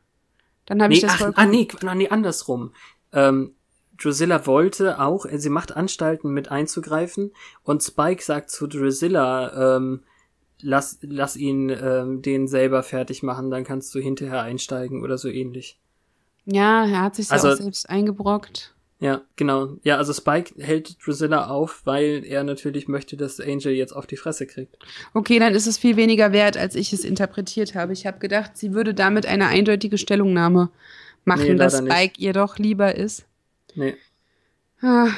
Dann 0.66 0.82
habe 0.82 0.90
Nee, 0.92 0.96
ich 0.98 1.02
das 1.02 1.12
ach, 1.12 1.16
ah, 1.16 1.24
vollkommen. 1.26 1.50
nee, 1.52 1.68
ah, 1.86 1.96
nee, 1.96 2.10
andersrum. 2.10 2.72
Ähm, 3.12 3.54
Drusilla 4.02 4.46
wollte 4.48 5.00
auch, 5.00 5.26
äh, 5.26 5.38
sie 5.38 5.50
macht 5.50 5.76
Anstalten 5.76 6.32
mit 6.34 6.50
einzugreifen 6.50 7.32
und 7.64 7.84
Spike 7.84 8.24
sagt 8.24 8.50
zu 8.50 8.68
Drusilla, 8.68 9.76
ähm, 9.78 10.04
lass, 10.62 10.98
lass 11.02 11.36
ihn 11.36 11.70
ähm, 11.70 12.22
den 12.22 12.48
selber 12.48 12.82
fertig 12.84 13.22
machen, 13.24 13.52
dann 13.52 13.64
kannst 13.66 13.94
du 13.94 14.00
hinterher 14.00 14.42
einsteigen 14.42 15.04
oder 15.04 15.18
so 15.18 15.28
ähnlich. 15.30 15.78
Ja, 16.46 16.86
er 16.86 17.02
hat 17.02 17.16
sich 17.16 17.30
Also- 17.32 17.50
auch 17.50 17.56
selbst 17.56 17.90
eingebrockt. 17.90 18.73
Ja, 19.04 19.22
genau. 19.36 19.76
Ja, 19.84 19.98
also 19.98 20.14
Spike 20.14 20.64
hält 20.64 20.96
Drusilla 21.06 21.48
auf, 21.48 21.82
weil 21.84 22.24
er 22.26 22.46
natürlich 22.46 22.88
möchte, 22.88 23.18
dass 23.18 23.42
Angel 23.42 23.74
jetzt 23.74 23.92
auf 23.92 24.08
die 24.08 24.16
Fresse 24.16 24.48
kriegt. 24.48 24.78
Okay, 25.14 25.40
dann 25.40 25.54
ist 25.54 25.68
es 25.68 25.78
viel 25.78 25.98
weniger 25.98 26.32
wert, 26.32 26.56
als 26.56 26.74
ich 26.76 26.94
es 26.94 27.04
interpretiert 27.04 27.76
habe. 27.76 27.92
Ich 27.92 28.06
habe 28.08 28.20
gedacht, 28.20 28.56
sie 28.56 28.74
würde 28.74 28.94
damit 28.94 29.26
eine 29.26 29.48
eindeutige 29.48 29.98
Stellungnahme 29.98 30.70
machen, 31.26 31.44
Nee, 31.44 31.56
dass 31.56 31.74
leider 31.74 31.84
nicht. 31.84 31.94
Spike 31.98 32.22
ihr 32.22 32.32
doch 32.32 32.58
lieber 32.58 32.96
ist. 32.96 33.26
Nee. 33.76 33.96
Ah. 34.80 35.10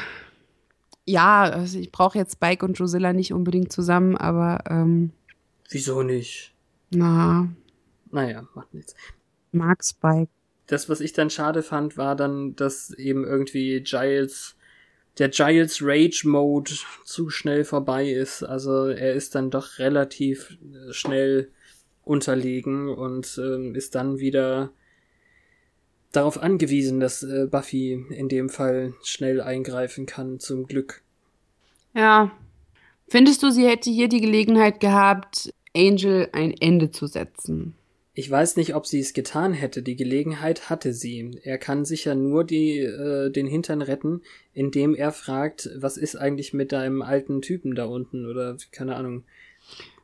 Ja, 1.05 1.43
also 1.43 1.77
ich 1.77 1.91
brauche 1.91 2.17
jetzt 2.17 2.33
Spike 2.33 2.65
und 2.65 2.79
Drusilla 2.79 3.13
nicht 3.13 3.33
unbedingt 3.33 3.71
zusammen, 3.71 4.17
aber 4.17 4.63
ähm, 4.67 5.11
Wieso 5.69 6.01
nicht? 6.01 6.55
na, 6.89 7.47
Naja, 8.09 8.47
macht 8.55 8.73
nichts. 8.73 8.95
mag 9.51 9.85
Spike. 9.85 10.31
Das, 10.67 10.89
was 10.89 10.99
ich 10.99 11.13
dann 11.13 11.29
schade 11.29 11.63
fand, 11.63 11.97
war 11.97 12.15
dann, 12.15 12.55
dass 12.55 12.91
eben 12.91 13.23
irgendwie 13.23 13.81
Giles 13.81 14.55
der 15.17 15.29
Giles 15.29 15.79
Rage 15.81 16.27
Mode 16.27 16.71
zu 17.03 17.29
schnell 17.29 17.63
vorbei 17.63 18.09
ist. 18.09 18.43
Also 18.43 18.87
er 18.87 19.13
ist 19.13 19.35
dann 19.35 19.49
doch 19.49 19.79
relativ 19.79 20.57
äh, 20.61 20.91
schnell 20.91 21.51
unterlegen 22.03 22.89
und 22.89 23.39
ähm, 23.41 23.75
ist 23.75 23.95
dann 23.95 24.19
wieder 24.19 24.71
darauf 26.11 26.41
angewiesen, 26.41 26.99
dass 26.99 27.23
äh, 27.23 27.47
Buffy 27.49 28.05
in 28.09 28.29
dem 28.29 28.49
Fall 28.49 28.93
schnell 29.03 29.41
eingreifen 29.41 30.05
kann, 30.05 30.39
zum 30.39 30.67
Glück. 30.67 31.01
Ja. 31.93 32.31
Findest 33.07 33.43
du, 33.43 33.51
sie 33.51 33.67
hätte 33.67 33.89
hier 33.89 34.07
die 34.07 34.21
Gelegenheit 34.21 34.79
gehabt, 34.79 35.53
Angel 35.75 36.29
ein 36.31 36.53
Ende 36.59 36.91
zu 36.91 37.07
setzen? 37.07 37.75
Ich 38.17 38.31
weiß 38.31 38.55
nicht, 38.55 38.75
ob 38.75 38.87
sie 38.87 39.01
es 39.01 39.13
getan 39.13 39.51
hätte. 39.51 39.83
Die 39.83 39.97
Gelegenheit 39.97 40.69
hatte 40.69 40.93
sie. 40.93 41.37
Er 41.43 41.57
kann 41.57 41.83
sicher 41.83 42.15
nur 42.15 42.45
die, 42.45 42.79
äh, 42.79 43.29
den 43.29 43.45
Hintern 43.45 43.81
retten, 43.81 44.21
indem 44.53 44.95
er 44.95 45.11
fragt, 45.11 45.69
was 45.75 45.97
ist 45.97 46.15
eigentlich 46.15 46.53
mit 46.53 46.71
deinem 46.71 47.01
alten 47.01 47.41
Typen 47.41 47.75
da 47.75 47.83
unten 47.85 48.25
oder 48.25 48.55
keine 48.71 48.95
Ahnung. 48.95 49.25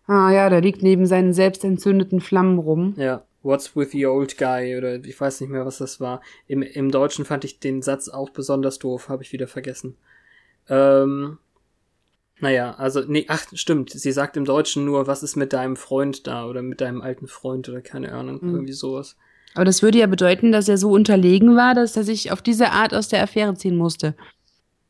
Ah 0.07 0.29
ja, 0.29 0.49
der 0.49 0.59
liegt 0.59 0.83
neben 0.83 1.05
seinen 1.05 1.31
selbst 1.31 1.63
entzündeten 1.63 2.19
Flammen 2.19 2.59
rum. 2.59 2.95
Ja, 2.97 3.23
what's 3.43 3.77
with 3.77 3.91
the 3.91 4.05
old 4.05 4.37
guy 4.37 4.77
oder 4.77 4.95
ich 5.05 5.19
weiß 5.19 5.39
nicht 5.39 5.49
mehr, 5.49 5.65
was 5.65 5.77
das 5.77 6.01
war. 6.01 6.21
Im, 6.47 6.63
im 6.63 6.91
Deutschen 6.91 7.23
fand 7.23 7.45
ich 7.45 7.59
den 7.59 7.81
Satz 7.81 8.09
auch 8.09 8.29
besonders 8.31 8.77
doof, 8.77 9.07
habe 9.07 9.23
ich 9.23 9.31
wieder 9.31 9.47
vergessen. 9.47 9.95
Ähm, 10.67 11.37
naja, 12.41 12.73
also, 12.77 13.01
nee, 13.07 13.25
ach, 13.29 13.45
stimmt. 13.53 13.91
Sie 13.91 14.11
sagt 14.11 14.35
im 14.35 14.45
Deutschen 14.45 14.83
nur, 14.85 15.07
was 15.07 15.23
ist 15.23 15.35
mit 15.35 15.53
deinem 15.53 15.75
Freund 15.77 16.27
da 16.27 16.45
oder 16.45 16.61
mit 16.61 16.81
deinem 16.81 17.01
alten 17.01 17.27
Freund 17.27 17.69
oder 17.69 17.81
keine 17.81 18.11
Ahnung, 18.11 18.39
Mhm. 18.41 18.53
irgendwie 18.55 18.73
sowas. 18.73 19.15
Aber 19.53 19.65
das 19.65 19.81
würde 19.81 19.97
ja 19.99 20.07
bedeuten, 20.07 20.51
dass 20.51 20.67
er 20.69 20.77
so 20.77 20.91
unterlegen 20.91 21.55
war, 21.55 21.73
dass 21.75 21.95
er 21.97 22.03
sich 22.03 22.31
auf 22.31 22.41
diese 22.41 22.71
Art 22.71 22.93
aus 22.93 23.07
der 23.09 23.21
Affäre 23.23 23.53
ziehen 23.55 23.75
musste. 23.77 24.15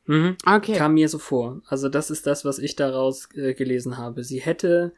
Mhm. 0.05 0.35
Okay. 0.45 0.73
Kam 0.75 0.93
mir 0.95 1.09
so 1.09 1.19
vor. 1.19 1.61
Also, 1.67 1.89
das 1.89 2.09
ist 2.11 2.25
das, 2.27 2.43
was 2.45 2.59
ich 2.59 2.75
daraus 2.75 3.27
äh, 3.35 3.53
gelesen 3.53 3.97
habe. 3.97 4.23
Sie 4.23 4.39
hätte 4.41 4.93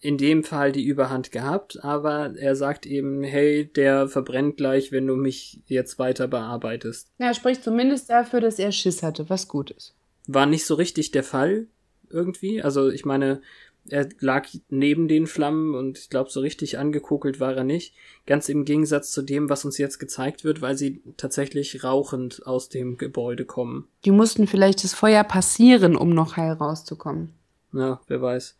in 0.00 0.18
dem 0.18 0.44
Fall 0.44 0.72
die 0.72 0.84
Überhand 0.84 1.32
gehabt, 1.32 1.82
aber 1.82 2.34
er 2.36 2.54
sagt 2.54 2.86
eben, 2.86 3.24
hey, 3.24 3.64
der 3.64 4.08
verbrennt 4.08 4.56
gleich, 4.58 4.92
wenn 4.92 5.06
du 5.06 5.16
mich 5.16 5.62
jetzt 5.66 5.98
weiter 5.98 6.28
bearbeitest. 6.28 7.08
Ja, 7.18 7.32
spricht 7.34 7.64
zumindest 7.64 8.08
dafür, 8.10 8.40
dass 8.40 8.58
er 8.58 8.70
Schiss 8.72 9.02
hatte, 9.02 9.28
was 9.30 9.48
gut 9.48 9.70
ist. 9.72 9.95
War 10.26 10.46
nicht 10.46 10.66
so 10.66 10.74
richtig 10.74 11.10
der 11.10 11.24
Fall 11.24 11.66
irgendwie. 12.10 12.62
Also 12.62 12.88
ich 12.88 13.04
meine, 13.04 13.40
er 13.88 14.08
lag 14.20 14.48
neben 14.68 15.08
den 15.08 15.26
Flammen 15.26 15.74
und 15.74 15.98
ich 15.98 16.10
glaube, 16.10 16.30
so 16.30 16.40
richtig 16.40 16.78
angekokelt 16.78 17.40
war 17.40 17.54
er 17.54 17.64
nicht. 17.64 17.94
Ganz 18.26 18.48
im 18.48 18.64
Gegensatz 18.64 19.12
zu 19.12 19.22
dem, 19.22 19.48
was 19.48 19.64
uns 19.64 19.78
jetzt 19.78 19.98
gezeigt 19.98 20.44
wird, 20.44 20.60
weil 20.60 20.76
sie 20.76 21.02
tatsächlich 21.16 21.84
rauchend 21.84 22.46
aus 22.46 22.68
dem 22.68 22.96
Gebäude 22.96 23.44
kommen. 23.44 23.88
Die 24.04 24.10
mussten 24.10 24.46
vielleicht 24.46 24.82
das 24.84 24.94
Feuer 24.94 25.24
passieren, 25.24 25.96
um 25.96 26.10
noch 26.10 26.36
heil 26.36 26.52
rauszukommen. 26.52 27.32
Ja, 27.72 28.00
wer 28.08 28.22
weiß. 28.22 28.56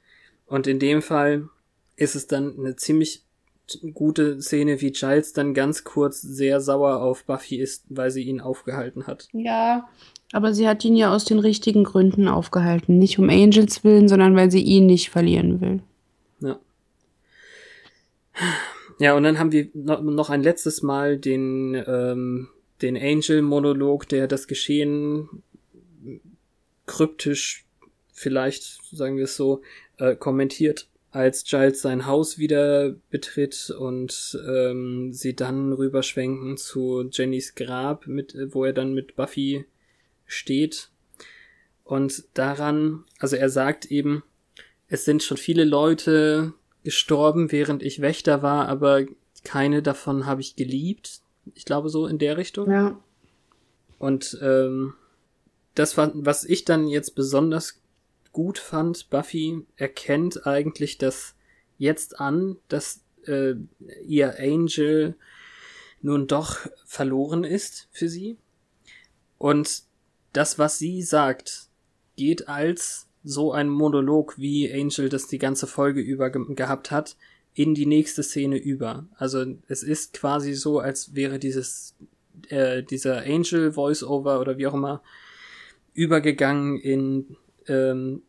Und 0.47 0.66
in 0.66 0.78
dem 0.78 1.02
Fall 1.02 1.48
ist 1.97 2.14
es 2.14 2.26
dann 2.26 2.56
eine 2.59 2.76
ziemlich 2.76 3.24
gute 3.94 4.40
Szene, 4.40 4.80
wie 4.80 4.93
Giles 4.93 5.32
dann 5.32 5.55
ganz 5.55 5.82
kurz 5.82 6.20
sehr 6.20 6.60
sauer 6.60 7.01
auf 7.01 7.24
Buffy 7.24 7.56
ist, 7.56 7.84
weil 7.88 8.12
sie 8.12 8.22
ihn 8.22 8.40
aufgehalten 8.40 9.09
hat. 9.09 9.28
Ja, 9.32 9.88
aber 10.36 10.52
sie 10.52 10.68
hat 10.68 10.84
ihn 10.84 10.96
ja 10.96 11.14
aus 11.14 11.24
den 11.24 11.38
richtigen 11.38 11.82
Gründen 11.82 12.28
aufgehalten. 12.28 12.98
Nicht 12.98 13.18
um 13.18 13.30
Angels 13.30 13.82
willen, 13.84 14.06
sondern 14.06 14.36
weil 14.36 14.50
sie 14.50 14.62
ihn 14.62 14.84
nicht 14.84 15.08
verlieren 15.08 15.60
will. 15.62 15.80
Ja. 16.40 16.60
Ja, 18.98 19.16
und 19.16 19.22
dann 19.22 19.38
haben 19.38 19.50
wir 19.50 19.68
no- 19.72 20.02
noch 20.02 20.28
ein 20.28 20.42
letztes 20.42 20.82
Mal 20.82 21.16
den, 21.18 21.74
ähm, 21.86 22.48
den 22.82 22.96
Angel-Monolog, 22.96 24.06
der 24.08 24.28
das 24.28 24.46
Geschehen 24.46 25.42
kryptisch, 26.84 27.64
vielleicht 28.12 28.80
sagen 28.94 29.16
wir 29.16 29.24
es 29.24 29.36
so, 29.36 29.62
äh, 29.98 30.14
kommentiert, 30.16 30.86
als 31.10 31.44
Giles 31.44 31.80
sein 31.80 32.04
Haus 32.04 32.36
wieder 32.36 32.94
betritt 33.10 33.74
und 33.78 34.38
ähm, 34.46 35.14
sie 35.14 35.34
dann 35.34 35.72
rüberschwenken 35.72 36.58
zu 36.58 37.08
Jennys 37.10 37.54
Grab, 37.54 38.06
mit, 38.06 38.36
wo 38.50 38.64
er 38.66 38.74
dann 38.74 38.92
mit 38.92 39.16
Buffy 39.16 39.64
steht. 40.27 40.90
Und 41.85 42.24
daran, 42.35 43.05
also 43.19 43.36
er 43.36 43.48
sagt 43.48 43.86
eben, 43.86 44.23
es 44.89 45.05
sind 45.05 45.23
schon 45.23 45.36
viele 45.36 45.65
Leute 45.65 46.53
gestorben, 46.85 47.51
während 47.53 47.82
ich 47.82 48.01
Wächter 48.01 48.43
war, 48.43 48.69
aber 48.69 49.05
keine 49.44 49.82
davon 49.82 50.27
habe 50.27 50.40
ich 50.40 50.57
geliebt. 50.57 51.20
Ich 51.55 51.65
glaube 51.65 51.89
so 51.89 52.07
in 52.07 52.19
der 52.19 52.36
Richtung. 52.36 52.70
Ja. 52.70 52.98
Und 53.98 54.39
ähm, 54.43 54.94
das 55.74 55.97
war, 55.97 56.11
was 56.15 56.44
ich 56.44 56.65
dann 56.65 56.89
jetzt 56.89 57.15
besonders 57.15 57.81
gut 58.32 58.59
fand, 58.59 59.09
Buffy 59.11 59.65
erkennt 59.77 60.47
eigentlich 60.47 60.98
das 60.98 61.35
jetzt 61.78 62.20
an, 62.20 62.57
dass 62.69 63.01
äh, 63.27 63.55
ihr 64.05 64.39
Angel 64.39 65.15
nun 66.03 66.27
doch 66.27 66.59
verloren 66.85 67.44
ist 67.44 67.89
für 67.93 68.09
sie. 68.09 68.36
Und 69.39 69.85
das, 70.36 70.58
was 70.58 70.78
sie 70.78 71.02
sagt, 71.02 71.68
geht 72.16 72.48
als 72.48 73.08
so 73.24 73.52
ein 73.52 73.68
Monolog, 73.68 74.38
wie 74.38 74.72
Angel 74.72 75.08
das 75.08 75.26
die 75.26 75.38
ganze 75.38 75.66
Folge 75.66 76.00
über 76.00 76.30
ge 76.30 76.54
gehabt 76.54 76.90
hat, 76.90 77.16
in 77.54 77.74
die 77.74 77.86
nächste 77.86 78.22
Szene 78.22 78.58
über. 78.58 79.06
Also 79.16 79.44
es 79.66 79.82
ist 79.82 80.12
quasi 80.12 80.52
so, 80.52 80.78
als 80.78 81.14
wäre 81.14 81.38
dieses 81.38 81.94
äh, 82.48 82.82
dieser 82.82 83.22
Angel 83.22 83.74
Voiceover 83.74 84.40
oder 84.40 84.58
wie 84.58 84.66
auch 84.66 84.74
immer 84.74 85.02
übergegangen 85.94 86.78
in 86.78 87.36
ähm, 87.66 88.22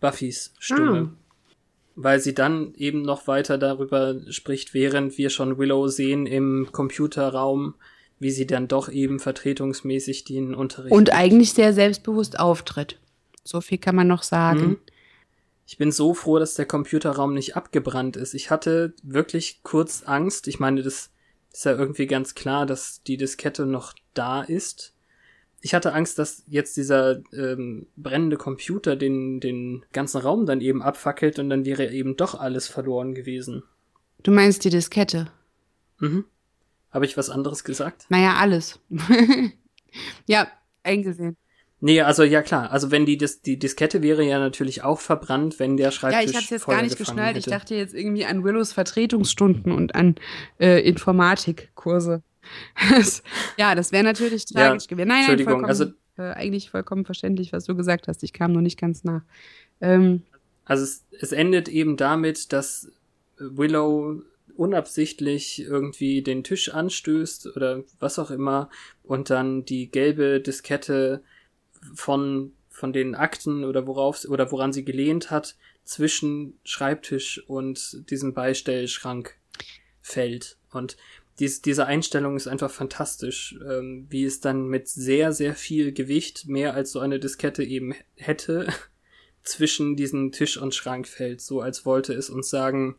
Buffys 0.00 0.52
Stimme. 0.58 1.12
Ah. 1.12 1.18
Weil 1.96 2.20
sie 2.20 2.34
dann 2.34 2.74
eben 2.74 3.02
noch 3.02 3.26
weiter 3.26 3.56
darüber 3.56 4.20
spricht, 4.30 4.74
während 4.74 5.16
wir 5.16 5.30
schon 5.30 5.58
Willow 5.58 5.88
sehen 5.88 6.26
im 6.26 6.68
Computerraum, 6.72 7.74
wie 8.18 8.30
sie 8.30 8.46
dann 8.46 8.68
doch 8.68 8.88
eben 8.88 9.18
vertretungsmäßig 9.18 10.24
den 10.24 10.54
Unterricht. 10.54 10.92
Und 10.92 11.12
eigentlich 11.12 11.52
sehr 11.52 11.72
selbstbewusst 11.72 12.38
auftritt. 12.38 12.98
So 13.44 13.60
viel 13.60 13.78
kann 13.78 13.94
man 13.94 14.06
noch 14.06 14.22
sagen. 14.22 14.60
Mhm. 14.60 14.78
Ich 15.66 15.78
bin 15.78 15.92
so 15.92 16.14
froh, 16.14 16.38
dass 16.38 16.54
der 16.54 16.66
Computerraum 16.66 17.34
nicht 17.34 17.56
abgebrannt 17.56 18.16
ist. 18.16 18.34
Ich 18.34 18.50
hatte 18.50 18.94
wirklich 19.02 19.60
kurz 19.62 20.02
Angst. 20.04 20.46
Ich 20.46 20.60
meine, 20.60 20.82
das 20.82 21.10
ist 21.52 21.64
ja 21.64 21.72
irgendwie 21.72 22.06
ganz 22.06 22.34
klar, 22.34 22.66
dass 22.66 23.02
die 23.02 23.16
Diskette 23.16 23.64
noch 23.64 23.94
da 24.12 24.42
ist. 24.42 24.94
Ich 25.62 25.72
hatte 25.72 25.94
Angst, 25.94 26.18
dass 26.18 26.42
jetzt 26.46 26.76
dieser 26.76 27.22
ähm, 27.32 27.86
brennende 27.96 28.36
Computer 28.36 28.96
den, 28.96 29.40
den 29.40 29.86
ganzen 29.92 30.20
Raum 30.20 30.44
dann 30.44 30.60
eben 30.60 30.82
abfackelt 30.82 31.38
und 31.38 31.48
dann 31.48 31.64
wäre 31.64 31.90
eben 31.90 32.16
doch 32.16 32.34
alles 32.34 32.68
verloren 32.68 33.14
gewesen. 33.14 33.62
Du 34.22 34.30
meinst 34.30 34.64
die 34.64 34.70
Diskette? 34.70 35.30
Mhm. 36.00 36.26
Habe 36.94 37.04
ich 37.04 37.16
was 37.18 37.28
anderes 37.28 37.64
gesagt? 37.64 38.06
Naja, 38.08 38.36
alles. 38.38 38.80
ja, 40.26 40.46
eingesehen. 40.82 41.36
Nee, 41.80 42.00
also 42.00 42.22
ja 42.22 42.40
klar. 42.40 42.70
Also 42.72 42.90
wenn 42.90 43.04
die, 43.04 43.18
Dis 43.18 43.42
die 43.42 43.58
Diskette 43.58 44.00
wäre 44.02 44.22
ja 44.24 44.38
natürlich 44.38 44.82
auch 44.82 45.00
verbrannt, 45.00 45.58
wenn 45.58 45.76
der 45.76 45.86
Ja, 45.88 45.90
Schreibtisch 45.90 46.30
ich 46.30 46.36
hab's 46.36 46.48
jetzt 46.50 46.62
Feuer 46.62 46.76
gar 46.76 46.82
nicht 46.82 46.96
geschnallt. 46.96 47.36
Ich 47.36 47.44
hätte. 47.46 47.50
dachte 47.50 47.74
jetzt 47.74 47.92
irgendwie 47.94 48.24
an 48.24 48.42
Willows 48.42 48.72
Vertretungsstunden 48.72 49.70
und 49.72 49.94
an 49.94 50.14
äh, 50.58 50.80
Informatikkurse. 50.88 52.22
Ja, 53.58 53.74
das 53.74 53.90
wäre 53.92 54.04
natürlich 54.04 54.44
Ja, 54.50 54.68
tragisch 54.68 54.86
gewesen. 54.86 55.08
Nein, 55.08 55.16
nein, 55.16 55.18
Entschuldigung, 55.20 55.52
vollkommen, 55.54 55.68
also- 55.70 55.84
äh, 56.16 56.32
eigentlich 56.34 56.70
vollkommen 56.70 57.04
verständlich, 57.04 57.52
was 57.52 57.64
du 57.64 57.74
gesagt 57.74 58.06
hast. 58.08 58.22
Ich 58.22 58.32
kam 58.32 58.52
nur 58.52 58.62
nicht 58.62 58.78
ganz 58.78 59.02
nach. 59.04 59.22
Ähm, 59.80 60.22
Also 60.64 60.84
es, 60.84 61.04
es 61.20 61.32
endet 61.32 61.68
eben 61.68 61.96
damit, 61.96 62.52
dass 62.52 62.88
Willow 63.38 64.22
unabsichtlich 64.56 65.60
irgendwie 65.60 66.22
den 66.22 66.44
Tisch 66.44 66.68
anstößt 66.72 67.56
oder 67.56 67.84
was 67.98 68.18
auch 68.18 68.30
immer 68.30 68.70
und 69.02 69.30
dann 69.30 69.64
die 69.64 69.90
gelbe 69.90 70.40
Diskette 70.40 71.22
von 71.94 72.52
von 72.74 72.92
den 72.92 73.14
Akten 73.14 73.64
oder 73.64 73.86
worauf 73.86 74.24
oder 74.24 74.50
woran 74.50 74.72
sie 74.72 74.84
gelehnt 74.84 75.30
hat 75.30 75.56
zwischen 75.84 76.58
Schreibtisch 76.64 77.42
und 77.46 78.10
diesem 78.10 78.34
Beistellschrank 78.34 79.36
fällt. 80.00 80.58
Und 80.72 80.96
dies, 81.38 81.62
diese 81.62 81.86
Einstellung 81.86 82.36
ist 82.36 82.48
einfach 82.48 82.70
fantastisch, 82.70 83.56
ähm, 83.64 84.06
wie 84.10 84.24
es 84.24 84.40
dann 84.40 84.66
mit 84.66 84.88
sehr, 84.88 85.32
sehr 85.32 85.54
viel 85.54 85.92
Gewicht, 85.92 86.46
mehr 86.46 86.74
als 86.74 86.90
so 86.90 86.98
eine 86.98 87.20
Diskette 87.20 87.62
eben 87.62 87.94
hätte, 88.16 88.66
zwischen 89.44 89.94
diesen 89.94 90.32
Tisch 90.32 90.56
und 90.56 90.74
Schrank 90.74 91.06
fällt, 91.06 91.40
so 91.40 91.60
als 91.60 91.86
wollte 91.86 92.12
es 92.12 92.28
uns 92.28 92.50
sagen, 92.50 92.96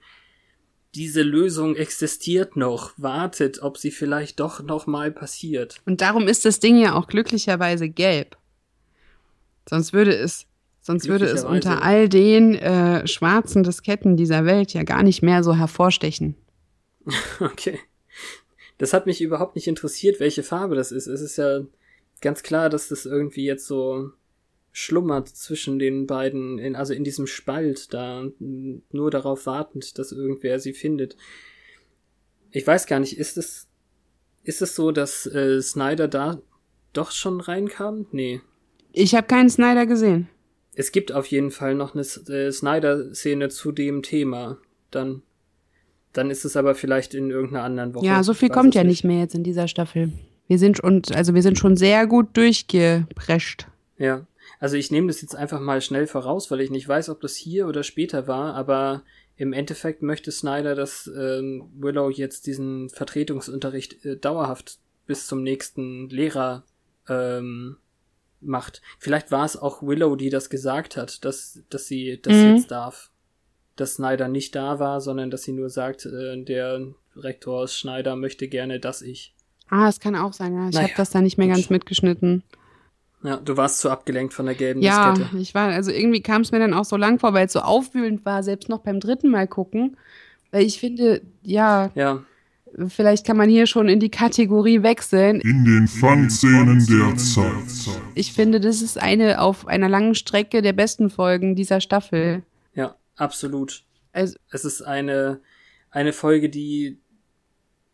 diese 0.95 1.22
Lösung 1.22 1.76
existiert 1.76 2.55
noch, 2.55 2.93
wartet, 2.97 3.61
ob 3.61 3.77
sie 3.77 3.91
vielleicht 3.91 4.39
doch 4.39 4.63
noch 4.63 4.88
mal 4.88 5.11
passiert. 5.11 5.81
und 5.85 6.01
darum 6.01 6.27
ist 6.27 6.45
das 6.45 6.59
Ding 6.59 6.77
ja 6.77 6.95
auch 6.95 7.07
glücklicherweise 7.07 7.89
gelb. 7.89 8.38
Sonst 9.67 9.93
würde 9.93 10.15
es, 10.15 10.45
sonst 10.81 11.07
würde 11.07 11.26
es 11.26 11.43
unter 11.43 11.84
all 11.84 12.07
den 12.07 12.55
äh, 12.55 13.05
schwarzen 13.07 13.63
Disketten 13.63 14.15
dieser 14.15 14.45
Welt 14.45 14.73
ja 14.73 14.84
gar 14.84 15.03
nicht 15.03 15.22
mehr 15.22 15.43
so 15.43 15.55
hervorstechen. 15.55 16.35
Okay. 17.39 17.80
Das 18.77 18.91
hat 18.91 19.05
mich 19.05 19.22
überhaupt 19.22 19.55
nicht 19.55 19.67
interessiert, 19.67 20.19
welche 20.19 20.43
Farbe 20.43 20.76
das 20.76 20.91
ist. 20.91 21.07
Es 21.07 21.22
ist 21.22 21.38
ja 21.38 21.61
ganz 22.19 22.43
klar, 22.43 22.69
dass 22.69 22.89
das 22.89 23.05
irgendwie 23.05 23.45
jetzt 23.45 23.67
so 23.67 24.11
schlummert 24.77 25.30
zwischen 25.30 25.80
den 25.80 26.06
beiden, 26.06 26.60
in, 26.60 26.76
also 26.76 26.93
in 26.93 27.06
diesem 27.06 27.27
Spalt 27.27 27.93
da, 27.93 28.26
nur 28.39 29.10
darauf 29.10 29.45
wartend, 29.45 29.97
dass 29.97 30.11
irgendwer 30.11 30.60
sie 30.60 30.73
findet. 30.73 31.15
Ich 32.52 32.68
weiß 32.68 32.85
gar 32.85 32.99
nicht, 32.99 33.18
ist 33.18 33.38
es, 33.38 33.69
ist 34.43 34.61
es 34.61 34.76
so, 34.76 34.91
dass 34.91 35.27
äh, 35.27 35.61
Snyder 35.61 36.10
da 36.10 36.41
doch 36.91 37.11
schon 37.11 37.39
reinkam? 37.39 38.07
Nee. 38.11 38.41
Ich 38.91 39.15
habe 39.15 39.27
keinen 39.27 39.49
Snyder 39.49 39.85
gesehen. 39.85 40.27
Es 40.73 40.91
gibt 40.91 41.14
auf 41.14 41.27
jeden 41.27 41.52
Fall 41.52 41.73
noch 41.73 41.95
eine 41.95 42.03
äh, 42.03 42.52
Snyder-Szene 42.52 43.47
zu 43.47 43.72
dem 43.72 44.03
Thema. 44.03 44.57
Dann, 44.91 45.22
dann 46.11 46.30
ist 46.30 46.43
es 46.43 46.57
aber 46.57 46.76
vielleicht 46.76 47.14
in 47.14 47.31
irgendeiner 47.31 47.64
anderen 47.64 47.95
Woche. 47.95 48.06
Ja, 48.06 48.23
so 48.23 48.34
viel 48.34 48.49
kommt 48.49 48.76
ja 48.76 48.84
nicht 48.84 49.06
mehr 49.06 49.19
jetzt 49.19 49.35
in 49.35 49.43
dieser 49.43 49.69
Staffel. 49.69 50.11
Wir 50.47 50.60
sind 50.60 50.81
und 50.81 51.15
also 51.15 51.34
wir 51.34 51.41
sind 51.41 51.57
schon 51.57 51.77
sehr 51.77 52.07
gut 52.07 52.35
durchgeprescht. 52.35 53.68
Ja, 53.97 54.27
also 54.59 54.76
ich 54.77 54.91
nehme 54.91 55.07
das 55.07 55.22
jetzt 55.22 55.35
einfach 55.35 55.59
mal 55.59 55.81
schnell 55.81 56.07
voraus, 56.07 56.51
weil 56.51 56.61
ich 56.61 56.69
nicht 56.72 56.88
weiß, 56.88 57.09
ob 57.09 57.22
das 57.22 57.35
hier 57.35 57.67
oder 57.67 57.84
später 57.84 58.27
war, 58.27 58.53
aber 58.55 59.03
im 59.38 59.51
Endeffekt 59.53 60.01
möchte 60.01 60.31
Snyder, 60.31 60.76
dass 60.76 61.07
ähm, 61.07 61.69
Willow 61.77 62.09
jetzt 62.09 62.47
diesen 62.47 62.89
Vertretungsunterricht 62.89 64.05
äh, 64.05 64.17
dauerhaft 64.17 64.77
bis 65.07 65.27
zum 65.27 65.43
nächsten 65.43 66.09
Lehrer 66.09 66.63
ähm, 67.09 67.77
macht. 68.41 68.81
Vielleicht 68.99 69.31
war 69.31 69.45
es 69.45 69.57
auch 69.57 69.81
Willow, 69.84 70.15
die 70.15 70.30
das 70.30 70.49
gesagt 70.49 70.97
hat, 70.97 71.26
dass, 71.26 71.59
dass 71.69 71.88
sie 71.88 72.19
das 72.22 72.34
Mhm. 72.43 72.55
jetzt 72.55 72.72
darf. 72.72 73.11
Dass 73.76 73.95
Snyder 73.95 74.30
nicht 74.30 74.55
da 74.55 74.80
war, 74.80 75.01
sondern 75.01 75.30
dass 75.31 75.43
sie 75.43 75.51
nur 75.51 75.69
sagt, 75.69 76.05
äh, 76.05 76.41
der 76.43 76.88
Rektor 77.17 77.67
Schneider 77.67 78.15
möchte 78.15 78.47
gerne, 78.47 78.80
dass 78.80 79.01
ich. 79.01 79.34
Ah, 79.67 79.89
es 79.89 79.99
kann 79.99 80.15
auch 80.15 80.31
sein, 80.34 80.53
ja. 80.53 80.69
Ich 80.69 80.76
Naja, 80.76 80.88
habe 80.88 80.97
das 80.97 81.09
da 81.09 81.22
nicht 81.22 81.38
mehr 81.38 81.47
ganz 81.47 81.69
mitgeschnitten. 81.69 82.43
Ja, 83.26 83.38
du 83.38 83.57
warst 83.57 83.80
zu 83.80 83.89
abgelenkt 83.89 84.34
von 84.34 84.45
der 84.45 84.56
gelben 84.56 84.81
Ja, 84.81 85.14
Diskette. 85.14 85.38
ich 85.38 85.53
war, 85.56 85.69
also 85.69 85.91
irgendwie 85.91 86.22
kam 86.22 86.41
es 86.41 86.52
mir 86.52 86.60
dann 86.60 86.73
auch 86.73 86.85
so 86.85 86.95
lang 86.97 87.19
vor, 87.19 87.34
weil 87.34 87.47
es 87.47 87.53
so 87.53 87.60
aufwühlend 87.60 88.23
war, 88.26 88.43
selbst 88.43 88.69
noch 88.69 88.80
beim 88.80 88.99
dritten 88.99 89.30
Mal 89.30 89.47
gucken. 89.47 89.97
Weil 90.52 90.64
ich 90.65 90.80
finde, 90.80 91.22
ja, 91.41 91.91
Ja, 91.95 92.23
vielleicht 92.88 93.26
kann 93.26 93.38
man 93.38 93.49
hier 93.49 93.68
schon 93.68 93.88
in 93.89 93.99
die 93.99 94.10
Kategorie 94.11 94.84
wechseln. 94.84 95.39
In 95.41 95.65
den 95.65 95.88
Fun-Szenen 95.88 96.85
der 96.88 97.15
Zeit. 97.18 97.97
Ich 98.15 98.34
finde, 98.34 98.60
das 98.60 98.81
ist 98.81 99.02
eine 99.02 99.41
auf 99.41 99.68
einer 99.68 99.89
langen 99.89 100.15
Strecke 100.15 100.61
der 100.61 100.73
besten 100.73 101.10
Folgen 101.10 101.56
dieser 101.56 101.81
Staffel. 101.81 102.43
ja, 102.73 102.95
absolut. 103.15 103.84
Also, 104.14 104.35
Es 104.52 104.64
ist 104.65 104.81
eine, 104.81 105.41
eine 105.91 106.14
Folge, 106.14 106.49
die 106.49 106.99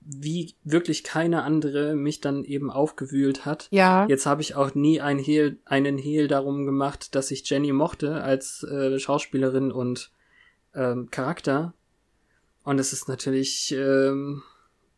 wie 0.02 0.56
wirklich 0.64 1.03
keine 1.03 1.44
andere 1.44 1.95
mich 1.95 2.22
dann 2.22 2.44
eben 2.44 2.72
aufgewühlt 2.72 3.45
hat. 3.45 3.68
ja. 3.72 4.07
Jetzt 4.07 4.26
habe 4.26 4.41
ich 4.41 4.56
auch 4.56 4.73
nie 4.73 4.99
ein 4.99 5.19
Hehl, 5.19 5.60
einen 5.65 5.98
Hehl 5.98 6.28
darum 6.28 6.65
gemacht, 6.65 7.15
dass 7.15 7.32
ich 7.32 7.48
Jenny 7.49 7.72
mochte 7.72 8.23
als 8.23 8.64
äh, 8.64 8.98
Schauspielerin 8.99 9.72
und 9.72 10.11
ähm, 10.73 11.10
Charakter. 11.11 11.73
Und 12.64 12.80
es 12.80 12.94
ist 12.94 13.07
natürlich 13.07 13.73
ähm, 13.78 14.44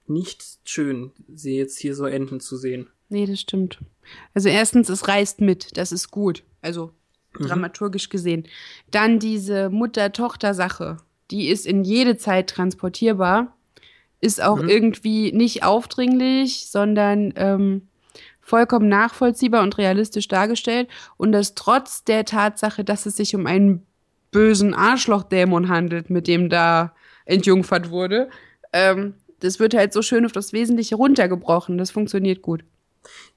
nicht 0.08 0.44
schön, 0.64 1.12
sie 1.34 1.58
jetzt 1.58 1.78
hier 1.80 1.96
so 1.96 2.06
enden 2.06 2.40
zu 2.40 2.58
sehen. 2.58 2.88
Nee, 3.10 3.26
das 3.26 3.42
stimmt. 3.42 3.80
Also 4.34 4.50
erstens, 4.50 4.90
es 4.90 5.08
reißt 5.08 5.42
mit, 5.42 5.78
das 5.78 5.92
ist 5.92 6.12
gut. 6.12 6.44
Also 6.62 6.92
Mhm. 7.40 7.46
dramaturgisch 7.48 8.10
gesehen. 8.10 8.48
Dann 8.92 9.18
diese 9.20 9.70
Mutter-Tochter-Sache, 9.72 10.98
die 11.32 11.48
ist 11.48 11.66
in 11.66 11.84
jede 11.84 12.16
Zeit 12.18 12.50
transportierbar, 12.50 13.58
ist 14.24 14.42
auch 14.42 14.62
Mhm. 14.62 14.70
irgendwie 14.70 15.32
nicht 15.34 15.64
aufdringlich, 15.64 16.70
sondern 16.70 17.34
ähm, 17.36 17.88
vollkommen 18.40 18.88
nachvollziehbar 18.90 19.64
und 19.64 19.78
realistisch 19.78 20.28
dargestellt. 20.28 20.88
Und 21.18 21.32
das 21.34 21.56
trotz 21.56 22.04
der 22.04 22.26
Tatsache, 22.26 22.84
dass 22.84 23.06
es 23.06 23.18
sich 23.18 23.36
um 23.36 23.46
einen 23.46 23.86
bösen 24.32 24.74
Arschlochdämon 24.74 25.68
handelt, 25.70 26.10
mit 26.10 26.28
dem 26.28 26.50
da 26.50 26.94
entjungfert 27.26 27.90
wurde. 27.90 28.30
Ähm, 28.72 29.16
das 29.40 29.60
wird 29.60 29.74
halt 29.74 29.94
so 29.94 30.02
schön 30.02 30.26
auf 30.26 30.32
das 30.32 30.54
Wesentliche 30.54 30.96
runtergebrochen. 30.96 31.78
Das 31.78 31.92
funktioniert 31.92 32.42
gut. 32.42 32.64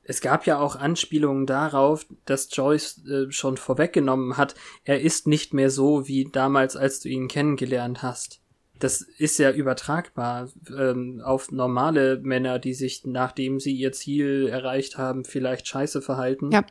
Es 0.04 0.20
gab 0.20 0.46
ja 0.46 0.60
auch 0.60 0.76
Anspielungen 0.76 1.46
darauf, 1.46 2.06
dass 2.24 2.48
Joyce 2.52 3.04
äh, 3.08 3.32
schon 3.32 3.56
vorweggenommen 3.56 4.36
hat, 4.36 4.54
er 4.84 5.00
ist 5.00 5.26
nicht 5.26 5.52
mehr 5.52 5.70
so 5.70 6.06
wie 6.06 6.28
damals, 6.30 6.76
als 6.76 7.00
du 7.00 7.08
ihn 7.08 7.26
kennengelernt 7.26 8.02
hast. 8.04 8.40
Das 8.78 9.00
ist 9.00 9.38
ja 9.38 9.50
übertragbar 9.52 10.50
ähm, 10.76 11.22
auf 11.24 11.50
normale 11.50 12.18
Männer, 12.22 12.58
die 12.58 12.74
sich, 12.74 13.04
nachdem 13.06 13.58
sie 13.58 13.74
ihr 13.74 13.92
Ziel 13.92 14.48
erreicht 14.48 14.98
haben, 14.98 15.24
vielleicht 15.24 15.66
scheiße 15.66 16.02
verhalten. 16.02 16.50
Ja. 16.50 16.64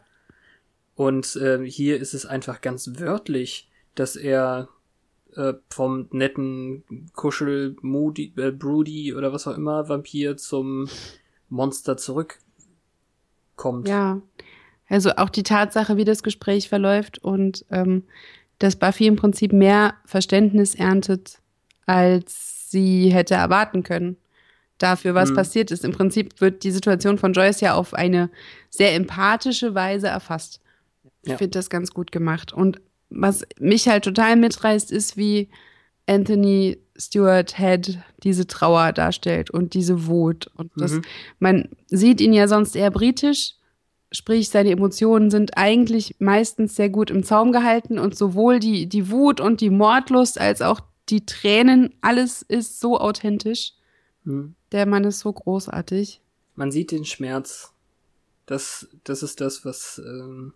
Und 0.95 1.35
äh, 1.35 1.63
hier 1.65 1.99
ist 1.99 2.13
es 2.13 2.25
einfach 2.25 2.61
ganz 2.61 2.99
wörtlich, 2.99 3.69
dass 3.95 4.15
er 4.15 4.69
äh, 5.35 5.53
vom 5.69 6.07
netten 6.11 6.83
Kuschel 7.13 7.75
Moody, 7.81 8.33
äh, 8.37 8.51
Broody 8.51 9.13
oder 9.13 9.33
was 9.33 9.47
auch 9.47 9.57
immer 9.57 9.89
Vampir 9.89 10.37
zum 10.37 10.87
Monster 11.49 11.97
zurückkommt. 11.97 13.87
Ja, 13.87 14.21
also 14.87 15.11
auch 15.17 15.29
die 15.29 15.43
Tatsache, 15.43 15.97
wie 15.97 16.05
das 16.05 16.23
Gespräch 16.23 16.69
verläuft 16.69 17.17
und 17.17 17.65
ähm, 17.69 18.03
dass 18.59 18.77
Buffy 18.77 19.07
im 19.07 19.15
Prinzip 19.15 19.51
mehr 19.51 19.95
Verständnis 20.05 20.75
erntet, 20.75 21.41
als 21.85 22.69
sie 22.71 23.09
hätte 23.13 23.35
erwarten 23.35 23.83
können 23.83 24.17
dafür, 24.77 25.15
was 25.15 25.31
Mhm. 25.31 25.35
passiert 25.35 25.71
ist. 25.71 25.85
Im 25.85 25.91
Prinzip 25.93 26.41
wird 26.41 26.63
die 26.63 26.71
Situation 26.71 27.17
von 27.17 27.33
Joyce 27.33 27.61
ja 27.61 27.73
auf 27.75 27.93
eine 27.93 28.29
sehr 28.69 28.93
empathische 28.95 29.73
Weise 29.73 30.07
erfasst. 30.07 30.59
Ich 31.23 31.31
Ja. 31.31 31.37
finde 31.37 31.51
das 31.51 31.69
ganz 31.69 31.91
gut 31.91 32.11
gemacht. 32.11 32.51
Und 32.53 32.81
was 33.09 33.45
mich 33.59 33.87
halt 33.87 34.03
total 34.03 34.35
mitreißt, 34.35 34.91
ist, 34.91 35.15
wie 35.15 35.49
Anthony 36.07 36.77
Stewart 36.97 37.57
Head 37.57 37.99
diese 38.23 38.47
Trauer 38.47 38.91
darstellt 38.93 39.49
und 39.49 39.73
diese 39.73 40.07
Wut. 40.07 40.49
Und 40.55 40.71
das, 40.75 40.91
Mhm. 40.93 41.01
man 41.39 41.69
sieht 41.87 42.21
ihn 42.21 42.33
ja 42.33 42.47
sonst 42.47 42.75
eher 42.75 42.91
britisch, 42.91 43.53
sprich 44.11 44.49
seine 44.49 44.71
Emotionen 44.71 45.29
sind 45.31 45.57
eigentlich 45.57 46.15
meistens 46.19 46.75
sehr 46.75 46.89
gut 46.89 47.09
im 47.09 47.23
Zaum 47.23 47.51
gehalten 47.51 47.97
und 47.99 48.15
sowohl 48.15 48.59
die, 48.59 48.87
die 48.87 49.09
Wut 49.09 49.41
und 49.41 49.61
die 49.61 49.69
Mordlust 49.71 50.39
als 50.39 50.61
auch 50.61 50.79
die 51.09 51.25
Tränen, 51.25 51.93
alles 52.01 52.41
ist 52.41 52.79
so 52.79 52.99
authentisch. 52.99 53.73
Hm. 54.23 54.55
Der 54.71 54.85
Mann 54.85 55.03
ist 55.03 55.19
so 55.19 55.31
großartig. 55.31 56.21
Man 56.55 56.71
sieht 56.71 56.91
den 56.91 57.05
Schmerz. 57.05 57.73
Das, 58.45 58.87
das 59.03 59.23
ist 59.23 59.41
das, 59.41 59.65
was 59.65 60.01
ähm, 60.03 60.53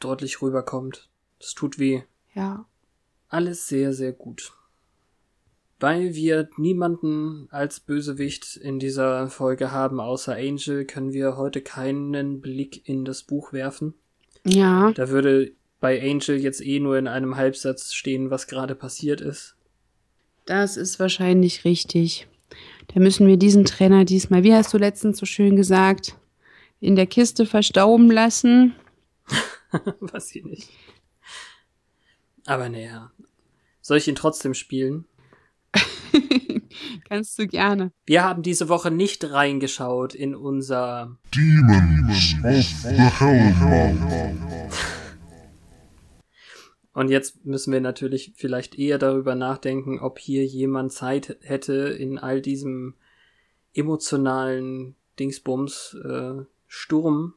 deutlich 0.00 0.42
rüberkommt. 0.42 1.08
Das 1.38 1.54
tut 1.54 1.78
weh. 1.78 2.02
Ja. 2.34 2.66
Alles 3.28 3.66
sehr, 3.68 3.92
sehr 3.92 4.12
gut. 4.12 4.52
Weil 5.78 6.14
wir 6.14 6.48
niemanden 6.56 7.48
als 7.50 7.80
Bösewicht 7.80 8.56
in 8.56 8.78
dieser 8.78 9.28
Folge 9.28 9.72
haben, 9.72 10.00
außer 10.00 10.34
Angel, 10.34 10.86
können 10.86 11.12
wir 11.12 11.36
heute 11.36 11.60
keinen 11.60 12.40
Blick 12.40 12.88
in 12.88 13.04
das 13.04 13.22
Buch 13.22 13.52
werfen. 13.52 13.94
Ja. 14.44 14.92
Da 14.92 15.10
würde 15.10 15.52
bei 15.80 16.00
Angel 16.00 16.36
jetzt 16.38 16.64
eh 16.64 16.80
nur 16.80 16.96
in 16.96 17.08
einem 17.08 17.36
Halbsatz 17.36 17.92
stehen, 17.92 18.30
was 18.30 18.46
gerade 18.46 18.74
passiert 18.74 19.20
ist. 19.20 19.55
Das 20.46 20.76
ist 20.76 20.98
wahrscheinlich 21.00 21.64
richtig. 21.64 22.28
Da 22.94 23.00
müssen 23.00 23.26
wir 23.26 23.36
diesen 23.36 23.64
Trainer 23.64 24.04
diesmal, 24.04 24.44
wie 24.44 24.54
hast 24.54 24.72
du 24.72 24.78
letztens 24.78 25.18
so 25.18 25.26
schön 25.26 25.56
gesagt, 25.56 26.16
in 26.80 26.96
der 26.96 27.06
Kiste 27.06 27.46
verstauben 27.46 28.10
lassen. 28.10 28.74
Weiß 30.00 30.34
ich 30.34 30.44
nicht. 30.44 30.70
Aber 32.46 32.68
naja. 32.68 33.10
Soll 33.82 33.98
ich 33.98 34.08
ihn 34.08 34.14
trotzdem 34.14 34.54
spielen? 34.54 35.04
Kannst 37.08 37.38
du 37.38 37.46
gerne. 37.46 37.92
Wir 38.04 38.24
haben 38.24 38.42
diese 38.42 38.68
Woche 38.68 38.90
nicht 38.90 39.30
reingeschaut 39.30 40.14
in 40.14 40.34
unser 40.34 41.16
Demons 41.34 42.34
of 42.44 42.64
the 42.82 43.02
Hellmouth. 43.18 44.70
Und 46.96 47.10
jetzt 47.10 47.44
müssen 47.44 47.74
wir 47.74 47.82
natürlich 47.82 48.32
vielleicht 48.36 48.78
eher 48.78 48.96
darüber 48.96 49.34
nachdenken, 49.34 50.00
ob 50.00 50.18
hier 50.18 50.46
jemand 50.46 50.94
Zeit 50.94 51.36
hätte, 51.42 51.74
in 51.74 52.16
all 52.18 52.40
diesem 52.40 52.94
emotionalen 53.74 54.94
Dingsbums 55.18 55.94
äh, 56.02 56.42
Sturm 56.66 57.34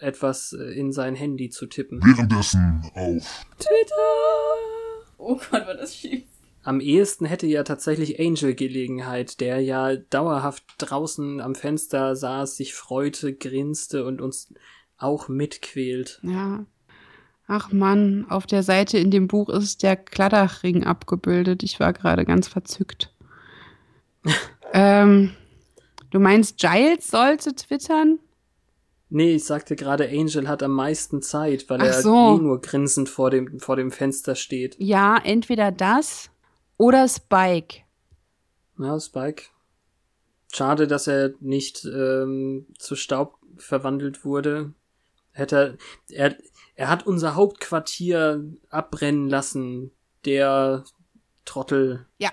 etwas 0.00 0.52
äh, 0.52 0.78
in 0.78 0.92
sein 0.92 1.14
Handy 1.14 1.48
zu 1.48 1.64
tippen. 1.64 1.98
Währenddessen 2.04 2.82
auf 2.94 3.46
Twitter! 3.58 5.16
Oh 5.16 5.36
Gott, 5.36 5.66
war 5.66 5.74
das 5.74 5.96
schief. 5.96 6.24
Am 6.62 6.80
ehesten 6.80 7.24
hätte 7.24 7.46
ja 7.46 7.62
tatsächlich 7.62 8.20
Angel 8.20 8.54
Gelegenheit, 8.54 9.40
der 9.40 9.60
ja 9.60 9.96
dauerhaft 9.96 10.62
draußen 10.76 11.40
am 11.40 11.54
Fenster 11.54 12.16
saß, 12.16 12.58
sich 12.58 12.74
freute, 12.74 13.32
grinste 13.32 14.04
und 14.04 14.20
uns 14.20 14.52
auch 14.98 15.28
mitquält. 15.28 16.20
Ja. 16.22 16.66
Ach 17.46 17.72
Mann, 17.72 18.26
auf 18.30 18.46
der 18.46 18.62
Seite 18.62 18.98
in 18.98 19.10
dem 19.10 19.28
Buch 19.28 19.48
ist 19.50 19.82
der 19.82 19.96
Kladdachring 19.96 20.84
abgebildet. 20.84 21.62
Ich 21.62 21.78
war 21.78 21.92
gerade 21.92 22.24
ganz 22.24 22.48
verzückt. 22.48 23.12
ähm, 24.72 25.34
du 26.10 26.20
meinst, 26.20 26.58
Giles 26.58 27.08
sollte 27.08 27.54
twittern? 27.54 28.18
Nee, 29.10 29.34
ich 29.34 29.44
sagte 29.44 29.76
gerade, 29.76 30.08
Angel 30.08 30.48
hat 30.48 30.62
am 30.62 30.72
meisten 30.72 31.22
Zeit, 31.22 31.68
weil 31.68 31.82
Ach 31.82 31.86
er 31.86 32.02
so. 32.02 32.36
eh 32.36 32.42
nur 32.42 32.60
grinsend 32.60 33.08
vor 33.08 33.30
dem, 33.30 33.60
vor 33.60 33.76
dem 33.76 33.92
Fenster 33.92 34.34
steht. 34.34 34.76
Ja, 34.78 35.18
entweder 35.22 35.70
das 35.70 36.30
oder 36.78 37.06
Spike. 37.06 37.82
Ja, 38.78 38.98
Spike. 38.98 39.44
Schade, 40.52 40.86
dass 40.86 41.06
er 41.06 41.34
nicht 41.40 41.84
ähm, 41.84 42.66
zu 42.78 42.96
Staub 42.96 43.38
verwandelt 43.56 44.24
wurde. 44.24 44.72
Hätte 45.30 45.78
er, 46.08 46.30
er, 46.30 46.36
er 46.74 46.88
hat 46.88 47.06
unser 47.06 47.34
Hauptquartier 47.34 48.44
abbrennen 48.70 49.28
lassen. 49.28 49.90
Der 50.24 50.84
Trottel. 51.44 52.06
Ja. 52.18 52.30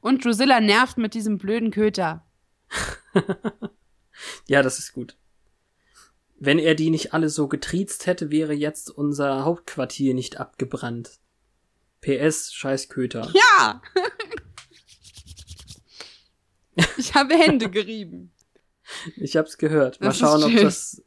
Und 0.00 0.24
Drusilla 0.24 0.60
nervt 0.60 0.98
mit 0.98 1.14
diesem 1.14 1.38
blöden 1.38 1.70
Köter. 1.70 2.26
Ja, 4.46 4.62
das 4.62 4.78
ist 4.78 4.92
gut. 4.92 5.16
Wenn 6.38 6.58
er 6.58 6.74
die 6.74 6.90
nicht 6.90 7.14
alle 7.14 7.28
so 7.28 7.46
getriezt 7.48 8.06
hätte, 8.06 8.30
wäre 8.30 8.52
jetzt 8.52 8.90
unser 8.90 9.44
Hauptquartier 9.44 10.14
nicht 10.14 10.38
abgebrannt. 10.38 11.20
PS, 12.00 12.52
scheiß 12.52 12.88
Köter. 12.88 13.32
Ja! 13.32 13.80
ich 16.96 17.14
habe 17.14 17.34
Hände 17.34 17.70
gerieben. 17.70 18.32
Ich 19.16 19.36
hab's 19.36 19.56
gehört. 19.56 20.00
Mal 20.00 20.08
Das 20.08 20.18
schauen, 20.18 20.42
ob 20.42 20.56
das, 20.56 21.02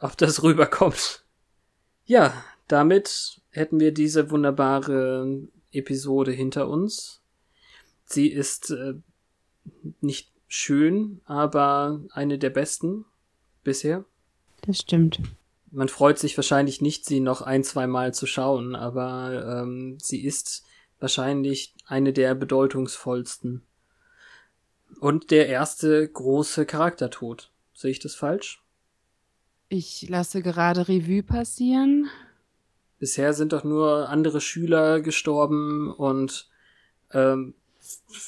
ob 0.00 0.16
das 0.16 0.42
rüberkommt. 0.42 1.24
Ja, 2.10 2.34
damit 2.66 3.40
hätten 3.52 3.78
wir 3.78 3.94
diese 3.94 4.32
wunderbare 4.32 5.46
Episode 5.70 6.32
hinter 6.32 6.68
uns. 6.68 7.22
Sie 8.04 8.26
ist 8.26 8.72
äh, 8.72 8.94
nicht 10.00 10.32
schön, 10.48 11.20
aber 11.24 12.00
eine 12.10 12.36
der 12.36 12.50
besten 12.50 13.04
bisher. 13.62 14.04
Das 14.62 14.78
stimmt. 14.78 15.20
Man 15.70 15.86
freut 15.86 16.18
sich 16.18 16.36
wahrscheinlich 16.36 16.80
nicht, 16.80 17.06
sie 17.06 17.20
noch 17.20 17.42
ein, 17.42 17.62
zwei 17.62 17.86
Mal 17.86 18.12
zu 18.12 18.26
schauen, 18.26 18.74
aber 18.74 19.62
ähm, 19.62 19.96
sie 20.02 20.24
ist 20.24 20.64
wahrscheinlich 20.98 21.74
eine 21.86 22.12
der 22.12 22.34
bedeutungsvollsten. 22.34 23.62
Und 24.98 25.30
der 25.30 25.46
erste 25.46 26.08
große 26.08 26.66
Charaktertod. 26.66 27.52
Sehe 27.72 27.92
ich 27.92 28.00
das 28.00 28.16
falsch? 28.16 28.64
Ich 29.70 30.06
lasse 30.10 30.42
gerade 30.42 30.88
Revue 30.88 31.22
passieren. 31.22 32.10
Bisher 32.98 33.32
sind 33.32 33.54
doch 33.54 33.64
nur 33.64 34.10
andere 34.10 34.42
Schüler 34.42 35.00
gestorben 35.00 35.90
und 35.90 36.50
ähm, 37.12 37.54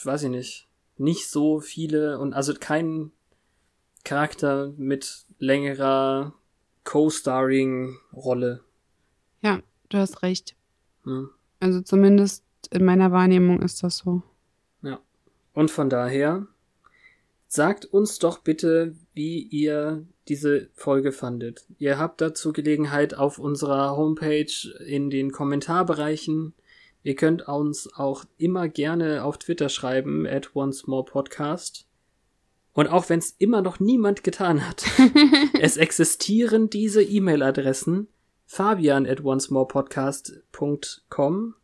weiß 0.04 0.22
ich 0.22 0.30
nicht, 0.30 0.68
nicht 0.96 1.28
so 1.28 1.60
viele 1.60 2.18
und 2.18 2.32
also 2.32 2.54
kein 2.54 3.12
Charakter 4.04 4.72
mit 4.78 5.26
längerer 5.38 6.32
Co-Starring-Rolle. 6.84 8.64
Ja, 9.42 9.60
du 9.90 9.98
hast 9.98 10.22
recht. 10.22 10.56
Hm. 11.04 11.28
Also 11.60 11.82
zumindest 11.82 12.44
in 12.70 12.84
meiner 12.84 13.12
Wahrnehmung 13.12 13.60
ist 13.60 13.82
das 13.82 13.98
so. 13.98 14.22
Und 15.54 15.70
von 15.70 15.90
daher, 15.90 16.46
sagt 17.46 17.84
uns 17.84 18.18
doch 18.18 18.38
bitte, 18.38 18.96
wie 19.14 19.42
ihr 19.42 20.06
diese 20.28 20.68
Folge 20.74 21.12
fandet. 21.12 21.64
Ihr 21.78 21.98
habt 21.98 22.20
dazu 22.20 22.52
Gelegenheit 22.52 23.14
auf 23.14 23.38
unserer 23.38 23.96
Homepage 23.96 24.52
in 24.86 25.08
den 25.10 25.32
Kommentarbereichen. 25.32 26.54
Ihr 27.02 27.16
könnt 27.16 27.48
uns 27.48 27.92
auch 27.94 28.24
immer 28.38 28.68
gerne 28.68 29.24
auf 29.24 29.38
Twitter 29.38 29.68
schreiben, 29.68 30.24
at 30.26 30.54
oncemorepodcast. 30.54 31.88
Und 32.72 32.86
auch 32.86 33.08
wenn 33.08 33.18
es 33.18 33.34
immer 33.38 33.60
noch 33.60 33.80
niemand 33.80 34.22
getan 34.24 34.66
hat, 34.66 34.84
es 35.60 35.76
existieren 35.76 36.70
diese 36.70 37.02
E-Mail-Adressen 37.02 38.06
fabian 38.46 39.06
at 39.06 39.22
oncemorepodcast.com 39.24 41.54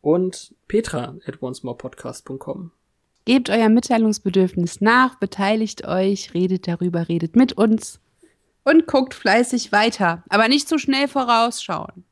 und 0.00 0.54
petra 0.68 1.18
at 1.26 1.42
oncemorepodcast.com. 1.42 2.72
Gebt 3.28 3.50
euer 3.50 3.68
Mitteilungsbedürfnis 3.68 4.80
nach, 4.80 5.16
beteiligt 5.16 5.86
euch, 5.86 6.32
redet 6.32 6.66
darüber, 6.66 7.10
redet 7.10 7.36
mit 7.36 7.52
uns 7.52 8.00
und 8.64 8.86
guckt 8.86 9.12
fleißig 9.12 9.70
weiter. 9.70 10.24
Aber 10.30 10.48
nicht 10.48 10.66
zu 10.66 10.78
schnell 10.78 11.08
vorausschauen. 11.08 12.04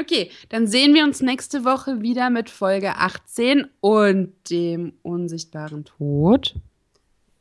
Okay, 0.00 0.30
dann 0.48 0.66
sehen 0.66 0.94
wir 0.94 1.04
uns 1.04 1.20
nächste 1.20 1.66
Woche 1.66 2.00
wieder 2.00 2.30
mit 2.30 2.48
Folge 2.48 2.96
18 2.96 3.66
und 3.82 4.32
dem 4.48 4.94
unsichtbaren 5.02 5.84
Tod. 5.84 6.54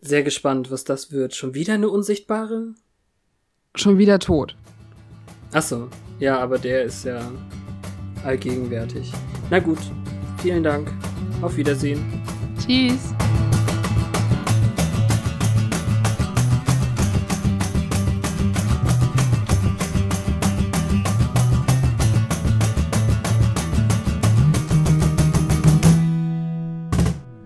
Sehr 0.02 0.24
gespannt, 0.24 0.72
was 0.72 0.84
das 0.84 1.14
wird. 1.14 1.34
Schon 1.36 1.54
wieder 1.54 1.76
eine 1.76 1.88
unsichtbare? 1.88 2.76
Schon 3.76 3.98
wieder 3.98 4.20
tot. 4.20 4.58
Ach 5.54 5.64
so, 5.64 5.88
ja, 6.20 6.38
aber 6.38 6.60
der 6.60 6.84
ist 6.84 7.06
ja 7.06 7.32
allgegenwärtig. 8.26 9.10
Na 9.50 9.60
gut, 9.60 9.80
vielen 10.42 10.64
Dank. 10.64 10.92
Auf 11.44 11.58
Wiedersehen. 11.58 12.02
Tschüss. 12.58 13.14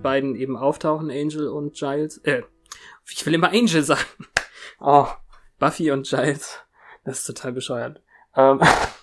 Beiden 0.04 0.36
eben 0.36 0.56
auftauchen, 0.56 1.10
Angel 1.10 1.48
und 1.48 1.74
Giles. 1.74 2.20
Äh, 2.20 2.44
ich 3.10 3.26
will 3.26 3.34
immer 3.34 3.50
Angel 3.50 3.82
sagen. 3.82 4.02
Oh, 4.80 5.08
Buffy 5.58 5.90
und 5.90 6.08
Giles. 6.08 6.60
Das 7.04 7.20
ist 7.20 7.26
total 7.26 7.52
bescheuert. 7.52 8.02
Ähm, 8.36 8.62